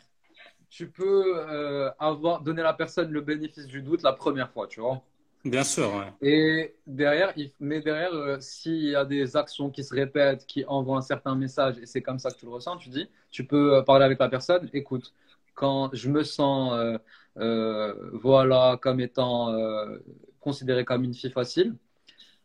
tu 0.70 0.88
peux 0.88 1.34
euh, 1.36 1.90
avoir 1.98 2.40
donné 2.42 2.60
à 2.60 2.64
la 2.64 2.72
personne 2.72 3.10
le 3.10 3.20
bénéfice 3.20 3.66
du 3.66 3.82
doute 3.82 4.02
la 4.02 4.12
première 4.12 4.50
fois, 4.52 4.68
tu 4.68 4.80
vois. 4.80 5.02
Bien 5.44 5.64
sûr, 5.64 5.92
ouais. 5.96 6.12
Et 6.22 6.76
derrière, 6.86 7.34
mais 7.58 7.80
derrière, 7.80 8.40
s'il 8.40 8.84
y 8.84 8.94
a 8.94 9.04
des 9.04 9.36
actions 9.36 9.70
qui 9.70 9.82
se 9.82 9.92
répètent, 9.92 10.46
qui 10.46 10.64
envoient 10.66 10.98
un 10.98 11.02
certain 11.02 11.34
message, 11.34 11.78
et 11.78 11.86
c'est 11.86 12.00
comme 12.00 12.20
ça 12.20 12.30
que 12.30 12.36
tu 12.38 12.46
le 12.46 12.52
ressens, 12.52 12.76
tu 12.76 12.90
dis, 12.90 13.08
tu 13.32 13.44
peux 13.44 13.82
parler 13.84 14.04
avec 14.04 14.20
la 14.20 14.28
personne, 14.28 14.70
écoute, 14.72 15.12
quand 15.54 15.90
je 15.92 16.08
me 16.08 16.22
sens, 16.22 16.80
voilà, 17.34 18.78
comme 18.80 19.00
étant 19.00 19.52
considéré 20.38 20.84
comme 20.84 21.02
une 21.02 21.14
fille 21.14 21.32
facile, 21.32 21.74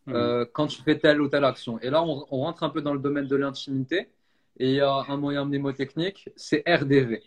Mhm. 0.07 0.13
euh, 0.15 0.45
quand 0.53 0.67
tu 0.67 0.81
fais 0.83 0.97
telle 0.99 1.21
ou 1.21 1.27
telle 1.29 1.45
action. 1.45 1.79
Et 1.81 1.89
là, 1.89 2.03
on, 2.03 2.25
on 2.31 2.37
rentre 2.41 2.63
un 2.63 2.69
peu 2.69 2.81
dans 2.81 2.93
le 2.93 2.99
domaine 2.99 3.27
de 3.27 3.35
l'intimité, 3.35 4.09
et 4.59 4.69
il 4.69 4.75
y 4.75 4.81
a 4.81 5.05
un 5.09 5.17
moyen 5.17 5.45
mnémotechnique, 5.45 6.29
c'est 6.35 6.63
RDV. 6.67 7.23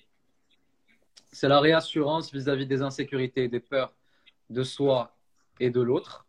C'est 1.33 1.49
la 1.49 1.61
réassurance 1.61 2.33
vis-à-vis 2.33 2.67
des 2.67 2.83
insécurités 2.83 3.45
et 3.45 3.49
des 3.49 3.61
peurs 3.61 3.95
de 4.51 4.63
soi 4.65 5.17
et 5.61 5.71
de 5.71 5.81
l'autre. 5.81 6.27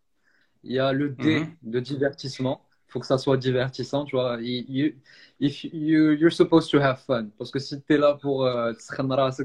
Il 0.64 0.74
y 0.74 0.80
a 0.80 0.94
le 0.94 1.10
D 1.10 1.50
Mhm. 1.50 1.58
de 1.64 1.80
divertissement. 1.80 2.66
Il 2.90 2.94
faut 2.94 3.00
que 3.02 3.08
ça 3.08 3.18
soit 3.18 3.38
divertissant, 3.38 4.06
tu 4.06 4.16
vois. 4.18 4.38
You, 4.42 4.66
you- 4.70 4.94
if 5.40 5.64
you, 5.66 6.14
you're 6.14 6.32
supposed 6.34 6.72
to 6.72 6.80
have 6.80 7.00
fun. 7.06 7.30
Parce 7.38 7.52
que 7.52 7.60
si 7.60 7.82
tu 7.82 7.94
es 7.96 7.98
là 7.98 8.16
pour 8.16 8.46
euh, 8.46 8.74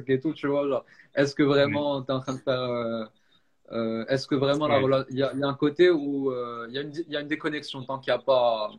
et 0.08 0.20
tout, 0.20 0.34
tu 0.34 0.48
vois, 0.48 0.84
est-ce 1.14 1.34
que 1.34 1.42
vraiment 1.44 2.02
tu 2.02 2.10
es 2.12 2.14
en 2.14 2.20
train 2.20 2.34
de 2.34 2.40
faire. 2.40 2.60
euh, 2.62 3.06
euh, 3.72 4.06
est-ce 4.06 4.26
que 4.26 4.34
vraiment 4.34 4.68
il 5.10 5.16
y 5.16 5.22
a, 5.22 5.32
il 5.34 5.40
y 5.40 5.42
a 5.42 5.48
un 5.48 5.54
côté 5.54 5.90
où 5.90 6.30
euh, 6.30 6.66
il 6.68 6.74
y 6.74 6.78
a 6.78 6.82
une, 6.82 6.92
il 6.92 7.12
y 7.12 7.16
a 7.16 7.20
une 7.20 7.28
déconnexion 7.28 7.82
tant 7.82 7.98
qu'il 7.98 8.12
n'y 8.12 8.18
a 8.18 8.22
pas 8.22 8.70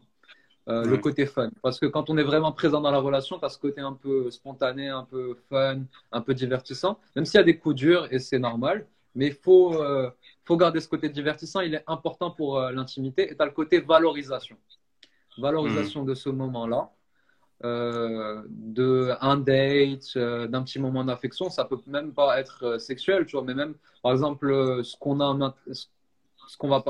euh, 0.70 0.86
le 0.86 0.98
côté 0.98 1.26
fun? 1.26 1.50
Parce 1.62 1.80
que 1.80 1.86
quand 1.86 2.10
on 2.10 2.18
est 2.18 2.24
vraiment 2.24 2.52
présent 2.52 2.82
dans 2.82 2.92
la 2.92 3.00
relation, 3.00 3.38
tu 3.40 3.46
as 3.46 3.50
ce 3.50 3.60
côté 3.60 3.82
un 3.82 3.94
peu 3.94 4.32
spontané, 4.32 4.90
un 4.90 5.04
peu 5.04 5.38
fun, 5.50 5.82
un 6.12 6.22
peu 6.22 6.34
divertissant, 6.34 7.00
même 7.16 7.26
s'il 7.26 7.38
y 7.38 7.42
a 7.42 7.44
des 7.44 7.58
coups 7.58 7.76
durs 7.76 8.08
et 8.12 8.20
c'est 8.20 8.40
normal. 8.40 8.88
Mais 9.16 9.28
il 9.28 9.34
faut, 9.34 9.84
faut 10.46 10.58
garder 10.58 10.80
ce 10.80 10.88
côté 10.88 11.10
divertissant, 11.10 11.62
il 11.62 11.74
est 11.74 11.84
important 11.88 12.30
pour 12.30 12.60
l'intimité. 12.60 13.32
Et 13.32 13.36
tu 13.36 13.42
as 13.42 13.46
le 13.46 13.52
côté 13.52 13.80
valorisation. 13.80 14.58
Valorisation 15.40 16.04
de 16.04 16.14
ce 16.14 16.30
moment-là, 16.30 16.92
euh, 17.64 18.44
de 18.50 19.14
un 19.22 19.38
date, 19.38 20.12
euh, 20.16 20.48
d'un 20.48 20.64
petit 20.64 20.80
moment 20.80 21.04
d'affection. 21.04 21.50
Ça 21.50 21.66
peut 21.66 21.80
même 21.88 22.14
pas 22.14 22.40
être 22.40 22.64
euh, 22.64 22.80
sexuel, 22.80 23.26
tu 23.26 23.36
vois, 23.36 23.44
mais 23.46 23.54
même, 23.54 23.76
par 24.04 24.12
exemple, 24.12 24.50
euh, 24.52 24.84
ce 24.84 24.96
qu'on 24.98 25.20
a 25.22 25.56
ce 26.48 26.58
qu'on 26.58 26.70
va, 26.70 26.84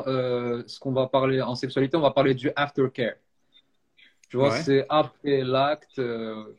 ce 0.68 0.80
qu'on 0.80 0.91
va 0.91 1.07
parler 1.07 1.41
en 1.41 1.55
sexualité, 1.55 1.97
on 1.97 2.01
va 2.01 2.11
parler 2.11 2.36
du 2.36 2.51
aftercare. 2.55 3.13
Tu 4.30 4.38
vois, 4.38 4.49
ouais, 4.49 4.61
c'est 4.61 4.86
après 4.89 5.43
l'acte 5.43 6.01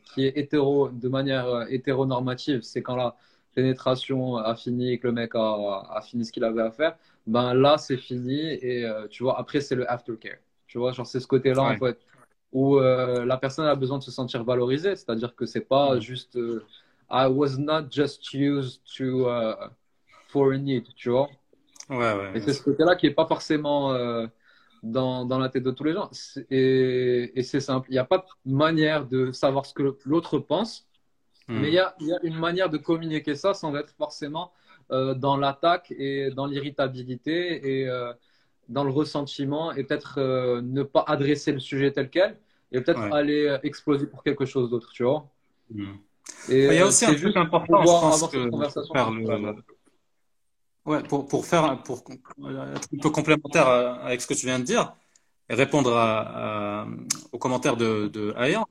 qui 0.05 0.25
est 0.25 0.37
hétéro, 0.37 0.89
de 0.89 1.07
manière 1.07 1.65
hétéronormative. 1.69 2.61
C'est 2.61 2.81
quand 2.81 2.95
la 2.95 3.15
pénétration 3.55 4.37
a 4.37 4.55
fini 4.55 4.93
et 4.93 4.99
que 4.99 5.07
le 5.07 5.13
mec 5.13 5.31
a, 5.35 5.85
a 5.91 6.01
fini 6.01 6.25
ce 6.25 6.31
qu'il 6.31 6.43
avait 6.43 6.63
à 6.63 6.71
faire. 6.71 6.97
Ben 7.27 7.53
là, 7.53 7.77
c'est 7.77 7.97
fini. 7.97 8.39
Et 8.39 8.85
tu 9.11 9.23
vois, 9.23 9.39
après, 9.39 9.61
c'est 9.61 9.75
le 9.75 9.89
aftercare. 9.89 10.39
Tu 10.67 10.77
vois, 10.77 10.91
genre, 10.91 11.05
c'est 11.05 11.19
ce 11.19 11.27
côté-là, 11.27 11.61
en 11.61 11.77
fait, 11.77 11.99
où 12.51 12.77
euh, 12.79 13.25
la 13.25 13.37
personne 13.37 13.65
a 13.67 13.75
besoin 13.75 13.97
de 13.99 14.03
se 14.03 14.11
sentir 14.11 14.43
valorisée. 14.43 14.95
C'est-à-dire 14.95 15.35
que 15.35 15.45
c'est 15.45 15.61
pas 15.67 15.95
Mhm. 15.95 16.01
juste 16.01 16.35
euh, 16.37 16.65
I 17.11 17.27
was 17.29 17.57
not 17.57 17.91
just 17.91 18.33
used 18.33 18.81
to, 18.97 19.27
uh, 19.29 19.55
for 20.27 20.51
a 20.53 20.57
need, 20.57 20.93
tu 20.95 21.09
vois. 21.09 21.29
Ouais, 21.89 21.97
ouais, 22.13 22.33
Et 22.33 22.41
c'est 22.41 22.53
ce 22.53 22.61
côté-là 22.61 22.95
qui 22.95 23.07
est 23.07 23.13
pas 23.13 23.25
forcément 23.25 23.91
euh, 23.93 24.27
dans, 24.83 25.25
dans 25.25 25.39
la 25.39 25.49
tête 25.49 25.63
de 25.63 25.71
tous 25.71 25.83
les 25.83 25.93
gens. 25.93 26.09
Et, 26.49 27.31
et 27.39 27.43
c'est 27.43 27.59
simple. 27.59 27.87
Il 27.89 27.93
n'y 27.93 27.97
a 27.99 28.05
pas 28.05 28.25
de 28.45 28.53
manière 28.53 29.07
de 29.07 29.31
savoir 29.31 29.65
ce 29.65 29.73
que 29.73 29.97
l'autre 30.05 30.39
pense, 30.39 30.87
mais 31.55 31.69
il 31.69 31.75
y 31.75 31.79
a, 31.79 31.95
y 32.01 32.13
a 32.13 32.19
une 32.23 32.37
manière 32.37 32.69
de 32.69 32.77
communiquer 32.77 33.35
ça 33.35 33.53
sans 33.55 33.75
être 33.75 33.93
forcément 33.95 34.53
euh, 34.91 35.15
dans 35.15 35.37
l'attaque 35.37 35.91
et 35.97 36.31
dans 36.31 36.47
l'irritabilité 36.47 37.81
et 37.83 37.89
dans 38.69 38.83
le 38.83 38.91
ressentiment 38.91 39.71
et 39.73 39.83
peut-être 39.83 40.19
euh, 40.19 40.61
ne 40.61 40.83
pas 40.83 41.03
adresser 41.07 41.51
le 41.51 41.59
sujet 41.59 41.91
tel 41.91 42.09
quel 42.09 42.37
et 42.71 42.81
peut-être 42.81 43.01
Ouais. 43.01 43.13
aller 43.13 43.45
euh, 43.47 43.57
exploser 43.63 44.07
pour 44.07 44.23
quelque 44.23 44.45
chose 44.45 44.69
d'autre, 44.69 44.91
tu 44.93 45.03
vois. 45.03 45.27
Mhm. 45.71 45.97
Et 46.51 46.67
Il 46.67 46.73
y 46.75 46.79
a 46.79 46.85
euh, 46.85 46.87
aussi 46.87 47.05
un 47.05 47.13
truc 47.15 47.35
important, 47.37 47.81
je 47.85 47.87
pense 47.87 48.27
que 48.27 48.37
ça. 48.69 48.81
le, 49.11 49.55
ouais, 50.85 51.03
pour, 51.03 51.27
pour 51.27 51.45
faire, 51.45 51.83
pour 51.83 52.03
être 52.09 52.89
un 52.93 52.97
peu 53.01 53.09
complémentaire 53.09 53.67
avec 53.67 54.21
ce 54.21 54.27
que 54.27 54.33
tu 54.33 54.45
viens 54.45 54.59
de 54.59 54.63
dire 54.65 54.93
et 55.49 55.55
répondre 55.55 55.95
à, 55.95 56.83
à- 56.83 56.87
aux 57.31 57.37
commentaires 57.39 57.75
de, 57.77 58.07
de 58.07 58.33
Aya, 58.37 58.65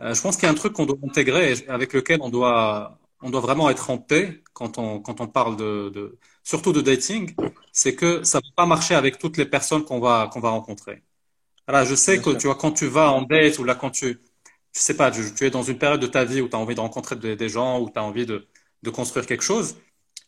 euh, 0.00 0.14
je 0.14 0.22
pense 0.22 0.36
qu'il 0.36 0.44
y 0.44 0.48
a 0.48 0.52
un 0.52 0.54
truc 0.54 0.72
qu'on 0.74 0.86
doit 0.86 0.98
intégrer 1.04 1.52
et 1.52 1.68
avec 1.68 1.92
lequel 1.92 2.20
on 2.22 2.30
doit, 2.30 2.98
on 3.24 3.30
doit 3.30 3.40
vraiment 3.42 3.70
être 3.70 3.90
en 3.90 3.98
paix 3.98 4.42
quand 4.54 4.78
on, 4.78 5.00
quand 5.00 5.20
on 5.22 5.28
parle 5.28 5.56
de, 5.56 5.90
de, 5.94 6.18
surtout 6.44 6.72
de 6.72 6.82
dating, 6.82 7.36
c'est 7.72 7.96
que 7.96 8.24
ça 8.24 8.38
va 8.40 8.48
pas 8.56 8.66
marcher 8.66 8.94
avec 8.96 9.18
toutes 9.18 9.38
les 9.38 9.46
personnes 9.46 9.84
qu'on 9.84 10.00
va, 10.00 10.30
qu'on 10.32 10.40
va 10.40 10.50
rencontrer. 10.50 11.04
Voilà, 11.66 11.84
je 11.84 11.94
sais 11.94 12.20
Bien 12.20 12.22
que 12.22 12.30
sûr. 12.30 12.36
tu 12.36 12.46
vois, 12.46 12.56
quand 12.56 12.72
tu 12.72 12.86
vas 12.86 13.10
en 13.12 13.22
date 13.22 13.58
ou 13.58 13.64
là, 13.64 13.74
quand 13.74 13.90
tu, 13.90 14.20
je 14.74 14.80
sais 14.80 14.96
pas, 14.96 15.10
tu, 15.10 15.22
tu 15.34 15.44
es 15.46 15.50
dans 15.50 15.62
une 15.62 15.78
période 15.78 16.00
de 16.00 16.06
ta 16.06 16.24
vie 16.24 16.40
où 16.42 16.48
tu 16.48 16.56
as 16.56 16.58
envie 16.58 16.74
de 16.74 16.80
rencontrer 16.80 17.16
des, 17.16 17.36
des 17.36 17.48
gens, 17.48 17.80
où 17.80 17.90
tu 17.90 17.98
as 17.98 18.02
envie 18.04 18.26
de, 18.26 18.46
de 18.82 18.90
construire 18.90 19.26
quelque 19.26 19.42
chose, 19.44 19.76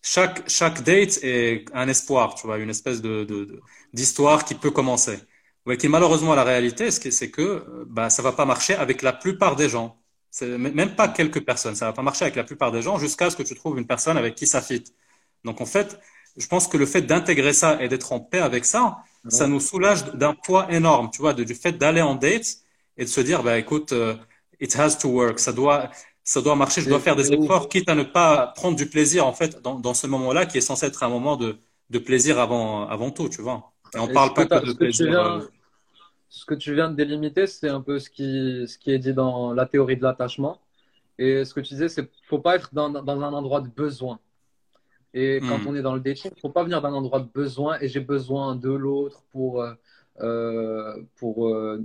chaque, 0.02 0.48
chaque 0.48 0.82
date 0.82 1.18
est 1.22 1.64
un 1.74 1.88
espoir, 1.88 2.34
tu 2.36 2.46
vois, 2.46 2.58
une 2.58 2.70
espèce 2.70 3.02
de, 3.02 3.24
de, 3.24 3.44
de- 3.44 3.60
d'histoire 3.92 4.44
qui 4.44 4.54
peut 4.54 4.70
commencer. 4.70 5.18
Ouais, 5.66 5.76
qui 5.76 5.88
malheureusement, 5.88 6.34
la 6.34 6.44
réalité, 6.44 6.90
c'est 6.90 7.02
que, 7.02 7.10
c'est 7.10 7.30
que 7.30 7.42
euh, 7.42 7.84
bah, 7.88 8.08
ça 8.10 8.22
va 8.22 8.32
pas 8.32 8.44
marcher 8.46 8.74
avec 8.74 9.02
la 9.02 9.12
plupart 9.12 9.56
des 9.56 9.68
gens. 9.68 10.00
Même 10.42 10.94
pas 10.94 11.08
quelques 11.08 11.44
personnes, 11.44 11.74
ça 11.74 11.86
va 11.86 11.92
pas 11.92 12.02
marcher 12.02 12.24
avec 12.24 12.36
la 12.36 12.44
plupart 12.44 12.72
des 12.72 12.82
gens 12.82 12.98
jusqu'à 12.98 13.30
ce 13.30 13.36
que 13.36 13.42
tu 13.42 13.54
trouves 13.54 13.78
une 13.78 13.86
personne 13.86 14.16
avec 14.16 14.34
qui 14.34 14.46
ça 14.46 14.60
fit. 14.62 14.84
Donc 15.44 15.60
en 15.60 15.66
fait, 15.66 15.98
je 16.36 16.46
pense 16.46 16.68
que 16.68 16.76
le 16.76 16.86
fait 16.86 17.02
d'intégrer 17.02 17.52
ça 17.52 17.82
et 17.82 17.88
d'être 17.88 18.12
en 18.12 18.20
paix 18.20 18.40
avec 18.40 18.64
ça, 18.64 18.98
ça 19.28 19.46
nous 19.46 19.60
soulage 19.60 20.04
d'un 20.14 20.34
poids 20.34 20.72
énorme, 20.72 21.10
tu 21.12 21.20
vois, 21.20 21.32
de- 21.34 21.44
du 21.44 21.54
fait 21.54 21.72
d'aller 21.72 22.02
en 22.02 22.14
date 22.14 22.46
et 22.96 23.04
de 23.04 23.08
se 23.10 23.20
dire, 23.20 23.42
bah 23.42 23.58
écoute, 23.58 23.92
euh, 23.92 24.16
it 24.60 24.74
has 24.76 24.96
to 24.98 25.08
work, 25.08 25.38
ça 25.38 25.52
doit, 25.52 25.90
ça 26.24 26.42
doit 26.42 26.56
marcher, 26.56 26.80
je 26.82 26.88
dois 26.88 27.00
faire 27.00 27.16
des 27.16 27.32
efforts, 27.32 27.68
quitte 27.68 27.88
à 27.88 27.94
ne 27.94 28.02
pas 28.02 28.48
prendre 28.56 28.76
du 28.76 28.86
plaisir 28.88 29.26
en 29.26 29.32
fait 29.32 29.60
dans, 29.62 29.78
dans 29.78 29.94
ce 29.94 30.06
moment-là 30.06 30.46
qui 30.46 30.58
est 30.58 30.60
censé 30.60 30.86
être 30.86 31.02
un 31.02 31.08
moment 31.08 31.36
de, 31.36 31.58
de 31.90 31.98
plaisir 31.98 32.38
avant, 32.38 32.86
avant 32.88 33.10
tout, 33.10 33.28
tu 33.28 33.42
vois. 33.42 33.72
Et 33.94 33.98
on 33.98 34.08
Et 34.08 34.12
parle 34.12 34.34
pas 34.34 34.46
que 34.46 34.58
de 34.66 34.72
plaisir. 34.72 35.14
viens, 35.14 35.48
ce 36.28 36.44
que 36.44 36.54
tu 36.54 36.74
viens 36.74 36.90
de 36.90 36.96
délimiter, 36.96 37.46
c'est 37.46 37.68
un 37.68 37.80
peu 37.80 37.98
ce 37.98 38.10
qui, 38.10 38.66
ce 38.68 38.78
qui 38.78 38.90
est 38.92 38.98
dit 38.98 39.14
dans 39.14 39.52
la 39.52 39.66
théorie 39.66 39.96
de 39.96 40.02
l'attachement. 40.02 40.60
Et 41.18 41.44
ce 41.44 41.54
que 41.54 41.60
tu 41.60 41.74
disais, 41.74 41.88
c'est 41.88 42.10
faut 42.28 42.38
pas 42.40 42.56
être 42.56 42.74
dans, 42.74 42.90
dans, 42.90 43.22
un 43.22 43.32
endroit 43.32 43.60
de 43.60 43.68
besoin. 43.68 44.20
Et 45.14 45.44
quand 45.46 45.60
Hmm. 45.60 45.66
on 45.66 45.74
est 45.74 45.82
dans 45.82 45.94
le 45.94 46.00
dating, 46.00 46.32
faut 46.40 46.50
pas 46.50 46.64
venir 46.64 46.82
d'un 46.82 46.92
endroit 46.92 47.20
de 47.20 47.28
besoin 47.28 47.78
et 47.80 47.88
j'ai 47.88 48.00
besoin 48.00 48.56
de 48.56 48.70
l'autre 48.70 49.24
pour, 49.32 49.62
euh, 49.62 49.74
euh, 50.20 51.02
pour 51.16 51.48
euh, 51.48 51.82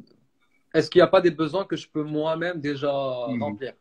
est-ce 0.73 0.89
qu'il 0.89 0.99
n'y 0.99 1.03
a 1.03 1.07
pas 1.07 1.21
des 1.21 1.31
besoins 1.31 1.65
que 1.65 1.75
je 1.75 1.89
peux 1.89 2.03
moi-même 2.03 2.61
déjà 2.61 2.91
Hmm. 3.25 3.37
remplir? 3.39 3.73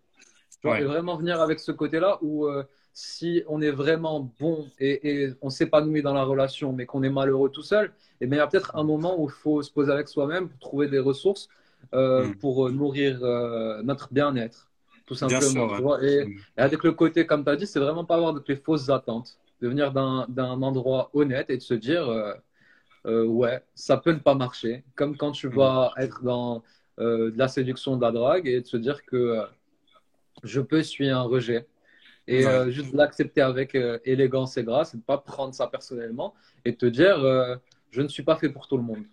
Et 0.64 0.70
Ouais. 0.70 0.84
vraiment 0.84 1.16
venir 1.16 1.40
avec 1.40 1.58
ce 1.60 1.72
côté-là 1.72 2.18
où 2.22 2.46
euh, 2.46 2.64
si 2.92 3.42
on 3.48 3.62
est 3.62 3.70
vraiment 3.70 4.20
bon 4.38 4.66
et, 4.78 5.24
et 5.24 5.32
on 5.40 5.50
s'épanouit 5.50 6.02
dans 6.02 6.12
la 6.14 6.24
relation, 6.24 6.72
mais 6.72 6.86
qu'on 6.86 7.02
est 7.02 7.10
malheureux 7.10 7.50
tout 7.50 7.62
seul, 7.62 7.92
bien, 8.26 8.38
il 8.38 8.40
y 8.40 8.42
a 8.42 8.46
peut-être 8.46 8.76
un 8.76 8.84
moment 8.84 9.20
où 9.20 9.26
il 9.28 9.32
faut 9.32 9.62
se 9.62 9.70
poser 9.72 9.92
avec 9.92 10.08
soi-même 10.08 10.48
pour 10.48 10.58
trouver 10.58 10.88
des 10.88 10.98
ressources 10.98 11.48
euh, 11.94 12.28
Hmm. 12.28 12.40
pour 12.40 12.66
euh, 12.68 12.70
nourrir 12.72 13.20
euh, 13.24 13.82
notre 13.82 14.12
bien-être, 14.12 14.70
tout 15.06 15.14
Bien 15.22 15.40
sûr, 15.40 15.60
simplement. 15.60 15.70
ouais. 15.70 15.78
Tu 15.78 15.82
vois. 15.82 16.04
Et, 16.04 16.20
et 16.56 16.60
avec 16.60 16.84
le 16.84 16.92
côté, 16.92 17.26
comme 17.26 17.44
tu 17.44 17.50
as 17.50 17.56
dit, 17.56 17.66
c'est 17.66 17.80
vraiment 17.80 18.04
pas 18.04 18.16
avoir 18.16 18.34
de 18.34 18.42
les 18.46 18.56
fausses 18.56 18.88
attentes, 18.90 19.38
de 19.60 19.68
venir 19.68 19.92
d'un 19.92 20.62
endroit 20.62 21.10
honnête 21.14 21.50
et 21.50 21.56
de 21.56 21.62
se 21.62 21.74
dire, 21.74 22.08
euh, 23.06 23.24
ouais, 23.26 23.62
ça 23.74 23.96
peut 23.96 24.12
ne 24.12 24.18
pas 24.18 24.34
marcher, 24.34 24.84
comme 24.96 25.16
quand 25.16 25.32
tu 25.32 25.48
Hmm. 25.50 25.50
vas 25.50 25.92
être 25.98 26.22
dans 26.24 26.62
de 26.98 27.32
la 27.36 27.48
séduction, 27.48 27.96
de 27.96 28.02
la 28.02 28.12
drague, 28.12 28.46
et 28.46 28.60
de 28.60 28.66
se 28.66 28.76
dire 28.76 29.04
que 29.06 29.42
je 30.42 30.60
peux 30.60 30.78
essuyer 30.78 31.10
un 31.10 31.22
rejet. 31.22 31.66
Et 32.28 32.44
Ouais. 32.44 32.60
juste 32.70 32.92
l'accepter 32.94 33.42
avec 33.42 33.76
élégance 34.04 34.56
et 34.58 34.64
grâce, 34.64 34.94
et 34.94 34.98
ne 34.98 35.02
pas 35.02 35.18
prendre 35.18 35.54
ça 35.54 35.66
personnellement, 35.68 36.34
et 36.64 36.76
te 36.76 36.86
dire, 36.86 37.18
je 37.90 38.02
ne 38.02 38.08
suis 38.08 38.22
pas 38.22 38.36
fait 38.36 38.48
pour 38.50 38.68
tout 38.68 38.76
le 38.76 38.82
monde. 38.82 39.04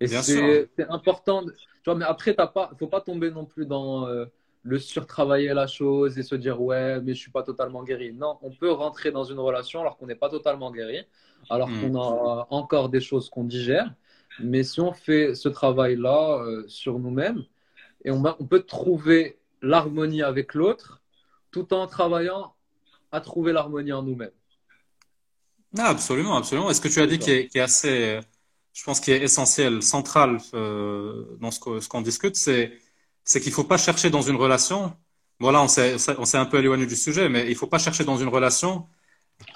Et 0.00 0.06
c'est 0.06 0.68
important. 0.88 1.44
Tu 1.44 1.54
vois, 1.86 1.94
mais 1.94 2.04
après, 2.04 2.32
il 2.36 2.40
ne 2.40 2.76
faut 2.78 2.86
pas 2.88 3.00
tomber 3.00 3.30
non 3.30 3.44
plus 3.44 3.66
dans 3.66 4.06
euh, 4.06 4.26
le 4.62 4.78
surtravailler 4.78 5.54
la 5.54 5.66
chose 5.66 6.18
et 6.18 6.22
se 6.22 6.34
dire, 6.34 6.60
ouais, 6.60 6.96
mais 7.00 7.14
je 7.14 7.18
ne 7.20 7.24
suis 7.24 7.30
pas 7.30 7.42
totalement 7.42 7.82
guéri. 7.82 8.12
Non, 8.12 8.38
on 8.42 8.50
peut 8.50 8.70
rentrer 8.70 9.10
dans 9.10 9.24
une 9.24 9.38
relation 9.38 9.80
alors 9.80 9.96
qu'on 9.96 10.06
n'est 10.06 10.14
pas 10.14 10.30
totalement 10.30 10.70
guéri, 10.70 11.04
alors 11.50 11.68
Hmm. 11.68 11.80
qu'on 11.80 12.00
a 12.00 12.46
encore 12.50 12.88
des 12.90 13.00
choses 13.00 13.28
qu'on 13.30 13.44
digère. 13.44 13.92
Mais 14.40 14.62
si 14.62 14.80
on 14.80 14.92
fait 14.92 15.34
ce 15.34 15.48
travail-là 15.48 16.42
euh, 16.42 16.64
sur 16.68 16.98
nous-mêmes, 16.98 17.44
et 18.04 18.10
on 18.12 18.22
peut 18.22 18.62
trouver 18.62 19.38
l'harmonie 19.62 20.22
avec 20.22 20.54
l'autre 20.54 21.02
tout 21.50 21.74
en 21.74 21.86
travaillant 21.86 22.54
à 23.10 23.20
trouver 23.20 23.52
l'harmonie 23.52 23.92
en 23.92 24.02
nous-mêmes. 24.02 24.37
Non, 25.72 25.84
absolument, 25.84 26.36
absolument. 26.36 26.70
Et 26.70 26.74
ce 26.74 26.80
que 26.80 26.88
tu 26.88 27.00
as 27.00 27.06
dit 27.06 27.18
qui 27.18 27.30
est, 27.30 27.60
assez, 27.60 28.20
je 28.72 28.84
pense, 28.84 29.00
qui 29.00 29.12
est 29.12 29.22
essentiel, 29.22 29.82
central 29.82 30.38
euh, 30.54 31.36
dans 31.40 31.50
ce 31.50 31.88
qu'on 31.88 32.00
discute, 32.02 32.36
c'est 32.36 32.78
qu'il 33.40 33.52
faut 33.52 33.64
pas 33.64 33.78
chercher 33.78 34.10
dans 34.10 34.22
une 34.22 34.36
relation. 34.36 34.96
Voilà, 35.40 35.62
on 35.62 35.68
s'est 35.68 36.38
un 36.38 36.46
peu 36.46 36.58
éloigné 36.58 36.86
du 36.86 36.96
sujet, 36.96 37.28
mais 37.28 37.48
il 37.50 37.54
faut 37.56 37.66
pas 37.66 37.78
chercher 37.78 38.04
dans 38.04 38.18
une 38.18 38.28
relation 38.28 38.88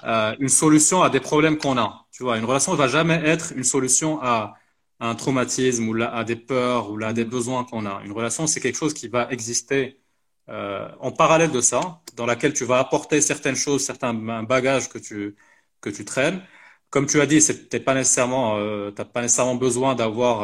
euh, 0.05 0.35
une 0.39 0.49
solution 0.49 1.03
à 1.03 1.09
des 1.09 1.19
problèmes 1.19 1.57
qu'on 1.57 1.77
a. 1.77 2.07
Tu 2.11 2.23
vois, 2.23 2.37
une 2.37 2.45
relation 2.45 2.73
ne 2.73 2.77
va 2.77 2.87
jamais 2.87 3.15
être 3.15 3.53
une 3.55 3.63
solution 3.63 4.21
à, 4.21 4.55
un 4.99 5.15
traumatisme 5.15 5.89
ou 5.89 6.01
à 6.01 6.23
des 6.23 6.35
peurs 6.37 6.91
ou 6.91 7.03
à 7.03 7.13
des 7.13 7.25
besoins 7.25 7.65
qu'on 7.65 7.85
a. 7.85 8.01
Une 8.05 8.13
relation, 8.13 8.47
c'est 8.47 8.61
quelque 8.61 8.77
chose 8.77 8.93
qui 8.93 9.09
va 9.09 9.29
exister 9.31 9.99
euh, 10.49 10.89
en 10.99 11.11
parallèle 11.11 11.51
de 11.51 11.61
ça, 11.61 12.01
dans 12.15 12.25
laquelle 12.25 12.53
tu 12.53 12.65
vas 12.65 12.79
apporter 12.79 13.19
certaines 13.21 13.55
choses, 13.55 13.83
certains 13.83 14.13
bagages 14.43 14.89
que 14.89 14.99
tu 14.99 15.35
que 15.83 15.91
tu 15.91 16.05
traînes. 16.05 16.41
Comme 16.91 17.07
tu 17.07 17.21
as 17.21 17.27
dit, 17.27 17.39
t'es 17.69 17.81
pas 17.81 17.95
nécessairement, 17.95 18.57
euh, 18.59 18.91
t'as 18.91 19.05
pas 19.05 19.21
nécessairement 19.23 19.55
besoin 19.57 19.95
d'avoir 19.95 20.43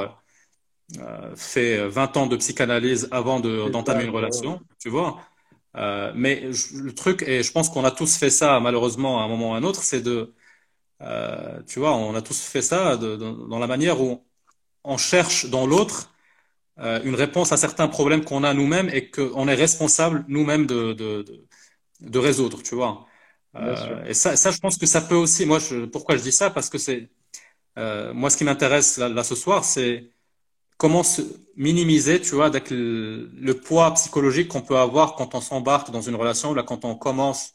euh, 1.00 1.36
fait 1.36 1.88
20 1.88 2.16
ans 2.18 2.28
de 2.28 2.36
psychanalyse 2.38 3.08
avant 3.12 3.40
de, 3.40 3.70
d'entamer 3.70 4.04
une 4.06 4.10
relation, 4.12 4.62
tu 4.80 4.90
vois. 4.90 5.22
Euh, 5.78 6.12
mais 6.16 6.52
je- 6.54 6.78
le 6.78 6.94
truc, 6.96 7.24
et 7.28 7.44
je 7.44 7.52
pense 7.52 7.70
qu'on 7.70 7.86
a 7.86 7.92
tous 7.92 8.18
fait 8.18 8.30
ça 8.32 8.60
malheureusement 8.60 9.22
à 9.22 9.24
un 9.26 9.28
moment 9.28 9.52
ou 9.52 9.54
à 9.54 9.58
un 9.58 9.64
autre, 9.64 9.84
c'est 9.84 10.02
de, 10.02 10.34
tu 11.68 11.80
vois, 11.80 11.94
on 11.96 12.16
a 12.16 12.22
tous 12.22 12.42
fait 12.42 12.62
ça 12.62 12.98
de- 12.98 13.16
de- 13.16 13.48
dans 13.50 13.60
la 13.60 13.68
manière 13.68 14.02
où 14.02 14.26
on 14.84 14.98
cherche 14.98 15.48
dans 15.50 15.68
l'autre 15.68 16.12
une 16.80 17.16
réponse 17.16 17.52
à 17.54 17.58
certains 17.58 17.88
problèmes 17.90 18.26
qu'on 18.26 18.44
a 18.44 18.54
nous-mêmes 18.54 18.90
et 18.90 19.10
qu'on 19.12 19.48
est 19.50 19.56
responsable 19.56 20.26
nous-mêmes 20.30 20.66
de, 20.68 20.94
de, 20.94 21.24
de, 21.24 21.46
de 22.02 22.20
résoudre, 22.20 22.64
tu 22.64 22.76
vois. 22.76 23.08
Euh, 23.62 24.04
et 24.06 24.14
ça, 24.14 24.36
ça, 24.36 24.52
je 24.52 24.60
pense 24.60 24.78
que 24.78 24.86
ça 24.86 25.02
peut 25.02 25.16
aussi. 25.16 25.46
Moi, 25.46 25.60
je, 25.60 25.86
pourquoi 25.86 26.18
je 26.18 26.24
dis 26.24 26.32
ça? 26.32 26.50
Parce 26.50 26.70
que 26.70 26.78
c'est 26.78 27.10
euh, 27.78 28.14
moi 28.14 28.30
ce 28.30 28.38
qui 28.38 28.44
m'intéresse 28.46 28.98
là, 28.98 29.10
là 29.10 29.24
ce 29.24 29.36
soir, 29.36 29.64
c'est 29.66 30.10
comment 30.78 31.04
se 31.04 31.22
minimiser, 31.58 32.22
tu 32.22 32.36
vois, 32.36 32.48
avec 32.48 32.70
le, 32.72 33.30
le 33.36 33.54
poids 33.56 33.94
psychologique 33.96 34.50
qu'on 34.50 34.62
peut 34.62 34.78
avoir 34.78 35.16
quand 35.16 35.36
on 35.36 35.42
s'embarque 35.42 35.92
dans 35.92 36.02
une 36.02 36.16
relation, 36.16 36.54
là, 36.54 36.64
quand 36.64 36.86
on 36.86 36.96
commence 36.96 37.54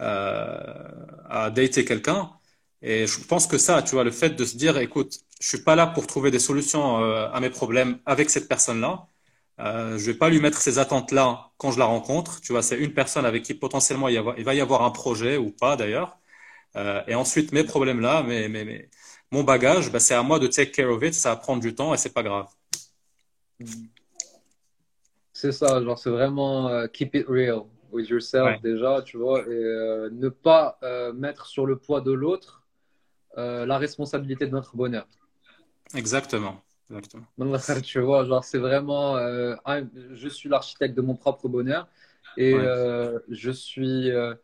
euh, 0.00 0.58
à 1.28 1.50
dater 1.50 1.84
quelqu'un. 1.84 2.30
Et 2.82 3.06
je 3.06 3.20
pense 3.24 3.46
que 3.46 3.58
ça, 3.58 3.82
tu 3.82 3.92
vois, 3.92 4.04
le 4.04 4.10
fait 4.10 4.30
de 4.30 4.44
se 4.44 4.56
dire, 4.56 4.78
écoute, 4.78 5.18
je 5.40 5.48
suis 5.48 5.62
pas 5.62 5.76
là 5.76 5.86
pour 5.86 6.06
trouver 6.06 6.30
des 6.30 6.38
solutions 6.38 7.02
euh, 7.02 7.28
à 7.32 7.40
mes 7.40 7.50
problèmes 7.50 7.98
avec 8.06 8.30
cette 8.30 8.48
personne-là. 8.48 9.08
Euh, 9.58 9.96
je 9.98 10.10
vais 10.10 10.18
pas 10.18 10.28
lui 10.28 10.40
mettre 10.40 10.60
ces 10.60 10.78
attentes-là 10.78 11.50
quand 11.56 11.72
je 11.72 11.78
la 11.78 11.86
rencontre. 11.86 12.40
Tu 12.40 12.52
vois, 12.52 12.62
c'est 12.62 12.76
une 12.78 12.92
personne 12.92 13.24
avec 13.24 13.42
qui 13.42 13.54
potentiellement 13.54 14.08
il, 14.08 14.14
y 14.14 14.18
avoir- 14.18 14.38
il 14.38 14.44
va 14.44 14.54
y 14.54 14.60
avoir 14.60 14.82
un 14.82 14.90
projet 14.90 15.36
ou 15.38 15.50
pas 15.50 15.76
d'ailleurs. 15.76 16.18
Euh, 16.76 17.02
et 17.06 17.14
ensuite, 17.14 17.52
mes 17.52 17.64
problèmes-là, 17.64 18.22
mes, 18.22 18.48
mes, 18.48 18.64
mes- 18.64 18.90
mon 19.30 19.44
bagage, 19.44 19.90
bah, 19.90 20.00
c'est 20.00 20.14
à 20.14 20.22
moi 20.22 20.38
de 20.38 20.46
take 20.46 20.72
care 20.72 20.90
of 20.90 21.02
it. 21.02 21.14
Ça 21.14 21.30
va 21.30 21.36
prendre 21.36 21.62
du 21.62 21.74
temps 21.74 21.94
et 21.94 21.96
c'est 21.96 22.12
pas 22.12 22.22
grave. 22.22 22.48
C'est 25.32 25.52
ça, 25.52 25.82
genre 25.82 25.98
c'est 25.98 26.10
vraiment 26.10 26.68
euh, 26.68 26.86
keep 26.86 27.14
it 27.14 27.26
real 27.28 27.62
with 27.92 28.08
yourself 28.08 28.44
Ouais. 28.44 28.60
déjà, 28.62 29.02
tu 29.02 29.16
vois, 29.16 29.40
et 29.40 29.48
euh, 29.48 30.10
ne 30.12 30.28
pas 30.28 30.78
mettre 31.14 31.46
sur 31.46 31.66
le 31.66 31.76
poids 31.76 32.00
de 32.00 32.12
l'autre 32.12 32.62
la 33.36 33.76
responsabilité 33.78 34.46
de 34.46 34.52
notre 34.52 34.76
bonheur. 34.76 35.06
Exactement. 35.94 36.62
Exactement. 36.90 37.26
Tu 37.84 38.00
vois, 38.00 38.24
genre 38.24 38.44
c'est 38.44 38.58
vraiment, 38.58 39.16
euh, 39.16 39.54
I'm- 39.66 39.90
je 40.14 40.28
suis 40.28 40.48
l'architecte 40.48 40.94
de 40.96 41.02
mon 41.02 41.14
propre 41.16 41.48
bonheur 41.48 41.88
et 42.36 42.54
Ouais. 42.54 42.64
euh, 42.64 43.18
je 43.28 43.50
suis, 43.50 44.10
euh, 44.10 44.34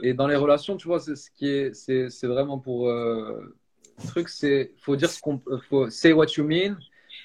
et 0.00 0.14
dans 0.14 0.26
les 0.26 0.36
relations, 0.36 0.76
tu 0.76 0.86
vois, 0.88 1.00
c'est 1.00 1.16
ce 1.16 1.30
qui 1.30 1.48
est, 1.48 1.74
c'est 1.74 2.10
c'est 2.10 2.26
vraiment 2.26 2.58
pour, 2.58 2.88
euh, 2.88 3.56
le 3.98 4.04
truc, 4.04 4.28
c'est, 4.28 4.72
faut 4.78 4.96
dire 4.96 5.10
ce 5.10 5.20
qu'on, 5.20 5.40
faut 5.68 5.88
say 5.90 6.12
what 6.12 6.26
you 6.36 6.44
mean, 6.44 6.76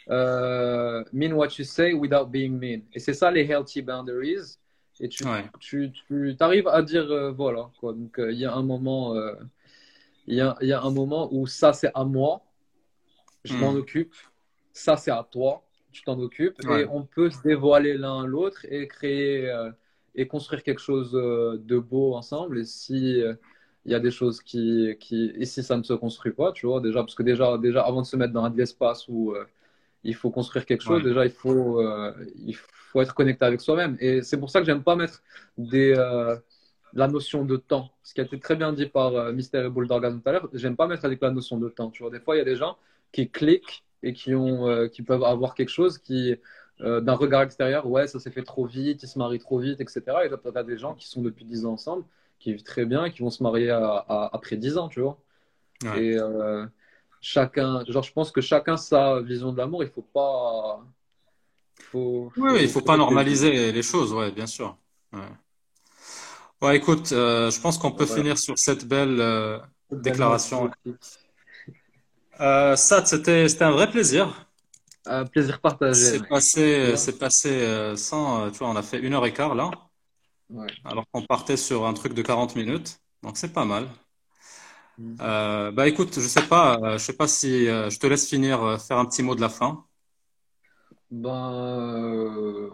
euh, 0.09 1.03
mean 1.13 1.34
what 1.34 1.49
you 1.57 1.65
say 1.65 1.93
without 1.93 2.28
being 2.30 2.57
mean. 2.59 2.82
Et 2.93 2.99
c'est 2.99 3.13
ça 3.13 3.32
les 3.32 3.45
healthy 3.45 3.82
boundaries. 3.82 4.57
Et 4.99 5.09
tu, 5.09 5.25
Ouais. 5.25 5.49
tu, 5.59 5.91
tu 5.91 6.36
arrives 6.39 6.67
à 6.67 6.82
dire, 6.82 7.09
euh, 7.12 7.32
voilà, 7.32 7.71
quoi. 7.79 7.93
Donc, 7.93 8.20
euh, 8.20 8.32
il 8.32 8.39
y 8.39 8.45
a 8.45 8.54
un 8.54 8.63
moment, 8.63 9.16
euh, 9.16 9.33
il 10.28 10.36
y 10.36 10.41
a, 10.41 10.55
y 10.62 10.71
a 10.74 10.82
un 10.82 10.91
moment 10.91 11.29
où 11.33 11.47
ça, 11.47 11.74
c'est 11.74 11.91
à 11.95 12.04
moi, 12.05 12.43
je 13.43 13.54
Hmm. 13.54 13.59
m'en 13.59 13.74
occupe. 13.74 14.13
Ça, 14.86 14.95
c'est 14.97 15.12
à 15.12 15.24
toi, 15.36 15.63
tu 15.91 16.01
t'en 16.04 16.20
occupes. 16.20 16.59
Ouais. 16.66 16.82
Et 16.82 16.86
on 16.97 17.04
peut 17.16 17.29
se 17.29 17.41
dévoiler 17.41 17.93
l'un 18.04 18.25
l'autre 18.33 18.62
et 18.70 18.87
créer 18.87 19.49
euh, 19.49 19.71
et 20.20 20.28
construire 20.28 20.62
quelque 20.67 20.82
chose 20.91 21.12
euh, 21.16 21.58
de 21.71 21.78
beau 21.91 22.16
ensemble. 22.16 22.59
Et 22.59 22.66
si 22.66 23.21
euh, 23.21 23.33
il 23.86 23.91
y 23.91 23.95
a 23.95 23.99
des 23.99 24.12
choses 24.12 24.41
qui, 24.41 24.95
qui. 24.99 25.32
Et 25.41 25.45
si 25.45 25.63
ça 25.63 25.75
ne 25.78 25.83
se 25.83 25.93
construit 25.93 26.33
pas, 26.33 26.51
tu 26.51 26.66
vois, 26.67 26.79
déjà, 26.82 26.99
parce 27.05 27.16
que 27.16 27.24
déjà, 27.24 27.58
déjà 27.58 27.82
avant 27.89 28.01
de 28.01 28.08
se 28.08 28.16
mettre 28.17 28.33
dans 28.33 28.49
de 28.49 28.58
l'espace 28.58 29.08
où 29.08 29.33
euh, 29.33 29.45
il 30.04 30.16
faut 30.16 30.32
construire 30.32 30.66
quelque 30.66 30.83
chose, 30.83 31.01
Ouais. 31.01 31.09
déjà, 31.09 31.25
il 31.25 31.32
faut, 31.32 31.82
euh, 31.82 32.13
il 32.51 32.55
faut 32.55 33.01
être 33.01 33.16
connecté 33.16 33.45
avec 33.45 33.62
soi-même. 33.62 33.97
Et 33.99 34.21
c'est 34.21 34.39
pour 34.39 34.49
ça 34.51 34.59
que 34.59 34.66
j'aime 34.66 34.83
pas 34.83 34.95
mettre 34.95 35.24
des. 35.58 35.93
euh, 35.97 36.36
la 36.93 37.08
notion 37.08 37.43
de 37.45 37.58
temps, 37.58 37.91
ce 38.01 38.13
qui 38.13 38.21
a 38.21 38.24
été 38.24 38.39
très 38.39 38.55
bien 38.55 38.71
dit 38.74 38.87
par 38.87 39.13
euh, 39.13 39.32
Mister 39.33 39.59
et 39.66 39.70
Bulldog 39.70 40.04
tout 40.04 40.29
à 40.29 40.32
l'heure, 40.32 40.49
j'aime 40.54 40.75
pas 40.75 40.87
mettre 40.87 41.05
avec 41.05 41.21
la 41.21 41.32
notion 41.32 41.58
de 41.58 41.70
temps. 41.70 41.91
Tu 41.91 42.01
vois, 42.01 42.12
des 42.12 42.20
fois, 42.20 42.36
il 42.36 42.39
y 42.39 42.41
a 42.41 42.45
des 42.45 42.55
gens 42.55 42.78
qui 43.12 43.29
cliquent 43.29 43.83
et 44.03 44.13
qui, 44.13 44.36
ont, 44.36 44.67
euh, 44.67 44.87
qui 44.87 45.01
peuvent 45.03 45.24
avoir 45.24 45.55
quelque 45.55 45.69
chose 45.69 45.97
qui, 45.97 46.36
euh, 46.82 47.01
d'un 47.01 47.13
regard 47.15 47.41
extérieur, 47.41 47.87
ouais, 47.87 48.07
ça 48.07 48.19
s'est 48.19 48.32
fait 48.32 48.43
trop 48.43 48.65
vite, 48.65 49.03
ils 49.03 49.07
se 49.07 49.17
marient 49.19 49.39
trop 49.39 49.59
vite, 49.59 49.82
etc. 49.82 50.25
Et 50.25 50.29
là, 50.29 50.37
tu 50.37 50.57
as 50.57 50.63
des 50.63 50.78
gens 50.78 50.93
qui 50.95 51.07
sont 51.07 51.21
depuis 51.21 51.45
10 51.45 51.65
ans 51.65 51.74
ensemble, 51.74 52.05
qui 52.39 52.51
vivent 52.53 52.63
très 52.63 52.86
bien, 52.86 53.09
qui 53.09 53.21
vont 53.21 53.29
se 53.32 53.41
marier 53.43 53.69
à- 53.71 53.97
à- 54.07 54.29
après 54.36 54.57
10 54.57 54.78
ans, 54.78 54.87
tu 54.89 55.01
vois. 55.01 55.17
Ouais. 55.83 56.05
Et 56.05 56.17
euh, 56.19 56.65
chacun, 57.21 57.83
genre, 57.86 58.03
je 58.03 58.13
pense 58.13 58.32
que 58.32 58.41
chacun 58.41 58.78
sa 58.78 59.21
vision 59.21 59.51
de 59.51 59.57
l'amour, 59.57 59.83
il 59.83 59.89
faut 59.89 60.01
pas. 60.01 60.83
Faut, 61.91 62.32
Oui, 62.37 62.63
il 62.63 62.69
faut 62.69 62.82
pas 62.82 62.97
normaliser 62.97 63.71
les 63.71 63.83
choses, 63.83 64.13
ouais, 64.13 64.32
bien 64.32 64.47
sûr. 64.47 64.78
Ouais. 65.13 65.19
Ouais, 66.61 66.78
écoute, 66.78 67.11
euh, 67.11 67.51
je 67.51 67.61
pense 67.61 67.78
qu'on 67.78 67.91
peut 67.91 68.05
finir 68.05 68.37
sur 68.37 68.57
cette 68.57 68.86
belle 68.87 69.21
déclaration. 69.91 70.69
Euh, 72.39 72.76
Sad, 72.76 73.05
c'était 73.08 73.47
c'était 73.50 73.64
un 73.66 73.72
vrai 73.72 73.89
plaisir. 73.92 74.47
Un 75.05 75.26
plaisir 75.26 75.59
partagé. 75.59 76.12
C'est 76.12 76.28
passé, 76.28 76.93
Ouais. 76.93 76.97
c'est 76.97 77.18
passé 77.18 77.50
euh, 77.50 77.96
sans, 77.97 78.46
euh, 78.47 78.51
tu 78.51 78.59
vois, 78.59 78.70
on 78.70 78.76
a 78.76 78.84
fait 78.84 79.00
une 79.00 79.14
heure 79.14 79.26
et 79.26 79.34
quart 79.34 79.55
là, 79.55 79.72
Ouais. 80.50 80.78
alors 80.84 81.05
qu'on 81.12 81.22
partait 81.24 81.55
sur 81.58 81.86
un 81.86 81.93
truc 81.93 82.14
de 82.16 82.22
40 82.24 82.55
minutes, 82.55 83.00
donc 83.24 83.38
c'est 83.38 83.54
pas 83.54 83.66
mal. 83.66 83.88
Mm. 84.97 85.22
Euh, 85.22 85.72
bah 85.72 85.88
écoute, 85.88 86.14
je 86.16 86.28
sais 86.28 86.47
pas, 86.47 86.78
euh, 86.84 86.93
je 87.00 87.04
sais 87.04 87.14
pas 87.18 87.28
si 87.28 87.68
euh, 87.68 87.89
je 87.89 87.97
te 88.00 88.05
laisse 88.08 88.28
finir, 88.30 88.62
euh, 88.64 88.78
faire 88.78 88.97
un 89.00 89.05
petit 89.05 89.24
mot 89.24 89.34
de 89.36 89.42
la 89.42 89.50
fin. 89.50 89.86
Ben. 91.09 92.72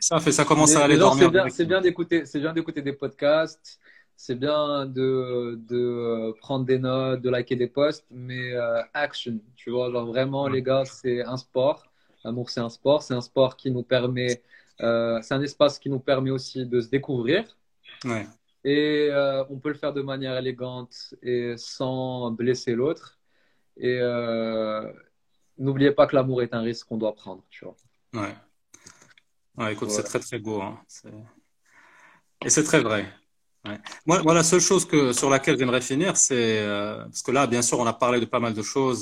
ça 0.00 0.20
fait, 0.20 0.32
ça 0.32 0.44
commence 0.44 0.74
à 0.76 0.84
aller 0.84 0.96
dormir. 0.98 1.30
C'est 1.50 1.66
bien, 1.66 1.80
d'écouter, 1.80 2.24
c'est 2.26 2.40
bien 2.40 2.52
d'écouter 2.52 2.82
des 2.82 2.92
podcasts. 2.92 3.78
C'est 4.20 4.34
bien 4.34 4.84
de, 4.84 5.54
de 5.68 6.34
prendre 6.40 6.66
des 6.66 6.78
notes, 6.78 7.22
de 7.22 7.30
liker 7.30 7.54
des 7.54 7.68
posts, 7.68 8.04
mais 8.10 8.52
action, 8.92 9.38
tu 9.54 9.70
vois, 9.70 9.92
genre 9.92 10.06
vraiment, 10.06 10.48
les 10.48 10.60
gars, 10.60 10.84
c'est 10.84 11.22
un 11.22 11.36
sport. 11.36 11.86
L'amour, 12.24 12.50
c'est 12.50 12.58
un 12.58 12.68
sport. 12.68 13.02
C'est 13.04 13.14
un 13.14 13.20
sport 13.20 13.56
qui 13.56 13.70
nous 13.70 13.84
permet, 13.84 14.42
c'est 14.80 15.32
un 15.32 15.40
espace 15.40 15.78
qui 15.78 15.88
nous 15.88 16.00
permet 16.00 16.32
aussi 16.32 16.66
de 16.66 16.80
se 16.80 16.88
découvrir. 16.88 17.56
Ouais. 18.04 18.26
Et 18.64 19.08
euh, 19.10 19.44
on 19.50 19.58
peut 19.58 19.68
le 19.68 19.76
faire 19.76 19.92
de 19.92 20.02
manière 20.02 20.36
élégante 20.36 21.14
et 21.22 21.54
sans 21.56 22.32
blesser 22.32 22.74
l'autre. 22.74 23.18
Et 23.76 23.98
euh, 24.00 24.92
n'oubliez 25.56 25.92
pas 25.92 26.08
que 26.08 26.16
l'amour 26.16 26.42
est 26.42 26.52
un 26.52 26.60
risque 26.60 26.88
qu'on 26.88 26.98
doit 26.98 27.14
prendre, 27.14 27.44
tu 27.50 27.64
vois. 27.64 27.76
Ouais. 28.14 28.34
Ouais, 29.56 29.72
écoute, 29.72 29.90
c'est 29.90 30.02
très 30.02 30.18
très 30.18 30.38
beau. 30.38 30.60
Hein. 30.60 30.80
Et 32.44 32.50
c'est 32.50 32.64
très 32.64 32.80
vrai. 32.80 33.06
Moi, 34.06 34.34
la 34.34 34.42
seule 34.42 34.60
chose 34.60 34.84
que, 34.84 35.12
sur 35.12 35.30
laquelle 35.30 35.58
j'aimerais 35.58 35.80
finir, 35.80 36.16
c'est 36.16 36.58
euh, 36.60 37.02
parce 37.04 37.22
que 37.22 37.30
là, 37.30 37.46
bien 37.46 37.62
sûr, 37.62 37.78
on 37.78 37.86
a 37.86 37.92
parlé 37.92 38.20
de 38.20 38.24
pas 38.24 38.40
mal 38.40 38.54
de 38.54 38.62
choses 38.62 39.00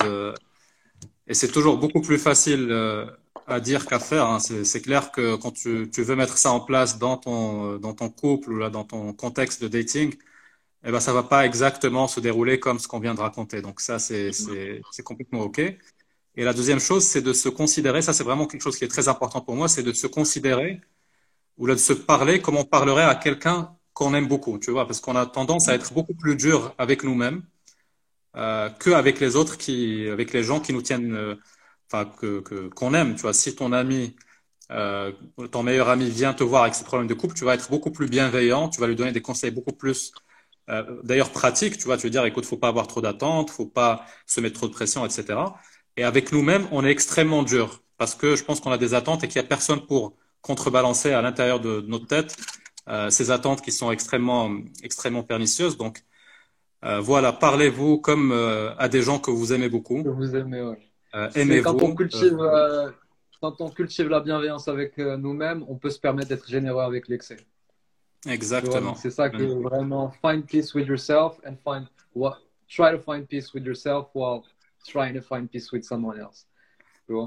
et 1.26 1.34
c'est 1.34 1.48
toujours 1.48 1.78
beaucoup 1.78 2.00
plus 2.00 2.18
facile 2.18 2.70
à 3.46 3.60
dire 3.60 3.86
qu'à 3.86 3.98
faire. 3.98 4.26
Hein. 4.26 4.38
C'est 4.40 4.80
clair 4.80 5.10
que 5.12 5.36
quand 5.36 5.52
tu, 5.52 5.88
veux 5.96 6.16
mettre 6.16 6.38
ça 6.38 6.50
en 6.52 6.60
place 6.60 6.98
dans 6.98 7.16
ton, 7.16 7.78
dans 7.78 7.94
ton 7.94 8.10
couple 8.10 8.52
ou 8.52 8.58
là, 8.58 8.70
dans 8.70 8.84
ton 8.84 9.12
contexte 9.12 9.62
de 9.62 9.68
dating, 9.68 10.14
eh 10.84 10.92
ben, 10.92 11.00
ça 11.00 11.12
va 11.12 11.24
pas 11.24 11.44
exactement 11.44 12.06
se 12.08 12.20
dérouler 12.20 12.60
comme 12.60 12.78
ce 12.78 12.86
qu'on 12.88 13.00
vient 13.00 13.14
de 13.14 13.20
raconter. 13.20 13.60
Donc 13.60 13.80
ça, 13.80 13.98
c'est 13.98 14.30
complètement 15.04 15.40
OK. 15.40 15.58
Et 15.58 16.44
la 16.44 16.52
deuxième 16.52 16.80
chose, 16.80 17.04
c'est 17.04 17.22
de 17.22 17.32
se 17.32 17.48
considérer, 17.48 18.02
ça 18.02 18.12
c'est 18.12 18.24
vraiment 18.24 18.46
quelque 18.46 18.62
chose 18.62 18.76
qui 18.78 18.84
est 18.84 18.88
très 18.88 19.08
important 19.08 19.40
pour 19.40 19.56
moi, 19.56 19.68
c'est 19.68 19.82
de 19.82 19.92
se 19.92 20.06
considérer 20.06 20.80
ou 21.56 21.66
de 21.66 21.76
se 21.76 21.94
parler 21.94 22.42
comme 22.42 22.56
on 22.56 22.64
parlerait 22.64 23.04
à 23.04 23.14
quelqu'un 23.14 23.75
qu'on 23.96 24.14
aime 24.14 24.28
beaucoup, 24.28 24.58
tu 24.58 24.70
vois, 24.70 24.86
parce 24.86 25.00
qu'on 25.00 25.16
a 25.16 25.26
tendance 25.26 25.68
à 25.68 25.74
être 25.74 25.92
beaucoup 25.94 26.14
plus 26.14 26.36
dur 26.36 26.74
avec 26.78 27.02
nous-mêmes 27.02 27.42
euh, 28.36 28.68
qu'avec 28.80 29.20
les 29.20 29.36
autres, 29.36 29.56
qui, 29.58 30.08
avec 30.08 30.32
les 30.32 30.44
gens 30.44 30.60
qui 30.60 30.72
nous 30.72 30.82
tiennent... 30.82 31.14
Euh, 31.14 31.36
enfin 31.90 32.04
que 32.18 32.40
qu'on 32.74 32.94
aime. 32.94 33.14
Tu 33.14 33.22
vois, 33.22 33.32
si 33.32 33.54
ton 33.54 33.72
ami, 33.72 34.16
euh, 34.70 35.12
ton 35.52 35.62
meilleur 35.62 35.88
ami 35.88 36.10
vient 36.10 36.34
te 36.34 36.44
voir 36.44 36.62
avec 36.64 36.74
ses 36.74 36.84
problèmes 36.84 37.08
de 37.08 37.14
couple, 37.14 37.34
tu 37.34 37.44
vas 37.44 37.54
être 37.54 37.70
beaucoup 37.70 37.90
plus 37.90 38.08
bienveillant, 38.08 38.68
tu 38.68 38.80
vas 38.80 38.86
lui 38.86 38.96
donner 38.96 39.12
des 39.12 39.22
conseils 39.22 39.50
beaucoup 39.50 39.72
plus, 39.72 40.12
euh, 40.70 41.00
d'ailleurs 41.04 41.30
pratiques. 41.30 41.78
Tu 41.78 41.84
vois, 41.84 41.96
tu 41.96 42.04
veux 42.04 42.10
dire, 42.10 42.24
écoute, 42.24 42.44
faut 42.46 42.56
pas 42.56 42.68
avoir 42.68 42.86
trop 42.88 43.00
d'attentes, 43.00 43.50
faut 43.50 43.66
pas 43.66 44.04
se 44.26 44.40
mettre 44.40 44.56
trop 44.56 44.68
de 44.68 44.72
pression, 44.72 45.06
etc. 45.06 45.38
Et 45.96 46.04
avec 46.04 46.32
nous-mêmes, 46.32 46.66
on 46.72 46.84
est 46.84 46.90
extrêmement 46.90 47.42
dur 47.42 47.82
parce 47.98 48.14
que 48.14 48.36
je 48.36 48.44
pense 48.44 48.60
qu'on 48.60 48.72
a 48.72 48.78
des 48.78 48.94
attentes 48.94 49.24
et 49.24 49.28
qu'il 49.28 49.36
y 49.36 49.44
a 49.44 49.48
personne 49.48 49.86
pour 49.86 50.16
contrebalancer 50.42 51.12
à 51.12 51.22
l'intérieur 51.22 51.60
de, 51.60 51.80
notre 51.88 52.06
tête 52.06 52.36
ces 53.10 53.30
attentes 53.30 53.62
qui 53.62 53.72
sont 53.72 53.90
extrêmement 53.90 54.50
extrêmement 54.82 55.22
pernicieuses. 55.22 55.76
Donc 55.76 56.04
euh, 56.84 57.00
voilà, 57.00 57.32
parlez-vous 57.32 57.98
comme 57.98 58.32
euh, 58.32 58.74
à 58.76 58.88
des 58.88 59.02
gens 59.02 59.18
que 59.18 59.30
vous 59.30 59.52
aimez 59.52 59.68
beaucoup. 59.68 60.02
Que 60.02 60.08
vous 60.08 60.36
aimez, 60.36 60.62
ouais. 60.62 60.78
Euh, 61.14 61.62
quand 61.62 61.82
on, 61.82 61.94
cultive, 61.94 62.38
euh, 62.38 62.90
quand 63.40 63.60
on 63.60 63.70
cultive 63.70 64.08
la 64.08 64.20
bienveillance 64.20 64.68
avec 64.68 64.98
euh, 64.98 65.16
nous-mêmes, 65.16 65.64
on 65.68 65.76
peut 65.76 65.88
se 65.88 65.98
permettre 65.98 66.28
d'être 66.28 66.46
généreux 66.46 66.82
avec 66.82 67.08
l'excès. 67.08 67.38
Exactement. 68.28 68.94
C'est 68.94 69.10
ça 69.10 69.30
que 69.30 69.42
vraiment 69.42 70.12
find 70.22 70.44
peace 70.44 70.74
with 70.74 70.86
yourself 70.86 71.40
and 71.46 71.56
find 71.64 71.86
what 72.14 72.38
try 72.68 72.92
to 72.92 72.98
find 72.98 73.26
peace 73.26 73.54
with 73.54 73.64
yourself 73.64 74.08
while 74.14 74.42
trying 74.86 75.14
to 75.14 75.22
find 75.22 75.48
peace 75.48 75.72
with 75.72 75.84
someone 75.84 76.18
else. 76.18 76.46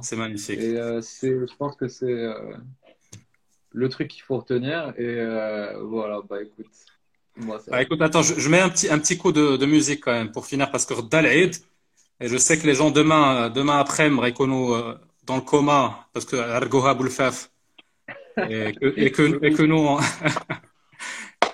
C'est 0.02 0.18
magnifique. 0.18 0.60
Et 0.60 0.76
je 0.76 1.56
pense 1.58 1.76
que 1.76 1.88
c'est 1.88 2.28
le 3.72 3.90
truc 3.90 4.08
qu'il 4.08 4.24
faut 4.24 4.38
retenir. 4.38 4.94
Et 4.98 5.16
voilà, 5.82 6.22
bah 6.28 6.42
écoute. 6.42 6.68
Moi, 7.36 7.60
bah, 7.68 7.82
écoute, 7.82 8.02
attends, 8.02 8.22
je, 8.22 8.50
mets 8.50 8.60
un 8.60 8.70
petit, 8.70 8.90
un 8.90 9.00
petit 9.00 9.18
coup 9.18 9.32
de, 9.32 9.56
de, 9.56 9.66
musique 9.66 10.02
quand 10.02 10.12
même 10.12 10.32
pour 10.32 10.46
finir 10.46 10.72
parce 10.72 10.86
que 10.86 10.94
Dal'id, 11.02 11.56
et 12.20 12.28
je 12.28 12.38
sais 12.38 12.60
que 12.60 12.68
les 12.68 12.76
gens 12.76 12.92
demain, 12.92 13.50
demain 13.50 13.80
après 13.80 14.10
me 14.10 14.20
reconnaissent 14.20 14.74
euh, 14.74 14.96
dans 15.26 15.36
le 15.38 15.42
coma 15.42 16.08
parce 16.12 16.26
que 16.26 16.36
Argoha 16.36 16.94
Boulfaf 16.96 17.50
et 18.38 18.74
que, 18.74 18.94
et 18.98 19.12
que, 19.12 19.46
et 19.46 19.54
que 19.54 19.64
nous. 19.64 20.00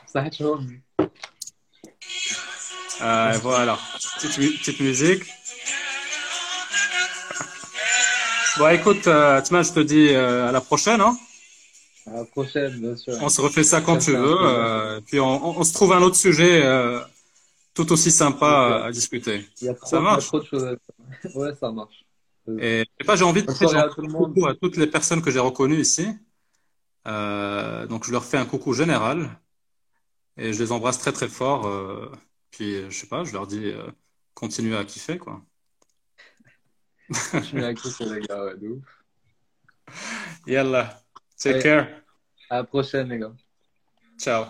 Ça 0.08 0.24
euh, 3.02 3.38
voilà, 3.42 3.78
petite, 4.22 4.60
petite, 4.60 4.80
musique. 4.80 5.24
Bon, 8.58 8.70
écoute, 8.70 9.06
euh, 9.08 9.42
je 9.44 9.74
te 9.74 9.80
dis 9.82 10.08
euh, 10.12 10.48
à 10.48 10.54
la 10.54 10.62
prochaine. 10.62 11.02
Hein. 11.02 11.18
À 12.08 12.18
la 12.18 12.26
prochaine, 12.26 12.80
bien 12.80 12.96
sûr. 12.96 13.14
On 13.22 13.30
se 13.30 13.42
refait 13.42 13.64
ça 13.64 13.82
quand 13.82 13.98
tu 13.98 14.12
veux. 14.12 14.38
Euh, 14.42 15.02
puis 15.02 15.20
on, 15.20 15.58
on, 15.60 15.64
se 15.64 15.74
trouve 15.74 15.94
un 15.94 16.02
autre 16.02 16.16
sujet 16.16 16.64
tout 17.76 17.92
aussi 17.92 18.10
sympa 18.10 18.84
à, 18.86 18.92
discuter. 18.92 19.46
Il 19.62 19.68
y 19.68 19.70
a 19.70 19.74
trop, 19.74 19.88
ça 19.88 20.00
marche. 20.00 20.28
trop 20.28 20.40
de 20.40 20.46
choses 20.46 20.64
à 20.64 20.76
Ouais, 21.36 21.54
ça 21.56 21.72
marche. 21.72 22.06
Et, 22.60 22.86
pas, 23.06 23.16
j'ai 23.16 23.26
envie 23.26 23.44
de 23.44 23.52
faire 23.52 23.76
un 23.76 23.90
coucou 23.90 24.48
à 24.48 24.56
toutes 24.56 24.78
les 24.78 24.88
personnes 24.88 25.22
que 25.22 25.30
j'ai 25.30 25.40
reconnues 25.40 25.80
ici. 25.80 26.08
Euh, 27.08 27.86
donc, 27.88 28.06
je 28.06 28.12
leur 28.12 28.24
fais 28.24 28.38
un 28.38 28.46
coucou 28.46 28.74
général 28.74 29.30
et 30.38 30.54
je 30.54 30.64
les 30.64 30.72
embrasse 30.72 31.00
très 31.00 31.12
très 31.12 31.28
fort. 31.28 31.68
Euh, 31.68 32.12
puis, 32.52 32.90
je 32.90 32.98
sais 32.98 33.08
pas, 33.08 33.24
je 33.24 33.34
leur 33.34 33.48
dis 33.48 33.66
euh, 33.66 33.88
continuez 34.34 34.78
à 34.78 34.86
kiffer, 34.86 35.18
quoi. 35.18 35.44
continuez 37.32 37.66
à 37.66 37.74
kiffer, 37.74 38.06
les 38.06 38.22
gars, 38.22 38.44
ouais, 38.46 38.58
de 38.58 38.70
ouf. 38.70 39.04
Yalla, 40.48 41.04
take 41.38 41.62
care. 41.62 42.02
À 42.50 42.58
la 42.58 42.64
prochaine, 42.64 43.10
les 43.10 43.20
gars. 43.20 43.34
Ciao. 44.18 44.46